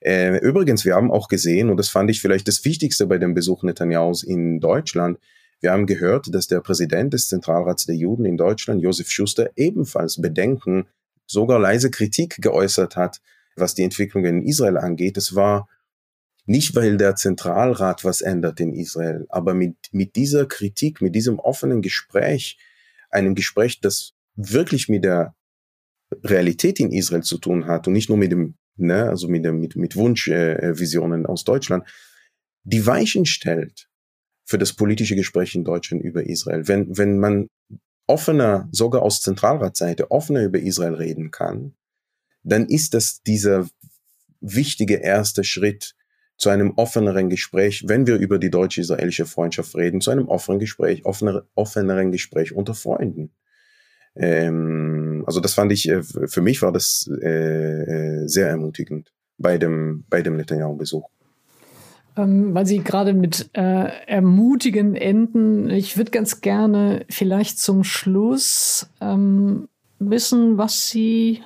Äh, 0.00 0.38
übrigens, 0.38 0.84
wir 0.84 0.94
haben 0.94 1.10
auch 1.10 1.28
gesehen, 1.28 1.68
und 1.68 1.76
das 1.76 1.88
fand 1.88 2.10
ich 2.10 2.20
vielleicht 2.20 2.48
das 2.48 2.64
Wichtigste 2.64 3.06
bei 3.06 3.18
dem 3.18 3.34
Besuch 3.34 3.62
Netanyahu's 3.62 4.22
in 4.22 4.60
Deutschland, 4.60 5.18
wir 5.60 5.70
haben 5.70 5.86
gehört, 5.86 6.34
dass 6.34 6.48
der 6.48 6.60
Präsident 6.60 7.14
des 7.14 7.28
Zentralrats 7.28 7.86
der 7.86 7.94
Juden 7.94 8.24
in 8.24 8.36
Deutschland, 8.36 8.82
Josef 8.82 9.10
Schuster, 9.10 9.50
ebenfalls 9.54 10.20
Bedenken, 10.20 10.88
sogar 11.26 11.60
leise 11.60 11.90
Kritik 11.90 12.36
geäußert 12.40 12.96
hat, 12.96 13.20
was 13.54 13.74
die 13.74 13.84
Entwicklung 13.84 14.24
in 14.24 14.42
Israel 14.42 14.76
angeht. 14.76 15.16
Es 15.16 15.36
war 15.36 15.68
nicht, 16.44 16.74
weil 16.74 16.96
der 16.96 17.14
Zentralrat 17.14 18.04
was 18.04 18.20
ändert 18.20 18.60
in 18.60 18.74
Israel, 18.74 19.26
aber 19.28 19.54
mit, 19.54 19.76
mit 19.92 20.16
dieser 20.16 20.46
Kritik, 20.46 21.00
mit 21.00 21.14
diesem 21.14 21.38
offenen 21.38 21.82
Gespräch, 21.82 22.58
einem 23.10 23.34
Gespräch, 23.34 23.80
das 23.80 24.12
wirklich 24.34 24.88
mit 24.88 25.04
der 25.04 25.34
Realität 26.24 26.80
in 26.80 26.90
Israel 26.90 27.22
zu 27.22 27.38
tun 27.38 27.66
hat 27.66 27.86
und 27.86 27.92
nicht 27.92 28.08
nur 28.08 28.18
mit 28.18 28.32
dem, 28.32 28.56
ne, 28.76 29.08
also 29.08 29.28
mit 29.28 29.44
dem, 29.44 29.60
mit, 29.60 29.76
mit 29.76 29.96
Wunschvisionen 29.96 31.24
äh, 31.24 31.28
aus 31.28 31.44
Deutschland, 31.44 31.86
die 32.64 32.86
Weichen 32.86 33.24
stellt 33.24 33.88
für 34.44 34.58
das 34.58 34.72
politische 34.72 35.16
Gespräch 35.16 35.54
in 35.54 35.64
Deutschland 35.64 36.02
über 36.02 36.26
Israel. 36.26 36.66
Wenn, 36.68 36.96
wenn 36.96 37.18
man 37.18 37.48
offener, 38.06 38.68
sogar 38.72 39.02
aus 39.02 39.20
Zentralratsseite, 39.20 40.10
offener 40.10 40.42
über 40.42 40.58
Israel 40.58 40.94
reden 40.94 41.30
kann, 41.30 41.74
dann 42.42 42.66
ist 42.66 42.94
das 42.94 43.22
dieser 43.22 43.68
wichtige 44.40 44.96
erste 44.96 45.44
Schritt 45.44 45.94
zu 46.36 46.50
einem 46.50 46.72
offeneren 46.76 47.28
Gespräch, 47.28 47.84
wenn 47.86 48.06
wir 48.06 48.16
über 48.16 48.38
die 48.38 48.50
deutsche-israelische 48.50 49.26
Freundschaft 49.26 49.74
reden, 49.76 50.00
zu 50.00 50.10
einem 50.10 50.28
offenen 50.28 50.58
Gespräch, 50.58 51.04
offener, 51.04 51.44
offeneren 51.54 52.10
Gespräch 52.10 52.52
unter 52.54 52.74
Freunden. 52.74 53.30
Ähm, 54.14 55.24
also 55.26 55.40
das 55.40 55.54
fand 55.54 55.72
ich, 55.72 55.88
äh, 55.88 56.02
für 56.02 56.42
mich 56.42 56.62
war 56.62 56.72
das 56.72 57.08
äh, 57.22 58.22
äh, 58.22 58.26
sehr 58.26 58.48
ermutigend 58.48 59.12
bei 59.38 59.58
dem, 59.58 60.04
bei 60.08 60.22
dem 60.22 60.36
Netanyahu-Besuch 60.36 61.08
ähm, 62.16 62.54
weil 62.54 62.66
Sie 62.66 62.80
gerade 62.80 63.14
mit 63.14 63.50
äh, 63.54 63.88
ermutigen 64.06 64.96
enden. 64.96 65.70
Ich 65.70 65.96
würde 65.96 66.10
ganz 66.10 66.40
gerne 66.40 67.04
vielleicht 67.08 67.58
zum 67.58 67.84
Schluss 67.84 68.90
ähm, 69.00 69.68
wissen, 69.98 70.58
was 70.58 70.90
Sie, 70.90 71.42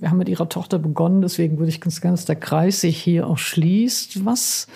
wir 0.00 0.10
haben 0.10 0.18
mit 0.18 0.28
Ihrer 0.28 0.48
Tochter 0.48 0.78
begonnen, 0.78 1.22
deswegen 1.22 1.58
würde 1.58 1.70
ich 1.70 1.80
ganz 1.80 2.00
gerne, 2.00 2.16
dass 2.16 2.24
der 2.24 2.36
Kreis 2.36 2.80
sich 2.80 3.02
hier 3.02 3.26
auch 3.26 3.38
schließt. 3.38 4.24
Was 4.24 4.66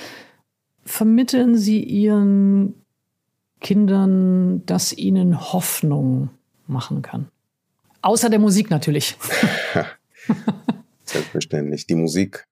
vermitteln 0.85 1.56
Sie 1.56 1.82
Ihren 1.82 2.74
Kindern, 3.60 4.64
das 4.66 4.93
ihnen 4.93 5.52
Hoffnung 5.52 6.31
machen 6.66 7.02
kann? 7.02 7.28
Außer 8.02 8.31
der 8.31 8.39
Musik 8.39 8.70
natürlich. 8.70 9.16
Selbstverständlich. 11.05 11.86
Die 11.86 11.94
Musik 11.94 12.47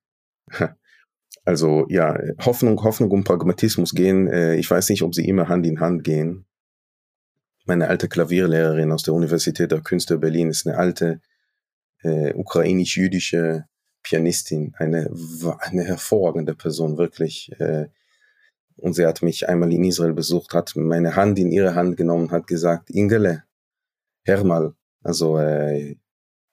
also 1.44 1.86
ja, 1.88 2.18
Hoffnung, 2.44 2.82
Hoffnung 2.82 3.10
und 3.10 3.24
Pragmatismus 3.24 3.94
gehen. 3.94 4.28
Äh, 4.28 4.56
ich 4.56 4.70
weiß 4.70 4.88
nicht, 4.88 5.02
ob 5.02 5.14
sie 5.14 5.26
immer 5.28 5.48
Hand 5.48 5.66
in 5.66 5.80
Hand 5.80 6.04
gehen. 6.04 6.46
Meine 7.66 7.88
alte 7.88 8.08
Klavierlehrerin 8.08 8.92
aus 8.92 9.02
der 9.02 9.14
Universität 9.14 9.72
der 9.72 9.80
Künste 9.80 10.18
Berlin 10.18 10.50
ist 10.50 10.66
eine 10.66 10.76
alte 10.76 11.20
äh, 12.04 12.32
ukrainisch-jüdische 12.34 13.66
Pianistin, 14.02 14.74
eine, 14.76 15.10
eine 15.60 15.84
hervorragende 15.84 16.54
Person, 16.54 16.98
wirklich. 16.98 17.50
Äh, 17.58 17.88
und 18.76 18.94
sie 18.94 19.06
hat 19.06 19.22
mich 19.22 19.48
einmal 19.48 19.72
in 19.72 19.84
Israel 19.84 20.12
besucht, 20.12 20.52
hat 20.52 20.76
meine 20.76 21.16
Hand 21.16 21.38
in 21.38 21.50
ihre 21.50 21.74
Hand 21.74 21.96
genommen, 21.96 22.30
hat 22.30 22.46
gesagt, 22.46 22.90
Ingele, 22.90 23.44
hör 24.24 24.44
mal, 24.44 24.74
also 25.02 25.38
äh, 25.38 25.96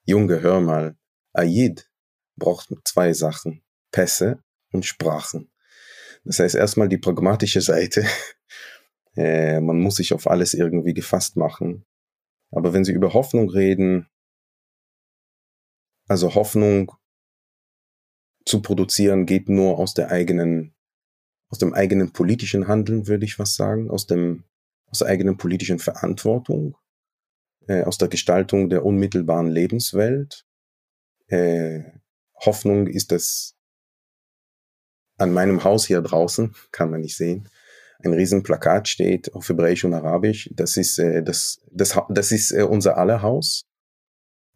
Junge, 0.05 0.41
hör 0.41 0.61
mal, 0.61 0.95
Ayid 1.33 1.89
braucht 2.37 2.69
zwei 2.85 3.13
Sachen, 3.13 3.63
Pässe 3.91 4.39
und 4.71 4.85
Sprachen. 4.85 5.51
Das 6.23 6.39
heißt 6.39 6.55
erstmal 6.55 6.89
die 6.89 6.97
pragmatische 6.97 7.61
Seite. 7.71 8.05
Äh, 9.15 9.59
man 9.59 9.79
muss 9.79 9.97
sich 9.97 10.13
auf 10.13 10.27
alles 10.27 10.53
irgendwie 10.53 10.93
gefasst 10.93 11.35
machen. 11.35 11.85
Aber 12.51 12.73
wenn 12.73 12.83
Sie 12.83 12.93
über 12.93 13.13
Hoffnung 13.13 13.49
reden, 13.49 14.07
also 16.11 16.35
Hoffnung 16.35 16.91
zu 18.45 18.61
produzieren 18.61 19.25
geht 19.25 19.47
nur 19.47 19.79
aus 19.79 19.93
der 19.93 20.11
eigenen, 20.11 20.75
aus 21.47 21.57
dem 21.57 21.73
eigenen 21.73 22.11
politischen 22.11 22.67
Handeln, 22.67 23.07
würde 23.07 23.23
ich 23.23 23.39
was 23.39 23.55
sagen, 23.55 23.89
aus 23.89 24.07
dem, 24.07 24.43
aus 24.87 24.99
der 24.99 25.07
eigenen 25.07 25.37
politischen 25.37 25.79
Verantwortung, 25.79 26.75
äh, 27.67 27.83
aus 27.83 27.97
der 27.97 28.09
Gestaltung 28.09 28.69
der 28.69 28.83
unmittelbaren 28.83 29.47
Lebenswelt. 29.47 30.45
Äh, 31.27 31.83
Hoffnung 32.35 32.87
ist 32.87 33.13
das 33.13 33.55
an 35.17 35.31
meinem 35.31 35.63
Haus 35.63 35.85
hier 35.85 36.01
draußen, 36.01 36.53
kann 36.73 36.91
man 36.91 36.99
nicht 36.99 37.15
sehen, 37.15 37.47
ein 38.03 38.11
riesen 38.11 38.43
Plakat 38.43 38.89
steht 38.89 39.33
auf 39.33 39.47
Hebräisch 39.47 39.85
und 39.85 39.93
Arabisch. 39.93 40.49
Das 40.53 40.75
ist, 40.75 40.99
äh, 40.99 41.23
das, 41.23 41.61
das, 41.71 41.97
das 42.09 42.33
ist 42.33 42.51
äh, 42.51 42.63
unser 42.63 42.97
aller 42.97 43.21
Haus. 43.21 43.70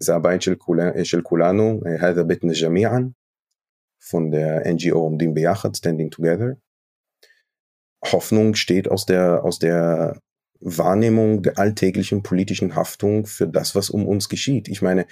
Zabait 0.02 0.42
של 1.02 1.22
כולנו, 1.22 1.80
هذا 2.00 2.22
بيتنا 2.22 2.52
جميعا, 2.52 3.12
von 4.00 4.30
der 4.30 4.64
NGO 4.64 5.06
um 5.06 5.18
den 5.18 5.34
Bejachat, 5.34 5.76
Standing 5.76 6.10
Together. 6.10 6.56
Hoffnung 8.02 8.54
steht 8.54 8.88
aus 8.88 9.04
der, 9.04 9.44
aus 9.44 9.58
der 9.58 10.20
Wahrnehmung 10.60 11.42
der 11.42 11.58
alltäglichen 11.58 12.22
politischen 12.22 12.74
Haftung 12.74 13.26
für 13.26 13.46
das, 13.46 13.74
was 13.74 13.90
um 13.90 14.06
uns 14.06 14.28
geschieht. 14.28 14.68
Ich 14.68 14.82
meine, 14.82 15.06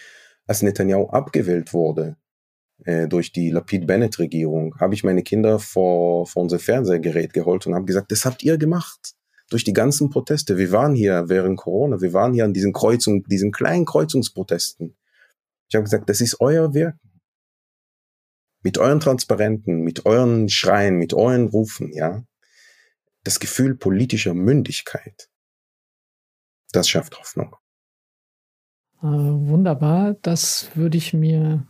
als 0.47 0.63
Netanyahu 0.63 1.09
abgewählt 1.09 1.75
wurde, 1.75 2.17
äh, 2.85 3.09
durch 3.09 3.33
die 3.33 3.51
Lapid-Bennett-Regierung, 3.51 4.77
habe 4.81 4.95
ich 4.95 5.05
meine 5.05 5.23
Kinder 5.23 5.59
vor, 5.59 6.27
vor 6.27 6.43
unser 6.43 6.59
Fernsehgerät 6.59 7.33
geholt 7.33 7.67
und 7.67 7.75
habe 7.75 7.85
gesagt, 7.85 8.11
das 8.11 8.25
habt 8.25 8.43
ihr 8.43 8.57
gemacht. 8.57 9.15
Durch 9.54 9.64
die 9.64 9.74
ganzen 9.74 10.10
Proteste. 10.10 10.58
Wir 10.58 10.72
waren 10.72 10.96
hier 10.96 11.30
während 11.30 11.60
Corona, 11.60 12.02
wir 12.02 12.12
waren 12.12 12.34
hier 12.34 12.44
an 12.44 12.54
diesen 12.54 12.74
Kreuzungen, 12.74 13.24
diesen 13.26 13.52
kleinen 13.52 13.86
Kreuzungsprotesten. 13.86 14.96
Ich 15.70 15.76
habe 15.76 15.84
gesagt, 15.84 16.10
das 16.10 16.22
ist 16.22 16.42
euer 16.42 16.74
Wirken. 16.74 17.22
Mit 18.64 18.80
euren 18.80 19.00
Transparenten, 19.00 19.82
mit 19.82 20.08
euren 20.08 20.50
Schreien, 20.50 20.96
mit 20.96 21.14
euren 21.14 21.50
Rufen, 21.50 21.94
ja. 21.94 22.24
Das 23.24 23.40
Gefühl 23.40 23.76
politischer 23.76 24.34
Mündigkeit. 24.34 25.30
Das 26.72 26.90
schafft 26.90 27.20
Hoffnung. 27.20 27.56
Äh, 29.04 29.06
wunderbar. 29.06 30.16
Das 30.24 30.72
würde 30.74 30.98
ich 30.98 31.14
mir 31.14 31.68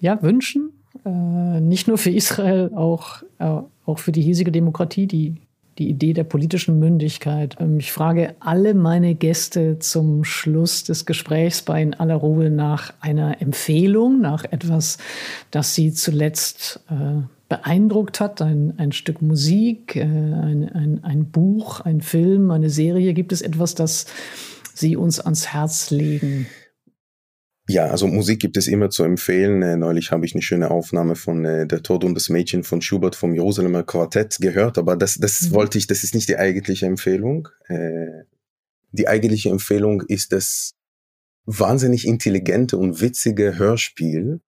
ja, 0.00 0.22
wünschen. 0.22 0.84
Äh, 1.06 1.60
nicht 1.62 1.88
nur 1.88 1.96
für 1.96 2.10
Israel, 2.10 2.72
auch, 2.74 3.22
äh, 3.38 3.62
auch 3.86 3.98
für 3.98 4.12
die 4.12 4.20
hiesige 4.20 4.52
Demokratie, 4.52 5.06
die, 5.06 5.40
die 5.78 5.88
Idee 5.88 6.12
der 6.12 6.24
politischen 6.24 6.78
Mündigkeit. 6.78 7.56
Ähm, 7.60 7.78
ich 7.78 7.92
frage 7.92 8.34
alle 8.40 8.74
meine 8.74 9.14
Gäste 9.14 9.78
zum 9.78 10.24
Schluss 10.24 10.84
des 10.84 11.06
Gesprächs 11.06 11.62
bei 11.62 11.82
In 11.82 11.94
aller 11.94 12.16
Ruhe 12.16 12.50
nach 12.50 12.92
einer 13.00 13.40
Empfehlung, 13.40 14.20
nach 14.20 14.44
etwas, 14.44 14.98
das 15.50 15.74
sie 15.74 15.92
zuletzt 15.92 16.80
äh, 16.90 17.22
beeindruckt 17.48 18.20
hat, 18.20 18.40
ein, 18.40 18.74
ein 18.78 18.92
Stück 18.92 19.20
Musik, 19.22 19.96
äh, 19.96 20.02
ein, 20.02 20.70
ein, 20.72 21.00
ein 21.02 21.26
Buch, 21.26 21.80
ein 21.80 22.00
Film, 22.00 22.50
eine 22.50 22.70
Serie. 22.70 23.12
Gibt 23.14 23.32
es 23.32 23.42
etwas, 23.42 23.74
das 23.74 24.06
Sie 24.74 24.96
uns 24.96 25.20
ans 25.20 25.48
Herz 25.48 25.90
legen? 25.90 26.46
Ja, 27.68 27.86
also 27.86 28.08
Musik 28.08 28.40
gibt 28.40 28.56
es 28.56 28.66
immer 28.66 28.90
zu 28.90 29.04
empfehlen. 29.04 29.62
Äh, 29.62 29.76
neulich 29.76 30.10
habe 30.10 30.26
ich 30.26 30.34
eine 30.34 30.42
schöne 30.42 30.70
Aufnahme 30.70 31.14
von 31.14 31.44
äh, 31.44 31.66
Der 31.66 31.82
Tod 31.82 32.02
und 32.04 32.14
das 32.14 32.28
Mädchen 32.28 32.64
von 32.64 32.82
Schubert 32.82 33.14
vom 33.14 33.34
Jerusalemer 33.34 33.84
Quartett 33.84 34.38
gehört, 34.40 34.78
aber 34.78 34.96
das, 34.96 35.14
das 35.14 35.42
mhm. 35.42 35.54
wollte 35.54 35.78
ich, 35.78 35.86
das 35.86 36.02
ist 36.02 36.14
nicht 36.14 36.28
die 36.28 36.38
eigentliche 36.38 36.86
Empfehlung. 36.86 37.48
Äh, 37.68 38.24
die 38.90 39.06
eigentliche 39.06 39.50
Empfehlung 39.50 40.02
ist 40.02 40.32
das 40.32 40.74
wahnsinnig 41.44 42.06
intelligente 42.06 42.76
und 42.76 43.00
witzige 43.00 43.58
Hörspiel. 43.58 44.40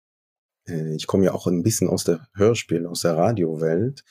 Äh, 0.68 0.96
ich 0.96 1.06
komme 1.06 1.26
ja 1.26 1.34
auch 1.34 1.46
ein 1.46 1.62
bisschen 1.62 1.88
aus 1.88 2.02
der 2.04 2.26
Hörspiel, 2.34 2.86
aus 2.86 3.02
der 3.02 3.16
Radiowelt 3.16 4.02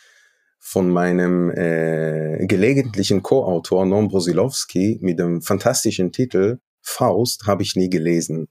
von 0.60 0.90
meinem 0.90 1.52
äh, 1.52 2.46
gelegentlichen 2.48 3.22
Co-Autor 3.22 3.86
Norm 3.86 4.08
Brosilowski 4.08 4.98
mit 5.02 5.20
dem 5.20 5.42
fantastischen 5.42 6.14
Titel 6.14 6.60
Faust 6.82 7.48
habe 7.48 7.64
ich 7.64 7.76
nie 7.76 7.90
gelesen. 7.90 8.48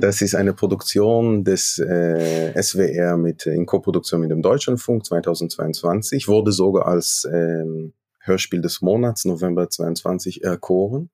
Das 0.00 0.20
ist 0.20 0.34
eine 0.34 0.52
Produktion 0.52 1.44
des 1.44 1.78
äh, 1.78 2.60
SWR 2.60 3.16
mit, 3.16 3.46
in 3.46 3.66
Koproduktion 3.66 4.20
mit 4.20 4.30
dem 4.30 4.42
Deutschlandfunk 4.42 5.06
2022, 5.06 6.28
wurde 6.28 6.52
sogar 6.52 6.86
als 6.86 7.26
ähm, 7.32 7.94
Hörspiel 8.20 8.60
des 8.60 8.82
Monats 8.82 9.24
November 9.24 9.70
22 9.70 10.44
erkoren. 10.44 11.10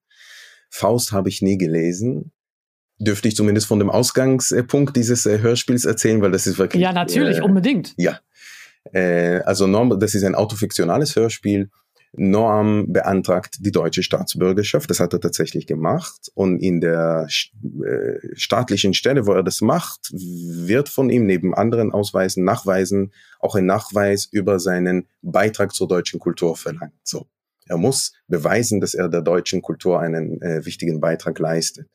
Faust 0.71 1.13
habe 1.13 1.29
ich 1.29 1.43
nie 1.43 1.59
gelesen. 1.59 2.33
Dürfte 2.99 3.29
ich 3.29 3.37
zumindest 3.37 3.67
von 3.67 3.79
dem 3.79 3.91
Ausgangspunkt 3.91 4.97
dieses 4.97 5.27
äh, 5.27 5.41
Hörspiels 5.41 5.85
erzählen, 5.85 6.23
weil 6.23 6.31
das 6.31 6.47
ist 6.47 6.59
wirklich. 6.59 6.83
Ja, 6.83 6.93
natürlich, 6.93 7.39
äh, 7.39 7.43
unbedingt. 7.43 7.95
Ja. 7.97 8.19
Äh, 8.93 9.41
also 9.45 9.67
das 9.97 10.15
ist 10.15 10.25
ein 10.25 10.35
autofiktionales 10.35 11.15
Hörspiel 11.15 11.71
Noam 12.15 12.93
beantragt 12.93 13.57
die 13.61 13.73
deutsche 13.73 14.03
Staatsbürgerschaft. 14.03 14.91
Das 14.91 15.01
hat 15.01 15.15
er 15.15 15.21
tatsächlich 15.21 15.67
gemacht. 15.67 16.31
Und 16.35 16.59
in 16.59 16.81
der 16.81 17.27
äh, 17.27 18.19
staatlichen 18.35 18.93
Stelle, 18.93 19.27
wo 19.27 19.33
er 19.33 19.43
das 19.43 19.63
macht, 19.63 20.11
wird 20.13 20.91
von 20.91 21.09
ihm 21.09 21.25
neben 21.25 21.55
anderen 21.55 21.91
Ausweisen, 21.91 22.45
Nachweisen 22.45 23.13
auch 23.41 23.55
ein 23.55 23.65
Nachweis 23.65 24.27
über 24.31 24.61
seinen 24.61 25.09
Beitrag 25.23 25.75
zur 25.75 25.89
deutschen 25.89 26.21
Kultur 26.21 26.57
verlangt. 26.57 26.93
So. 27.03 27.27
Er 27.67 27.79
muss 27.79 28.13
beweisen, 28.29 28.81
dass 28.81 28.93
er 28.93 29.09
der 29.09 29.23
deutschen 29.23 29.63
Kultur 29.63 30.01
einen 30.01 30.43
äh, 30.43 30.67
wichtigen 30.67 31.01
Beitrag 31.01 31.39
leistet. 31.39 31.89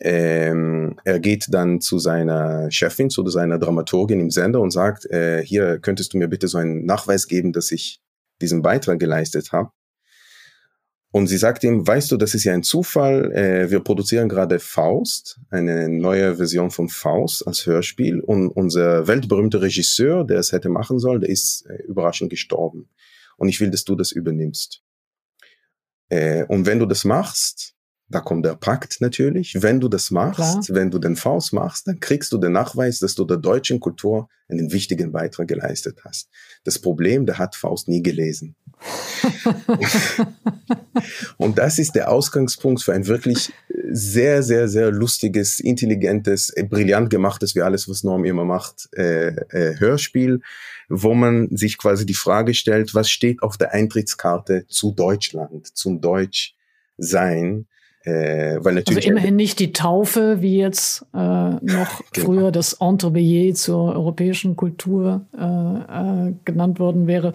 Ähm, 0.00 0.98
er 1.04 1.20
geht 1.20 1.46
dann 1.50 1.80
zu 1.80 2.00
seiner 2.00 2.70
Chefin, 2.72 3.08
zu 3.08 3.24
seiner 3.28 3.60
Dramaturgin 3.60 4.18
im 4.18 4.30
Sender 4.30 4.60
und 4.60 4.72
sagt, 4.72 5.06
äh, 5.06 5.44
hier 5.44 5.78
könntest 5.78 6.12
du 6.12 6.18
mir 6.18 6.26
bitte 6.26 6.48
so 6.48 6.58
einen 6.58 6.84
Nachweis 6.86 7.28
geben, 7.28 7.52
dass 7.52 7.70
ich 7.70 8.00
diesen 8.42 8.62
Beitrag 8.62 8.98
geleistet 8.98 9.52
habe. 9.52 9.70
Und 11.14 11.26
sie 11.26 11.36
sagt 11.36 11.62
ihm, 11.62 11.86
weißt 11.86 12.10
du, 12.10 12.16
das 12.16 12.34
ist 12.34 12.44
ja 12.44 12.54
ein 12.54 12.62
Zufall, 12.62 13.32
äh, 13.32 13.70
wir 13.70 13.80
produzieren 13.80 14.30
gerade 14.30 14.58
Faust, 14.58 15.38
eine 15.50 15.90
neue 15.90 16.36
Version 16.36 16.70
von 16.70 16.88
Faust 16.88 17.46
als 17.46 17.66
Hörspiel 17.66 18.20
und 18.20 18.48
unser 18.48 19.06
weltberühmter 19.06 19.60
Regisseur, 19.60 20.24
der 20.24 20.38
es 20.38 20.52
hätte 20.52 20.70
machen 20.70 20.98
sollen, 20.98 21.20
der 21.20 21.28
ist 21.28 21.66
äh, 21.66 21.82
überraschend 21.82 22.30
gestorben. 22.30 22.88
Und 23.36 23.50
ich 23.50 23.60
will, 23.60 23.70
dass 23.70 23.84
du 23.84 23.94
das 23.94 24.10
übernimmst. 24.10 24.82
Äh, 26.08 26.44
und 26.44 26.64
wenn 26.64 26.78
du 26.78 26.86
das 26.86 27.04
machst, 27.04 27.74
da 28.12 28.20
kommt 28.20 28.44
der 28.44 28.54
Pakt 28.54 29.00
natürlich. 29.00 29.56
Wenn 29.60 29.80
du 29.80 29.88
das 29.88 30.10
machst, 30.10 30.36
Klar. 30.36 30.64
wenn 30.68 30.90
du 30.90 30.98
den 30.98 31.16
Faust 31.16 31.52
machst, 31.52 31.88
dann 31.88 31.98
kriegst 31.98 32.30
du 32.32 32.38
den 32.38 32.52
Nachweis, 32.52 32.98
dass 32.98 33.14
du 33.14 33.24
der 33.24 33.38
deutschen 33.38 33.80
Kultur 33.80 34.28
einen 34.48 34.70
wichtigen 34.70 35.12
Beitrag 35.12 35.48
geleistet 35.48 36.00
hast. 36.04 36.28
Das 36.64 36.78
Problem, 36.78 37.26
der 37.26 37.38
hat 37.38 37.56
Faust 37.56 37.88
nie 37.88 38.02
gelesen. 38.02 38.54
und 41.38 41.56
das 41.58 41.78
ist 41.78 41.94
der 41.94 42.10
Ausgangspunkt 42.10 42.82
für 42.82 42.92
ein 42.92 43.06
wirklich 43.06 43.52
sehr, 43.90 44.42
sehr, 44.42 44.68
sehr 44.68 44.90
lustiges, 44.90 45.58
intelligentes, 45.58 46.52
brillant 46.68 47.08
gemachtes, 47.08 47.54
wie 47.54 47.62
alles, 47.62 47.88
was 47.88 48.04
Norm 48.04 48.24
immer 48.24 48.44
macht, 48.44 48.88
äh, 48.94 49.28
äh, 49.28 49.78
Hörspiel, 49.78 50.40
wo 50.88 51.14
man 51.14 51.48
sich 51.56 51.78
quasi 51.78 52.04
die 52.04 52.14
Frage 52.14 52.52
stellt, 52.52 52.94
was 52.94 53.08
steht 53.08 53.42
auf 53.42 53.56
der 53.56 53.72
Eintrittskarte 53.72 54.66
zu 54.66 54.92
Deutschland, 54.92 55.74
zum 55.76 56.00
Deutsch 56.00 56.54
sein 56.98 57.66
äh, 58.04 58.58
weil 58.60 58.74
natürlich 58.74 59.06
also 59.06 59.10
immerhin 59.10 59.36
nicht 59.36 59.60
die 59.60 59.72
Taufe, 59.72 60.42
wie 60.42 60.58
jetzt 60.58 61.06
äh, 61.14 61.16
noch 61.16 61.60
genau. 61.60 62.26
früher 62.26 62.52
das 62.52 62.74
Entrebillet 62.74 63.56
zur 63.56 63.94
europäischen 63.94 64.56
Kultur 64.56 65.26
äh, 65.38 66.28
äh, 66.28 66.34
genannt 66.44 66.80
worden 66.80 67.06
wäre. 67.06 67.32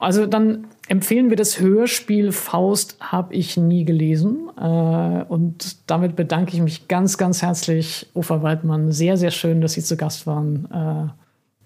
Also 0.00 0.26
dann 0.26 0.66
empfehlen 0.88 1.30
wir 1.30 1.36
das 1.36 1.60
Hörspiel 1.60 2.32
Faust 2.32 2.96
habe 3.00 3.34
ich 3.34 3.56
nie 3.56 3.84
gelesen. 3.84 4.50
Äh, 4.56 5.24
und 5.28 5.88
damit 5.88 6.16
bedanke 6.16 6.54
ich 6.54 6.62
mich 6.62 6.88
ganz, 6.88 7.16
ganz 7.16 7.42
herzlich, 7.42 8.10
Ufa 8.14 8.42
Waldmann. 8.42 8.90
Sehr, 8.90 9.16
sehr 9.16 9.30
schön, 9.30 9.60
dass 9.60 9.74
Sie 9.74 9.84
zu 9.84 9.96
Gast 9.96 10.26
waren. 10.26 10.68
Äh, 10.72 11.12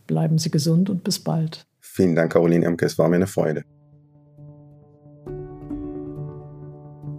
bleiben 0.06 0.36
Sie 0.36 0.50
gesund 0.50 0.90
und 0.90 1.04
bis 1.04 1.18
bald. 1.18 1.64
Vielen 1.80 2.14
Dank, 2.14 2.32
Caroline 2.32 2.66
Emke. 2.66 2.84
Es 2.84 2.98
war 2.98 3.08
mir 3.08 3.16
eine 3.16 3.26
Freude. 3.26 3.64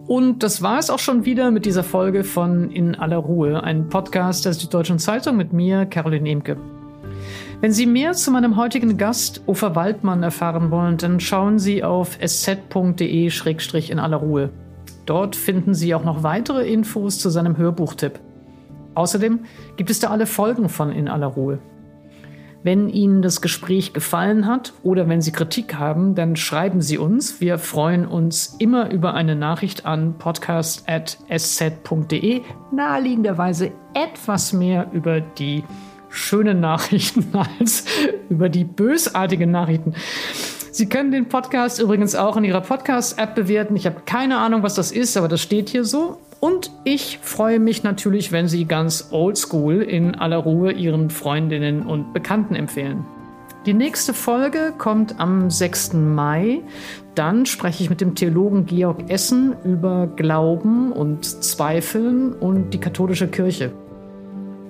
Und 0.08 0.44
das 0.44 0.62
war 0.62 0.80
es 0.80 0.90
auch 0.90 1.00
schon 1.00 1.26
wieder 1.26 1.50
mit 1.50 1.66
dieser 1.66 1.84
Folge 1.84 2.24
von 2.24 2.70
In 2.72 2.96
aller 2.96 3.18
Ruhe, 3.18 3.64
ein 3.64 3.88
Podcast 3.88 4.46
der 4.46 4.54
Süddeutschen 4.54 5.00
Zeitung 5.00 5.38
mit 5.38 5.54
mir, 5.54 5.86
Caroline 5.86 6.30
Emke. 6.30 6.58
Wenn 7.62 7.72
Sie 7.72 7.86
mehr 7.86 8.12
zu 8.12 8.30
meinem 8.30 8.58
heutigen 8.58 8.98
Gast, 8.98 9.42
Ufer 9.48 9.76
Waldmann, 9.76 10.22
erfahren 10.22 10.72
wollen, 10.72 10.98
dann 10.98 11.22
schauen 11.22 11.58
Sie 11.58 11.82
auf 11.86 12.18
sz.de-in 12.20 14.00
aller 14.00 14.18
Ruhe. 14.18 14.50
Dort 15.06 15.38
finden 15.38 15.74
Sie 15.74 15.96
auch 15.96 16.04
noch 16.04 16.24
weitere 16.24 16.70
Infos 16.70 17.20
zu 17.20 17.30
seinem 17.30 17.56
Hörbuchtipp. 17.56 18.20
Außerdem 18.96 19.40
gibt 19.78 19.90
es 19.90 20.02
da 20.02 20.10
alle 20.10 20.26
Folgen 20.26 20.68
von 20.68 20.92
In 20.92 21.08
aller 21.08 21.28
Ruhe. 21.28 21.60
Wenn 22.64 22.88
Ihnen 22.88 23.22
das 23.22 23.42
Gespräch 23.42 23.92
gefallen 23.92 24.48
hat 24.48 24.72
oder 24.84 25.10
wenn 25.10 25.22
Sie 25.22 25.34
Kritik 25.34 25.76
haben, 25.76 26.16
dann 26.16 26.38
schreiben 26.38 26.82
Sie 26.82 26.98
uns. 26.98 27.42
Wir 27.42 27.58
freuen 27.58 28.08
uns 28.08 28.56
immer 28.58 28.90
über 28.90 29.16
eine 29.16 29.36
Nachricht 29.36 29.86
an 29.86 30.18
podcast.sz.de. 30.18 32.42
Naheliegenderweise 32.72 33.74
etwas 33.94 34.54
mehr 34.54 34.90
über 34.94 35.20
die 35.20 35.66
schönen 36.08 36.62
Nachrichten 36.62 37.36
als 37.60 37.84
über 38.30 38.48
die 38.48 38.64
bösartigen 38.64 39.52
Nachrichten. 39.52 39.94
Sie 40.74 40.90
können 40.90 41.12
den 41.12 41.30
Podcast 41.30 41.80
übrigens 41.80 42.16
auch 42.16 42.36
in 42.36 42.44
Ihrer 42.44 42.62
Podcast-App 42.62 43.36
bewerten. 43.36 43.76
Ich 43.76 43.86
habe 43.86 43.98
keine 44.08 44.40
Ahnung, 44.40 44.64
was 44.64 44.74
das 44.74 44.92
ist, 44.92 45.16
aber 45.18 45.28
das 45.28 45.40
steht 45.40 45.70
hier 45.70 45.84
so. 45.84 46.18
Und 46.40 46.72
ich 46.84 47.20
freue 47.22 47.60
mich 47.60 47.84
natürlich, 47.84 48.32
wenn 48.32 48.48
Sie 48.48 48.66
ganz 48.66 49.10
oldschool 49.12 49.84
in 49.84 50.16
aller 50.16 50.38
Ruhe 50.38 50.72
Ihren 50.72 51.12
Freundinnen 51.12 51.84
und 51.84 52.12
Bekannten 52.12 52.56
empfehlen. 52.56 53.06
Die 53.68 53.76
nächste 53.76 54.16
Folge 54.16 54.74
kommt 54.76 55.20
am 55.20 55.52
6. 55.52 55.94
Mai. 55.94 56.62
Dann 57.14 57.46
spreche 57.46 57.84
ich 57.84 57.92
mit 57.92 58.02
dem 58.02 58.16
Theologen 58.16 58.66
Georg 58.66 59.12
Essen 59.12 59.54
über 59.64 60.08
Glauben 60.16 60.92
und 60.92 61.24
Zweifeln 61.24 62.34
und 62.34 62.72
die 62.72 62.80
katholische 62.80 63.28
Kirche. 63.28 63.72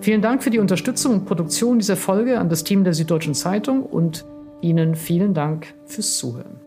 Vielen 0.01 0.21
Dank 0.21 0.43
für 0.43 0.49
die 0.49 0.59
Unterstützung 0.59 1.13
und 1.13 1.25
Produktion 1.25 1.79
dieser 1.79 1.95
Folge 1.95 2.39
an 2.39 2.49
das 2.49 2.65
Team 2.65 2.83
der 2.83 2.93
Süddeutschen 2.93 3.35
Zeitung 3.35 3.83
und 3.83 4.25
Ihnen 4.63 4.95
vielen 4.95 5.33
Dank 5.33 5.73
fürs 5.85 6.17
Zuhören. 6.17 6.62